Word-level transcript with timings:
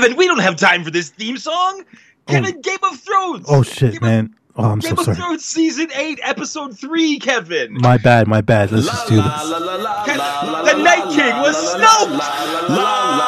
Kevin, 0.00 0.16
we 0.16 0.28
don't 0.28 0.38
have 0.38 0.54
time 0.54 0.84
for 0.84 0.92
this 0.92 1.08
theme 1.08 1.36
song. 1.36 1.82
Kevin, 2.28 2.60
Game 2.60 2.78
of 2.84 3.00
Thrones. 3.00 3.46
Oh 3.48 3.64
shit, 3.64 3.94
Game 3.94 4.00
man. 4.02 4.34
Oh, 4.54 4.62
I'm 4.64 4.78
Of, 4.78 4.84
so 4.84 4.88
Game 4.90 4.98
of 5.00 5.04
sorry. 5.06 5.16
Thrones 5.16 5.44
season 5.44 5.88
eight, 5.92 6.20
episode 6.22 6.78
three. 6.78 7.18
Kevin, 7.18 7.74
My 7.74 7.96
bad, 7.98 8.28
my 8.28 8.40
bad. 8.40 8.70
Let's 8.70 8.86
just 8.86 9.08
do 9.08 9.16
this. 9.16 9.24
Kevin, 9.24 10.22
the 10.66 10.82
Night 10.84 11.02
King 11.10 11.34
was 11.42 11.56
Snoke. 11.74 13.18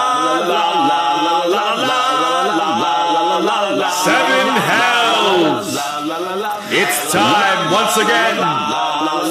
Seven 4.07 4.47
hells! 4.71 5.75
It's 6.73 7.13
time 7.13 7.73
once 7.73 7.97
again 7.97 8.37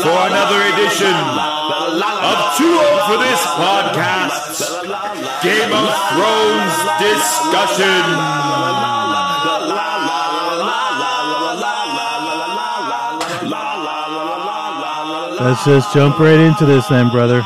for 0.04 0.18
another 0.28 0.60
edition 0.76 1.16
of 1.16 2.58
Too 2.58 2.76
Old 2.76 3.02
for 3.08 3.18
This 3.24 3.42
podcast 3.56 4.79
Game 5.44 5.72
of 5.72 5.90
Thrones 6.10 6.76
discussion. 7.00 8.30
Let's 15.42 15.64
just 15.66 15.94
jump 15.94 16.20
right 16.20 16.40
into 16.40 16.66
this 16.66 16.86
then, 16.88 17.10
brother. 17.10 17.42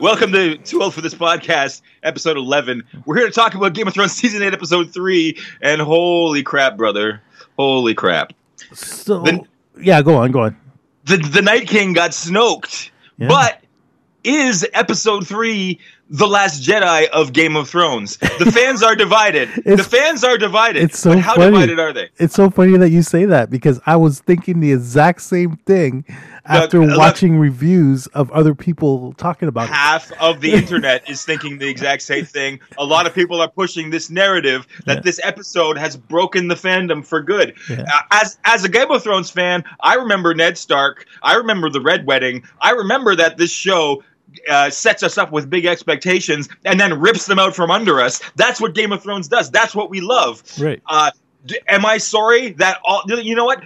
Welcome 0.00 0.30
to 0.32 0.58
Too 0.58 0.82
Old 0.82 0.94
for 0.94 1.00
This 1.00 1.14
podcast, 1.14 1.80
episode 2.02 2.36
eleven. 2.36 2.84
We're 3.06 3.16
here 3.16 3.26
to 3.26 3.32
talk 3.32 3.54
about 3.54 3.72
Game 3.72 3.88
of 3.88 3.94
Thrones 3.94 4.12
season 4.12 4.42
eight, 4.42 4.52
episode 4.52 4.92
three. 4.92 5.38
And 5.62 5.80
holy 5.80 6.42
crap, 6.42 6.76
brother! 6.76 7.22
Holy 7.58 7.94
crap! 7.94 8.32
So, 8.74 9.20
Then- 9.22 9.48
yeah, 9.80 10.02
go 10.02 10.16
on, 10.16 10.30
go 10.30 10.40
on. 10.42 10.56
The 11.06 11.16
the 11.16 11.42
Night 11.42 11.66
King 11.66 11.94
got 11.94 12.10
snoked, 12.10 12.90
Yeah. 13.18 13.28
but 13.28 13.60
is 14.22 14.66
episode 14.74 15.26
three 15.26 15.80
the 16.16 16.26
last 16.28 16.62
Jedi 16.62 17.08
of 17.08 17.32
Game 17.32 17.56
of 17.56 17.68
Thrones? 17.68 18.16
The 18.18 18.50
fans 18.52 18.82
are 18.82 18.94
divided. 18.94 19.48
the 19.64 19.82
fans 19.82 20.22
are 20.22 20.38
divided. 20.38 20.82
it's 20.84 20.98
so 20.98 21.10
but 21.10 21.18
how 21.20 21.34
funny. 21.34 21.50
divided 21.52 21.78
are 21.80 21.92
they? 21.92 22.08
It's 22.18 22.34
so 22.34 22.50
funny 22.50 22.76
that 22.78 22.90
you 22.90 23.02
say 23.02 23.24
that 23.24 23.50
because 23.50 23.80
I 23.86 23.96
was 23.96 24.20
thinking 24.20 24.60
the 24.60 24.72
exact 24.72 25.22
same 25.22 25.56
thing 25.66 26.04
after 26.46 26.84
look- 26.86 26.98
watching 26.98 27.36
reviews 27.38 28.06
of 28.08 28.30
other 28.30 28.54
people 28.54 29.12
talking 29.14 29.48
about 29.48 29.68
it. 29.68 29.72
half 29.72 30.12
of 30.20 30.40
the 30.40 30.52
internet 30.60 31.08
is 31.10 31.24
thinking 31.24 31.58
the 31.58 31.68
exact 31.68 32.02
same 32.02 32.24
thing. 32.24 32.60
A 32.78 32.84
lot 32.84 33.06
of 33.06 33.14
people 33.14 33.40
are 33.40 33.48
pushing 33.50 33.90
this 33.90 34.10
narrative 34.10 34.66
that 34.86 34.96
Yeah. 34.98 35.00
this 35.02 35.20
episode 35.24 35.76
has 35.78 35.96
broken 35.96 36.48
the 36.48 36.54
fandom 36.54 37.04
for 37.04 37.22
good. 37.22 37.54
Yeah. 37.68 37.82
Uh, 37.92 38.00
As 38.12 38.38
as 38.44 38.64
a 38.64 38.68
Game 38.68 38.90
of 38.90 39.02
Thrones 39.02 39.30
fan, 39.30 39.64
I 39.80 39.94
remember 39.94 40.34
Ned 40.34 40.58
Stark. 40.58 41.06
I 41.22 41.34
remember 41.34 41.70
the 41.70 41.80
Red 41.80 42.06
Wedding. 42.06 42.44
I 42.60 42.70
remember 42.70 43.16
that 43.16 43.36
this 43.36 43.50
show. 43.50 44.02
Uh, 44.48 44.70
sets 44.70 45.02
us 45.02 45.18
up 45.18 45.32
with 45.32 45.48
big 45.48 45.66
expectations 45.66 46.48
and 46.64 46.78
then 46.78 46.98
rips 46.98 47.26
them 47.26 47.38
out 47.38 47.54
from 47.54 47.70
under 47.70 48.00
us. 48.00 48.20
That's 48.36 48.60
what 48.60 48.74
Game 48.74 48.92
of 48.92 49.02
Thrones 49.02 49.28
does. 49.28 49.50
That's 49.50 49.74
what 49.74 49.90
we 49.90 50.00
love. 50.00 50.42
Right. 50.58 50.82
Uh, 50.86 51.10
d- 51.46 51.58
am 51.68 51.86
I 51.86 51.98
sorry 51.98 52.50
that 52.52 52.80
all? 52.84 53.02
You 53.06 53.34
know 53.34 53.44
what? 53.44 53.62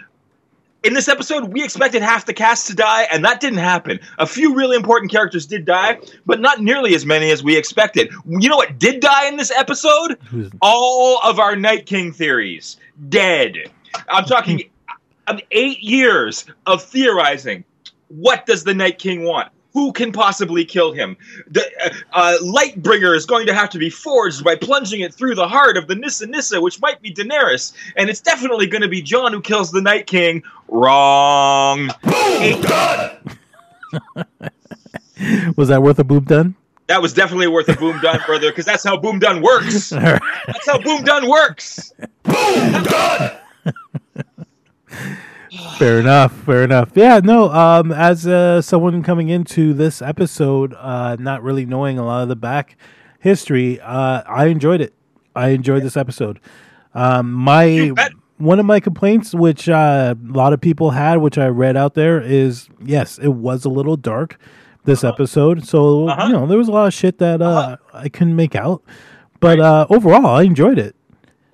in 0.84 0.94
this 0.94 1.08
episode, 1.08 1.52
we 1.52 1.62
expected 1.64 2.02
half 2.02 2.27
the 2.27 2.33
cast 2.33 2.69
to 2.69 2.75
die, 2.75 3.02
and 3.12 3.25
that 3.25 3.41
didn't 3.41 3.58
happen. 3.58 3.98
A 4.19 4.27
few 4.27 4.55
really 4.55 4.77
important 4.77 5.10
characters 5.10 5.47
did 5.47 5.64
die, 5.64 5.98
but 6.25 6.41
not 6.41 6.60
nearly 6.60 6.94
as 6.94 7.05
many 7.05 7.30
as 7.30 7.42
we 7.42 7.56
expected. 7.56 8.12
You 8.27 8.48
know 8.48 8.56
what 8.56 8.78
did 8.78 9.00
die 9.00 9.27
in 9.28 9.36
this 9.36 9.50
episode? 9.50 10.19
All 10.62 11.20
of 11.25 11.38
our 11.38 11.56
Night 11.56 11.86
King 11.86 12.12
theories 12.12 12.77
dead. 13.08 13.56
I'm 14.08 14.25
talking 14.25 14.62
of 15.26 15.41
eight 15.50 15.81
years 15.81 16.47
of 16.66 16.82
theorizing. 16.82 17.65
What 18.09 18.47
does 18.47 18.65
the 18.65 18.75
Night 18.75 18.98
King 18.98 19.25
want? 19.25 19.50
Who 19.74 19.92
can 19.92 20.12
possibly 20.12 20.64
kill 20.64 20.92
him? 20.92 21.16
The 21.50 21.62
uh, 21.84 21.90
uh, 22.12 22.38
Lightbringer 22.42 23.14
is 23.14 23.26
going 23.26 23.46
to 23.46 23.54
have 23.54 23.70
to 23.70 23.78
be 23.78 23.90
forged 23.90 24.42
by 24.42 24.56
plunging 24.56 25.00
it 25.00 25.14
through 25.14 25.34
the 25.34 25.46
heart 25.46 25.76
of 25.76 25.86
the 25.86 25.94
Nissa 25.94 26.26
Nissa, 26.26 26.60
which 26.60 26.80
might 26.80 27.00
be 27.02 27.12
Daenerys, 27.12 27.72
and 27.96 28.08
it's 28.10 28.20
definitely 28.20 28.66
going 28.66 28.82
to 28.82 28.88
be 28.88 29.02
Jon 29.02 29.32
who 29.32 29.40
kills 29.40 29.70
the 29.70 29.82
Night 29.82 30.06
King. 30.06 30.42
Wrong. 30.68 31.90
Eight- 32.40 32.64
Was 35.56 35.68
that 35.68 35.82
worth 35.82 35.98
a 35.98 36.04
boom 36.04 36.24
done? 36.24 36.54
that 36.88 37.02
was 37.02 37.12
definitely 37.12 37.48
worth 37.48 37.68
a 37.68 37.74
boom 37.74 38.00
done, 38.00 38.18
brother, 38.26 38.50
because 38.50 38.64
that's 38.64 38.82
how 38.82 38.96
boom 38.96 39.18
done 39.18 39.42
works. 39.42 39.90
That's 39.90 40.66
how 40.66 40.78
boom 40.78 41.04
done 41.04 41.28
works. 41.28 41.92
fair 45.78 46.00
enough. 46.00 46.32
Fair 46.44 46.64
enough. 46.64 46.91
Yeah. 46.94 47.20
No. 47.22 47.50
Um. 47.50 47.92
As 47.92 48.26
uh, 48.26 48.60
someone 48.62 49.03
coming 49.03 49.28
into 49.28 49.72
this 49.75 50.00
episode, 50.03 50.75
uh, 50.78 51.16
not 51.19 51.42
really 51.42 51.64
knowing 51.66 51.98
a 51.98 52.04
lot 52.04 52.22
of 52.22 52.28
the 52.28 52.36
back 52.36 52.76
history, 53.20 53.81
uh, 53.81 54.22
I 54.26 54.47
enjoyed 54.47 54.81
it. 54.81 54.94
I 55.34 55.48
enjoyed 55.50 55.82
this 55.82 55.97
episode. 55.97 56.41
Um. 56.94 57.32
My 57.32 57.92
one 58.38 58.60
of 58.60 58.66
my 58.66 58.78
complaints, 58.81 59.34
which 59.34 59.69
uh, 59.69 60.14
a 60.16 60.32
lot 60.32 60.53
of 60.53 60.60
people 60.60 60.91
had, 60.91 61.16
which 61.19 61.38
I 61.38 61.47
read 61.48 61.76
out 61.76 61.94
there, 61.94 62.20
is 62.20 62.69
yes, 62.84 63.19
it 63.19 63.28
was 63.34 63.65
a 63.65 63.69
little 63.69 63.97
dark 63.97 64.38
this 64.84 65.03
episode. 65.04 65.66
So 65.66 66.09
Uh-huh. 66.09 66.26
you 66.28 66.32
know 66.32 66.47
there 66.47 66.56
was 66.59 66.69
a 66.69 66.72
lot 66.72 66.86
of 66.86 66.94
shit 66.94 67.19
that 67.19 67.42
uh, 67.42 67.76
I 67.92 68.09
couldn't 68.09 68.36
make 68.36 68.54
out. 68.54 68.82
But 69.41 69.60
uh, 69.60 69.86
overall, 69.91 70.26
I 70.26 70.42
enjoyed 70.42 70.78
it. 70.78 70.94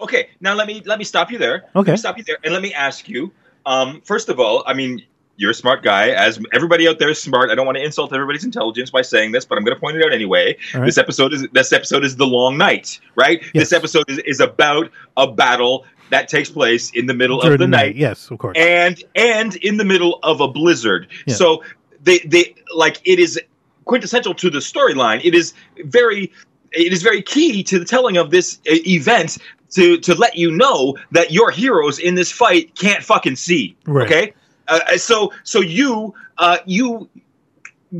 Okay, 0.00 0.28
now 0.40 0.54
let 0.54 0.66
me 0.66 0.82
let 0.84 0.98
me 0.98 1.04
stop 1.04 1.30
you 1.30 1.38
there. 1.38 1.64
Okay. 1.74 1.90
Let 1.90 1.92
me 1.92 1.96
stop 1.96 2.18
you 2.18 2.24
there, 2.24 2.36
and 2.44 2.52
let 2.52 2.62
me 2.62 2.72
ask 2.74 3.08
you. 3.08 3.32
Um, 3.66 4.00
first 4.02 4.28
of 4.28 4.38
all, 4.40 4.62
I 4.66 4.74
mean, 4.74 5.02
you're 5.36 5.50
a 5.50 5.54
smart 5.54 5.82
guy. 5.82 6.10
As 6.10 6.38
everybody 6.52 6.86
out 6.86 6.98
there 6.98 7.10
is 7.10 7.20
smart. 7.20 7.50
I 7.50 7.54
don't 7.54 7.66
want 7.66 7.76
to 7.76 7.84
insult 7.84 8.12
everybody's 8.12 8.44
intelligence 8.44 8.90
by 8.90 9.02
saying 9.02 9.32
this, 9.32 9.44
but 9.44 9.58
I'm 9.58 9.64
going 9.64 9.74
to 9.74 9.80
point 9.80 9.96
it 9.96 10.04
out 10.04 10.12
anyway. 10.12 10.56
Right. 10.74 10.86
This 10.86 10.98
episode 10.98 11.32
is 11.32 11.46
this 11.52 11.72
episode 11.72 12.04
is 12.04 12.16
the 12.16 12.26
Long 12.26 12.56
Night, 12.56 13.00
right? 13.16 13.40
Yes. 13.42 13.70
This 13.70 13.72
episode 13.72 14.08
is, 14.08 14.18
is 14.18 14.40
about 14.40 14.90
a 15.16 15.26
battle 15.30 15.86
that 16.10 16.28
takes 16.28 16.50
place 16.50 16.90
in 16.90 17.06
the 17.06 17.14
middle 17.14 17.40
During 17.40 17.54
of 17.54 17.58
the 17.60 17.66
night 17.66 17.96
Yes, 17.96 18.30
of 18.30 18.38
course. 18.38 18.56
and 18.58 19.02
and 19.16 19.56
in 19.56 19.78
the 19.78 19.84
middle 19.84 20.20
of 20.22 20.40
a 20.40 20.46
blizzard. 20.48 21.08
Yeah. 21.26 21.34
So 21.34 21.64
they 22.02 22.18
they 22.20 22.54
like 22.74 23.00
it 23.04 23.18
is 23.18 23.40
quintessential 23.86 24.34
to 24.34 24.50
the 24.50 24.58
storyline. 24.58 25.20
It 25.24 25.34
is 25.34 25.54
very 25.84 26.30
it 26.72 26.92
is 26.92 27.02
very 27.02 27.22
key 27.22 27.62
to 27.64 27.78
the 27.78 27.84
telling 27.84 28.16
of 28.16 28.30
this 28.30 28.58
uh, 28.68 28.74
event 28.86 29.38
to 29.74 29.98
to 29.98 30.14
let 30.14 30.36
you 30.36 30.50
know 30.50 30.96
that 31.12 31.30
your 31.30 31.50
heroes 31.50 31.98
in 31.98 32.14
this 32.14 32.30
fight 32.32 32.74
can't 32.74 33.02
fucking 33.02 33.36
see. 33.36 33.76
Right. 33.86 34.06
Okay. 34.06 34.34
Uh, 34.68 34.96
so 34.96 35.32
so 35.42 35.60
you 35.60 36.14
uh, 36.38 36.58
you 36.66 37.08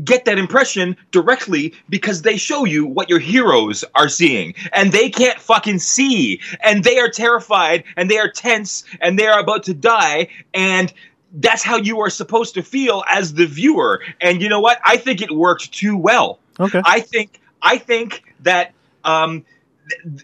get 0.03 0.25
that 0.25 0.37
impression 0.37 0.97
directly 1.11 1.73
because 1.87 2.23
they 2.23 2.35
show 2.35 2.65
you 2.65 2.85
what 2.85 3.09
your 3.09 3.19
heroes 3.19 3.85
are 3.95 4.09
seeing 4.09 4.53
and 4.73 4.91
they 4.91 5.09
can't 5.09 5.39
fucking 5.39 5.79
see 5.79 6.41
and 6.65 6.83
they 6.83 6.99
are 6.99 7.09
terrified 7.09 7.81
and 7.95 8.11
they 8.11 8.17
are 8.17 8.29
tense 8.29 8.83
and 8.99 9.17
they 9.17 9.25
are 9.25 9.39
about 9.39 9.63
to 9.63 9.73
die 9.73 10.27
and 10.53 10.91
that's 11.35 11.63
how 11.63 11.77
you 11.77 12.01
are 12.01 12.09
supposed 12.09 12.53
to 12.55 12.61
feel 12.61 13.05
as 13.09 13.35
the 13.35 13.45
viewer 13.45 14.01
and 14.19 14.41
you 14.41 14.49
know 14.49 14.59
what 14.59 14.81
i 14.83 14.97
think 14.97 15.21
it 15.21 15.31
worked 15.31 15.71
too 15.71 15.95
well 15.95 16.39
okay. 16.59 16.81
I 16.83 16.99
think 16.99 17.39
I 17.65 17.79
think 17.79 18.23
that 18.41 18.73
um, 19.03 19.43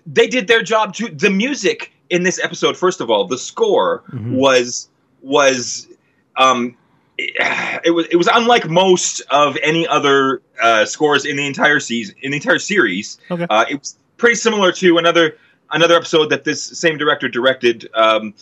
they 0.06 0.28
did 0.28 0.48
their 0.48 0.62
job 0.64 0.94
too. 0.94 1.10
The 1.10 1.30
music 1.30 1.92
in 2.10 2.24
this 2.24 2.40
episode, 2.44 2.78
first 2.78 3.02
of 3.02 3.10
all, 3.10 3.26
the 3.26 3.38
score 3.38 4.04
Mhm. 4.12 4.32
was 4.34 4.90
was 5.22 5.88
um, 6.38 6.76
it 7.18 7.94
was 7.94 8.08
it 8.10 8.16
was 8.16 8.28
unlike 8.34 8.68
most 8.70 9.22
of 9.30 9.58
any 9.62 9.88
other 9.88 10.42
uh, 10.62 10.86
scores 10.86 11.26
in 11.26 11.38
the 11.38 11.46
entire 11.46 11.80
season 11.80 12.16
in 12.22 12.32
the 12.32 12.38
entire 12.38 12.60
series. 12.60 13.18
Okay. 13.30 13.46
Uh, 13.50 13.66
it 13.70 13.80
was 13.80 13.96
pretty 14.18 14.36
similar 14.36 14.72
to 14.74 14.98
another 14.98 15.38
another 15.72 15.96
episode 15.96 16.30
that 16.30 16.44
this 16.44 16.64
same 16.64 16.98
director 16.98 17.28
directed. 17.30 17.90
Um, 17.94 18.34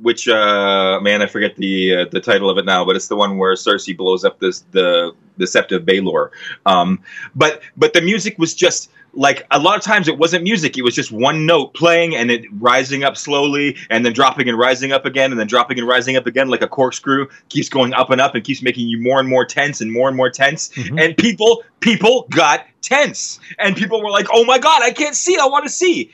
which 0.00 0.26
uh, 0.26 0.98
man, 1.00 1.22
I 1.22 1.26
forget 1.26 1.54
the 1.56 1.94
uh, 1.96 2.04
the 2.10 2.20
title 2.20 2.50
of 2.50 2.58
it 2.58 2.64
now, 2.64 2.84
but 2.84 2.96
it's 2.96 3.06
the 3.08 3.14
one 3.14 3.36
where 3.38 3.54
Cersei 3.54 3.96
blows 3.96 4.24
up 4.24 4.40
this 4.40 4.64
the 4.72 5.12
the 5.36 5.44
Sept 5.44 5.70
of 5.76 5.82
Baelor. 5.84 6.30
Um, 6.66 6.98
but 7.36 7.60
but 7.76 7.92
the 7.92 8.00
music 8.00 8.36
was 8.38 8.52
just 8.54 8.90
like 9.14 9.46
a 9.50 9.58
lot 9.58 9.76
of 9.76 9.82
times 9.82 10.08
it 10.08 10.18
wasn't 10.18 10.42
music; 10.42 10.78
it 10.78 10.82
was 10.82 10.94
just 10.94 11.12
one 11.12 11.46
note 11.46 11.74
playing 11.74 12.14
and 12.14 12.30
it 12.30 12.44
rising 12.58 13.04
up 13.04 13.16
slowly, 13.16 13.76
and 13.90 14.04
then 14.04 14.12
dropping 14.12 14.48
and 14.48 14.58
rising 14.58 14.92
up 14.92 15.04
again, 15.04 15.30
and 15.30 15.38
then 15.38 15.46
dropping 15.46 15.78
and 15.78 15.86
rising 15.86 16.16
up 16.16 16.26
again, 16.26 16.48
like 16.48 16.62
a 16.62 16.68
corkscrew, 16.68 17.28
keeps 17.48 17.68
going 17.68 17.92
up 17.92 18.10
and 18.10 18.20
up, 18.20 18.34
and 18.34 18.44
keeps 18.44 18.62
making 18.62 18.88
you 18.88 19.00
more 19.00 19.20
and 19.20 19.28
more 19.28 19.44
tense 19.44 19.80
and 19.80 19.92
more 19.92 20.08
and 20.08 20.16
more 20.16 20.30
tense. 20.30 20.70
Mhm. 20.70 21.02
And 21.02 21.16
people 21.16 21.64
people 21.80 22.26
got 22.30 22.66
tense, 22.80 23.38
and 23.58 23.76
people 23.76 24.02
were 24.02 24.10
like, 24.10 24.26
"Oh 24.32 24.44
my 24.44 24.58
god, 24.58 24.82
I 24.82 24.90
can't 24.92 25.14
see! 25.16 25.36
I 25.36 25.46
want 25.46 25.64
to 25.64 25.70
see!" 25.70 26.10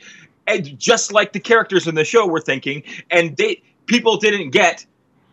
And 0.47 0.77
just 0.79 1.11
like 1.11 1.33
the 1.33 1.39
characters 1.39 1.87
in 1.87 1.95
the 1.95 2.05
show 2.05 2.27
were 2.27 2.41
thinking, 2.41 2.83
and 3.11 3.37
they 3.37 3.61
people 3.85 4.17
didn't 4.17 4.49
get 4.51 4.85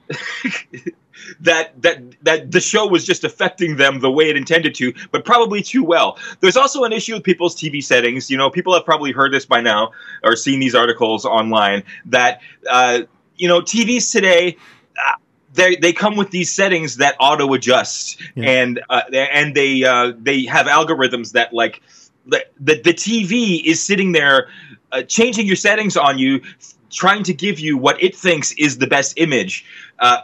that 1.40 1.80
that 1.82 2.00
that 2.22 2.50
the 2.50 2.60
show 2.60 2.86
was 2.86 3.04
just 3.04 3.24
affecting 3.24 3.76
them 3.76 4.00
the 4.00 4.10
way 4.10 4.28
it 4.28 4.36
intended 4.36 4.74
to, 4.76 4.92
but 5.12 5.24
probably 5.24 5.62
too 5.62 5.84
well. 5.84 6.18
There's 6.40 6.56
also 6.56 6.84
an 6.84 6.92
issue 6.92 7.14
with 7.14 7.24
people's 7.24 7.56
TV 7.56 7.82
settings. 7.82 8.30
You 8.30 8.36
know, 8.36 8.50
people 8.50 8.74
have 8.74 8.84
probably 8.84 9.12
heard 9.12 9.32
this 9.32 9.46
by 9.46 9.60
now 9.60 9.92
or 10.22 10.36
seen 10.36 10.60
these 10.60 10.74
articles 10.74 11.24
online 11.24 11.82
that 12.06 12.40
uh, 12.70 13.00
you 13.36 13.48
know 13.48 13.60
TVs 13.60 14.10
today. 14.12 14.56
Uh, 14.98 15.16
they 15.54 15.76
they 15.76 15.92
come 15.92 16.16
with 16.16 16.30
these 16.30 16.50
settings 16.52 16.96
that 16.98 17.16
auto 17.18 17.52
adjust 17.54 18.20
Yeah. 18.34 18.50
and 18.50 18.80
uh, 18.90 19.02
and 19.12 19.54
they 19.54 19.84
uh, 19.84 20.12
they 20.18 20.44
have 20.44 20.66
algorithms 20.66 21.32
that 21.32 21.52
like 21.52 21.82
the 22.26 22.44
the, 22.60 22.80
the 22.82 22.92
TV 22.94 23.64
is 23.64 23.82
sitting 23.82 24.12
there, 24.12 24.48
uh, 24.92 25.02
changing 25.02 25.46
your 25.46 25.56
settings 25.56 25.96
on 25.96 26.18
you, 26.18 26.42
trying 26.90 27.22
to 27.24 27.32
give 27.34 27.58
you 27.58 27.78
what 27.78 28.02
it 28.02 28.14
thinks 28.14 28.52
is 28.52 28.78
the 28.78 28.86
best 28.86 29.14
image, 29.16 29.64
uh, 29.98 30.22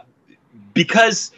because 0.73 1.31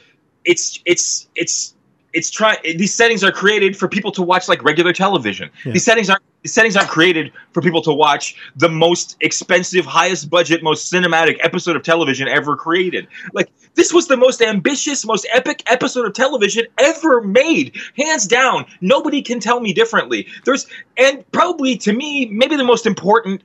it's 0.45 0.79
it's 0.85 1.27
it's 1.35 1.75
it's 2.13 2.29
trying 2.31 2.57
these 2.63 2.93
settings 2.93 3.23
are 3.23 3.31
created 3.31 3.75
for 3.75 3.87
people 3.87 4.11
to 4.13 4.23
watch 4.23 4.47
like 4.47 4.63
regular 4.63 4.93
television. 4.93 5.49
Yeah. 5.65 5.73
these 5.73 5.83
settings 5.83 6.09
aren't 6.09 6.23
these 6.43 6.53
settings 6.53 6.77
aren't 6.77 6.89
created 6.89 7.33
for 7.51 7.61
people 7.61 7.81
to 7.81 7.93
watch 7.93 8.35
the 8.55 8.69
most 8.69 9.17
expensive 9.19 9.85
highest 9.85 10.29
budget 10.29 10.63
most 10.63 10.91
cinematic 10.91 11.37
episode 11.41 11.75
of 11.75 11.83
television 11.83 12.27
ever 12.27 12.55
created. 12.55 13.07
Like 13.33 13.51
this 13.75 13.91
was 13.91 14.07
the 14.07 14.15
most 14.15 14.41
ambitious 14.41 15.05
most 15.05 15.27
epic 15.33 15.61
episode 15.67 16.05
of 16.05 16.13
television 16.13 16.65
ever 16.79 17.21
made. 17.21 17.75
Hands 17.97 18.25
down. 18.25 18.65
Nobody 18.79 19.21
can 19.21 19.41
tell 19.41 19.59
me 19.59 19.73
differently. 19.73 20.27
There's 20.45 20.67
and 20.97 21.29
probably 21.33 21.75
to 21.79 21.91
me 21.91 22.27
maybe 22.27 22.55
the 22.55 22.63
most 22.63 22.85
important 22.85 23.43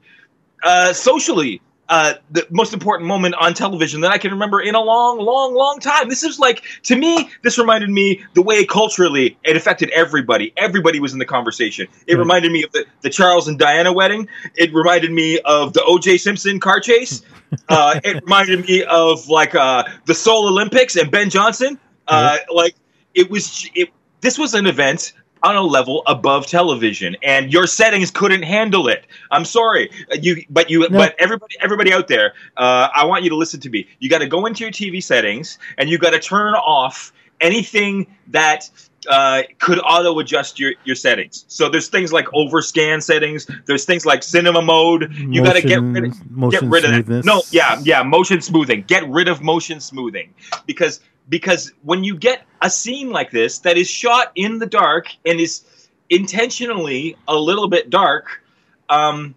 uh, 0.62 0.92
socially 0.92 1.60
uh, 1.90 2.14
the 2.30 2.46
most 2.50 2.72
important 2.72 3.08
moment 3.08 3.34
on 3.34 3.52
television 3.52 4.00
that 4.02 4.12
I 4.12 4.18
can 4.18 4.30
remember 4.30 4.60
in 4.60 4.74
a 4.76 4.80
long, 4.80 5.18
long, 5.18 5.54
long 5.54 5.80
time. 5.80 6.08
This 6.08 6.22
is 6.22 6.38
like 6.38 6.62
to 6.84 6.96
me. 6.96 7.28
This 7.42 7.58
reminded 7.58 7.90
me 7.90 8.22
the 8.34 8.42
way 8.42 8.64
culturally 8.64 9.36
it 9.44 9.56
affected 9.56 9.90
everybody. 9.90 10.52
Everybody 10.56 11.00
was 11.00 11.12
in 11.12 11.18
the 11.18 11.26
conversation. 11.26 11.88
It 12.06 12.14
Hmm. 12.14 12.20
reminded 12.20 12.52
me 12.52 12.62
of 12.64 12.72
the, 12.72 12.86
the 13.02 13.10
Charles 13.10 13.48
and 13.48 13.58
Diana 13.58 13.92
wedding. 13.92 14.28
It 14.56 14.72
reminded 14.72 15.10
me 15.12 15.40
of 15.40 15.72
the 15.74 15.82
O.J. 15.84 16.18
Simpson 16.18 16.60
car 16.60 16.80
chase. 16.80 17.22
Uh, 17.68 17.98
it 18.04 18.22
reminded 18.22 18.64
me 18.68 18.84
of 18.84 19.28
like 19.28 19.56
uh, 19.56 19.82
the 20.06 20.14
Seoul 20.14 20.46
Olympics 20.46 20.94
and 20.94 21.10
Ben 21.10 21.30
Johnson. 21.30 21.80
Uh, 22.06 22.36
Like 22.54 22.76
it 23.12 23.28
was. 23.28 23.68
It, 23.74 23.88
this 24.20 24.38
was 24.38 24.54
an 24.54 24.66
event 24.68 25.12
on 25.42 25.56
a 25.56 25.62
level 25.62 26.02
above 26.06 26.46
television, 26.46 27.16
and 27.22 27.52
your 27.52 27.66
settings 27.66 28.10
couldn't 28.10 28.42
handle 28.42 28.88
it. 28.88 29.06
I'm 29.30 29.44
sorry, 29.44 29.90
Uh, 30.12 30.16
you, 30.20 30.44
but 30.50 30.70
you, 30.70 30.80
No. 30.80 30.98
but 30.98 31.14
everybody, 31.18 31.56
everybody 31.60 31.92
out 31.92 32.08
there, 32.08 32.34
uh, 32.56 32.88
I 32.94 33.04
want 33.06 33.24
you 33.24 33.30
to 33.30 33.36
listen 33.36 33.60
to 33.60 33.70
me. 33.70 33.86
You 33.98 34.08
got 34.10 34.18
to 34.18 34.26
go 34.26 34.46
into 34.46 34.64
your 34.64 34.72
TV 34.72 35.02
settings, 35.02 35.58
and 35.78 35.88
you 35.88 35.98
got 35.98 36.10
to 36.10 36.20
turn 36.20 36.54
off 36.54 37.12
anything 37.40 38.06
that 38.28 38.68
uh, 39.08 39.42
could 39.58 39.78
auto 39.78 40.18
adjust 40.18 40.60
your, 40.60 40.72
your 40.84 40.94
settings. 40.94 41.46
So 41.48 41.70
there's 41.70 41.88
things 41.88 42.12
like 42.12 42.26
overscan 42.26 43.02
settings. 43.02 43.48
There's 43.64 43.86
things 43.86 44.04
like 44.04 44.22
cinema 44.22 44.60
mode. 44.60 45.14
You 45.14 45.42
got 45.42 45.54
to 45.54 45.62
get 45.62 45.80
rid 45.80 46.12
motion 46.30 46.68
get 46.68 46.70
rid 46.70 46.84
of 46.84 47.06
that. 47.06 47.24
No, 47.24 47.42
yeah, 47.50 47.80
yeah, 47.82 48.02
motion 48.02 48.42
smoothing. 48.42 48.84
Get 48.86 49.08
rid 49.08 49.28
of 49.28 49.40
motion 49.40 49.80
smoothing 49.80 50.34
because 50.66 51.00
because 51.30 51.72
when 51.82 52.04
you 52.04 52.16
get 52.16 52.42
a 52.60 52.68
scene 52.68 53.08
like 53.10 53.30
this 53.30 53.60
that 53.60 53.78
is 53.78 53.88
shot 53.88 54.32
in 54.34 54.58
the 54.58 54.66
dark 54.66 55.06
and 55.24 55.40
is 55.40 55.62
intentionally 56.10 57.16
a 57.26 57.36
little 57.36 57.68
bit 57.68 57.88
dark, 57.88 58.42
um, 58.90 59.34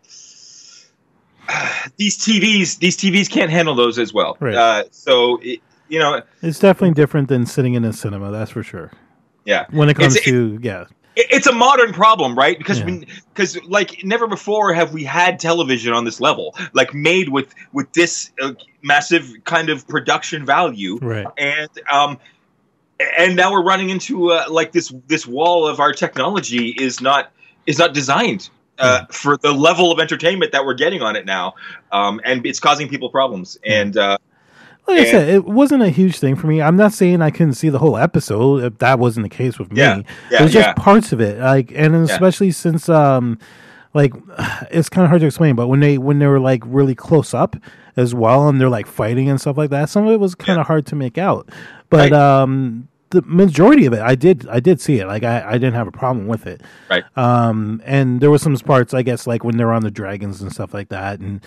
these 1.97 2.17
TVs 2.17 2.79
these 2.79 2.97
TVs 2.97 3.29
can't 3.29 3.51
handle 3.51 3.75
those 3.75 3.99
as 3.99 4.13
well. 4.13 4.35
Right. 4.39 4.55
Uh, 4.55 4.83
so 4.91 5.39
it, 5.41 5.59
you 5.89 5.99
know, 5.99 6.21
It's 6.41 6.59
definitely 6.59 6.95
different 6.95 7.27
than 7.29 7.45
sitting 7.45 7.75
in 7.75 7.85
a 7.85 7.93
cinema. 7.93 8.31
That's 8.31 8.51
for 8.51 8.63
sure. 8.63 8.91
yeah. 9.45 9.65
When 9.71 9.89
it 9.89 9.95
comes 9.95 10.15
It's- 10.15 10.25
to 10.29 10.59
yeah, 10.61 10.81
it- 10.83 10.87
it's 11.15 11.47
a 11.47 11.51
modern 11.51 11.93
problem, 11.93 12.37
right? 12.37 12.57
Because 12.57 12.79
Yeah. 12.79 13.01
because 13.33 13.61
like 13.67 14.03
never 14.03 14.27
before 14.27 14.73
have 14.73 14.93
we 14.93 15.03
had 15.03 15.39
television 15.39 15.93
on 15.93 16.05
this 16.05 16.19
level, 16.19 16.55
like 16.73 16.93
made 16.93 17.29
with 17.29 17.53
with 17.71 17.91
this 17.93 18.31
uh, 18.41 18.53
massive 18.81 19.31
kind 19.43 19.69
of 19.69 19.87
production 19.87 20.45
value, 20.45 20.97
right. 21.01 21.27
and 21.37 21.69
um, 21.91 22.17
and 23.17 23.35
now 23.35 23.51
we're 23.51 23.63
running 23.63 23.89
into 23.89 24.31
uh, 24.31 24.45
like 24.49 24.71
this 24.71 24.93
this 25.07 25.27
wall 25.27 25.67
of 25.67 25.79
our 25.79 25.93
technology 25.93 26.69
is 26.69 27.01
not 27.01 27.31
is 27.65 27.77
not 27.77 27.93
designed. 27.93 28.49
Uh, 28.79 29.05
for 29.11 29.37
the 29.37 29.53
level 29.53 29.91
of 29.91 29.99
entertainment 29.99 30.51
that 30.51 30.65
we're 30.65 30.73
getting 30.73 31.03
on 31.03 31.15
it 31.15 31.27
now, 31.27 31.53
um, 31.91 32.19
and 32.25 32.43
it's 32.43 32.59
causing 32.59 32.89
people 32.89 33.07
problems. 33.07 33.55
And 33.63 33.95
Like 34.87 34.99
I 34.99 35.05
said, 35.11 35.29
it 35.29 35.45
wasn't 35.45 35.81
a 35.83 35.89
huge 35.89 36.17
thing 36.19 36.35
for 36.35 36.47
me. 36.47 36.61
I'm 36.61 36.75
not 36.75 36.91
saying 36.93 37.21
I 37.21 37.31
couldn't 37.31 37.53
see 37.53 37.69
the 37.69 37.79
whole 37.79 37.97
episode. 37.97 38.63
If 38.63 38.77
that 38.79 38.99
wasn't 38.99 39.23
the 39.23 39.29
case 39.29 39.57
with 39.57 39.71
me, 39.71 39.79
Yeah, 39.79 40.01
it 40.31 40.41
was 40.41 40.51
just 40.51 40.67
yeah. 40.67 40.73
parts 40.73 41.11
of 41.13 41.21
it. 41.21 41.39
Like, 41.39 41.71
and 41.73 41.95
especially 41.95 42.51
since, 42.51 42.89
um, 42.89 43.39
like, 43.93 44.13
it's 44.71 44.89
kind 44.89 45.05
of 45.05 45.09
hard 45.09 45.21
to 45.21 45.27
explain. 45.27 45.55
But 45.55 45.67
when 45.67 45.79
they 45.79 45.97
when 45.97 46.19
they 46.19 46.27
were 46.27 46.39
like 46.39 46.61
really 46.65 46.95
close 46.95 47.33
up 47.33 47.55
as 47.95 48.13
well, 48.13 48.49
and 48.49 48.59
they're 48.59 48.69
like 48.69 48.87
fighting 48.87 49.29
and 49.29 49.39
stuff 49.39 49.57
like 49.57 49.69
that, 49.69 49.89
some 49.89 50.05
of 50.05 50.11
it 50.11 50.19
was 50.19 50.35
kind 50.35 50.59
of 50.59 50.67
hard 50.67 50.85
to 50.87 50.95
make 50.95 51.17
out. 51.17 51.49
But 51.89 52.11
Right. 52.11 52.13
um, 52.13 52.87
the 53.11 53.21
majority 53.21 53.85
of 53.85 53.93
it, 53.93 54.01
I 54.01 54.15
did 54.15 54.47
I 54.49 54.59
did 54.59 54.81
see 54.81 54.99
it. 54.99 55.05
Like, 55.07 55.23
I, 55.23 55.43
I 55.47 55.53
didn't 55.53 55.75
have 55.75 55.87
a 55.87 55.91
problem 55.91 56.27
with 56.27 56.45
it. 56.47 56.61
right, 56.89 57.03
Um, 57.15 57.81
and 57.85 58.19
there 58.19 58.31
were 58.31 58.39
some 58.39 58.55
parts, 58.57 58.93
I 58.93 59.01
guess, 59.03 59.27
like 59.27 59.43
when 59.43 59.55
they're 59.57 59.71
on 59.71 59.83
the 59.83 59.91
dragons 59.91 60.41
and 60.41 60.51
stuff 60.51 60.73
like 60.73 60.89
that, 60.89 61.19
and 61.19 61.39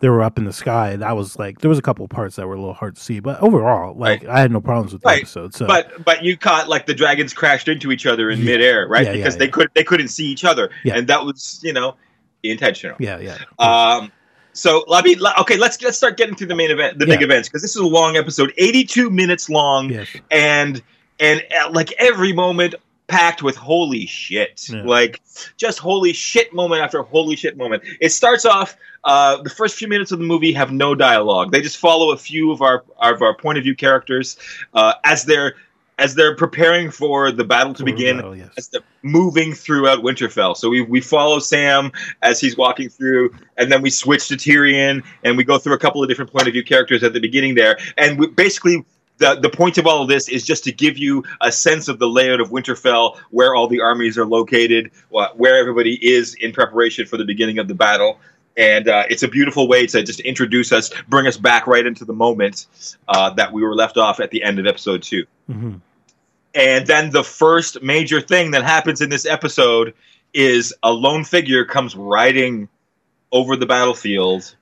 they 0.00 0.08
were 0.08 0.22
up 0.22 0.36
in 0.38 0.44
the 0.44 0.52
sky. 0.52 0.96
That 0.96 1.14
was 1.16 1.38
like 1.38 1.60
there 1.60 1.68
was 1.68 1.78
a 1.78 1.82
couple 1.82 2.06
parts 2.08 2.36
that 2.36 2.46
were 2.46 2.54
a 2.54 2.58
little 2.58 2.74
hard 2.74 2.96
to 2.96 3.00
see, 3.02 3.20
but 3.20 3.40
overall, 3.40 3.94
like 3.96 4.24
I 4.24 4.40
had 4.40 4.50
no 4.50 4.60
problems 4.60 4.92
with 4.92 5.02
the 5.02 5.08
Right. 5.08 5.18
episode. 5.20 5.54
So, 5.54 5.66
but 5.66 6.04
but 6.04 6.24
you 6.24 6.36
caught 6.36 6.68
like 6.68 6.86
the 6.86 6.94
dragons 6.94 7.32
crashed 7.32 7.68
into 7.68 7.92
each 7.92 8.06
other 8.06 8.30
in 8.30 8.38
Yeah. 8.40 8.44
midair, 8.44 8.88
right? 8.88 9.04
Yeah, 9.04 9.10
yeah, 9.12 9.16
because 9.18 9.36
they 9.36 9.44
yeah. 9.46 9.50
could 9.50 9.70
they 9.74 9.84
couldn't 9.84 10.08
see 10.08 10.26
each 10.26 10.44
other, 10.44 10.70
and 10.84 11.06
that 11.06 11.24
was 11.24 11.60
you 11.62 11.72
know 11.72 11.96
intentional. 12.42 12.96
yeah, 12.98 13.18
yeah, 13.18 13.36
Um, 13.58 14.10
so 14.52 14.84
let 14.88 15.04
me 15.04 15.16
okay. 15.40 15.56
Let's 15.56 15.80
let's 15.82 15.96
start 15.96 16.16
getting 16.16 16.34
through 16.34 16.48
the 16.48 16.56
main 16.56 16.70
event, 16.70 16.98
the 16.98 17.06
big 17.06 17.22
events, 17.22 17.48
because 17.48 17.62
this 17.62 17.72
is 17.72 17.82
a 17.82 17.86
long 17.86 18.16
episode, 18.16 18.52
eighty-two 18.56 19.10
minutes 19.10 19.48
long, 19.50 19.90
yes, 19.90 20.08
and 20.30 20.82
and 21.20 21.42
uh, 21.62 21.70
like 21.70 21.92
every 21.98 22.32
moment 22.32 22.74
packed 23.10 23.42
with 23.42 23.56
holy 23.56 24.06
shit, 24.06 24.66
Yeah. 24.72 24.82
like 24.84 25.20
just 25.56 25.78
holy 25.78 26.12
shit 26.12 26.54
moment 26.54 26.80
after 26.82 27.02
holy 27.02 27.36
shit 27.36 27.56
moment. 27.56 27.82
It 28.00 28.10
starts 28.12 28.44
off. 28.46 28.76
Uh, 29.04 29.42
the 29.42 29.50
first 29.50 29.76
few 29.76 29.88
minutes 29.88 30.12
of 30.12 30.18
the 30.18 30.24
movie 30.24 30.52
have 30.52 30.70
no 30.72 30.94
dialogue. 30.94 31.50
They 31.52 31.60
just 31.60 31.78
follow 31.78 32.12
a 32.12 32.16
few 32.16 32.52
of 32.52 32.62
our 32.62 32.84
of 32.98 33.20
our 33.22 33.34
point 33.36 33.58
of 33.58 33.64
view 33.64 33.74
characters 33.74 34.36
uh, 34.74 34.94
as 35.04 35.24
they're 35.24 35.54
as 35.98 36.14
they're 36.14 36.34
preparing 36.36 36.90
for 36.90 37.30
the 37.30 37.44
battle 37.44 37.74
to 37.74 37.84
begin 37.84 38.22
Oh, 38.24 38.32
yes. 38.32 38.48
as 38.56 38.68
they're 38.68 38.80
moving 39.02 39.52
throughout 39.52 39.98
Winterfell. 39.98 40.56
So 40.56 40.68
we 40.70 40.80
we 40.82 41.00
follow 41.00 41.38
Sam 41.40 41.92
as 42.22 42.40
he's 42.40 42.56
walking 42.56 42.88
through, 42.88 43.34
and 43.56 43.70
then 43.72 43.82
we 43.82 43.90
switch 43.90 44.28
to 44.28 44.34
Tyrion, 44.36 45.02
and 45.24 45.36
we 45.36 45.44
go 45.44 45.58
through 45.58 45.74
a 45.74 45.78
couple 45.78 46.02
of 46.02 46.08
different 46.08 46.32
point 46.32 46.46
of 46.46 46.52
view 46.54 46.64
characters 46.64 47.02
at 47.02 47.12
the 47.12 47.20
beginning 47.20 47.54
there, 47.54 47.76
and 47.98 48.18
we, 48.18 48.28
basically. 48.28 48.84
The, 49.20 49.38
the 49.38 49.50
point 49.50 49.76
of 49.76 49.86
all 49.86 50.02
of 50.02 50.08
this 50.08 50.28
is 50.30 50.42
just 50.42 50.64
to 50.64 50.72
give 50.72 50.96
you 50.96 51.24
a 51.42 51.52
sense 51.52 51.88
of 51.88 51.98
the 51.98 52.08
layout 52.08 52.40
of 52.40 52.48
Winterfell, 52.50 53.18
where 53.30 53.54
all 53.54 53.68
the 53.68 53.82
armies 53.82 54.16
are 54.16 54.24
located, 54.24 54.90
where 55.10 55.58
everybody 55.58 55.94
is 56.02 56.34
in 56.34 56.52
preparation 56.52 57.06
for 57.06 57.18
the 57.18 57.26
beginning 57.26 57.58
of 57.58 57.68
the 57.68 57.74
battle. 57.74 58.18
And 58.56 58.88
uh, 58.88 59.04
it's 59.10 59.22
a 59.22 59.28
beautiful 59.28 59.68
way 59.68 59.86
to 59.88 60.02
just 60.02 60.20
introduce 60.20 60.72
us, 60.72 60.90
bring 61.08 61.26
us 61.26 61.36
back 61.36 61.66
right 61.66 61.84
into 61.84 62.04
the 62.04 62.14
moment 62.14 62.66
uh, 63.08 63.30
that 63.34 63.52
we 63.52 63.62
were 63.62 63.74
left 63.74 63.96
off 63.96 64.20
at 64.20 64.30
the 64.30 64.42
end 64.42 64.58
of 64.58 64.66
episode 64.66 65.02
two. 65.02 65.26
hmm 65.46 65.74
And 66.54 66.86
then 66.86 67.10
the 67.10 67.22
first 67.22 67.82
major 67.82 68.20
thing 68.20 68.52
that 68.52 68.64
happens 68.64 69.00
in 69.00 69.10
this 69.10 69.26
episode 69.26 69.94
is 70.32 70.74
a 70.82 70.92
lone 70.92 71.24
figure 71.24 71.64
comes 71.64 71.94
riding 71.94 72.68
over 73.32 73.54
the 73.54 73.66
battlefield. 73.66 74.56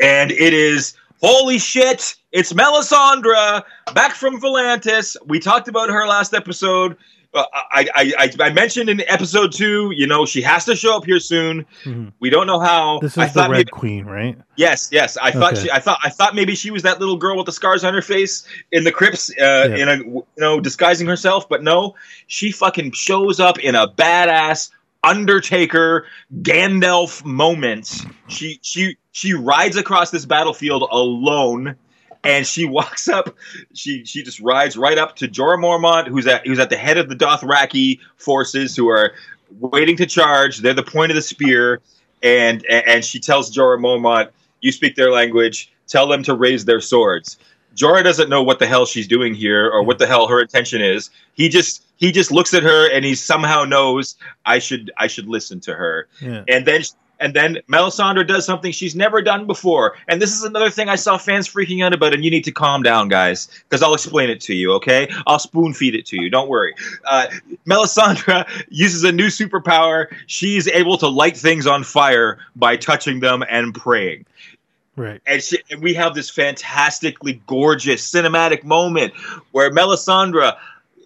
And 0.00 0.30
it 0.30 0.52
is 0.54 0.94
holy 1.20 1.58
shit, 1.58 2.16
it's 2.32 2.52
Melisandre 2.52 3.62
back 3.94 4.12
from 4.12 4.40
Volantis. 4.40 5.16
We 5.26 5.38
talked 5.40 5.68
about 5.68 5.88
her 5.90 6.06
last 6.06 6.34
episode. 6.34 6.96
Uh, 7.34 7.44
I, 7.52 7.86
I, 8.18 8.30
I, 8.40 8.50
mentioned 8.50 8.88
in 8.88 9.02
episode 9.02 9.52
two, 9.52 9.92
you 9.94 10.06
know, 10.06 10.24
she 10.24 10.40
has 10.40 10.64
to 10.64 10.74
show 10.74 10.96
up 10.96 11.04
here 11.04 11.20
soon. 11.20 11.66
hmm 11.84 12.08
We 12.20 12.30
don't 12.30 12.46
know 12.46 12.58
how. 12.58 13.00
This 13.00 13.12
is 13.12 13.18
I 13.18 13.26
the 13.28 13.40
Red 13.42 13.50
maybe- 13.50 13.70
Queen, 13.70 14.06
right? 14.06 14.38
Yes, 14.56 14.88
yes. 14.90 15.18
I 15.18 15.30
thought 15.32 15.52
Okay. 15.52 15.64
she, 15.64 15.70
I 15.70 15.78
thought 15.78 15.98
I 16.02 16.08
thought 16.08 16.34
maybe 16.34 16.54
she 16.54 16.70
was 16.70 16.82
that 16.84 17.00
little 17.00 17.18
girl 17.18 17.36
with 17.36 17.44
the 17.44 17.52
scars 17.52 17.84
on 17.84 17.92
her 17.92 18.00
face 18.00 18.44
in 18.72 18.84
the 18.84 18.92
crypts, 18.92 19.30
uh, 19.38 19.68
in 19.76 19.88
a 19.90 19.96
you 19.98 20.24
know 20.38 20.58
disguising 20.58 21.06
herself. 21.06 21.46
But 21.50 21.62
no, 21.62 21.94
she 22.28 22.50
fucking 22.50 22.92
shows 22.92 23.40
up 23.40 23.58
in 23.58 23.74
a 23.74 23.86
badass 23.86 24.70
Undertaker 25.04 26.06
Gandalf 26.40 27.22
moment. 27.26 28.06
She 28.28 28.58
she 28.62 28.96
she 29.12 29.34
rides 29.34 29.76
across 29.76 30.10
this 30.10 30.24
battlefield 30.24 30.88
alone. 30.90 31.76
And 32.24 32.46
she 32.46 32.64
walks 32.64 33.08
up. 33.08 33.36
She 33.74 34.04
she 34.04 34.22
just 34.22 34.40
rides 34.40 34.76
right 34.76 34.98
up 34.98 35.16
to 35.16 35.28
Jorah 35.28 35.58
Mormont, 35.58 36.08
who's 36.08 36.26
at 36.26 36.46
who's 36.46 36.58
at 36.58 36.70
the 36.70 36.76
head 36.76 36.98
of 36.98 37.08
the 37.08 37.16
Dothraki 37.16 38.00
forces, 38.16 38.76
who 38.76 38.88
are 38.88 39.14
waiting 39.60 39.96
to 39.96 40.06
charge. 40.06 40.58
They're 40.58 40.74
the 40.74 40.82
point 40.82 41.10
of 41.10 41.16
the 41.16 41.22
spear, 41.22 41.80
and 42.22 42.64
and 42.66 43.04
she 43.04 43.20
tells 43.20 43.54
Jorah 43.54 43.78
Mormont, 43.78 44.30
"You 44.60 44.72
speak 44.72 44.96
their 44.96 45.12
language. 45.12 45.72
Tell 45.86 46.06
them 46.06 46.22
to 46.24 46.34
raise 46.34 46.64
their 46.64 46.80
swords." 46.80 47.38
Jorah 47.78 48.02
doesn't 48.02 48.28
know 48.28 48.42
what 48.42 48.58
the 48.58 48.66
hell 48.66 48.86
she's 48.86 49.06
doing 49.06 49.34
here 49.34 49.70
or 49.70 49.84
what 49.84 49.98
the 49.98 50.06
hell 50.06 50.26
her 50.26 50.40
intention 50.40 50.82
is. 50.82 51.10
He 51.34 51.48
just 51.48 51.84
he 51.96 52.10
just 52.10 52.32
looks 52.32 52.52
at 52.52 52.62
her 52.64 52.90
and 52.92 53.04
he 53.04 53.14
somehow 53.14 53.64
knows 53.64 54.16
I 54.44 54.58
should 54.58 54.90
I 54.98 55.06
should 55.06 55.28
listen 55.28 55.60
to 55.60 55.74
her. 55.74 56.08
Yeah. 56.20 56.42
And 56.48 56.66
then 56.66 56.82
And 57.20 57.34
then 57.34 57.58
Melisandre 57.68 58.26
does 58.26 58.46
something 58.46 58.70
she's 58.72 58.94
never 58.94 59.22
done 59.22 59.46
before. 59.46 59.96
And 60.06 60.22
this 60.22 60.32
is 60.32 60.44
another 60.44 60.70
thing 60.70 60.88
I 60.88 60.96
saw 60.96 61.18
fans 61.18 61.48
freaking 61.48 61.84
out 61.84 61.92
about, 61.92 62.14
and 62.14 62.24
you 62.24 62.30
need 62.30 62.44
to 62.44 62.52
calm 62.52 62.82
down, 62.82 63.08
guys, 63.08 63.48
because 63.68 63.82
I'll 63.82 63.94
explain 63.94 64.30
it 64.30 64.40
to 64.42 64.54
you, 64.54 64.72
okay? 64.74 65.10
I'll 65.26 65.38
spoon 65.38 65.74
feed 65.74 65.94
it 65.94 66.06
to 66.06 66.20
you. 66.20 66.30
Don't 66.30 66.48
worry. 66.48 66.74
Uh, 67.04 67.26
Melisandre 67.66 68.48
uses 68.68 69.04
a 69.04 69.12
new 69.12 69.26
superpower. 69.26 70.06
She's 70.26 70.68
able 70.68 70.98
to 70.98 71.08
light 71.08 71.36
things 71.36 71.66
on 71.66 71.84
fire 71.84 72.38
by 72.54 72.76
touching 72.76 73.20
them 73.20 73.42
and 73.48 73.74
praying. 73.74 74.24
Right. 74.96 75.20
And, 75.26 75.42
she, 75.42 75.58
and 75.70 75.80
we 75.80 75.94
have 75.94 76.14
this 76.14 76.28
fantastically 76.28 77.40
gorgeous 77.46 78.10
cinematic 78.10 78.64
moment 78.64 79.14
where 79.52 79.70
Melisandre 79.70 80.56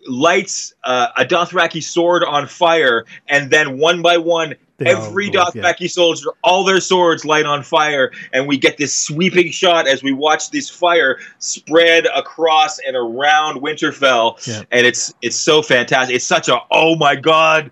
lights 0.06 0.74
uh, 0.84 1.08
a 1.16 1.24
Dothraki 1.24 1.82
sword 1.82 2.24
on 2.24 2.46
fire, 2.46 3.04
and 3.28 3.50
then 3.50 3.78
one 3.78 4.02
by 4.02 4.16
one, 4.16 4.54
every 4.86 5.30
go 5.30 5.44
yeah. 5.54 5.62
Dothraki 5.62 5.90
soldier, 5.90 6.28
all 6.42 6.64
their 6.64 6.80
swords 6.80 7.24
light 7.24 7.46
on 7.46 7.62
fire, 7.62 8.12
and 8.32 8.46
we 8.46 8.58
get 8.58 8.76
this 8.76 8.94
sweeping 8.94 9.50
shot 9.50 9.86
as 9.88 10.02
we 10.02 10.12
watch 10.12 10.50
this 10.50 10.68
fire 10.70 11.18
spread 11.38 12.06
across 12.14 12.78
and 12.78 12.96
around 12.96 13.60
Winterfell, 13.60 14.44
Yeah. 14.46 14.62
and 14.70 14.86
it's 14.86 15.12
it's 15.22 15.36
so 15.36 15.62
fantastic. 15.62 16.16
It's 16.16 16.24
such 16.24 16.48
a 16.48 16.58
oh 16.70 16.96
my 16.96 17.16
god. 17.16 17.70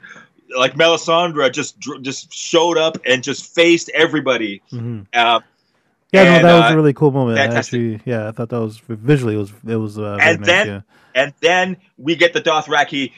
Like 0.56 0.74
Melisandre 0.74 1.52
just 1.52 1.78
just 2.02 2.32
showed 2.32 2.76
up 2.76 2.98
and 3.06 3.22
just 3.22 3.54
faced 3.54 3.88
everybody. 3.94 4.62
hmm 4.70 5.02
Uh, 5.14 5.40
Yeah, 6.12 6.24
no, 6.24 6.30
And, 6.30 6.44
that 6.44 6.54
was 6.54 6.70
uh, 6.70 6.74
a 6.74 6.76
really 6.76 6.92
cool 6.92 7.12
moment. 7.12 7.38
Fantastic. 7.38 7.80
Actually, 7.98 8.00
yeah, 8.04 8.26
I 8.28 8.32
thought 8.32 8.48
that 8.48 8.60
was 8.60 8.78
visually 8.88 9.34
it 9.34 9.38
was 9.38 9.52
it 9.66 9.76
was 9.76 9.96
uh, 9.98 10.18
And 10.20 10.40
nice, 10.40 10.46
then- 10.48 10.66
yeah. 10.66 10.80
and 11.14 11.32
then 11.40 11.76
we 11.98 12.16
get 12.16 12.32
the 12.32 12.40
Dothraki. 12.40 13.12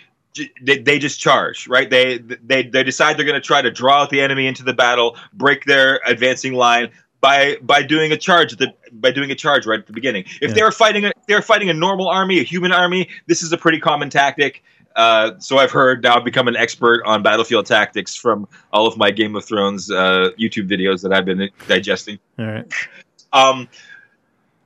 They, 0.63 0.79
they 0.79 0.99
just 0.99 1.21
charge, 1.21 1.69
right? 1.69 1.91
They 1.91 2.19
they 2.19 2.63
they 2.63 2.83
decide 2.83 3.19
they're 3.19 3.27
going 3.27 3.41
to 3.41 3.47
try 3.47 3.61
to 3.61 3.71
draw 3.71 4.03
out 4.03 4.11
the 4.11 4.21
enemy 4.21 4.47
into 4.47 4.63
the 4.65 4.73
battle, 4.73 5.17
break 5.35 5.67
their 5.67 6.01
advancing 6.07 6.55
line 6.55 6.91
by 7.21 7.57
by 7.61 7.83
doing 7.83 8.13
a 8.13 8.17
charge 8.17 8.53
at 8.55 8.59
the 8.59 8.75
by 8.93 9.11
doing 9.11 9.31
a 9.31 9.35
charge 9.35 9.67
right 9.67 9.79
at 9.79 9.87
the 9.87 9.93
beginning. 9.93 10.25
If 10.41 10.51
Yeah. 10.51 10.55
they're 10.55 10.73
fighting 10.73 11.05
a, 11.05 11.13
they 11.29 11.35
were 11.35 11.43
fighting 11.43 11.69
a 11.69 11.75
normal 11.75 12.09
army, 12.09 12.41
a 12.41 12.45
human 12.45 12.73
army, 12.73 13.09
this 13.27 13.43
is 13.43 13.53
a 13.53 13.59
pretty 13.59 13.79
common 13.79 14.09
tactic. 14.09 14.63
Uh, 14.97 15.33
so 15.39 15.59
I've 15.59 15.71
heard 15.71 16.03
now 16.03 16.17
I've 16.17 16.25
become 16.25 16.49
an 16.49 16.57
expert 16.57 17.03
on 17.05 17.23
battlefield 17.23 17.67
tactics 17.67 18.15
from 18.15 18.49
all 18.73 18.87
of 18.87 18.97
my 18.97 19.11
Game 19.11 19.37
of 19.37 19.45
Thrones 19.45 19.91
uh, 19.91 20.31
YouTube 20.39 20.69
videos 20.69 21.03
that 21.03 21.13
I've 21.13 21.25
been 21.25 21.51
digesting. 21.67 22.19
All 22.39 22.47
right. 22.47 22.73
Um, 23.33 23.69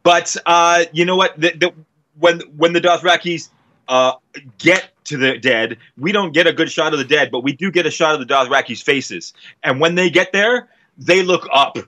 but 0.02 0.36
uh, 0.46 0.84
you 0.92 1.04
know 1.04 1.16
what? 1.16 1.38
The, 1.40 1.50
the, 1.52 1.72
when 2.18 2.40
when 2.56 2.72
the 2.72 2.80
Dothrakis 2.80 3.50
uh, 3.88 4.14
get 4.58 4.90
to 5.04 5.16
the 5.16 5.38
dead, 5.38 5.78
we 5.96 6.12
don't 6.12 6.32
get 6.32 6.46
a 6.46 6.52
good 6.52 6.70
shot 6.70 6.92
of 6.92 6.98
the 6.98 7.04
dead, 7.04 7.30
but 7.30 7.40
we 7.40 7.52
do 7.52 7.70
get 7.70 7.86
a 7.86 7.90
shot 7.90 8.14
of 8.14 8.20
the 8.20 8.26
Dothrakis' 8.26 8.82
faces. 8.82 9.32
And 9.62 9.80
when 9.80 9.94
they 9.94 10.10
get 10.10 10.32
there, 10.32 10.68
they 10.98 11.22
look 11.22 11.46
up, 11.52 11.78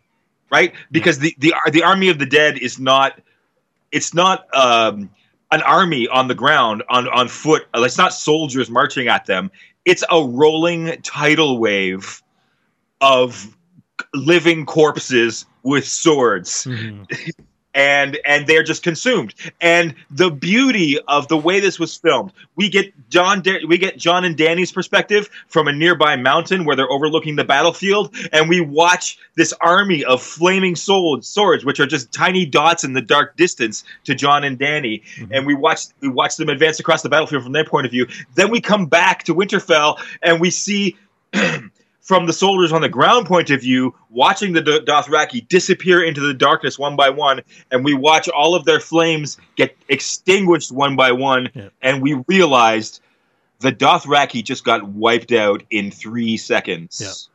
right? 0.50 0.72
Because 0.90 1.18
the 1.18 1.34
the 1.38 1.54
the 1.72 1.82
army 1.82 2.08
of 2.08 2.18
the 2.18 2.26
dead 2.26 2.58
is 2.58 2.78
not 2.78 3.20
it's 3.90 4.14
not 4.14 4.52
um, 4.54 5.10
an 5.50 5.62
army 5.62 6.08
on 6.08 6.28
the 6.28 6.34
ground 6.34 6.82
on 6.88 7.08
on 7.08 7.28
foot. 7.28 7.66
It's 7.74 7.98
not 7.98 8.12
soldiers 8.12 8.70
marching 8.70 9.08
at 9.08 9.26
them. 9.26 9.50
It's 9.84 10.04
a 10.10 10.22
rolling 10.22 11.00
tidal 11.02 11.58
wave 11.58 12.22
of 13.00 13.56
living 14.14 14.66
corpses 14.66 15.46
with 15.62 15.86
swords 15.86 16.64
Mhm. 16.64 17.06
and 17.74 18.18
and 18.24 18.46
they're 18.46 18.62
just 18.62 18.82
consumed. 18.82 19.34
And 19.60 19.94
the 20.10 20.30
beauty 20.30 20.98
of 21.06 21.28
the 21.28 21.36
way 21.36 21.60
this 21.60 21.78
was 21.78 21.96
filmed 21.96 22.32
we 22.56 22.68
get 22.68 22.92
jon 23.10 23.42
we 23.68 23.78
get 23.78 23.96
jon 23.96 24.24
and 24.24 24.36
dany's 24.36 24.72
perspective 24.72 25.28
from 25.48 25.68
a 25.68 25.72
nearby 25.72 26.16
mountain 26.16 26.64
where 26.64 26.74
they're 26.76 26.90
overlooking 26.90 27.36
the 27.36 27.44
battlefield 27.44 28.14
and 28.32 28.48
we 28.48 28.60
watch 28.60 29.18
this 29.36 29.52
army 29.60 30.04
of 30.04 30.22
flaming 30.22 30.74
swords 30.74 31.28
swords 31.28 31.64
which 31.64 31.78
are 31.80 31.86
just 31.86 32.12
tiny 32.12 32.44
dots 32.46 32.84
in 32.84 32.92
the 32.94 33.02
dark 33.02 33.36
distance 33.36 33.84
to 34.04 34.14
jon 34.14 34.44
and 34.44 34.58
dany. 34.58 35.02
Mhm. 35.18 35.28
and 35.30 35.46
we 35.46 35.54
watch 35.54 35.86
we 36.00 36.08
watch 36.08 36.36
them 36.36 36.48
advance 36.48 36.80
across 36.80 37.02
the 37.02 37.08
battlefield 37.08 37.42
from 37.42 37.52
their 37.52 37.64
point 37.64 37.86
of 37.86 37.92
view. 37.92 38.06
Then 38.34 38.50
we 38.50 38.60
come 38.60 38.86
back 38.86 39.24
to 39.24 39.34
winterfell 39.34 39.98
and 40.22 40.40
we 40.40 40.50
see 40.50 40.96
from 42.08 42.24
the 42.24 42.32
soldiers 42.32 42.72
on 42.72 42.80
the 42.80 42.88
ground 42.88 43.26
point 43.26 43.50
of 43.50 43.60
view, 43.60 43.94
watching 44.08 44.54
the 44.54 44.62
Do- 44.62 44.80
Dothraki 44.80 45.46
disappear 45.46 46.02
into 46.02 46.22
the 46.22 46.32
darkness 46.32 46.78
one 46.78 46.96
by 46.96 47.10
one, 47.10 47.42
and 47.70 47.84
we 47.84 47.92
watch 47.92 48.30
all 48.30 48.54
of 48.54 48.64
their 48.64 48.80
flames 48.80 49.36
get 49.56 49.76
extinguished 49.90 50.72
one 50.72 50.96
by 50.96 51.12
one, 51.12 51.50
Yeah. 51.54 51.68
and 51.82 52.00
we 52.00 52.14
realized 52.26 53.02
the 53.60 53.70
Dothraki 53.72 54.42
just 54.42 54.64
got 54.64 54.88
wiped 54.88 55.32
out 55.32 55.62
in 55.70 55.90
three 55.90 56.38
seconds. 56.38 57.28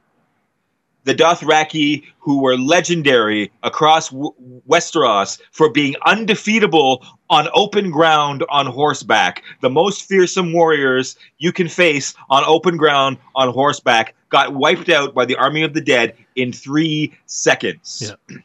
The 1.05 1.13
Dothraki, 1.13 2.03
who 2.19 2.41
were 2.41 2.57
legendary 2.57 3.51
across 3.61 4.09
w- 4.09 4.33
Westeros 4.67 5.39
for 5.51 5.69
being 5.69 5.95
undefeatable 6.05 7.05
on 7.29 7.49
open 7.53 7.91
ground 7.91 8.43
on 8.49 8.65
horseback, 8.67 9.43
the 9.61 9.69
most 9.69 10.07
fearsome 10.07 10.53
warriors 10.53 11.17
you 11.39 11.51
can 11.51 11.67
face 11.67 12.13
on 12.29 12.43
open 12.45 12.77
ground 12.77 13.17
on 13.35 13.49
horseback, 13.49 14.15
got 14.29 14.53
wiped 14.53 14.89
out 14.89 15.13
by 15.13 15.25
the 15.25 15.35
army 15.35 15.63
of 15.63 15.73
the 15.73 15.81
dead 15.81 16.15
in 16.35 16.53
three 16.53 17.13
seconds. 17.25 18.13
Yeah. 18.29 18.37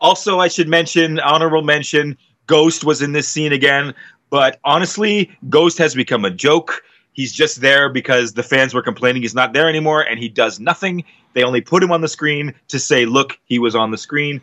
Also, 0.00 0.38
I 0.40 0.48
should 0.48 0.68
mention, 0.68 1.20
honorable 1.20 1.62
mention, 1.62 2.18
Ghost 2.46 2.84
was 2.84 3.02
in 3.02 3.12
this 3.12 3.28
scene 3.28 3.52
again, 3.52 3.94
but 4.30 4.58
honestly, 4.64 5.30
Ghost 5.48 5.78
has 5.78 5.94
become 5.94 6.24
a 6.24 6.30
joke. 6.30 6.82
He's 7.12 7.32
just 7.32 7.60
there 7.60 7.88
because 7.88 8.34
the 8.34 8.42
fans 8.42 8.74
were 8.74 8.82
complaining 8.82 9.22
he's 9.22 9.34
not 9.34 9.52
there 9.52 9.68
anymore, 9.68 10.02
and 10.02 10.18
he 10.18 10.28
does 10.28 10.60
nothing. 10.60 11.04
They 11.36 11.42
only 11.44 11.60
put 11.60 11.82
him 11.82 11.92
on 11.92 12.00
the 12.00 12.08
screen 12.08 12.54
to 12.68 12.78
say, 12.78 13.04
look, 13.04 13.38
he 13.44 13.58
was 13.58 13.76
on 13.76 13.90
the 13.90 13.98
screen. 13.98 14.40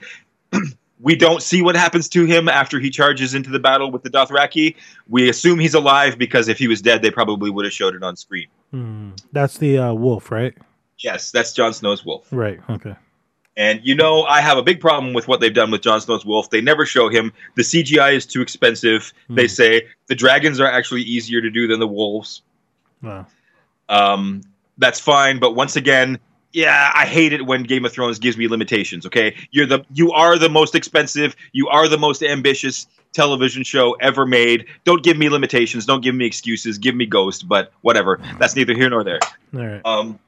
we 1.02 1.16
don't 1.16 1.42
see 1.42 1.64
what 1.64 1.76
happens 1.76 2.08
to 2.10 2.26
him 2.26 2.48
after 2.48 2.80
he 2.80 2.92
charges 2.92 3.34
into 3.34 3.50
the 3.50 3.58
battle 3.58 3.90
with 3.90 4.04
the 4.04 4.12
Dothraki. 4.12 4.76
We 5.10 5.28
assume 5.28 5.58
he's 5.58 5.74
alive 5.74 6.20
because 6.20 6.48
if 6.50 6.60
he 6.60 6.68
was 6.68 6.84
dead, 6.84 7.02
they 7.02 7.10
probably 7.10 7.50
would 7.50 7.66
have 7.66 7.74
showed 7.74 7.96
it 7.96 8.04
on 8.04 8.16
screen. 8.16 8.46
Mhm. 8.72 9.18
That's 9.32 9.58
the 9.58 9.80
uh, 9.80 9.94
wolf, 9.96 10.30
right? 10.30 10.54
Yes, 11.00 11.32
that's 11.32 11.52
Jon 11.54 11.74
Snow's 11.74 12.06
wolf. 12.06 12.28
Right. 12.30 12.60
Okay. 12.70 12.94
And 13.58 13.82
you 13.84 13.96
know, 13.96 14.22
I 14.26 14.42
have 14.42 14.60
a 14.60 14.64
big 14.64 14.80
problem 14.80 15.14
with 15.14 15.28
what 15.28 15.40
they've 15.40 15.52
done 15.54 15.72
with 15.72 15.82
Jon 15.82 16.00
Snow's 16.00 16.24
wolf. 16.28 16.52
They 16.52 16.62
never 16.62 16.86
show 16.86 17.10
him. 17.10 17.34
The 17.56 17.64
CGI 17.64 18.14
is 18.16 18.28
too 18.28 18.42
expensive. 18.42 19.12
They 19.32 19.46
Hmm. 19.46 19.48
say 19.48 19.88
the 20.10 20.16
dragons 20.16 20.60
are 20.60 20.68
actually 20.68 21.02
easier 21.02 21.42
to 21.42 21.50
do 21.50 21.68
than 21.68 21.80
the 21.80 21.88
wolves. 21.88 22.44
Wow. 23.02 23.26
Um, 23.90 24.42
that's 24.78 25.00
fine, 25.00 25.40
but 25.40 25.56
once 25.56 25.76
again, 25.76 26.20
yeah, 26.53 26.91
I 26.93 27.05
hate 27.05 27.33
it 27.33 27.45
when 27.45 27.63
Game 27.63 27.83
of 27.83 27.91
Thrones 27.91 28.19
gives 28.19 28.38
me 28.38 28.48
limitations. 28.48 29.05
Okay, 29.05 29.36
you're 29.51 29.65
the 29.65 29.83
you 29.93 30.12
are 30.12 30.38
the 30.38 30.50
most 30.50 30.75
expensive, 30.75 31.36
you 31.51 31.67
are 31.67 31.88
the 31.88 31.98
most 31.98 32.24
ambitious 32.24 32.88
television 33.12 33.63
show 33.63 33.93
ever 33.93 34.25
made. 34.25 34.65
Don't 34.86 35.03
give 35.03 35.17
me 35.17 35.29
limitations. 35.29 35.86
Don't 35.86 36.01
give 36.01 36.15
me 36.15 36.25
excuses. 36.25 36.77
Give 36.77 36.95
me 36.95 37.05
Ghost, 37.05 37.48
but 37.48 37.72
whatever. 37.81 38.19
That's 38.39 38.55
neither 38.55 38.74
here 38.74 38.89
nor 38.89 39.03
there. 39.03 39.19
All 39.53 39.65
right. 39.65 39.81
Um, 39.86 40.19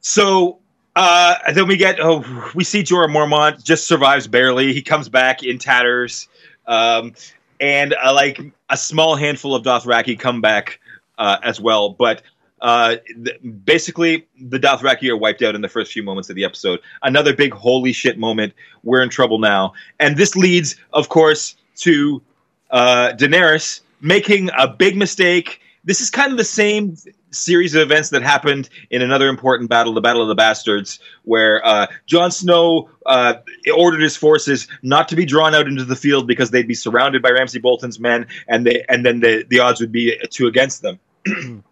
so 0.00 0.58
uh, 0.96 1.52
then 1.52 1.68
we 1.68 1.76
get 1.76 2.00
oh, 2.00 2.52
we 2.54 2.64
see 2.64 2.82
Jorah 2.82 3.08
Mormont 3.08 3.62
just 3.62 3.86
survives 3.86 4.26
barely. 4.26 4.72
He 4.72 4.82
comes 4.82 5.08
back 5.08 5.42
in 5.42 5.58
tatters, 5.58 6.26
um, 6.66 7.14
and 7.60 7.94
uh, 8.02 8.14
like 8.14 8.40
a 8.70 8.76
small 8.76 9.14
handful 9.14 9.54
of 9.54 9.62
Dothraki 9.62 10.18
come 10.18 10.40
back 10.40 10.80
uh, 11.18 11.38
as 11.42 11.60
well. 11.60 11.90
But 11.90 12.22
uh, 12.60 12.96
th- 13.24 13.40
basically, 13.64 14.26
the 14.40 14.58
Dothraki 14.58 15.08
are 15.08 15.16
wiped 15.16 15.42
out 15.42 15.54
in 15.54 15.60
the 15.60 15.68
first 15.68 15.92
few 15.92 16.02
moments 16.02 16.30
of 16.30 16.36
the 16.36 16.44
episode. 16.44 16.80
Another 17.02 17.34
big 17.34 17.52
holy 17.52 17.92
shit 17.92 18.18
moment. 18.18 18.54
We're 18.82 19.02
in 19.02 19.10
trouble 19.10 19.38
now, 19.38 19.74
and 20.00 20.16
this 20.16 20.36
leads, 20.36 20.76
of 20.92 21.08
course, 21.08 21.56
to 21.78 22.22
uh, 22.70 23.12
Daenerys 23.16 23.80
making 24.00 24.50
a 24.56 24.68
big 24.68 24.96
mistake. 24.96 25.60
This 25.84 26.00
is 26.00 26.10
kind 26.10 26.32
of 26.32 26.38
the 26.38 26.44
same 26.44 26.96
series 27.30 27.74
of 27.74 27.82
events 27.82 28.10
that 28.10 28.22
happened 28.22 28.68
in 28.90 29.02
another 29.02 29.28
important 29.28 29.70
battle, 29.70 29.92
the 29.92 30.00
Battle 30.00 30.22
of 30.22 30.28
the 30.28 30.34
Bastards, 30.34 30.98
where 31.24 31.64
uh, 31.64 31.86
Jon 32.06 32.30
Snow 32.30 32.90
uh, 33.06 33.34
ordered 33.76 34.00
his 34.00 34.16
forces 34.16 34.68
not 34.82 35.08
to 35.08 35.16
be 35.16 35.24
drawn 35.24 35.54
out 35.54 35.66
into 35.66 35.84
the 35.84 35.96
field 35.96 36.26
because 36.26 36.50
they'd 36.50 36.68
be 36.68 36.74
surrounded 36.74 37.22
by 37.22 37.30
Ramsay 37.30 37.58
Bolton's 37.58 38.00
men, 38.00 38.26
and 38.46 38.66
they 38.66 38.84
and 38.88 39.04
then 39.04 39.20
the, 39.20 39.44
the 39.48 39.60
odds 39.60 39.80
would 39.80 39.92
be 39.92 40.18
two 40.30 40.46
against 40.46 40.82
them. 40.82 40.98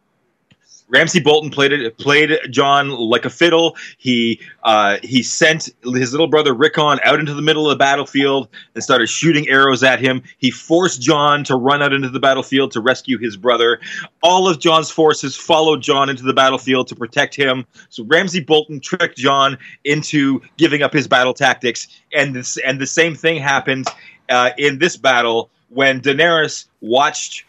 Ramsay 0.89 1.21
Bolton 1.21 1.51
played 1.51 1.73
it, 1.73 1.99
played 1.99 2.39
Jon 2.51 2.91
like 2.91 3.25
a 3.25 3.31
fiddle. 3.31 3.77
He 3.99 4.41
uh, 4.63 4.99
he 5.03 5.23
sent 5.23 5.71
his 5.83 6.13
little 6.13 6.29
brother 6.29 6.55
Rickon 6.55 7.01
out 7.03 7.19
into 7.19 7.35
the 7.35 7.43
middle 7.43 7.69
of 7.69 7.77
the 7.77 7.83
battlefield 7.83 8.49
and 8.75 8.85
started 8.85 9.09
shooting 9.09 9.49
arrows 9.49 9.83
at 9.83 10.01
him. 10.01 10.23
He 10.39 10.51
forced 10.51 11.01
Jon 11.01 11.43
to 11.45 11.57
run 11.57 11.83
out 11.83 11.93
into 11.93 12.09
the 12.09 12.21
battlefield 12.21 12.71
to 12.73 12.81
rescue 12.81 13.19
his 13.19 13.37
brother. 13.37 13.81
All 14.23 14.49
of 14.49 14.61
Jon's 14.61 14.91
forces 14.91 15.37
followed 15.37 15.83
Jon 15.83 16.09
into 16.09 16.23
the 16.23 16.35
battlefield 16.35 16.87
to 16.89 16.95
protect 16.95 17.35
him. 17.35 17.67
So 17.89 18.05
Ramsay 18.05 18.41
Bolton 18.41 18.81
tricked 18.81 19.17
Jon 19.17 19.59
into 19.85 20.41
giving 20.57 20.83
up 20.83 20.93
his 20.93 21.09
battle 21.09 21.35
tactics, 21.35 21.89
and 22.15 22.35
this 22.35 22.57
and 22.59 22.81
the 22.81 22.87
same 22.87 23.15
thing 23.15 23.41
happened 23.41 23.87
uh, 24.29 24.51
in 24.57 24.79
this 24.79 24.97
battle 24.97 25.51
when 25.69 26.01
Daenerys 26.01 26.67
watched 26.81 27.45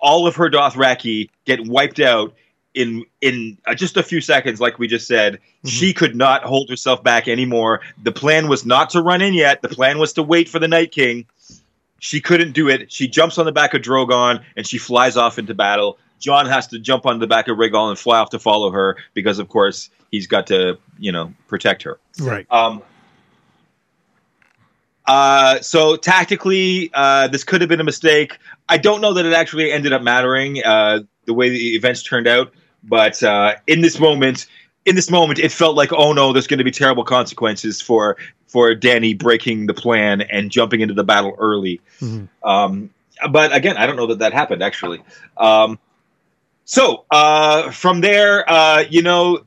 all 0.00 0.26
of 0.26 0.36
her 0.36 0.48
Dothraki 0.48 1.28
get 1.44 1.66
wiped 1.66 2.00
out 2.00 2.34
in 2.74 3.04
in 3.20 3.58
uh, 3.66 3.74
just 3.74 3.96
a 3.96 4.02
few 4.02 4.20
seconds, 4.20 4.60
like 4.60 4.78
we 4.78 4.88
just 4.88 5.06
said, 5.06 5.34
Mm-hmm. 5.62 5.68
she 5.68 5.92
could 5.94 6.16
not 6.16 6.42
hold 6.42 6.68
herself 6.68 7.04
back 7.04 7.28
anymore. 7.28 7.82
The 8.02 8.10
plan 8.10 8.48
was 8.48 8.66
not 8.66 8.90
to 8.90 9.00
run 9.00 9.22
in 9.22 9.32
yet. 9.32 9.62
The 9.62 9.68
plan 9.68 10.00
was 10.00 10.12
to 10.14 10.22
wait 10.24 10.48
for 10.48 10.58
the 10.58 10.66
Night 10.66 10.90
King. 10.90 11.24
She 12.00 12.20
couldn't 12.20 12.50
do 12.50 12.68
it. 12.68 12.90
She 12.90 13.06
jumps 13.06 13.38
on 13.38 13.46
the 13.46 13.52
back 13.52 13.72
of 13.72 13.80
Drogon 13.80 14.42
and 14.56 14.66
she 14.66 14.76
flies 14.76 15.16
off 15.16 15.38
into 15.38 15.54
battle. 15.54 15.98
Jon 16.18 16.46
has 16.46 16.66
to 16.68 16.80
jump 16.80 17.06
on 17.06 17.20
the 17.20 17.28
back 17.28 17.46
of 17.46 17.58
Rhaegal 17.58 17.90
and 17.90 17.96
fly 17.96 18.18
off 18.18 18.30
to 18.30 18.40
follow 18.40 18.72
her 18.72 18.96
because, 19.14 19.38
of 19.38 19.48
course, 19.48 19.88
he's 20.10 20.26
got 20.26 20.48
to, 20.48 20.78
you 20.98 21.12
know, 21.12 21.32
protect 21.46 21.84
her. 21.84 22.00
Right. 22.20 22.44
Um, 22.50 22.82
uh, 25.06 25.60
so 25.60 25.96
tactically, 25.96 26.90
uh, 26.94 27.28
this 27.28 27.44
could 27.44 27.60
have 27.60 27.68
been 27.68 27.80
a 27.80 27.84
mistake. 27.84 28.38
I 28.68 28.78
don't 28.78 29.00
know 29.00 29.12
that 29.14 29.26
it 29.26 29.32
actually 29.32 29.72
ended 29.72 29.92
up 29.92 30.02
mattering 30.02 30.62
uh, 30.64 31.00
the 31.26 31.34
way 31.34 31.50
the 31.50 31.74
events 31.74 32.02
turned 32.02 32.26
out, 32.28 32.52
but 32.82 33.22
uh, 33.22 33.54
in 33.66 33.80
this 33.80 33.98
moment, 33.98 34.46
in 34.84 34.96
this 34.96 35.10
moment, 35.10 35.38
it 35.38 35.52
felt 35.52 35.76
like, 35.76 35.92
oh 35.92 36.12
no, 36.12 36.32
there's 36.32 36.46
going 36.46 36.58
to 36.58 36.64
be 36.64 36.70
terrible 36.70 37.04
consequences 37.04 37.80
for 37.80 38.16
for 38.46 38.74
Dany 38.74 39.16
breaking 39.16 39.66
the 39.66 39.74
plan 39.74 40.20
and 40.22 40.50
jumping 40.50 40.80
into 40.80 40.94
the 40.94 41.04
battle 41.04 41.34
early. 41.38 41.80
Mhm. 42.00 42.28
Um, 42.42 42.90
but 43.30 43.54
again, 43.54 43.76
I 43.76 43.86
don't 43.86 43.96
know 43.96 44.06
that 44.08 44.18
that 44.18 44.32
happened 44.32 44.62
actually. 44.62 45.02
Um, 45.36 45.78
so 46.64 47.04
uh, 47.10 47.70
from 47.70 48.00
there, 48.00 48.48
uh, 48.50 48.84
you 48.88 49.02
know, 49.02 49.44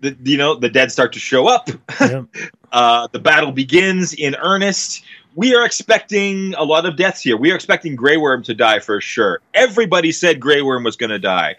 the 0.00 0.16
you 0.22 0.36
know 0.36 0.54
the 0.54 0.68
dead 0.68 0.92
start 0.92 1.12
to 1.14 1.18
show 1.18 1.46
up. 1.46 1.68
Yep. 2.00 2.26
Uh, 2.72 3.08
the 3.10 3.18
battle 3.18 3.50
begins 3.50 4.12
in 4.12 4.36
earnest. 4.36 5.02
We 5.34 5.56
are 5.56 5.66
expecting 5.66 6.54
a 6.54 6.62
lot 6.62 6.86
of 6.86 6.96
deaths 6.96 7.20
here. 7.20 7.36
We 7.36 7.50
are 7.50 7.56
expecting 7.56 7.96
Grey 7.96 8.16
Worm 8.16 8.44
to 8.44 8.54
die 8.54 8.78
for 8.78 9.00
sure. 9.00 9.40
Everybody 9.54 10.12
said 10.12 10.38
Grey 10.38 10.62
Worm 10.62 10.84
was 10.84 10.94
going 10.94 11.10
to 11.10 11.18
die. 11.18 11.56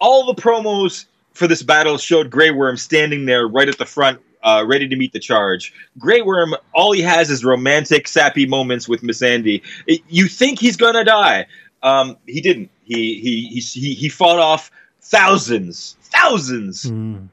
All 0.00 0.26
the 0.32 0.40
promos 0.40 1.06
for 1.34 1.46
this 1.46 1.62
battle 1.62 1.98
showed 1.98 2.30
Grey 2.30 2.50
Worm 2.50 2.76
standing 2.76 3.26
there 3.26 3.46
right 3.46 3.68
at 3.68 3.78
the 3.78 3.86
front, 3.86 4.20
uh, 4.42 4.64
ready 4.66 4.88
to 4.88 4.96
meet 4.96 5.12
the 5.12 5.20
charge. 5.20 5.72
Grey 5.98 6.22
Worm, 6.22 6.54
all 6.74 6.92
he 6.92 7.02
has 7.02 7.30
is 7.30 7.44
romantic, 7.44 8.08
sappy 8.08 8.46
moments 8.46 8.88
with 8.88 9.02
Missandei. 9.02 9.62
It- 9.86 10.00
you 10.08 10.26
think 10.26 10.58
he's 10.58 10.76
going 10.76 10.94
to 10.94 11.04
die. 11.04 11.46
Um, 11.82 12.16
he 12.26 12.40
didn't. 12.40 12.70
He, 12.84 13.20
he, 13.20 13.46
he, 13.46 13.60
he, 13.60 13.94
he 13.94 14.08
fought 14.08 14.38
off 14.38 14.70
thousands, 15.00 15.96
thousands 16.02 16.84
Mm. 16.90 17.28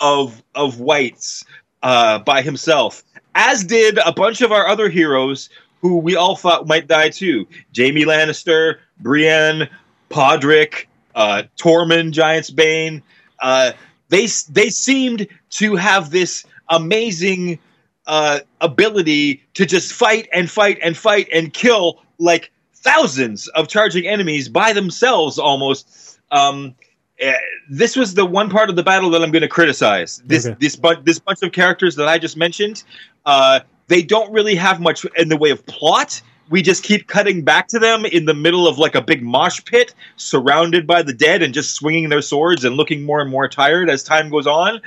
of 0.00 0.42
of 0.54 0.80
whites 0.80 1.44
uh, 1.82 2.18
by 2.20 2.42
himself, 2.42 3.02
as 3.34 3.64
did 3.64 3.98
a 3.98 4.12
bunch 4.12 4.40
of 4.42 4.52
our 4.52 4.66
other 4.66 4.88
heroes 4.88 5.48
who 5.80 5.96
we 5.98 6.16
all 6.16 6.36
thought 6.36 6.66
might 6.66 6.88
die 6.88 7.08
too. 7.10 7.46
Jaime 7.76 8.04
Lannister, 8.04 8.78
Brienne, 9.00 9.68
Podrick, 10.10 10.86
uh, 11.16 11.42
Tormund, 11.56 12.12
Giantsbane. 12.12 13.02
Uh, 13.40 13.72
they 14.08 14.28
they 14.50 14.70
seemed 14.70 15.26
to 15.50 15.74
have 15.74 16.10
this 16.10 16.44
amazing 16.68 17.58
uh, 18.06 18.40
ability 18.60 19.42
to 19.54 19.66
just 19.66 19.92
fight 19.92 20.28
and 20.32 20.48
fight 20.50 20.78
and 20.82 20.96
fight 20.96 21.28
and 21.32 21.52
kill 21.52 22.00
like 22.18 22.52
thousands 22.74 23.48
of 23.48 23.66
charging 23.66 24.06
enemies 24.06 24.48
by 24.48 24.72
themselves 24.72 25.38
almost. 25.38 26.20
Um, 26.30 26.74
eh, 27.18 27.34
this 27.68 27.96
was 27.96 28.14
the 28.14 28.24
one 28.24 28.48
part 28.48 28.70
of 28.70 28.76
the 28.76 28.82
battle 28.84 29.10
that 29.10 29.22
I'm 29.22 29.32
going 29.32 29.42
to 29.42 29.48
criticize. 29.48 30.22
This 30.24 30.46
Okay. 30.46 30.56
this 30.60 30.76
bu- 30.76 31.02
this 31.02 31.18
bunch 31.18 31.42
of 31.42 31.52
characters 31.52 31.96
that 31.96 32.06
I 32.08 32.18
just 32.18 32.36
mentioned, 32.36 32.84
uh, 33.24 33.60
they 33.88 34.02
don't 34.02 34.32
really 34.32 34.54
have 34.54 34.80
much 34.80 35.04
in 35.16 35.28
the 35.28 35.36
way 35.36 35.50
of 35.50 35.64
plot. 35.66 36.20
We 36.48 36.62
just 36.62 36.82
keep 36.82 37.08
cutting 37.08 37.42
back 37.42 37.68
to 37.68 37.78
them 37.78 38.04
in 38.04 38.24
the 38.24 38.34
middle 38.34 38.68
of 38.68 38.78
like 38.78 38.94
a 38.94 39.02
big 39.02 39.22
mosh 39.22 39.64
pit, 39.64 39.94
surrounded 40.16 40.86
by 40.86 41.02
the 41.02 41.12
dead, 41.12 41.42
and 41.42 41.52
just 41.52 41.74
swinging 41.74 42.08
their 42.08 42.22
swords 42.22 42.64
and 42.64 42.76
looking 42.76 43.02
more 43.02 43.20
and 43.20 43.30
more 43.30 43.48
tired 43.48 43.90
as 43.90 44.02
time 44.02 44.30
goes 44.30 44.46
on. 44.46 44.80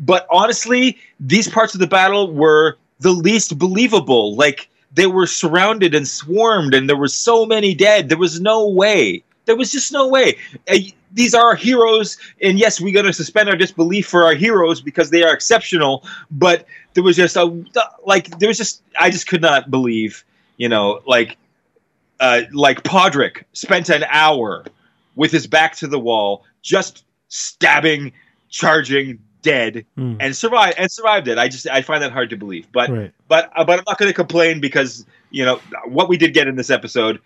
But 0.00 0.26
honestly, 0.30 0.98
these 1.20 1.48
parts 1.48 1.74
of 1.74 1.80
the 1.80 1.86
battle 1.86 2.32
were 2.32 2.76
the 3.00 3.12
least 3.12 3.58
believable. 3.58 4.34
Like 4.34 4.68
they 4.92 5.06
were 5.06 5.26
surrounded 5.26 5.94
and 5.94 6.08
swarmed, 6.08 6.74
and 6.74 6.88
there 6.88 6.96
were 6.96 7.08
so 7.08 7.46
many 7.46 7.74
dead. 7.74 8.08
There 8.08 8.18
was 8.18 8.40
no 8.40 8.68
way. 8.68 9.22
There 9.44 9.56
was 9.56 9.70
just 9.70 9.92
no 9.92 10.08
way. 10.08 10.36
These 11.12 11.34
are 11.34 11.46
our 11.46 11.54
heroes, 11.54 12.18
and 12.42 12.58
yes, 12.58 12.80
we're 12.80 12.92
going 12.92 13.06
to 13.06 13.12
suspend 13.12 13.48
our 13.48 13.56
disbelief 13.56 14.08
for 14.08 14.24
our 14.24 14.34
heroes 14.34 14.80
because 14.80 15.10
they 15.10 15.22
are 15.22 15.32
exceptional. 15.32 16.04
But 16.32 16.66
there 16.94 17.04
was 17.04 17.14
just 17.16 17.36
a 17.36 17.44
like 18.04 18.38
there 18.38 18.48
was 18.48 18.56
just 18.58 18.82
I 18.98 19.10
just 19.10 19.28
could 19.28 19.40
not 19.40 19.70
believe, 19.70 20.24
you 20.56 20.68
know, 20.68 21.00
like 21.06 21.36
uh, 22.20 22.42
like 22.52 22.82
Podrick 22.82 23.44
spent 23.52 23.88
an 23.90 24.04
hour 24.08 24.64
with 25.14 25.30
his 25.32 25.46
back 25.46 25.76
to 25.76 25.86
the 25.86 25.98
wall, 25.98 26.44
just 26.62 27.04
stabbing, 27.28 28.12
charging, 28.48 29.18
dead, 29.42 29.84
Mm. 29.98 30.16
and 30.20 30.34
survived 30.36 30.76
and 30.78 30.90
survived 30.90 31.28
it. 31.28 31.38
I 31.38 31.48
just 31.48 31.68
I 31.68 31.82
find 31.82 32.02
that 32.02 32.12
hard 32.12 32.30
to 32.30 32.36
believe, 32.36 32.66
but 32.72 32.90
Right. 32.90 33.12
but 33.28 33.50
uh, 33.56 33.64
but 33.64 33.78
I'm 33.78 33.84
not 33.86 33.98
going 33.98 34.08
to 34.10 34.14
complain 34.14 34.60
because 34.60 35.04
you 35.30 35.44
know 35.44 35.60
what 35.86 36.08
we 36.08 36.16
did 36.16 36.32
get 36.34 36.48
in 36.48 36.56
this 36.56 36.70
episode. 36.70 37.20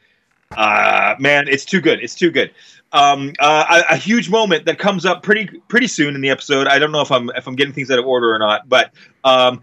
Uh, 0.56 1.14
man, 1.20 1.46
it's 1.46 1.64
too 1.64 1.80
good. 1.80 2.00
It's 2.02 2.14
too 2.16 2.30
good. 2.30 2.50
Um, 2.92 3.32
uh, 3.38 3.82
a, 3.88 3.94
a 3.94 3.96
huge 3.96 4.28
moment 4.28 4.64
that 4.64 4.80
comes 4.80 5.06
up 5.06 5.22
pretty 5.22 5.46
pretty 5.68 5.86
soon 5.86 6.16
in 6.16 6.20
the 6.20 6.30
episode. 6.30 6.66
I 6.66 6.80
don't 6.80 6.90
know 6.90 7.00
if 7.02 7.12
I'm 7.12 7.30
if 7.36 7.46
I'm 7.46 7.54
getting 7.54 7.72
things 7.72 7.90
out 7.90 8.00
of 8.00 8.04
order 8.06 8.34
or 8.34 8.38
not, 8.38 8.68
but 8.68 8.92
um, 9.22 9.62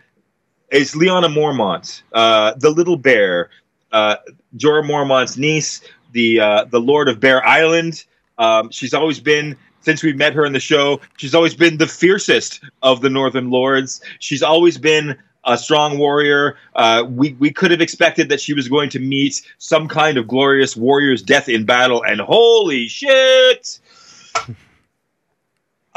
is 0.71 0.93
Lyanna 0.93 1.33
Mormont, 1.33 2.01
uh, 2.13 2.53
the 2.57 2.69
little 2.69 2.97
bear, 2.97 3.49
uh, 3.91 4.17
Jorah 4.57 4.85
Mormont's 4.85 5.37
niece, 5.37 5.81
the 6.11 6.39
uh, 6.39 6.65
the 6.65 6.79
Lord 6.79 7.09
of 7.09 7.19
Bear 7.19 7.45
Island. 7.45 8.03
Um, 8.37 8.69
she's 8.71 8.93
always 8.93 9.19
been 9.19 9.57
since 9.81 10.03
we 10.03 10.13
met 10.13 10.33
her 10.33 10.45
in 10.45 10.53
the 10.53 10.59
show. 10.59 10.99
She's 11.17 11.33
always 11.33 11.55
been 11.55 11.77
the 11.77 11.87
fiercest 11.87 12.61
of 12.83 13.01
the 13.01 13.09
Northern 13.09 13.49
Lords. 13.49 14.01
She's 14.19 14.43
always 14.43 14.77
been 14.77 15.17
a 15.45 15.57
strong 15.57 15.97
warrior. 15.97 16.57
Uh, 16.75 17.05
we 17.07 17.33
we 17.33 17.51
could 17.51 17.71
have 17.71 17.81
expected 17.81 18.29
that 18.29 18.41
she 18.41 18.53
was 18.53 18.67
going 18.67 18.89
to 18.91 18.99
meet 18.99 19.41
some 19.57 19.87
kind 19.87 20.17
of 20.17 20.27
glorious 20.27 20.75
warrior's 20.75 21.21
death 21.21 21.47
in 21.47 21.65
battle, 21.65 22.03
and 22.03 22.19
holy 22.19 22.87
shit! 22.87 23.79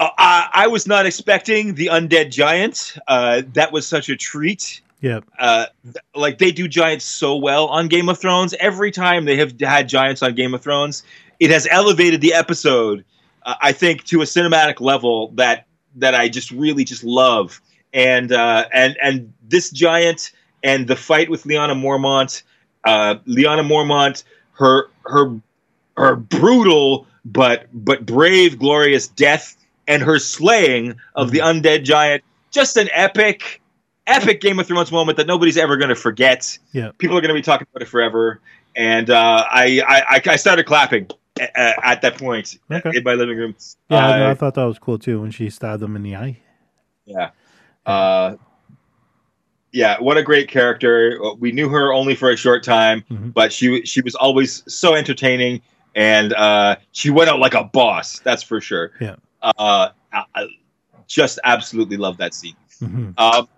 Uh, 0.00 0.08
I, 0.16 0.48
I 0.54 0.66
was 0.68 0.86
not 0.86 1.04
expecting 1.04 1.74
the 1.74 1.88
undead 1.88 2.30
giant. 2.30 2.96
Uh, 3.06 3.42
that 3.52 3.70
was 3.70 3.86
such 3.86 4.08
a 4.08 4.16
treat 4.16 4.80
Yep. 5.02 5.24
uh, 5.38 5.66
th- 5.84 5.96
like 6.14 6.38
they 6.38 6.52
do 6.52 6.68
giants 6.68 7.04
so 7.04 7.36
well 7.36 7.66
on 7.66 7.88
Game 7.88 8.08
of 8.08 8.18
Thrones. 8.18 8.54
Every 8.58 8.90
time 8.90 9.26
they 9.26 9.36
have 9.36 9.60
had 9.60 9.88
giants 9.90 10.22
on 10.22 10.34
Game 10.34 10.54
of 10.54 10.62
Thrones, 10.62 11.02
it 11.38 11.50
has 11.50 11.68
elevated 11.70 12.22
the 12.22 12.32
episode. 12.32 13.04
Uh, 13.42 13.54
I 13.60 13.72
think 13.72 14.04
to 14.04 14.22
a 14.22 14.24
cinematic 14.24 14.80
level 14.80 15.32
that 15.34 15.66
that 15.96 16.14
I 16.14 16.28
just 16.28 16.50
really 16.50 16.84
just 16.84 17.04
love. 17.04 17.60
And 17.92 18.32
uh, 18.32 18.66
and 18.72 18.96
and 19.02 19.32
this 19.48 19.70
giant 19.70 20.32
and 20.62 20.86
the 20.86 20.96
fight 20.96 21.28
with 21.28 21.44
Lyanna 21.44 21.78
Mormont, 21.78 22.42
uh, 22.84 23.16
Lyanna 23.26 23.66
Mormont, 23.66 24.24
her 24.52 24.88
her 25.04 25.40
her 25.96 26.16
brutal 26.16 27.06
but 27.24 27.66
but 27.72 28.06
brave, 28.06 28.58
glorious 28.58 29.06
death 29.08 29.56
and 29.90 30.02
her 30.02 30.18
slaying 30.18 30.94
of 31.16 31.30
the 31.32 31.38
undead 31.38 31.82
giant. 31.84 32.22
Just 32.50 32.76
an 32.76 32.88
epic, 32.92 33.60
epic 34.06 34.40
Game 34.40 34.58
of 34.58 34.66
Thrones 34.66 34.90
moment 34.92 35.16
that 35.18 35.26
nobody's 35.26 35.56
ever 35.56 35.76
going 35.76 35.88
to 35.90 35.94
forget. 35.94 36.58
Yeah. 36.72 36.90
People 36.98 37.16
are 37.18 37.20
going 37.20 37.28
to 37.28 37.34
be 37.34 37.42
talking 37.42 37.66
about 37.72 37.82
it 37.82 37.88
forever. 37.88 38.40
And 38.76 39.10
uh, 39.10 39.44
I, 39.50 39.82
I 39.86 40.22
I 40.32 40.36
started 40.36 40.64
clapping 40.64 41.08
at, 41.40 41.76
at 41.82 42.02
that 42.02 42.18
point 42.18 42.58
Okay. 42.70 42.92
in 42.94 43.02
my 43.04 43.14
living 43.14 43.36
room. 43.36 43.54
Yeah, 43.88 44.26
Uh, 44.26 44.30
I 44.30 44.34
thought 44.34 44.54
that 44.54 44.64
was 44.64 44.78
cool 44.78 44.98
too 44.98 45.20
when 45.20 45.32
she 45.32 45.50
stabbed 45.50 45.82
him 45.82 45.96
in 45.96 46.02
the 46.04 46.14
eye. 46.16 46.38
Yeah. 47.04 47.30
Uh, 47.84 48.36
yeah, 49.72 50.00
what 50.00 50.16
a 50.16 50.22
great 50.22 50.48
character. 50.48 51.18
We 51.38 51.52
knew 51.52 51.68
her 51.68 51.92
only 51.92 52.14
for 52.14 52.30
a 52.30 52.36
short 52.36 52.62
time, 52.64 53.04
Mhm. 53.10 53.32
but 53.34 53.52
she 53.52 53.84
she 53.84 54.00
was 54.00 54.14
always 54.16 54.62
so 54.72 54.94
entertaining, 54.94 55.62
and 55.94 56.32
uh, 56.32 56.76
she 56.92 57.10
went 57.10 57.30
out 57.30 57.38
like 57.38 57.54
a 57.54 57.64
boss. 57.64 58.18
That's 58.20 58.42
for 58.42 58.60
sure. 58.60 58.90
Yeah. 59.00 59.16
Uh, 59.42 59.88
I, 60.12 60.48
just 61.06 61.38
absolutely 61.44 61.96
love 61.96 62.18
that 62.18 62.34
scene. 62.34 62.54
hmm 62.78 63.10
Um, 63.18 63.48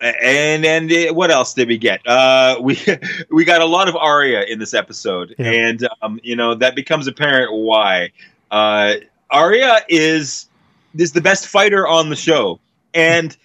and 0.00 0.64
and 0.64 1.16
what 1.16 1.30
else 1.30 1.54
did 1.54 1.68
we 1.68 1.78
get? 1.78 2.04
Uh, 2.06 2.58
we 2.60 2.78
we 3.30 3.44
got 3.44 3.60
a 3.60 3.66
lot 3.66 3.88
of 3.88 3.96
Arya 3.96 4.42
in 4.42 4.58
this 4.58 4.74
episode, 4.74 5.34
Yeah. 5.38 5.50
and 5.50 5.88
um, 6.02 6.18
you 6.22 6.34
know 6.36 6.54
that 6.56 6.74
becomes 6.74 7.06
apparent 7.06 7.52
why. 7.52 8.10
Uh, 8.50 8.94
Arya 9.30 9.80
is 9.88 10.48
is 10.96 11.12
the 11.12 11.20
best 11.20 11.46
fighter 11.46 11.86
on 11.86 12.10
the 12.10 12.16
show, 12.16 12.58
and 12.94 13.36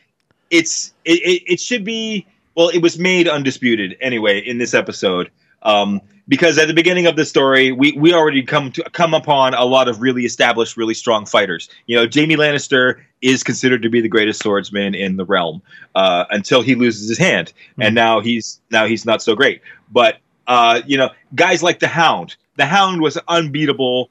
it's 0.50 0.94
it, 1.06 1.20
it, 1.22 1.54
it 1.54 1.60
should 1.60 1.84
be 1.84 2.26
well. 2.56 2.70
It 2.70 2.80
was 2.82 2.98
made 2.98 3.28
undisputed 3.28 3.96
anyway 4.02 4.40
in 4.40 4.58
this 4.58 4.74
episode. 4.74 5.30
Um, 5.64 6.02
because 6.30 6.58
at 6.58 6.68
the 6.68 6.74
beginning 6.74 7.08
of 7.08 7.16
the 7.16 7.26
story, 7.26 7.72
we, 7.72 7.94
we 7.94 8.14
already 8.14 8.44
come 8.44 8.72
to 8.74 8.84
come 8.92 9.14
upon 9.14 9.54
a 9.54 9.64
lot 9.64 9.88
of 9.88 10.02
really 10.02 10.26
established, 10.26 10.76
really 10.76 10.94
strong 10.94 11.26
fighters. 11.26 11.70
You 11.86 11.96
know, 11.96 12.08
Jaime 12.14 12.36
Lannister 12.36 13.02
is 13.22 13.44
considered 13.44 13.82
to 13.82 13.90
be 13.90 14.02
the 14.02 14.10
greatest 14.10 14.42
swordsman 14.42 14.94
in 14.94 15.16
the 15.16 15.26
realm 15.26 15.62
uh, 15.96 16.26
until 16.30 16.62
he 16.62 16.76
loses 16.76 17.08
his 17.08 17.18
hand, 17.18 17.54
and 17.80 17.96
now 17.96 18.20
he's 18.20 18.60
now 18.72 18.86
he's 18.86 19.06
not 19.06 19.22
so 19.22 19.36
great. 19.36 19.62
But 19.92 20.18
uh, 20.48 20.82
you 20.86 20.98
know, 20.98 21.12
guys 21.34 21.64
like 21.64 21.80
the 21.80 21.88
Hound, 21.88 22.36
the 22.58 22.66
Hound 22.66 23.02
was 23.02 23.18
unbeatable. 23.28 24.10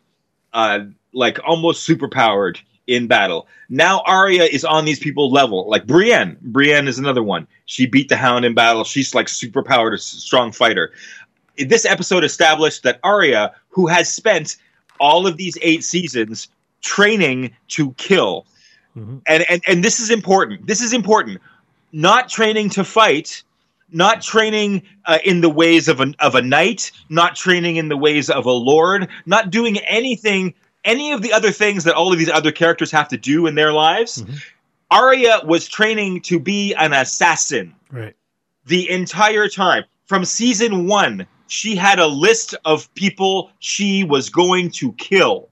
Uh, 0.54 0.86
like 1.16 1.38
almost 1.44 1.88
superpowered 1.88 2.58
in 2.86 3.08
battle. 3.08 3.48
Now 3.68 4.02
Arya 4.06 4.44
is 4.44 4.64
on 4.64 4.84
these 4.84 5.00
people 5.00 5.30
level. 5.32 5.68
Like 5.68 5.86
Brienne. 5.86 6.36
Brienne 6.40 6.86
is 6.86 6.98
another 6.98 7.22
one. 7.22 7.48
She 7.64 7.86
beat 7.86 8.08
the 8.08 8.16
Hound 8.16 8.44
in 8.44 8.54
battle. 8.54 8.84
She's 8.84 9.14
like 9.14 9.26
superpowered, 9.26 9.94
a 9.94 9.98
strong 9.98 10.52
fighter. 10.52 10.92
This 11.58 11.84
episode 11.84 12.24
established 12.24 12.82
that 12.82 13.00
Arya, 13.02 13.52
who 13.70 13.86
has 13.86 14.12
spent 14.12 14.56
all 15.00 15.26
of 15.26 15.36
these 15.36 15.56
eight 15.62 15.84
seasons 15.84 16.48
training 16.82 17.52
to 17.68 17.92
kill, 17.92 18.46
Mhm. 18.96 19.20
and, 19.26 19.44
and 19.50 19.62
and 19.66 19.84
this 19.84 20.00
is 20.00 20.10
important. 20.10 20.66
This 20.66 20.80
is 20.80 20.92
important. 20.92 21.40
Not 21.92 22.28
training 22.28 22.70
to 22.70 22.84
fight, 22.84 23.42
not 23.92 24.22
training 24.22 24.82
uh, 25.04 25.18
in 25.24 25.40
the 25.42 25.50
ways 25.50 25.88
of 25.88 26.00
a 26.00 26.12
of 26.18 26.34
a 26.34 26.42
knight, 26.42 26.90
not 27.10 27.36
training 27.36 27.76
in 27.76 27.88
the 27.88 27.96
ways 27.96 28.30
of 28.30 28.46
a 28.46 28.52
lord, 28.52 29.08
not 29.26 29.50
doing 29.50 29.78
anything, 29.80 30.54
any 30.84 31.12
of 31.12 31.20
the 31.22 31.32
other 31.32 31.50
things 31.50 31.84
that 31.84 31.94
all 31.94 32.12
of 32.12 32.18
these 32.18 32.30
other 32.30 32.52
characters 32.52 32.90
have 32.90 33.08
to 33.08 33.16
do 33.16 33.46
in 33.46 33.54
their 33.54 33.72
lives. 33.72 34.22
Mhm. 34.22 34.40
Arya 34.90 35.40
was 35.44 35.66
training 35.68 36.20
to 36.22 36.38
be 36.38 36.72
an 36.74 36.92
assassin 36.92 37.74
Right. 37.90 38.14
the 38.66 38.88
entire 38.88 39.48
time. 39.48 39.84
From 40.06 40.24
season 40.24 40.86
one, 40.86 41.26
she 41.46 41.76
had 41.76 41.98
a 41.98 42.06
list 42.06 42.54
of 42.64 42.92
people 42.94 43.50
she 43.58 44.04
was 44.04 44.28
going 44.30 44.70
to 44.72 44.92
kill. 44.92 45.48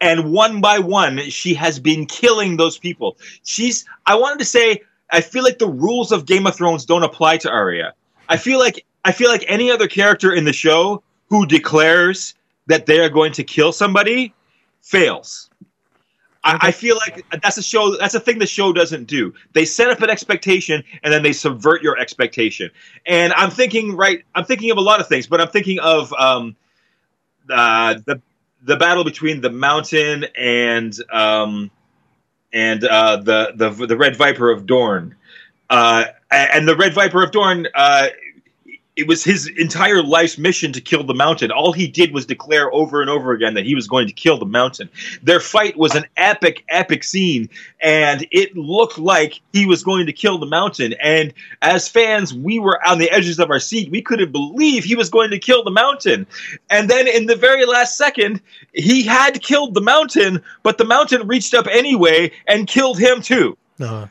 And 0.00 0.32
one 0.32 0.60
by 0.60 0.78
one, 0.78 1.18
she 1.30 1.54
has 1.54 1.78
been 1.78 2.06
killing 2.06 2.56
those 2.56 2.76
people. 2.76 3.16
She's, 3.44 3.84
I 4.06 4.16
wanted 4.16 4.40
to 4.40 4.44
say, 4.44 4.82
I 5.10 5.20
feel 5.20 5.44
like 5.44 5.58
the 5.58 5.68
rules 5.68 6.10
of 6.10 6.26
Game 6.26 6.46
of 6.46 6.56
Thrones 6.56 6.84
don't 6.84 7.04
apply 7.04 7.36
to 7.38 7.50
Arya. 7.50 7.94
I 8.28 8.36
feel 8.36 8.58
like, 8.58 8.84
I 9.04 9.12
feel 9.12 9.30
like 9.30 9.44
any 9.46 9.70
other 9.70 9.86
character 9.86 10.32
in 10.32 10.44
the 10.44 10.52
show 10.52 11.02
who 11.28 11.46
declares 11.46 12.34
that 12.66 12.86
they 12.86 13.00
are 13.00 13.08
going 13.08 13.32
to 13.32 13.44
kill 13.44 13.72
somebody 13.72 14.34
fails. 14.80 15.50
I, 16.44 16.58
I 16.60 16.70
feel 16.72 16.96
like 16.96 17.24
that's 17.42 17.58
a 17.58 17.62
show. 17.62 17.96
That's 17.96 18.14
a 18.14 18.20
thing 18.20 18.38
the 18.38 18.46
show 18.46 18.72
doesn't 18.72 19.04
do. 19.04 19.34
They 19.52 19.64
set 19.64 19.90
up 19.90 20.00
an 20.02 20.10
expectation 20.10 20.82
and 21.02 21.12
then 21.12 21.22
they 21.22 21.32
subvert 21.32 21.82
your 21.82 21.98
expectation. 21.98 22.70
And 23.06 23.32
I'm 23.34 23.50
thinking, 23.50 23.96
right? 23.96 24.24
I'm 24.34 24.44
thinking 24.44 24.70
of 24.70 24.78
a 24.78 24.82
lot 24.82 25.00
of 25.00 25.08
things, 25.08 25.26
but 25.26 25.40
I'm 25.40 25.48
thinking 25.48 25.78
of 25.80 26.12
um, 26.14 26.56
uh, 27.50 27.94
the 28.04 28.20
the 28.64 28.76
battle 28.76 29.04
between 29.04 29.40
the 29.40 29.50
Mountain 29.50 30.26
and 30.36 30.94
um, 31.12 31.70
and 32.52 32.84
uh, 32.84 33.16
the 33.16 33.52
the 33.54 33.70
the 33.86 33.96
Red 33.96 34.16
Viper 34.16 34.50
of 34.50 34.66
Dorne. 34.66 35.16
Uh, 35.70 36.04
and 36.30 36.68
the 36.68 36.76
Red 36.76 36.92
Viper 36.92 37.22
of 37.22 37.30
Dorne, 37.30 37.66
uh, 37.74 38.08
it 38.94 39.08
was 39.08 39.24
his 39.24 39.50
entire 39.56 40.02
life's 40.02 40.36
mission 40.36 40.70
to 40.72 40.80
kill 40.80 41.02
the 41.02 41.14
Mountain. 41.14 41.50
All 41.50 41.72
he 41.72 41.86
did 41.86 42.12
was 42.12 42.26
declare 42.26 42.72
over 42.74 43.00
and 43.00 43.08
over 43.08 43.32
again 43.32 43.54
that 43.54 43.64
he 43.64 43.74
was 43.74 43.88
going 43.88 44.06
to 44.06 44.12
kill 44.12 44.36
the 44.36 44.44
Mountain. 44.44 44.90
Their 45.22 45.40
fight 45.40 45.78
was 45.78 45.94
an 45.94 46.04
epic, 46.18 46.62
epic 46.68 47.02
scene, 47.02 47.48
and 47.80 48.26
it 48.30 48.54
looked 48.54 48.98
like 48.98 49.40
he 49.54 49.64
was 49.64 49.82
going 49.82 50.04
to 50.06 50.12
kill 50.12 50.36
the 50.36 50.46
Mountain. 50.46 50.94
And 51.02 51.32
as 51.62 51.88
fans, 51.88 52.34
we 52.34 52.58
were 52.58 52.86
on 52.86 52.98
the 52.98 53.10
edges 53.10 53.38
of 53.38 53.50
our 53.50 53.60
seat. 53.60 53.90
We 53.90 54.02
couldn't 54.02 54.30
believe 54.30 54.84
he 54.84 54.94
was 54.94 55.08
going 55.08 55.30
to 55.30 55.38
kill 55.38 55.64
the 55.64 55.70
Mountain. 55.70 56.26
And 56.68 56.90
then 56.90 57.08
in 57.08 57.26
the 57.26 57.36
very 57.36 57.64
last 57.64 57.96
second, 57.96 58.42
he 58.74 59.02
had 59.02 59.42
killed 59.42 59.72
the 59.72 59.80
Mountain, 59.80 60.42
but 60.62 60.76
the 60.76 60.84
Mountain 60.84 61.26
reached 61.26 61.54
up 61.54 61.66
anyway 61.66 62.30
and 62.46 62.66
killed 62.66 62.98
him 62.98 63.22
too. 63.22 63.56
Uh, 63.80 64.06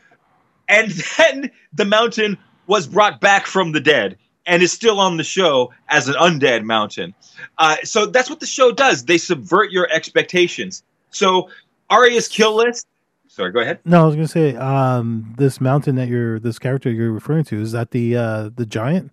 And 0.68 0.90
then 0.90 1.50
the 1.72 1.84
mountain 1.84 2.38
was 2.66 2.86
brought 2.86 3.20
back 3.20 3.46
from 3.46 3.72
the 3.72 3.80
dead 3.80 4.16
and 4.46 4.62
is 4.62 4.72
still 4.72 5.00
on 5.00 5.16
the 5.16 5.24
show 5.24 5.72
as 5.88 6.08
an 6.08 6.14
undead 6.14 6.64
mountain. 6.64 7.14
Uh, 7.58 7.76
so 7.84 8.06
that's 8.06 8.28
what 8.28 8.40
the 8.40 8.46
show 8.46 8.72
does. 8.72 9.04
They 9.04 9.18
subvert 9.18 9.70
your 9.70 9.88
expectations. 9.90 10.82
So 11.10 11.48
Arya's 11.90 12.28
kill 12.28 12.56
list. 12.56 12.86
Sorry, 13.28 13.50
go 13.50 13.60
ahead. 13.60 13.78
no, 13.86 14.02
I 14.02 14.06
was 14.06 14.14
gonna 14.14 14.28
say, 14.28 14.54
um, 14.56 15.34
this 15.38 15.58
mountain 15.58 15.96
that 15.96 16.08
you're, 16.08 16.38
this 16.38 16.58
character 16.58 16.90
you're 16.90 17.12
referring 17.12 17.44
to, 17.44 17.60
is 17.60 17.72
that 17.72 17.90
the 17.90 18.16
uh, 18.16 18.50
the 18.54 18.66
giant? 18.66 19.10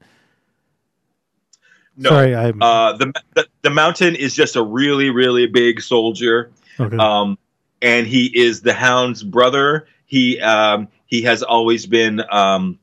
No, 1.96 2.10
Sorry, 2.10 2.36
I'm 2.36 2.62
uh, 2.62 2.94
the, 2.94 3.14
the 3.36 3.48
the 3.62 3.70
mountain 3.70 4.16
is 4.16 4.36
just 4.36 4.56
a 4.56 4.64
really 4.64 5.10
really 5.10 5.48
big 5.48 5.82
soldier. 5.82 6.52
okay. 6.80 6.98
um, 6.98 7.38
and 7.82 8.08
he 8.08 8.26
is 8.38 8.62
the 8.62 8.74
Hound's 8.74 9.24
brother. 9.24 9.88
He 10.06 10.40
um, 10.42 10.90
he 11.06 11.22
has 11.24 11.44
always 11.44 11.86
been 11.86 12.22
um, 12.32 12.78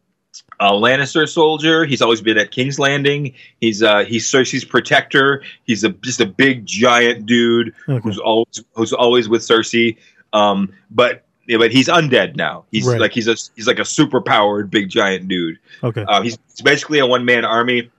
a 0.60 0.72
Lannister 0.72 1.28
soldier. 1.28 1.84
He's 1.84 2.00
always 2.02 2.20
been 2.20 2.38
at 2.38 2.50
King's 2.50 2.78
Landing. 2.78 3.34
He's 3.60 3.82
uh, 3.82 4.04
he's 4.04 4.26
Cersei's 4.30 4.64
protector. 4.64 5.42
He's 5.64 5.84
a 5.84 5.90
just 5.90 6.20
a 6.20 6.26
big 6.26 6.64
giant 6.66 7.26
dude 7.26 7.74
okay. 7.88 8.00
who's 8.02 8.18
always 8.18 8.64
who's 8.74 8.92
always 8.92 9.28
with 9.28 9.42
Cersei. 9.42 9.96
Um, 10.32 10.72
but 10.90 11.24
yeah, 11.46 11.58
but 11.58 11.70
he's 11.70 11.88
undead 11.88 12.36
now. 12.36 12.64
He's 12.70 12.86
Right. 12.86 13.00
like 13.00 13.12
he's 13.12 13.28
a 13.28 13.36
he's 13.54 13.66
like 13.66 13.78
a 13.78 13.84
super 13.84 14.20
powered 14.20 14.70
big 14.70 14.88
giant 14.88 15.28
dude. 15.28 15.58
Okay. 15.82 16.04
Uh, 16.06 16.22
he's, 16.22 16.38
he's 16.48 16.62
basically 16.62 16.98
a 16.98 17.06
one 17.06 17.24
man 17.24 17.44
army. 17.44 17.90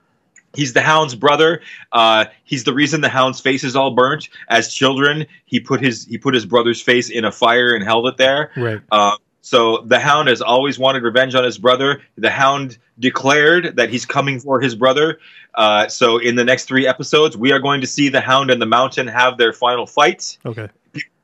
He's 0.54 0.72
the 0.72 0.80
Hound's 0.80 1.14
brother. 1.14 1.60
Uh, 1.92 2.24
he's 2.44 2.64
the 2.64 2.72
reason 2.72 3.02
the 3.02 3.08
Hound's 3.08 3.38
face 3.40 3.64
is 3.64 3.76
all 3.76 3.90
burnt. 3.94 4.28
As 4.48 4.72
children, 4.72 5.26
he 5.44 5.60
put 5.60 5.80
his 5.80 6.06
he 6.06 6.18
put 6.18 6.34
his 6.34 6.46
brother's 6.46 6.80
face 6.80 7.10
in 7.10 7.24
a 7.24 7.30
fire 7.30 7.74
and 7.74 7.84
held 7.84 8.08
it 8.08 8.16
there. 8.16 8.50
right. 8.56 8.80
Uh, 8.90 9.16
so 9.48 9.78
the 9.78 9.98
Hound 9.98 10.28
has 10.28 10.42
always 10.42 10.78
wanted 10.78 11.02
revenge 11.02 11.34
on 11.34 11.42
his 11.42 11.56
brother. 11.56 12.02
The 12.18 12.28
Hound 12.28 12.76
declared 12.98 13.76
that 13.76 13.88
he's 13.88 14.04
coming 14.04 14.40
for 14.40 14.60
his 14.60 14.74
brother. 14.74 15.20
Uh, 15.54 15.88
so 15.88 16.18
in 16.18 16.34
the 16.34 16.44
next 16.44 16.66
three 16.66 16.86
episodes, 16.86 17.34
we 17.34 17.50
are 17.52 17.58
going 17.58 17.80
to 17.80 17.86
see 17.86 18.10
the 18.10 18.20
Hound 18.20 18.50
and 18.50 18.60
the 18.60 18.66
Mountain 18.66 19.06
have 19.06 19.38
their 19.38 19.54
final 19.54 19.86
fight. 19.86 20.36
Okay. 20.44 20.68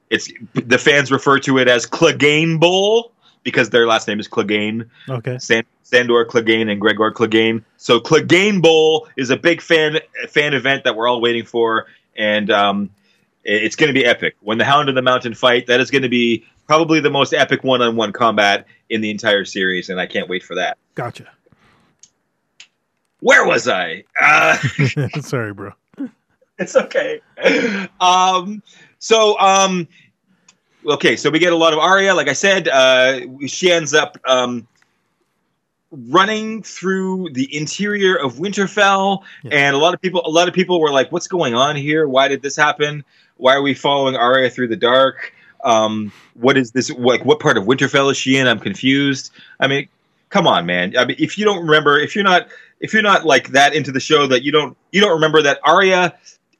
It's 0.08 0.32
the 0.54 0.78
fans 0.78 1.12
refer 1.12 1.38
to 1.40 1.58
it 1.58 1.68
as 1.68 1.84
Clegane 1.84 2.58
Bowl 2.58 3.12
because 3.42 3.68
their 3.68 3.86
last 3.86 4.08
name 4.08 4.18
is 4.18 4.26
Clegane. 4.26 4.88
Okay. 5.06 5.38
San- 5.38 5.66
Sandor 5.82 6.24
Clegane 6.24 6.72
and 6.72 6.80
Gregor 6.80 7.12
Clegane. 7.12 7.62
So 7.76 8.00
Clegane 8.00 8.62
Bowl 8.62 9.06
is 9.18 9.28
a 9.28 9.36
big 9.36 9.60
fan 9.60 9.98
fan 10.30 10.54
event 10.54 10.84
that 10.84 10.96
we're 10.96 11.08
all 11.08 11.20
waiting 11.20 11.44
for, 11.44 11.88
and 12.16 12.50
um, 12.50 12.88
it's 13.44 13.76
going 13.76 13.88
to 13.88 13.94
be 13.94 14.04
epic. 14.04 14.36
When 14.40 14.58
the 14.58 14.64
Hound 14.64 14.88
and 14.88 14.96
the 14.96 15.02
Mountain 15.02 15.34
fight, 15.34 15.66
that 15.66 15.80
is 15.80 15.90
going 15.90 16.02
to 16.02 16.08
be 16.08 16.44
probably 16.66 17.00
the 17.00 17.10
most 17.10 17.32
epic 17.32 17.62
one 17.62 17.82
on 17.82 17.96
one 17.96 18.12
combat 18.12 18.66
in 18.88 19.00
the 19.00 19.10
entire 19.10 19.44
series, 19.44 19.88
and 19.88 20.00
I 20.00 20.06
can't 20.06 20.28
wait 20.28 20.42
for 20.42 20.54
that. 20.54 20.78
Gotcha. 20.94 21.30
Where 23.20 23.46
was 23.46 23.68
I? 23.68 24.04
Uh, 24.20 24.56
Sorry, 25.20 25.52
bro. 25.52 25.72
it's 26.58 26.76
okay. 26.76 27.20
Um, 28.00 28.62
so, 28.98 29.38
um, 29.38 29.88
okay, 30.86 31.16
so 31.16 31.30
we 31.30 31.38
get 31.38 31.52
a 31.52 31.56
lot 31.56 31.72
of 31.72 31.78
Arya. 31.78 32.14
Like 32.14 32.28
I 32.28 32.32
said, 32.34 32.68
uh, 32.68 33.20
she 33.46 33.72
ends 33.72 33.94
up 33.94 34.18
um, 34.26 34.66
running 36.08 36.62
through 36.62 37.30
the 37.32 37.54
interior 37.56 38.16
of 38.16 38.34
Winterfell, 38.34 39.22
Yeah. 39.42 39.50
and 39.52 39.76
a 39.76 39.78
lot 39.78 39.94
of 39.94 40.00
people, 40.00 40.22
a 40.24 40.30
lot 40.30 40.48
of 40.48 40.54
people 40.54 40.80
were 40.80 40.90
like, 40.90 41.10
"What's 41.12 41.28
going 41.28 41.54
on 41.54 41.76
here? 41.76 42.06
Why 42.08 42.28
did 42.28 42.42
this 42.42 42.56
happen? 42.56 43.04
Why 43.36 43.54
are 43.54 43.62
we 43.62 43.74
following 43.74 44.16
Arya 44.16 44.50
through 44.50 44.68
the 44.68 44.76
dark? 44.76 45.32
Um, 45.64 46.12
what 46.34 46.56
is 46.56 46.72
this? 46.72 46.90
Like, 46.90 47.24
what 47.24 47.40
part 47.40 47.56
of 47.56 47.64
Winterfell 47.64 48.10
is 48.10 48.16
she 48.16 48.36
in? 48.36 48.46
I'm 48.46 48.60
confused. 48.60 49.30
I 49.58 49.66
mean, 49.66 49.88
come 50.28 50.46
on, 50.46 50.66
man. 50.66 50.94
I 50.96 51.04
mean, 51.04 51.16
if 51.18 51.38
you 51.38 51.44
don't 51.44 51.64
remember, 51.64 51.98
if 51.98 52.14
you're 52.14 52.24
not, 52.24 52.48
if 52.80 52.92
you're 52.92 53.02
not 53.02 53.24
like 53.24 53.48
that 53.50 53.74
into 53.74 53.90
the 53.90 54.00
show, 54.00 54.26
that 54.26 54.42
you 54.42 54.52
don't, 54.52 54.76
you 54.92 55.00
don't 55.00 55.12
remember 55.12 55.40
that 55.42 55.58
Arya, 55.64 56.14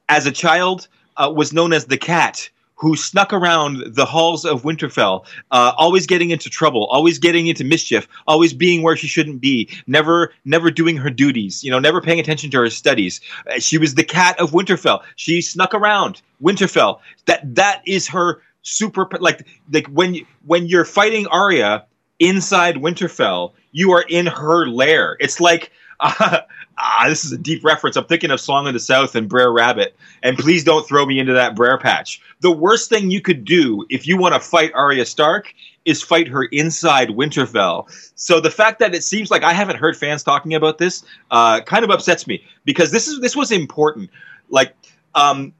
as 0.09 0.25
a 0.25 0.31
child, 0.31 0.87
uh, 1.17 1.31
was 1.33 1.53
known 1.53 1.71
as 1.73 1.85
the 1.85 1.97
Cat. 1.97 2.49
Who 2.75 2.95
snuck 2.95 3.31
around 3.31 3.95
the 3.95 4.05
halls 4.05 4.43
of 4.43 4.63
Winterfell, 4.63 5.25
uh, 5.51 5.71
always 5.77 6.05
getting 6.05 6.31
into 6.31 6.49
trouble, 6.49 6.85
always 6.87 7.19
getting 7.19 7.47
into 7.47 7.63
mischief, 7.63 8.07
always 8.27 8.53
being 8.53 8.83
where 8.83 8.97
she 8.97 9.07
shouldn't 9.07 9.39
be, 9.39 9.69
never, 9.87 10.33
never 10.43 10.69
doing 10.69 10.97
her 10.97 11.09
duties, 11.09 11.63
you 11.63 11.71
know, 11.71 11.79
never 11.79 12.01
paying 12.01 12.19
attention 12.19 12.51
to 12.51 12.57
her 12.57 12.69
studies. 12.69 13.21
Uh, 13.49 13.59
she 13.59 13.77
was 13.77 13.95
the 13.95 14.03
cat 14.03 14.37
of 14.39 14.51
Winterfell. 14.51 15.01
She 15.15 15.41
snuck 15.41 15.73
around 15.73 16.21
Winterfell. 16.41 16.99
That 17.25 17.55
that 17.55 17.81
is 17.85 18.09
her 18.09 18.41
super 18.61 19.07
like 19.19 19.47
like 19.71 19.87
when 19.87 20.17
when 20.45 20.67
you're 20.67 20.85
fighting 20.85 21.27
Arya 21.27 21.85
inside 22.19 22.75
Winterfell, 22.75 23.53
you 23.71 23.91
are 23.91 24.05
in 24.09 24.25
her 24.25 24.67
lair. 24.67 25.17
It's 25.19 25.39
like 25.39 25.71
ah, 26.77 27.05
this 27.07 27.23
is 27.23 27.31
a 27.31 27.37
deep 27.37 27.63
reference. 27.63 27.95
I'm 27.95 28.05
thinking 28.05 28.31
of 28.31 28.39
Song 28.39 28.67
of 28.67 28.73
the 28.73 28.79
South 28.79 29.15
and 29.15 29.29
Brer 29.29 29.51
Rabbit. 29.51 29.95
And 30.23 30.37
please 30.37 30.63
don't 30.63 30.87
throw 30.87 31.05
me 31.05 31.19
into 31.19 31.33
that 31.33 31.55
Brer 31.55 31.77
patch. 31.77 32.21
The 32.41 32.51
worst 32.51 32.89
thing 32.89 33.11
you 33.11 33.21
could 33.21 33.45
do 33.45 33.85
if 33.89 34.07
you 34.07 34.17
want 34.17 34.33
to 34.33 34.39
fight 34.39 34.71
Arya 34.73 35.05
Stark 35.05 35.53
is 35.85 36.01
fight 36.01 36.27
her 36.27 36.43
inside 36.45 37.09
Winterfell. 37.09 37.87
So 38.15 38.39
the 38.39 38.49
fact 38.49 38.79
that 38.79 38.95
it 38.95 39.03
seems 39.03 39.31
like 39.31 39.43
I 39.43 39.53
haven't 39.53 39.77
heard 39.77 39.95
fans 39.95 40.23
talking 40.23 40.53
about 40.53 40.79
this 40.79 41.03
uh, 41.31 41.61
kind 41.61 41.83
of 41.85 41.91
upsets 41.91 42.27
me 42.27 42.43
because 42.65 42.91
this 42.91 43.07
is 43.07 43.21
this 43.21 43.35
was 43.35 43.51
important. 43.51 44.09
Like 44.49 44.75
um, 45.13 45.53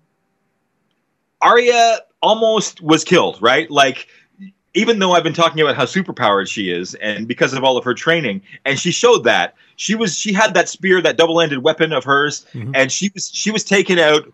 Arya 1.42 2.00
almost 2.22 2.82
was 2.82 3.04
killed, 3.04 3.42
right? 3.42 3.70
Like 3.70 4.08
even 4.74 5.00
though 5.00 5.14
I've 5.14 5.24
been 5.24 5.34
talking 5.34 5.62
about 5.62 5.76
how 5.76 5.86
superpowered 5.86 6.50
she 6.50 6.70
is, 6.70 6.96
and 6.96 7.28
because 7.28 7.54
of 7.54 7.64
all 7.64 7.78
of 7.78 7.86
her 7.86 7.94
training, 7.94 8.42
and 8.66 8.78
she 8.78 8.92
showed 8.92 9.24
that 9.24 9.56
she 9.76 9.96
was 9.96 10.18
she 10.18 10.34
had 10.34 10.54
that 10.54 10.70
spear, 10.70 11.02
that 11.02 11.18
double-ended 11.18 11.60
weapon 11.64 11.92
of 11.94 12.04
hers, 12.04 12.46
Mhm. 12.54 12.72
and 12.76 12.92
she 12.92 13.10
was 13.14 13.30
she 13.34 13.52
was 13.52 13.64
taken 13.64 14.00
out 14.00 14.32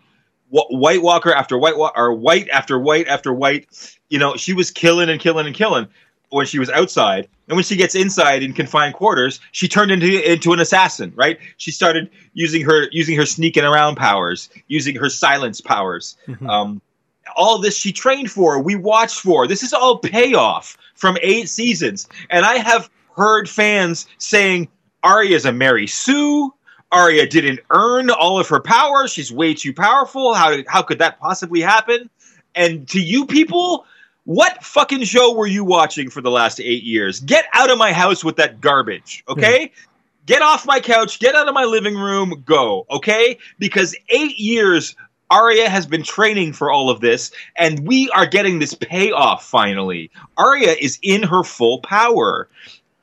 White 0.50 1.02
Walker 1.02 1.34
after 1.34 1.58
White 1.58 1.76
or 1.96 2.14
White 2.14 2.50
after 2.50 2.78
White 2.80 3.08
after 3.08 3.34
White. 3.34 3.68
You 4.10 4.20
know, 4.20 4.36
she 4.36 4.54
was 4.54 4.70
killing 4.72 5.10
and 5.10 5.20
killing 5.20 5.46
and 5.46 5.56
killing 5.56 5.88
when 6.30 6.46
she 6.46 6.60
was 6.60 6.70
outside, 6.70 7.28
and 7.48 7.56
when 7.56 7.64
she 7.64 7.76
gets 7.78 7.96
inside 7.96 8.44
in 8.44 8.54
confined 8.54 8.94
quarters, 8.94 9.40
she 9.54 9.68
turned 9.68 9.92
into 9.92 10.32
into 10.32 10.52
an 10.54 10.60
assassin. 10.60 11.14
Right? 11.16 11.40
She 11.58 11.72
started 11.72 12.10
using 12.34 12.64
her 12.64 12.88
using 12.92 13.16
her 13.18 13.26
sneaking 13.26 13.64
around 13.64 13.96
powers, 13.96 14.50
using 14.68 14.96
her 14.98 15.10
silence 15.10 15.62
powers. 15.62 16.18
Mhm. 16.28 16.50
Um, 16.50 16.82
all 17.38 17.58
this 17.60 17.78
she 17.78 17.94
trained 17.94 18.30
for, 18.30 18.60
we 18.62 18.76
watched 18.76 19.22
for. 19.22 19.48
This 19.48 19.64
is 19.64 19.72
all 19.74 20.00
payoff 20.00 20.78
from 20.96 21.18
eight 21.22 21.48
seasons, 21.48 22.08
and 22.30 22.46
I 22.46 22.56
have 22.58 22.90
heard 23.16 23.50
fans 23.50 24.06
saying 24.18 24.68
Arya's 25.04 25.46
a 25.46 25.52
Mary 25.52 25.88
Sue. 25.88 26.54
Arya 26.92 27.28
didn't 27.28 27.62
earn 27.70 28.10
all 28.10 28.40
of 28.40 28.50
her 28.50 28.60
power. 28.60 29.08
She's 29.08 29.32
way 29.32 29.54
too 29.54 29.74
powerful. 29.74 30.34
How 30.34 30.58
how 30.68 30.82
could 30.82 31.00
that 31.00 31.20
possibly 31.20 31.62
happen? 31.62 32.10
And 32.54 32.88
to 32.90 33.00
you 33.00 33.26
people, 33.26 33.86
what 34.26 34.64
fucking 34.64 35.04
show 35.04 35.34
were 35.34 35.48
you 35.48 35.64
watching 35.64 36.10
for 36.10 36.22
the 36.22 36.32
last 36.32 36.60
eight 36.60 36.84
years? 36.84 37.22
Get 37.22 37.46
out 37.54 37.70
of 37.70 37.78
my 37.78 37.94
house 37.94 38.24
with 38.24 38.36
that 38.36 38.60
garbage, 38.60 39.24
okay? 39.28 39.72
Get 40.26 40.42
off 40.42 40.66
my 40.66 40.80
couch. 40.80 41.20
Get 41.20 41.34
out 41.34 41.48
of 41.48 41.54
my 41.54 41.64
living 41.64 41.96
room. 41.96 42.44
Go, 42.46 42.86
okay? 42.92 43.38
Because 43.58 43.96
eight 44.10 44.38
years 44.38 44.96
Arya 45.32 45.70
has 45.70 45.88
been 45.88 46.04
training 46.04 46.52
for 46.52 46.70
all 46.70 46.90
of 46.90 47.00
this, 47.00 47.32
and 47.56 47.88
we 47.88 48.10
are 48.12 48.26
getting 48.26 48.60
this 48.60 48.74
payoff 48.74 49.46
finally. 49.46 50.12
Arya 50.38 50.76
is 50.80 51.00
in 51.02 51.24
her 51.24 51.44
full 51.44 51.80
power. 51.80 52.50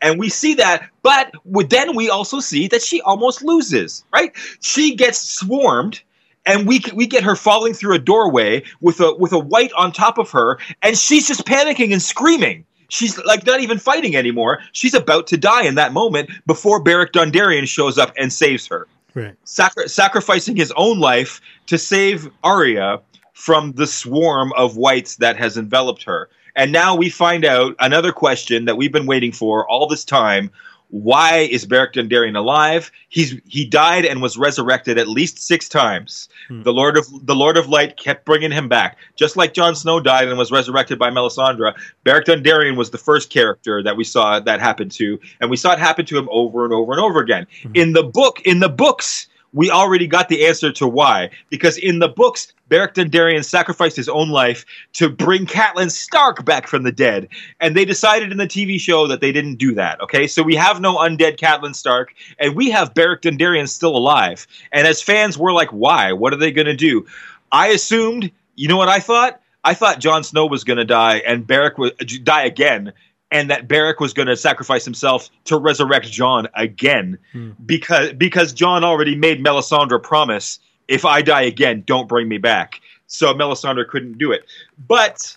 And 0.00 0.18
we 0.18 0.28
see 0.28 0.54
that, 0.54 0.88
but 1.02 1.32
then 1.68 1.96
we 1.96 2.08
also 2.08 2.40
see 2.40 2.68
that 2.68 2.82
she 2.82 3.00
almost 3.00 3.42
loses, 3.42 4.04
right? 4.12 4.32
She 4.60 4.94
gets 4.94 5.20
swarmed, 5.20 6.00
and 6.46 6.68
we 6.68 6.80
we 6.94 7.06
get 7.06 7.24
her 7.24 7.34
falling 7.34 7.74
through 7.74 7.94
a 7.94 7.98
doorway 7.98 8.62
with 8.80 9.00
a 9.00 9.14
with 9.14 9.32
a 9.32 9.38
white 9.38 9.72
on 9.72 9.92
top 9.92 10.18
of 10.18 10.30
her, 10.30 10.58
and 10.82 10.96
she's 10.96 11.26
just 11.26 11.44
panicking 11.44 11.92
and 11.92 12.00
screaming. 12.00 12.64
She's 12.90 13.18
like 13.24 13.44
not 13.44 13.60
even 13.60 13.78
fighting 13.78 14.16
anymore. 14.16 14.60
She's 14.72 14.94
about 14.94 15.26
to 15.28 15.36
die 15.36 15.64
in 15.64 15.74
that 15.74 15.92
moment 15.92 16.30
before 16.46 16.82
Beric 16.82 17.12
Dondarrion 17.12 17.66
shows 17.66 17.98
up 17.98 18.12
and 18.16 18.32
saves 18.32 18.66
her 18.68 18.86
Right. 19.14 19.34
sacri- 19.44 19.88
sacrificing 19.88 20.56
his 20.56 20.72
own 20.76 20.98
life 20.98 21.40
to 21.66 21.76
save 21.76 22.30
Arya 22.44 23.00
from 23.34 23.72
the 23.72 23.86
swarm 23.86 24.52
of 24.56 24.76
whites 24.76 25.16
that 25.16 25.36
has 25.36 25.58
enveloped 25.58 26.04
her. 26.04 26.30
And 26.56 26.72
now 26.72 26.94
we 26.94 27.10
find 27.10 27.44
out 27.44 27.74
another 27.78 28.12
question 28.12 28.64
that 28.64 28.76
we've 28.76 28.92
been 28.92 29.06
waiting 29.06 29.32
for 29.32 29.68
all 29.68 29.86
this 29.86 30.04
time. 30.04 30.50
Why 30.90 31.40
is 31.50 31.66
Beric 31.66 31.92
Dondarrion 31.92 32.36
alive? 32.36 32.90
He's 33.10 33.38
he 33.46 33.66
died 33.66 34.06
and 34.06 34.22
was 34.22 34.38
resurrected 34.38 34.96
at 34.96 35.06
least 35.06 35.38
six 35.38 35.68
times. 35.68 36.30
Hmm. 36.48 36.62
The 36.62 36.72
Lord 36.72 36.96
of 36.96 37.06
the 37.26 37.34
Lord 37.34 37.58
of 37.58 37.68
Light 37.68 37.98
kept 37.98 38.24
bringing 38.24 38.50
him 38.50 38.68
back, 38.68 38.96
just 39.14 39.36
like 39.36 39.52
Jon 39.52 39.74
Snow 39.74 40.00
died 40.00 40.28
and 40.28 40.38
was 40.38 40.50
resurrected 40.50 40.98
by 40.98 41.10
Melisandre. 41.10 41.74
Beric 42.04 42.24
Dondarrion 42.24 42.76
was 42.76 42.90
the 42.90 42.96
first 42.96 43.28
character 43.28 43.82
that 43.82 43.98
we 43.98 44.04
saw 44.04 44.40
that 44.40 44.60
happen 44.60 44.88
to, 44.90 45.20
and 45.42 45.50
we 45.50 45.58
saw 45.58 45.72
it 45.72 45.78
happen 45.78 46.06
to 46.06 46.18
him 46.18 46.28
over 46.32 46.64
and 46.64 46.72
over 46.72 46.92
and 46.92 47.00
over 47.02 47.20
again. 47.20 47.46
Mhm. 47.64 47.76
In 47.76 47.92
the 47.92 48.04
book, 48.04 48.40
in 48.46 48.60
the 48.60 48.70
books, 48.70 49.26
we 49.52 49.70
already 49.70 50.06
got 50.06 50.28
the 50.28 50.46
answer 50.46 50.72
to 50.72 50.86
why. 50.86 51.30
Because 51.50 51.76
in 51.78 51.98
the 51.98 52.08
books, 52.08 52.52
Beric 52.68 52.94
Dondarrion 52.94 53.44
sacrificed 53.44 53.96
his 53.96 54.08
own 54.08 54.28
life 54.28 54.64
to 54.94 55.08
bring 55.08 55.46
Catelyn 55.46 55.90
Stark 55.90 56.44
back 56.44 56.66
from 56.66 56.82
the 56.82 56.92
dead. 56.92 57.28
And 57.60 57.76
they 57.76 57.84
decided 57.84 58.30
in 58.30 58.38
the 58.38 58.46
TV 58.46 58.78
show 58.78 59.06
that 59.06 59.20
they 59.20 59.32
didn't 59.32 59.56
do 59.56 59.74
that. 59.74 60.00
Okay, 60.00 60.26
so 60.26 60.42
we 60.42 60.54
have 60.56 60.80
no 60.80 60.96
undead 60.96 61.38
Catelyn 61.38 61.74
Stark, 61.74 62.14
and 62.38 62.54
we 62.54 62.70
have 62.70 62.94
Beric 62.94 63.22
Dondarrion 63.22 63.68
still 63.68 63.96
alive. 63.96 64.46
And 64.72 64.86
as 64.86 65.00
fans, 65.02 65.38
we're 65.38 65.52
like, 65.52 65.70
why? 65.70 66.12
What 66.12 66.32
are 66.32 66.36
they 66.38 66.52
going 66.52 66.66
to 66.66 66.76
do? 66.76 67.06
I 67.50 67.68
assumed, 67.68 68.30
you 68.56 68.68
know 68.68 68.76
what 68.76 68.88
I 68.88 69.00
thought? 69.00 69.40
I 69.64 69.74
thought 69.74 69.98
Jon 69.98 70.22
Snow 70.24 70.46
was 70.46 70.64
going 70.64 70.76
to 70.76 70.84
die 70.84 71.16
and 71.26 71.46
Beric 71.46 71.78
would 71.78 71.96
die 72.24 72.44
again, 72.44 72.92
and 73.30 73.50
that 73.50 73.68
Beric 73.68 74.00
was 74.00 74.12
going 74.14 74.28
to 74.28 74.36
sacrifice 74.36 74.84
himself 74.84 75.28
to 75.44 75.58
resurrect 75.58 76.10
Jon 76.10 76.48
again 76.54 77.18
Hmm. 77.32 77.50
because 77.64 78.12
because 78.14 78.52
Jon 78.52 78.84
already 78.84 79.14
made 79.16 79.44
Melisandre 79.44 80.02
promise 80.02 80.60
if 80.88 81.04
I 81.04 81.20
die 81.22 81.42
again, 81.42 81.82
don't 81.86 82.08
bring 82.08 82.28
me 82.28 82.38
back. 82.38 82.80
So 83.06 83.34
Melisandre 83.34 83.86
couldn't 83.86 84.16
do 84.18 84.32
it. 84.32 84.46
But 84.86 85.36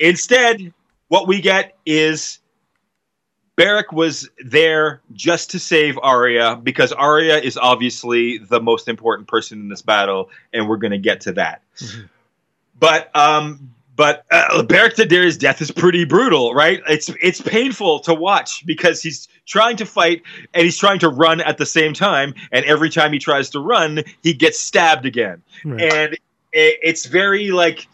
instead, 0.00 0.72
what 1.08 1.28
we 1.28 1.40
get 1.40 1.76
is 1.86 2.40
Beric 3.56 3.92
was 3.92 4.28
there 4.44 5.00
just 5.12 5.50
to 5.52 5.58
save 5.58 5.98
Arya 6.02 6.56
because 6.62 6.92
Arya 6.92 7.38
is 7.38 7.56
obviously 7.56 8.38
the 8.38 8.60
most 8.60 8.88
important 8.88 9.26
person 9.28 9.60
in 9.60 9.68
this 9.68 9.82
battle, 9.82 10.30
and 10.52 10.68
we're 10.68 10.76
going 10.76 10.92
to 10.92 10.98
get 10.98 11.20
to 11.22 11.32
that. 11.32 11.62
Mhm. 11.76 12.08
But 12.78 13.14
um, 13.16 13.74
but 13.98 14.24
uh, 14.30 14.62
Beric 14.62 14.94
Dondarrion's 14.94 15.36
death 15.36 15.60
is 15.60 15.70
pretty 15.70 16.06
brutal, 16.06 16.54
right? 16.54 16.80
It's 16.88 17.10
it's 17.20 17.42
painful 17.42 17.98
to 18.00 18.14
watch 18.14 18.64
because 18.64 19.02
he's 19.02 19.28
trying 19.44 19.76
to 19.76 19.84
fight 19.84 20.22
and 20.54 20.62
he's 20.64 20.78
trying 20.78 21.00
to 21.00 21.08
run 21.10 21.40
at 21.42 21.58
the 21.58 21.66
same 21.66 21.92
time, 21.92 22.32
and 22.52 22.64
every 22.64 22.88
time 22.88 23.12
he 23.12 23.18
tries 23.18 23.50
to 23.50 23.60
run, 23.60 24.04
he 24.22 24.32
gets 24.32 24.58
stabbed 24.58 25.04
again 25.04 25.42
Right. 25.64 25.92
and 25.92 26.12
it, 26.52 26.78
it's 26.82 27.06
very 27.06 27.50
like 27.50 27.88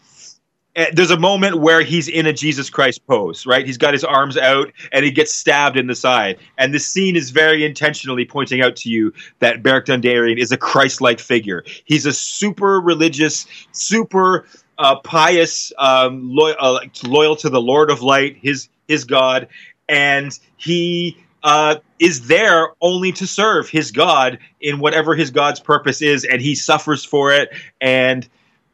eh, 0.75 0.91
there's 0.93 1.09
a 1.11 1.19
moment 1.19 1.55
where 1.55 1.81
he's 1.81 2.07
in 2.07 2.25
a 2.27 2.33
Jesus 2.33 2.69
Christ 2.69 3.05
pose, 3.07 3.45
right? 3.47 3.65
He's 3.65 3.77
got 3.77 3.93
his 3.93 4.03
arms 4.03 4.37
out 4.37 4.71
and 4.91 5.03
he 5.05 5.09
gets 5.11 5.33
stabbed 5.33 5.75
in 5.77 5.87
the 5.87 5.95
side. 5.95 6.37
And 6.57 6.73
this 6.73 6.85
scene 6.85 7.15
is 7.15 7.31
very 7.31 7.65
intentionally 7.65 8.25
pointing 8.25 8.61
out 8.61 8.75
to 8.77 8.89
you 8.89 9.11
that 9.39 9.63
Beric 9.63 9.85
Dondarrion 9.87 10.37
is 10.37 10.51
a 10.51 10.57
Christ-like 10.57 11.19
figure. 11.19 11.63
He's 11.85 12.05
a 12.05 12.13
super 12.13 12.79
religious, 12.79 13.47
super 13.71 14.45
uh, 14.77 14.97
pious, 14.97 15.71
um, 15.77 16.33
loyal, 16.33 16.55
uh, 16.59 16.79
loyal 17.03 17.35
to 17.37 17.49
the 17.49 17.61
Lord 17.61 17.89
of 17.89 18.01
Light, 18.01 18.37
his 18.37 18.69
his 18.87 19.05
God, 19.05 19.47
and 19.89 20.37
he 20.57 21.17
uh, 21.43 21.75
is 21.99 22.27
there 22.27 22.69
only 22.81 23.11
to 23.13 23.27
serve 23.27 23.69
his 23.69 23.91
God 23.91 24.39
in 24.59 24.79
whatever 24.79 25.15
his 25.15 25.31
God's 25.31 25.59
purpose 25.59 26.01
is, 26.01 26.25
and 26.25 26.41
he 26.41 26.55
suffers 26.55 27.05
for 27.05 27.31
it, 27.31 27.49
and 27.79 28.27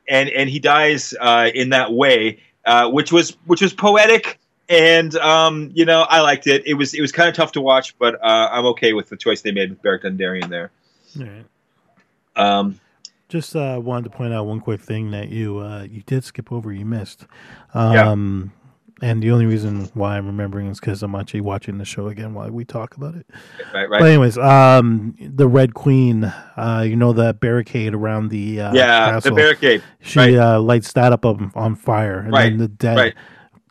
and 0.08 0.30
and 0.30 0.50
he 0.50 0.60
dies 0.60 1.14
uh, 1.20 1.50
in 1.54 1.70
that 1.70 1.92
way, 1.92 2.40
uh, 2.66 2.90
which 2.90 3.12
was 3.12 3.32
which 3.46 3.62
was 3.62 3.74
poetic, 3.74 4.40
and 4.70 5.16
um, 5.16 5.72
you 5.74 5.86
know 5.86 6.02
I 6.02 6.22
liked 6.22 6.48
it. 6.48 6.66
It 6.66 6.76
was 6.76 6.94
it 6.94 7.02
was 7.02 7.12
kind 7.12 7.30
of 7.30 7.36
tough 7.36 7.52
to 7.54 7.62
watch, 7.62 7.98
but 8.00 8.16
uh, 8.16 8.50
I'm 8.52 8.66
okay 8.68 8.94
with 8.94 9.10
the 9.10 9.18
choice 9.18 9.42
they 9.42 9.52
made 9.52 9.70
with 9.70 9.82
Beric 9.82 10.04
Dondarrion 10.04 10.50
there. 10.50 10.72
All 11.20 11.26
right. 11.26 11.46
Um, 12.38 12.80
Just 13.32 13.56
uh, 13.56 13.80
wanted 13.82 14.12
to 14.12 14.18
point 14.18 14.34
out 14.34 14.46
one 14.46 14.60
quick 14.60 14.82
thing 14.82 15.12
that 15.12 15.30
you 15.30 15.60
uh, 15.60 15.84
you 15.90 16.02
did 16.06 16.24
skip 16.26 16.52
over. 16.52 16.72
You 16.74 16.86
missed. 16.86 17.26
Um, 17.74 18.52
And 19.04 19.24
the 19.24 19.32
only 19.32 19.48
reason 19.48 19.90
why 19.96 20.16
I'm 20.18 20.28
remembering 20.28 20.68
is 20.68 20.80
because 20.80 21.02
I'm 21.02 21.16
actually 21.16 21.42
watching 21.42 21.80
the 21.80 21.86
show 21.86 22.08
again 22.10 22.36
while 22.36 22.52
we 22.52 22.66
talk 22.66 22.96
about 22.96 23.16
it. 23.16 23.26
right, 23.74 23.90
right. 23.90 24.00
But 24.00 24.10
anyways, 24.10 24.38
um, 24.38 25.16
the 25.20 25.48
Red 25.48 25.74
Queen, 25.74 26.26
uh, 26.26 26.84
you 26.86 26.96
know 26.96 27.12
that 27.14 27.40
barricade 27.40 27.96
around 27.96 28.28
the 28.30 28.62
uh, 28.62 28.74
yeah, 28.76 29.10
castle. 29.14 29.32
the 29.32 29.36
barricade. 29.42 29.82
she 30.02 30.20
right. 30.20 30.36
uh, 30.36 30.60
lights 30.62 30.94
that 30.94 31.14
up 31.14 31.26
on, 31.26 31.52
on 31.56 31.74
fire, 31.76 32.20
and 32.20 32.32
Right, 32.32 32.50
then 32.50 32.58
the 32.60 32.68
dead 32.68 32.98
right. 32.98 33.16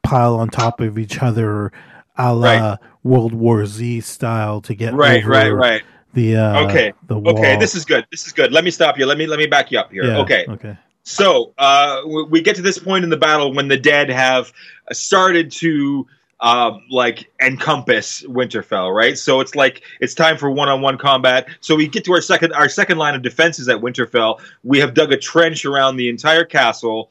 pile 0.03 0.35
on 0.35 0.49
top 0.49 0.81
of 0.81 0.99
each 0.99 1.23
other, 1.23 1.71
a 2.17 2.35
la. 2.35 2.77
World 3.05 3.33
War 3.33 3.65
Z 3.67 4.01
style 4.01 4.61
to 4.63 4.75
get 4.75 4.93
Right, 4.95 5.23
over 5.23 5.31
right, 5.31 5.51
right. 5.51 5.83
The 6.15 6.37
uh, 6.37 6.65
Okay, 6.67 6.93
the 7.07 7.19
wall. 7.19 7.39
Okay, 7.39 7.57
this 7.57 7.75
is 7.75 7.85
good. 7.85 8.07
This 8.11 8.27
is 8.27 8.33
good. 8.33 8.53
Let 8.53 8.65
me 8.65 8.71
stop 8.71 8.99
you. 8.99 9.07
Let 9.07 9.19
me 9.19 9.27
let 9.27 9.39
me 9.39 9.47
back 9.47 9.71
you 9.71 9.79
up 9.79 9.91
here. 9.93 10.05
Yeah, 10.05 10.19
Okay. 10.19 10.45
okay, 10.49 10.77
So 11.03 11.53
uh, 11.59 12.03
we 12.29 12.41
get 12.41 12.57
to 12.57 12.63
this 12.63 12.79
point 12.79 13.05
in 13.05 13.11
the 13.11 13.17
battle 13.17 13.53
when 13.55 13.69
the 13.69 13.77
dead 13.77 14.11
have 14.11 14.53
started 14.93 15.51
to 15.53 16.07
um, 16.41 16.83
like 16.91 17.31
encompass 17.43 18.23
Winterfell, 18.23 18.95
right? 18.95 19.17
So 19.19 19.41
it's 19.41 19.55
like 19.55 19.83
it's 20.01 20.15
time 20.15 20.39
for 20.39 20.51
one-on-one 20.51 20.97
combat. 20.99 21.47
So 21.61 21.77
we 21.77 21.87
get 21.87 22.05
to 22.07 22.13
our 22.13 22.23
second 22.23 22.53
our 22.55 22.69
second 22.69 22.99
line 22.99 23.15
of 23.15 23.23
defenses 23.23 23.69
at 23.69 23.77
Winterfell. 23.81 24.41
We 24.65 24.79
have 24.79 24.95
dug 24.95 25.13
a 25.13 25.19
trench 25.19 25.65
around 25.65 25.97
the 25.97 26.09
entire 26.09 26.45
castle. 26.45 27.11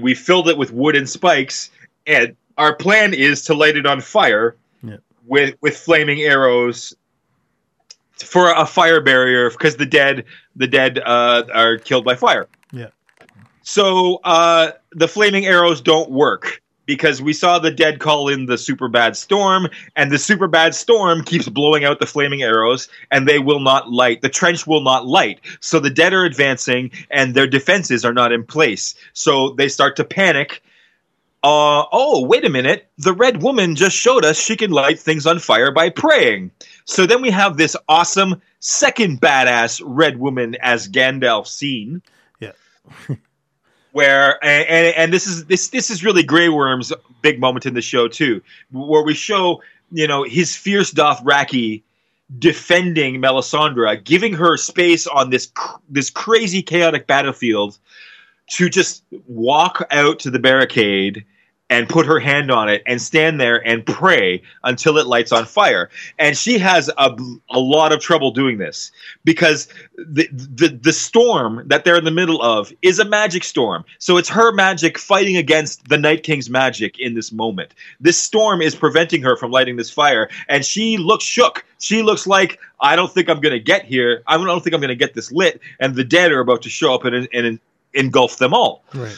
We 0.00 0.14
filled 0.14 0.48
it 0.48 0.56
with 0.58 0.72
wood 0.72 0.96
and 0.96 1.08
spikes, 1.08 1.70
and 2.06 2.36
our 2.58 2.74
plan 2.74 3.14
is 3.14 3.42
to 3.44 3.54
light 3.54 3.76
it 3.76 3.86
on 3.86 4.00
fire 4.00 4.56
Yeah. 4.82 4.96
with 5.26 5.54
with 5.60 5.76
flaming 5.76 6.20
arrows 6.22 6.94
for 8.22 8.52
a 8.52 8.66
fire 8.66 9.00
barrier 9.00 9.50
because 9.50 9.76
the 9.76 9.86
dead 9.86 10.24
the 10.56 10.66
dead 10.66 10.98
uh, 10.98 11.44
are 11.52 11.78
killed 11.78 12.04
by 12.04 12.14
fire. 12.14 12.46
Yeah. 12.72 12.88
So 13.62 14.20
uh, 14.24 14.72
the 14.92 15.08
flaming 15.08 15.46
arrows 15.46 15.80
don't 15.80 16.10
work 16.10 16.62
because 16.86 17.22
we 17.22 17.32
saw 17.32 17.56
the 17.56 17.70
dead 17.70 18.00
call 18.00 18.28
in 18.28 18.46
the 18.46 18.58
super 18.58 18.88
bad 18.88 19.16
storm, 19.16 19.68
and 19.94 20.10
the 20.10 20.18
super 20.18 20.48
bad 20.48 20.74
storm 20.74 21.22
keeps 21.22 21.48
blowing 21.48 21.84
out 21.84 22.00
the 22.00 22.06
flaming 22.06 22.42
arrows, 22.42 22.88
and 23.12 23.28
they 23.28 23.38
will 23.38 23.60
not 23.60 23.92
light. 23.92 24.22
The 24.22 24.28
trench 24.28 24.66
will 24.66 24.80
not 24.80 25.06
light. 25.06 25.38
So 25.60 25.78
the 25.78 25.88
dead 25.88 26.12
are 26.12 26.24
advancing, 26.24 26.90
and 27.10 27.36
their 27.36 27.46
defenses 27.46 28.04
are 28.04 28.12
not 28.12 28.32
in 28.32 28.42
place. 28.42 28.96
So 29.12 29.50
they 29.50 29.68
start 29.68 29.94
to 29.96 30.04
panic. 30.04 30.64
Uh, 31.42 31.84
oh, 31.90 32.26
wait 32.26 32.44
a 32.44 32.50
minute. 32.50 32.90
The 32.98 33.14
red 33.14 33.42
woman 33.42 33.74
just 33.74 33.96
showed 33.96 34.24
us 34.24 34.38
she 34.38 34.56
can 34.56 34.70
light 34.70 34.98
things 34.98 35.26
on 35.26 35.38
fire 35.38 35.70
by 35.70 35.88
praying. 35.88 36.50
So 36.84 37.06
then 37.06 37.22
we 37.22 37.30
have 37.30 37.56
this 37.56 37.76
awesome 37.88 38.42
second 38.58 39.20
badass 39.20 39.80
red 39.84 40.18
woman 40.18 40.56
as 40.60 40.86
Gandalf 40.86 41.46
scene 41.46 42.02
yeah. 42.40 42.52
where 43.92 44.42
and, 44.44 44.68
and 44.68 44.96
and 44.96 45.12
this 45.12 45.26
is 45.26 45.46
this 45.46 45.68
this 45.68 45.90
is 45.90 46.04
really 46.04 46.22
Grey 46.22 46.48
Worm's 46.48 46.92
big 47.22 47.40
moment 47.40 47.66
in 47.66 47.74
the 47.74 47.82
show 47.82 48.08
too, 48.08 48.42
where 48.70 49.02
we 49.02 49.14
show 49.14 49.62
you 49.92 50.06
know 50.06 50.24
his 50.24 50.54
fierce 50.54 50.92
Dothraki 50.92 51.82
defending 52.38 53.20
Melisandre, 53.20 54.02
giving 54.04 54.34
her 54.34 54.56
space 54.56 55.06
on 55.06 55.30
this 55.30 55.46
cr- 55.46 55.78
this 55.88 56.10
crazy 56.10 56.62
chaotic 56.62 57.06
battlefield 57.06 57.78
to 58.50 58.68
just 58.68 59.04
walk 59.26 59.86
out 59.90 60.18
to 60.20 60.30
the 60.30 60.38
barricade 60.38 61.24
and 61.70 61.88
put 61.88 62.04
her 62.04 62.18
hand 62.18 62.50
on 62.50 62.68
it 62.68 62.82
and 62.84 63.00
stand 63.00 63.40
there 63.40 63.64
and 63.66 63.86
pray 63.86 64.42
until 64.64 64.98
it 64.98 65.06
lights 65.06 65.30
on 65.30 65.46
fire. 65.46 65.88
And 66.18 66.36
she 66.36 66.58
has 66.58 66.90
a, 66.98 67.16
a 67.48 67.60
lot 67.60 67.92
of 67.92 68.00
trouble 68.00 68.32
doing 68.32 68.58
this 68.58 68.90
because 69.24 69.68
the, 69.96 70.28
the 70.32 70.68
the 70.82 70.92
storm 70.92 71.62
that 71.66 71.84
they're 71.84 71.96
in 71.96 72.04
the 72.04 72.10
middle 72.10 72.42
of 72.42 72.72
is 72.82 72.98
a 72.98 73.04
magic 73.04 73.44
storm. 73.44 73.84
So 73.98 74.16
it's 74.16 74.28
her 74.28 74.52
magic 74.52 74.98
fighting 74.98 75.36
against 75.36 75.88
the 75.88 75.96
Night 75.96 76.24
King's 76.24 76.50
magic 76.50 76.98
in 76.98 77.14
this 77.14 77.30
moment. 77.30 77.72
This 78.00 78.18
storm 78.18 78.60
is 78.60 78.74
preventing 78.74 79.22
her 79.22 79.36
from 79.36 79.52
lighting 79.52 79.76
this 79.76 79.90
fire, 79.90 80.28
and 80.48 80.64
she 80.64 80.96
looks 80.96 81.24
shook. 81.24 81.64
She 81.78 82.02
looks 82.02 82.26
like 82.26 82.58
I 82.80 82.96
don't 82.96 83.12
think 83.12 83.28
I'm 83.28 83.40
going 83.40 83.52
to 83.52 83.60
get 83.60 83.84
here. 83.84 84.24
I 84.26 84.36
don't 84.36 84.62
think 84.62 84.74
I'm 84.74 84.80
going 84.80 84.88
to 84.88 84.96
get 84.96 85.14
this 85.14 85.30
lit, 85.30 85.60
and 85.78 85.94
the 85.94 86.04
dead 86.04 86.32
are 86.32 86.40
about 86.40 86.62
to 86.62 86.68
show 86.68 86.92
up 86.94 87.04
and, 87.04 87.28
and 87.32 87.60
engulf 87.94 88.38
them 88.38 88.54
all. 88.54 88.84
Right. 88.94 89.16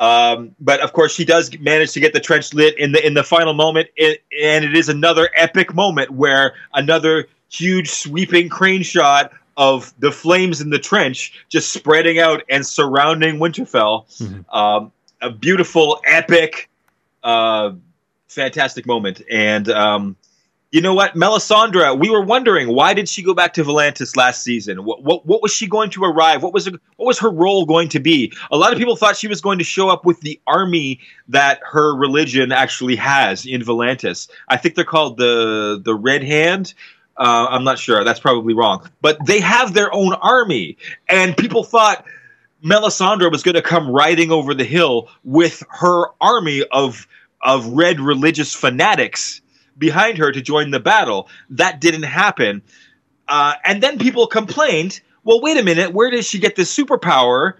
Um, 0.00 0.54
but 0.60 0.80
of 0.80 0.92
course, 0.92 1.12
she 1.12 1.24
does 1.24 1.50
manage 1.58 1.92
to 1.92 2.00
get 2.00 2.12
the 2.12 2.20
trench 2.20 2.54
lit 2.54 2.78
in 2.78 2.92
the 2.92 3.04
in 3.04 3.14
the 3.14 3.24
final 3.24 3.52
moment, 3.52 3.88
it, 3.96 4.22
and 4.40 4.64
it 4.64 4.76
is 4.76 4.88
another 4.88 5.28
epic 5.34 5.74
moment 5.74 6.12
where 6.12 6.54
another 6.72 7.26
huge 7.50 7.90
sweeping 7.90 8.48
crane 8.48 8.82
shot 8.82 9.32
of 9.56 9.92
the 9.98 10.12
flames 10.12 10.60
in 10.60 10.70
the 10.70 10.78
trench 10.78 11.32
just 11.48 11.72
spreading 11.72 12.20
out 12.20 12.42
and 12.48 12.64
surrounding 12.64 13.38
Winterfell. 13.38 14.06
Mhm. 14.20 14.44
Um, 14.54 14.92
a 15.20 15.30
beautiful, 15.30 16.00
epic, 16.06 16.70
uh, 17.24 17.72
fantastic 18.28 18.86
moment, 18.86 19.20
and 19.28 19.68
um, 19.68 20.16
you 20.70 20.82
know 20.82 20.92
what, 20.92 21.14
Melisandre? 21.14 21.98
We 21.98 22.10
were 22.10 22.20
wondering 22.20 22.68
why 22.68 22.92
did 22.92 23.08
she 23.08 23.22
go 23.22 23.32
back 23.32 23.54
to 23.54 23.64
Volantis 23.64 24.16
last 24.16 24.42
season? 24.42 24.84
What, 24.84 25.02
what 25.02 25.24
what 25.24 25.42
was 25.42 25.52
she 25.52 25.66
going 25.66 25.90
to 25.90 26.04
arrive? 26.04 26.42
What 26.42 26.52
was 26.52 26.66
her, 26.66 26.72
what 26.96 27.06
was 27.06 27.18
her 27.20 27.30
role 27.30 27.64
going 27.64 27.88
to 27.90 28.00
be? 28.00 28.34
A 28.50 28.56
lot 28.56 28.72
of 28.72 28.78
people 28.78 28.94
thought 28.94 29.16
she 29.16 29.28
was 29.28 29.40
going 29.40 29.58
to 29.58 29.64
show 29.64 29.88
up 29.88 30.04
with 30.04 30.20
the 30.20 30.38
army 30.46 31.00
that 31.28 31.60
her 31.64 31.96
religion 31.96 32.52
actually 32.52 32.96
has 32.96 33.46
in 33.46 33.62
Volantis. 33.62 34.28
I 34.48 34.58
think 34.58 34.74
they're 34.74 34.84
called 34.84 35.16
the 35.16 35.80
the 35.82 35.94
Red 35.94 36.22
Hand. 36.22 36.74
Uh, 37.16 37.46
I'm 37.50 37.64
not 37.64 37.78
sure. 37.78 38.04
That's 38.04 38.20
probably 38.20 38.52
wrong. 38.52 38.88
But 39.00 39.24
they 39.24 39.40
have 39.40 39.72
their 39.72 39.92
own 39.92 40.12
army, 40.12 40.76
and 41.08 41.34
people 41.34 41.64
thought 41.64 42.04
Melisandre 42.62 43.32
was 43.32 43.42
going 43.42 43.54
to 43.54 43.62
come 43.62 43.90
riding 43.90 44.30
over 44.30 44.52
the 44.52 44.64
hill 44.64 45.08
with 45.24 45.62
her 45.70 46.08
army 46.20 46.62
of 46.70 47.06
of 47.40 47.68
red 47.68 48.00
religious 48.00 48.52
fanatics 48.54 49.40
behind 49.78 50.18
her 50.18 50.32
to 50.32 50.40
join 50.40 50.70
the 50.70 50.80
battle. 50.80 51.28
That 51.50 51.80
didn't 51.80 52.04
happen. 52.04 52.62
Uh, 53.28 53.54
and 53.64 53.82
then 53.82 53.98
people 53.98 54.26
complained, 54.26 55.00
well, 55.24 55.40
wait 55.40 55.58
a 55.58 55.62
minute, 55.62 55.92
where 55.92 56.10
did 56.10 56.24
she 56.24 56.38
get 56.38 56.56
this 56.56 56.74
superpower? 56.74 57.54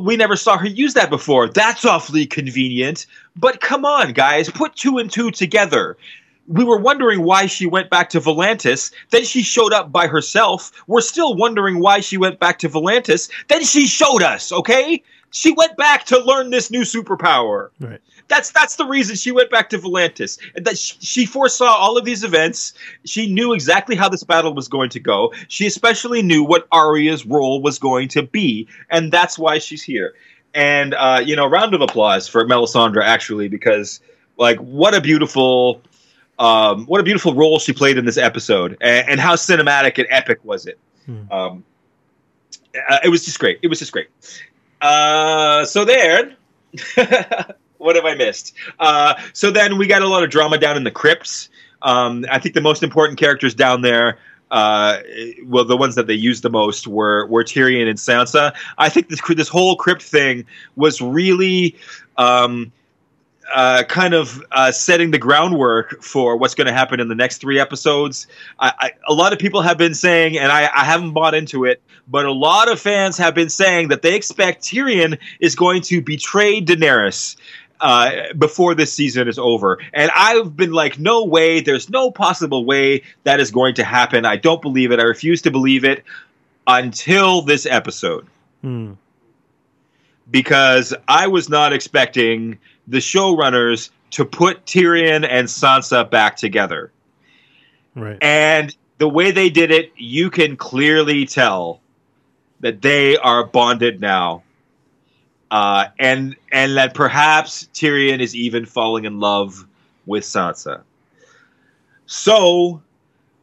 We 0.00 0.16
never 0.16 0.36
saw 0.36 0.56
her 0.56 0.66
use 0.66 0.94
that 0.94 1.10
before. 1.10 1.48
That's 1.48 1.84
awfully 1.84 2.24
convenient. 2.24 3.06
But 3.34 3.60
come 3.60 3.84
on, 3.84 4.12
guys, 4.12 4.48
put 4.48 4.76
two 4.76 4.98
and 4.98 5.10
two 5.10 5.30
together. 5.30 5.96
We 6.46 6.62
were 6.62 6.78
wondering 6.78 7.24
why 7.24 7.46
she 7.46 7.66
went 7.66 7.90
back 7.90 8.08
to 8.10 8.20
Volantis. 8.20 8.92
Then 9.10 9.24
she 9.24 9.42
showed 9.42 9.72
up 9.72 9.90
by 9.90 10.06
herself. 10.06 10.70
We're 10.86 11.00
still 11.00 11.34
wondering 11.34 11.80
why 11.80 11.98
she 12.00 12.16
went 12.16 12.38
back 12.38 12.60
to 12.60 12.68
Volantis. 12.68 13.28
Then 13.48 13.64
she 13.64 13.88
showed 13.88 14.22
us, 14.22 14.52
okay? 14.52 15.02
She 15.32 15.52
went 15.52 15.76
back 15.76 16.04
to 16.06 16.18
learn 16.20 16.50
this 16.50 16.70
new 16.70 16.82
superpower. 16.82 17.70
Right. 17.80 18.00
That's 18.28 18.50
that's 18.50 18.76
the 18.76 18.84
reason 18.84 19.16
she 19.16 19.30
went 19.30 19.50
back 19.50 19.68
to 19.70 19.78
Volantis. 19.78 20.38
And 20.54 20.64
That 20.64 20.78
sh- 20.78 20.96
she 21.00 21.26
foresaw 21.26 21.66
all 21.66 21.96
of 21.96 22.04
these 22.04 22.24
events. 22.24 22.74
She 23.04 23.32
knew 23.32 23.52
exactly 23.52 23.94
how 23.94 24.08
this 24.08 24.24
battle 24.24 24.54
was 24.54 24.68
going 24.68 24.90
to 24.90 25.00
go. 25.00 25.32
She 25.48 25.66
especially 25.66 26.22
knew 26.22 26.42
what 26.42 26.66
Arya's 26.72 27.24
role 27.24 27.62
was 27.62 27.78
going 27.78 28.08
to 28.08 28.22
be, 28.22 28.68
and 28.90 29.12
that's 29.12 29.38
why 29.38 29.58
she's 29.58 29.82
here. 29.82 30.14
And 30.54 30.94
uh, 30.94 31.22
you 31.24 31.36
know, 31.36 31.46
round 31.46 31.74
of 31.74 31.80
applause 31.80 32.26
for 32.26 32.44
Melisandre 32.44 33.04
actually, 33.04 33.48
because 33.48 34.00
like 34.36 34.58
what 34.58 34.94
a 34.94 35.00
beautiful, 35.00 35.82
um, 36.38 36.86
what 36.86 37.00
a 37.00 37.04
beautiful 37.04 37.34
role 37.34 37.58
she 37.58 37.72
played 37.72 37.96
in 37.96 38.06
this 38.06 38.18
episode, 38.18 38.76
and, 38.80 39.08
and 39.08 39.20
how 39.20 39.34
cinematic 39.34 39.98
and 39.98 40.06
epic 40.10 40.40
was 40.42 40.66
it. 40.66 40.78
Hmm. 41.04 41.32
Um, 41.32 41.64
uh, 42.88 42.98
it 43.04 43.08
was 43.08 43.24
just 43.24 43.38
great. 43.38 43.60
It 43.62 43.68
was 43.68 43.78
just 43.78 43.92
great. 43.92 44.08
Uh, 44.80 45.64
so 45.64 45.84
there. 45.84 46.36
what 47.78 47.96
have 47.96 48.04
I 48.04 48.14
missed? 48.14 48.54
Uh, 48.78 49.14
so 49.32 49.50
then 49.50 49.78
we 49.78 49.86
got 49.86 50.02
a 50.02 50.08
lot 50.08 50.22
of 50.22 50.30
drama 50.30 50.58
down 50.58 50.76
in 50.76 50.84
the 50.84 50.90
crypts. 50.90 51.48
Um, 51.82 52.24
I 52.30 52.38
think 52.38 52.54
the 52.54 52.60
most 52.60 52.82
important 52.82 53.18
characters 53.18 53.54
down 53.54 53.82
there, 53.82 54.18
uh, 54.50 54.98
well, 55.44 55.64
the 55.64 55.76
ones 55.76 55.94
that 55.96 56.06
they 56.06 56.14
used 56.14 56.42
the 56.42 56.50
most 56.50 56.86
were 56.86 57.26
were 57.26 57.44
Tyrion 57.44 57.88
and 57.88 57.98
Sansa. 57.98 58.54
I 58.78 58.88
think 58.88 59.08
this 59.08 59.20
this 59.28 59.48
whole 59.48 59.76
crypt 59.76 60.02
thing 60.02 60.44
was 60.76 61.00
really. 61.00 61.76
Um, 62.16 62.72
uh, 63.54 63.84
kind 63.84 64.12
of 64.12 64.42
uh, 64.50 64.72
setting 64.72 65.12
the 65.12 65.18
groundwork 65.18 66.02
for 66.02 66.36
what's 66.36 66.56
going 66.56 66.66
to 66.66 66.72
happen 66.72 66.98
in 66.98 67.06
the 67.06 67.14
next 67.14 67.38
three 67.38 67.60
episodes. 67.60 68.26
I, 68.58 68.72
I, 68.78 68.90
a 69.06 69.14
lot 69.14 69.32
of 69.32 69.38
people 69.38 69.62
have 69.62 69.78
been 69.78 69.94
saying, 69.94 70.36
and 70.36 70.50
I, 70.50 70.62
I 70.62 70.84
haven't 70.84 71.12
bought 71.12 71.34
into 71.34 71.64
it, 71.64 71.80
but 72.08 72.26
a 72.26 72.32
lot 72.32 72.68
of 72.68 72.80
fans 72.80 73.16
have 73.18 73.34
been 73.34 73.48
saying 73.48 73.88
that 73.88 74.02
they 74.02 74.14
expect 74.14 74.64
Tyrion 74.64 75.18
is 75.40 75.54
going 75.54 75.82
to 75.82 76.00
betray 76.00 76.60
Daenerys 76.60 77.36
uh, 77.80 78.32
before 78.38 78.74
this 78.74 78.92
season 78.92 79.28
is 79.28 79.38
over. 79.38 79.78
And 79.92 80.10
I've 80.14 80.56
been 80.56 80.72
like, 80.72 80.98
no 80.98 81.24
way, 81.24 81.60
there's 81.60 81.90
no 81.90 82.10
possible 82.10 82.64
way 82.64 83.02
that 83.24 83.40
is 83.40 83.50
going 83.50 83.74
to 83.76 83.84
happen. 83.84 84.24
I 84.24 84.36
don't 84.36 84.62
believe 84.62 84.92
it. 84.92 85.00
I 85.00 85.04
refuse 85.04 85.42
to 85.42 85.50
believe 85.50 85.84
it 85.84 86.04
until 86.66 87.42
this 87.42 87.66
episode 87.66 88.26
Hmm. 88.62 88.92
because 90.30 90.94
I 91.06 91.28
was 91.28 91.48
not 91.48 91.72
expecting 91.72 92.58
the 92.88 92.98
showrunners 92.98 93.90
to 94.12 94.24
put 94.24 94.64
Tyrion 94.64 95.26
and 95.28 95.48
Sansa 95.48 96.08
back 96.10 96.36
together. 96.36 96.90
Right. 97.94 98.18
And 98.20 98.74
the 98.98 99.08
way 99.08 99.30
they 99.30 99.50
did 99.50 99.70
it, 99.70 99.92
you 99.96 100.30
can 100.30 100.56
clearly 100.56 101.26
tell 101.26 101.80
that 102.60 102.82
they 102.82 103.16
are 103.16 103.44
bonded 103.44 104.00
now. 104.00 104.42
Uh, 105.50 105.86
and 105.98 106.36
and 106.50 106.76
that 106.76 106.94
perhaps 106.94 107.68
Tyrion 107.72 108.20
is 108.20 108.34
even 108.34 108.66
falling 108.66 109.04
in 109.04 109.20
love 109.20 109.66
with 110.04 110.24
Sansa. 110.24 110.82
So 112.06 112.82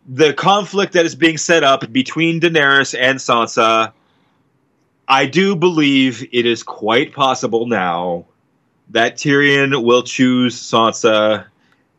the 0.08 0.34
conflict 0.34 0.94
that 0.94 1.06
is 1.06 1.16
being 1.16 1.38
set 1.38 1.64
up 1.64 1.92
between 1.92 2.42
Daenerys 2.42 2.98
and 3.00 3.20
Sansa, 3.20 3.94
I 5.08 5.26
do 5.26 5.56
believe 5.56 6.28
it 6.34 6.46
is 6.46 6.64
quite 6.64 7.14
possible 7.14 7.68
now 7.68 8.26
that 8.90 9.16
Tyrion 9.16 9.84
will 9.84 10.04
choose 10.04 10.56
Sansa 10.56 11.46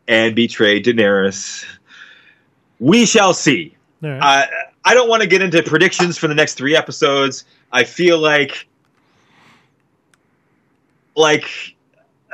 and 0.06 0.36
betray 0.36 0.82
Daenerys. 0.82 1.64
We 2.78 3.06
shall 3.06 3.32
see. 3.32 3.74
Right. 4.02 4.18
Uh, 4.18 4.46
I 4.84 4.92
don't 4.92 5.08
want 5.08 5.22
to 5.22 5.28
get 5.28 5.40
into 5.40 5.62
predictions 5.62 6.18
for 6.18 6.28
the 6.28 6.34
next 6.34 6.54
three 6.54 6.76
episodes. 6.76 7.44
I 7.72 7.84
feel 7.84 8.18
like, 8.18 8.68
like, 11.16 11.76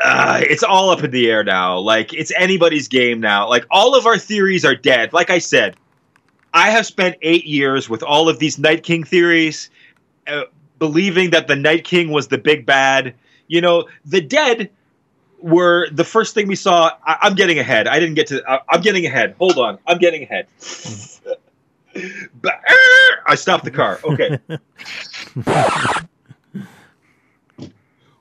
uh, 0.02 0.40
it's 0.42 0.62
all 0.62 0.90
up 0.90 1.04
in 1.04 1.10
the 1.10 1.30
air 1.30 1.44
now. 1.44 1.78
Like, 1.78 2.12
it's 2.14 2.32
anybody's 2.36 2.88
game 2.88 3.20
now. 3.20 3.48
Like, 3.48 3.66
all 3.70 3.94
of 3.94 4.06
our 4.06 4.18
theories 4.18 4.64
are 4.64 4.74
dead. 4.74 5.12
Like 5.12 5.30
I 5.30 5.38
said, 5.38 5.76
I 6.54 6.70
have 6.70 6.86
spent 6.86 7.16
eight 7.22 7.46
years 7.46 7.88
with 7.88 8.02
all 8.02 8.28
of 8.28 8.38
these 8.38 8.58
Night 8.58 8.82
King 8.82 9.04
theories, 9.04 9.70
uh, 10.26 10.44
believing 10.78 11.30
that 11.30 11.46
the 11.48 11.56
Night 11.56 11.84
King 11.84 12.10
was 12.10 12.28
the 12.28 12.38
big 12.38 12.66
bad. 12.66 13.14
You 13.48 13.60
know, 13.60 13.88
the 14.04 14.20
dead 14.20 14.70
were 15.40 15.88
the 15.90 16.04
first 16.04 16.34
thing 16.34 16.48
we 16.48 16.56
saw. 16.56 16.90
I, 17.06 17.18
I'm 17.22 17.34
getting 17.34 17.58
ahead. 17.58 17.86
I 17.86 17.98
didn't 18.00 18.14
get 18.14 18.26
to. 18.28 18.42
I, 18.50 18.60
I'm 18.68 18.80
getting 18.80 19.06
ahead. 19.06 19.34
Hold 19.38 19.58
on. 19.58 19.78
I'm 19.86 19.98
getting 19.98 20.22
ahead. 20.22 20.46
But, 22.40 22.60
I 23.26 23.34
stopped 23.34 23.64
the 23.64 23.70
car. 23.72 23.98
Okay. 24.04 24.38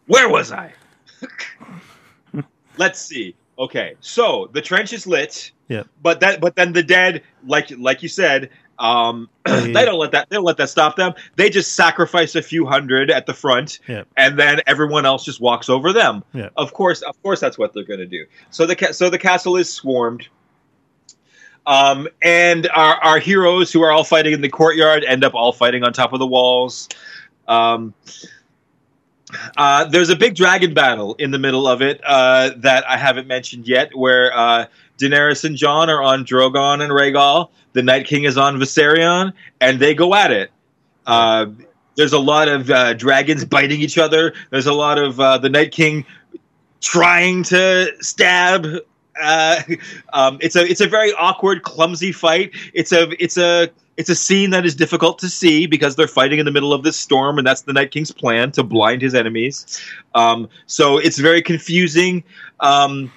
Where 0.10 0.28
was 0.28 0.52
I? 0.52 0.74
Let's 2.78 3.00
see. 3.00 3.36
Okay, 3.58 3.96
so 4.00 4.50
the 4.54 4.62
trench 4.62 4.92
is 4.94 5.06
lit. 5.06 5.52
Yep. 5.68 5.88
But 6.02 6.22
that, 6.22 6.42
but 6.42 6.56
then 6.56 6.74
the 6.74 6.82
dead, 6.82 7.22
like 7.46 7.70
like 7.78 8.02
you 8.02 8.10
said, 8.10 8.50
um, 8.80 9.30
They- 9.46 9.72
they 9.74 9.86
don't 9.86 10.00
let 10.00 10.12
that 10.14 10.30
they 10.30 10.38
don't 10.38 10.46
let 10.46 10.58
that 10.58 10.70
stop 10.70 10.96
them. 10.96 11.14
They 11.36 11.50
just 11.50 11.74
sacrifice 11.74 12.36
a 12.36 12.42
few 12.42 12.66
hundred 12.66 13.12
at 13.12 13.26
the 13.28 13.34
front, 13.36 13.80
Yep. 13.88 14.08
and 14.18 14.40
then 14.40 14.62
everyone 14.66 15.06
else 15.06 15.24
just 15.26 15.40
walks 15.42 15.70
over 15.70 15.94
them. 15.94 16.24
Yep. 16.34 16.54
Of 16.58 16.74
course, 16.74 17.02
of 17.04 17.22
course, 17.22 17.40
that's 17.40 17.58
what 17.58 17.74
they're 17.74 17.84
going 17.84 18.00
to 18.00 18.06
do. 18.08 18.26
So 18.50 18.66
the 18.66 18.76
ca- 18.76 18.94
so 18.94 19.10
the 19.10 19.20
castle 19.20 19.58
is 19.58 19.72
swarmed. 19.72 20.28
Um, 21.68 22.08
and 22.24 22.68
our, 22.74 22.96
our 22.96 23.20
heroes 23.20 23.72
who 23.72 23.84
are 23.84 23.92
all 23.92 24.04
fighting 24.06 24.34
in 24.34 24.42
the 24.42 24.50
courtyard 24.50 25.04
end 25.04 25.24
up 25.24 25.36
all 25.36 25.52
fighting 25.52 25.84
on 25.84 25.94
top 25.94 26.14
of 26.14 26.20
the 26.20 26.26
walls. 26.26 26.90
Um, 27.48 27.94
Uh, 29.58 29.86
there's 29.86 30.10
a 30.10 30.16
big 30.16 30.36
dragon 30.36 30.74
battle 30.74 31.16
in 31.16 31.32
the 31.32 31.40
middle 31.40 31.68
of 31.68 31.82
it 31.82 32.02
uh, 32.06 32.52
that 32.58 32.88
I 32.90 32.98
haven't 32.98 33.28
mentioned 33.28 33.68
yet, 33.68 33.96
where 33.96 34.36
uh, 34.36 34.66
Daenerys 34.98 35.44
and 35.44 35.56
Jon 35.56 35.90
are 35.90 36.02
on 36.02 36.26
Drogon 36.26 36.82
and 36.82 36.92
Rhaegal. 36.92 37.50
The 37.74 37.84
Night 37.84 38.08
King 38.08 38.24
is 38.24 38.38
on 38.38 38.58
Viserion, 38.58 39.34
and 39.62 39.80
they 39.80 39.94
go 39.94 40.16
at 40.16 40.32
it. 40.32 40.52
Uh, 41.06 41.48
there's 41.96 42.14
a 42.14 42.20
lot 42.20 42.48
of 42.48 42.70
uh, 42.70 42.94
dragons 42.94 43.46
biting 43.46 43.82
each 43.82 43.98
other. 43.98 44.34
There's 44.50 44.68
a 44.68 44.74
lot 44.74 44.98
of 44.98 45.18
the 45.42 45.50
Night 45.50 45.72
King 45.72 46.06
trying 46.82 47.44
to 47.44 47.92
stab. 48.02 48.66
Um, 50.14 50.38
it's 50.40 50.56
a 50.56 50.66
it's 50.66 50.80
a 50.80 50.88
very 50.88 51.12
awkward, 51.12 51.64
clumsy 51.64 52.14
fight. 52.14 52.52
It's 52.74 52.94
a 52.94 53.10
it's 53.22 53.38
a 53.38 53.70
it's 54.00 54.10
a 54.10 54.16
scene 54.16 54.50
that 54.52 54.66
is 54.66 54.76
difficult 54.76 55.20
to 55.20 55.30
see 55.30 55.68
because 55.68 55.96
they're 55.98 56.08
fighting 56.08 56.40
in 56.40 56.46
the 56.46 56.52
middle 56.52 56.72
of 56.74 56.84
this 56.84 56.98
storm, 56.98 57.38
and 57.38 57.46
that's 57.46 57.62
the 57.64 57.74
Night 57.74 57.92
King's 57.92 58.12
plan 58.12 58.52
to 58.54 58.64
blind 58.64 59.02
his 59.02 59.14
enemies. 59.14 59.80
Um, 60.16 60.48
so 60.68 60.98
it's 60.98 61.20
very 61.20 61.42
confusing. 61.42 62.24
Um, 62.62 63.12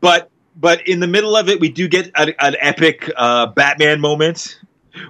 but 0.00 0.30
but 0.56 0.86
in 0.88 1.00
the 1.00 1.06
middle 1.06 1.36
of 1.36 1.48
it, 1.48 1.60
we 1.60 1.68
do 1.68 1.86
get 1.86 2.10
a, 2.16 2.34
an 2.44 2.56
epic 2.60 3.10
uh, 3.16 3.46
Batman 3.46 4.00
moment 4.00 4.58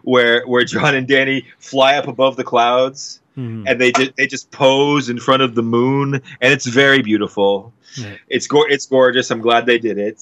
where 0.03 0.45
where 0.47 0.65
Jon 0.65 0.95
and 0.95 1.07
Dany 1.07 1.45
fly 1.59 1.95
up 1.97 2.09
above 2.09 2.37
the 2.37 2.45
clouds 2.45 3.21
Mhm. 3.39 3.65
and 3.67 3.81
they 3.81 3.93
just 3.93 4.15
they 4.17 4.27
just 4.27 4.51
pose 4.51 5.09
in 5.09 5.19
front 5.19 5.41
of 5.43 5.55
the 5.55 5.63
moon, 5.63 6.15
and 6.43 6.53
it's 6.53 6.67
very 6.67 7.01
beautiful. 7.01 7.73
Yeah. 7.97 8.17
It's 8.29 8.47
go- 8.47 8.67
it's 8.69 8.85
gorgeous. 8.87 9.31
I'm 9.31 9.41
glad 9.41 9.65
they 9.67 9.79
did 9.79 9.97
it. 9.99 10.21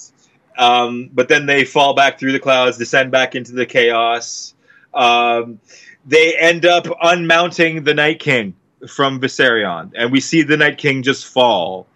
Um, 0.59 1.11
but 1.13 1.29
then 1.29 1.47
they 1.47 1.65
fall 1.65 1.95
back 1.95 2.19
through 2.21 2.33
the 2.33 2.39
clouds, 2.39 2.77
descend 2.79 3.11
back 3.11 3.35
into 3.35 3.53
the 3.53 3.67
chaos. 3.67 4.55
Um, 4.95 5.61
they 6.07 6.37
end 6.37 6.65
up 6.67 6.87
unmounting 7.03 7.85
the 7.85 7.95
Night 7.95 8.21
King 8.21 8.55
from 8.89 9.21
Viserion, 9.21 9.93
and 9.95 10.11
we 10.11 10.21
see 10.21 10.43
the 10.43 10.57
Night 10.57 10.79
King 10.79 11.03
just 11.03 11.27
fall. 11.27 11.87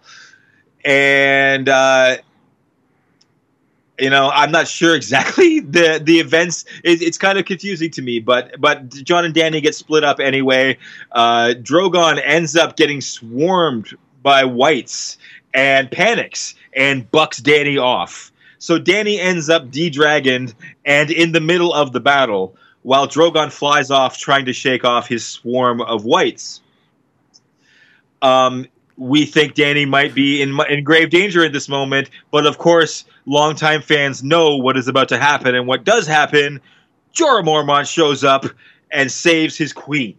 And 0.83 1.67
uh, 1.67 2.17
you 3.99 4.09
know, 4.09 4.29
I'm 4.33 4.51
not 4.51 4.67
sure 4.67 4.95
exactly 4.95 5.59
the 5.61 6.01
the 6.03 6.19
events. 6.19 6.65
It, 6.83 7.01
it's 7.01 7.17
kind 7.17 7.37
of 7.37 7.45
confusing 7.45 7.89
to 7.91 8.01
me, 8.01 8.19
but 8.19 8.59
but 8.59 8.89
Jon 8.89 9.25
and 9.25 9.33
Dany 9.33 9.61
get 9.61 9.75
split 9.75 10.03
up 10.03 10.19
anyway. 10.19 10.77
Uh, 11.11 11.53
Drogon 11.57 12.21
ends 12.23 12.55
up 12.55 12.77
getting 12.77 13.01
swarmed 13.01 13.95
by 14.21 14.43
whites 14.43 15.17
and 15.53 15.89
panics 15.89 16.55
and 16.73 17.09
bucks 17.11 17.39
Dany 17.39 17.81
off. 17.81 18.31
So 18.57 18.79
Dany 18.79 19.19
ends 19.19 19.49
up 19.49 19.69
de-dragoned 19.69 20.55
and 20.85 21.11
in 21.11 21.33
the 21.33 21.39
middle 21.39 21.71
of 21.71 21.91
the 21.91 21.99
battle, 21.99 22.55
while 22.85 23.07
Drogon 23.07 23.51
flies 23.51 23.89
off 23.89 24.15
trying 24.15 24.45
to 24.45 24.53
shake 24.53 24.85
off 24.85 25.07
his 25.07 25.25
swarm 25.25 25.81
of 25.81 26.05
whites. 26.05 26.61
Um, 28.21 28.67
we 28.95 29.25
think 29.25 29.55
Dany 29.55 29.87
might 29.87 30.13
be 30.13 30.39
in, 30.39 30.55
in 30.69 30.83
grave 30.83 31.09
danger 31.09 31.43
at 31.43 31.51
this 31.51 31.67
moment, 31.67 32.11
but 32.29 32.45
of 32.45 32.59
course, 32.59 33.03
longtime 33.25 33.81
fans 33.81 34.23
know 34.23 34.57
what 34.57 34.77
is 34.77 34.87
about 34.87 35.09
to 35.09 35.17
happen, 35.17 35.55
and 35.55 35.65
what 35.65 35.83
does 35.83 36.05
happen, 36.05 36.61
Jorah 37.15 37.43
Mormont 37.43 37.91
shows 37.91 38.23
up 38.23 38.45
and 38.91 39.11
saves 39.11 39.57
his 39.57 39.73
queen, 39.73 40.15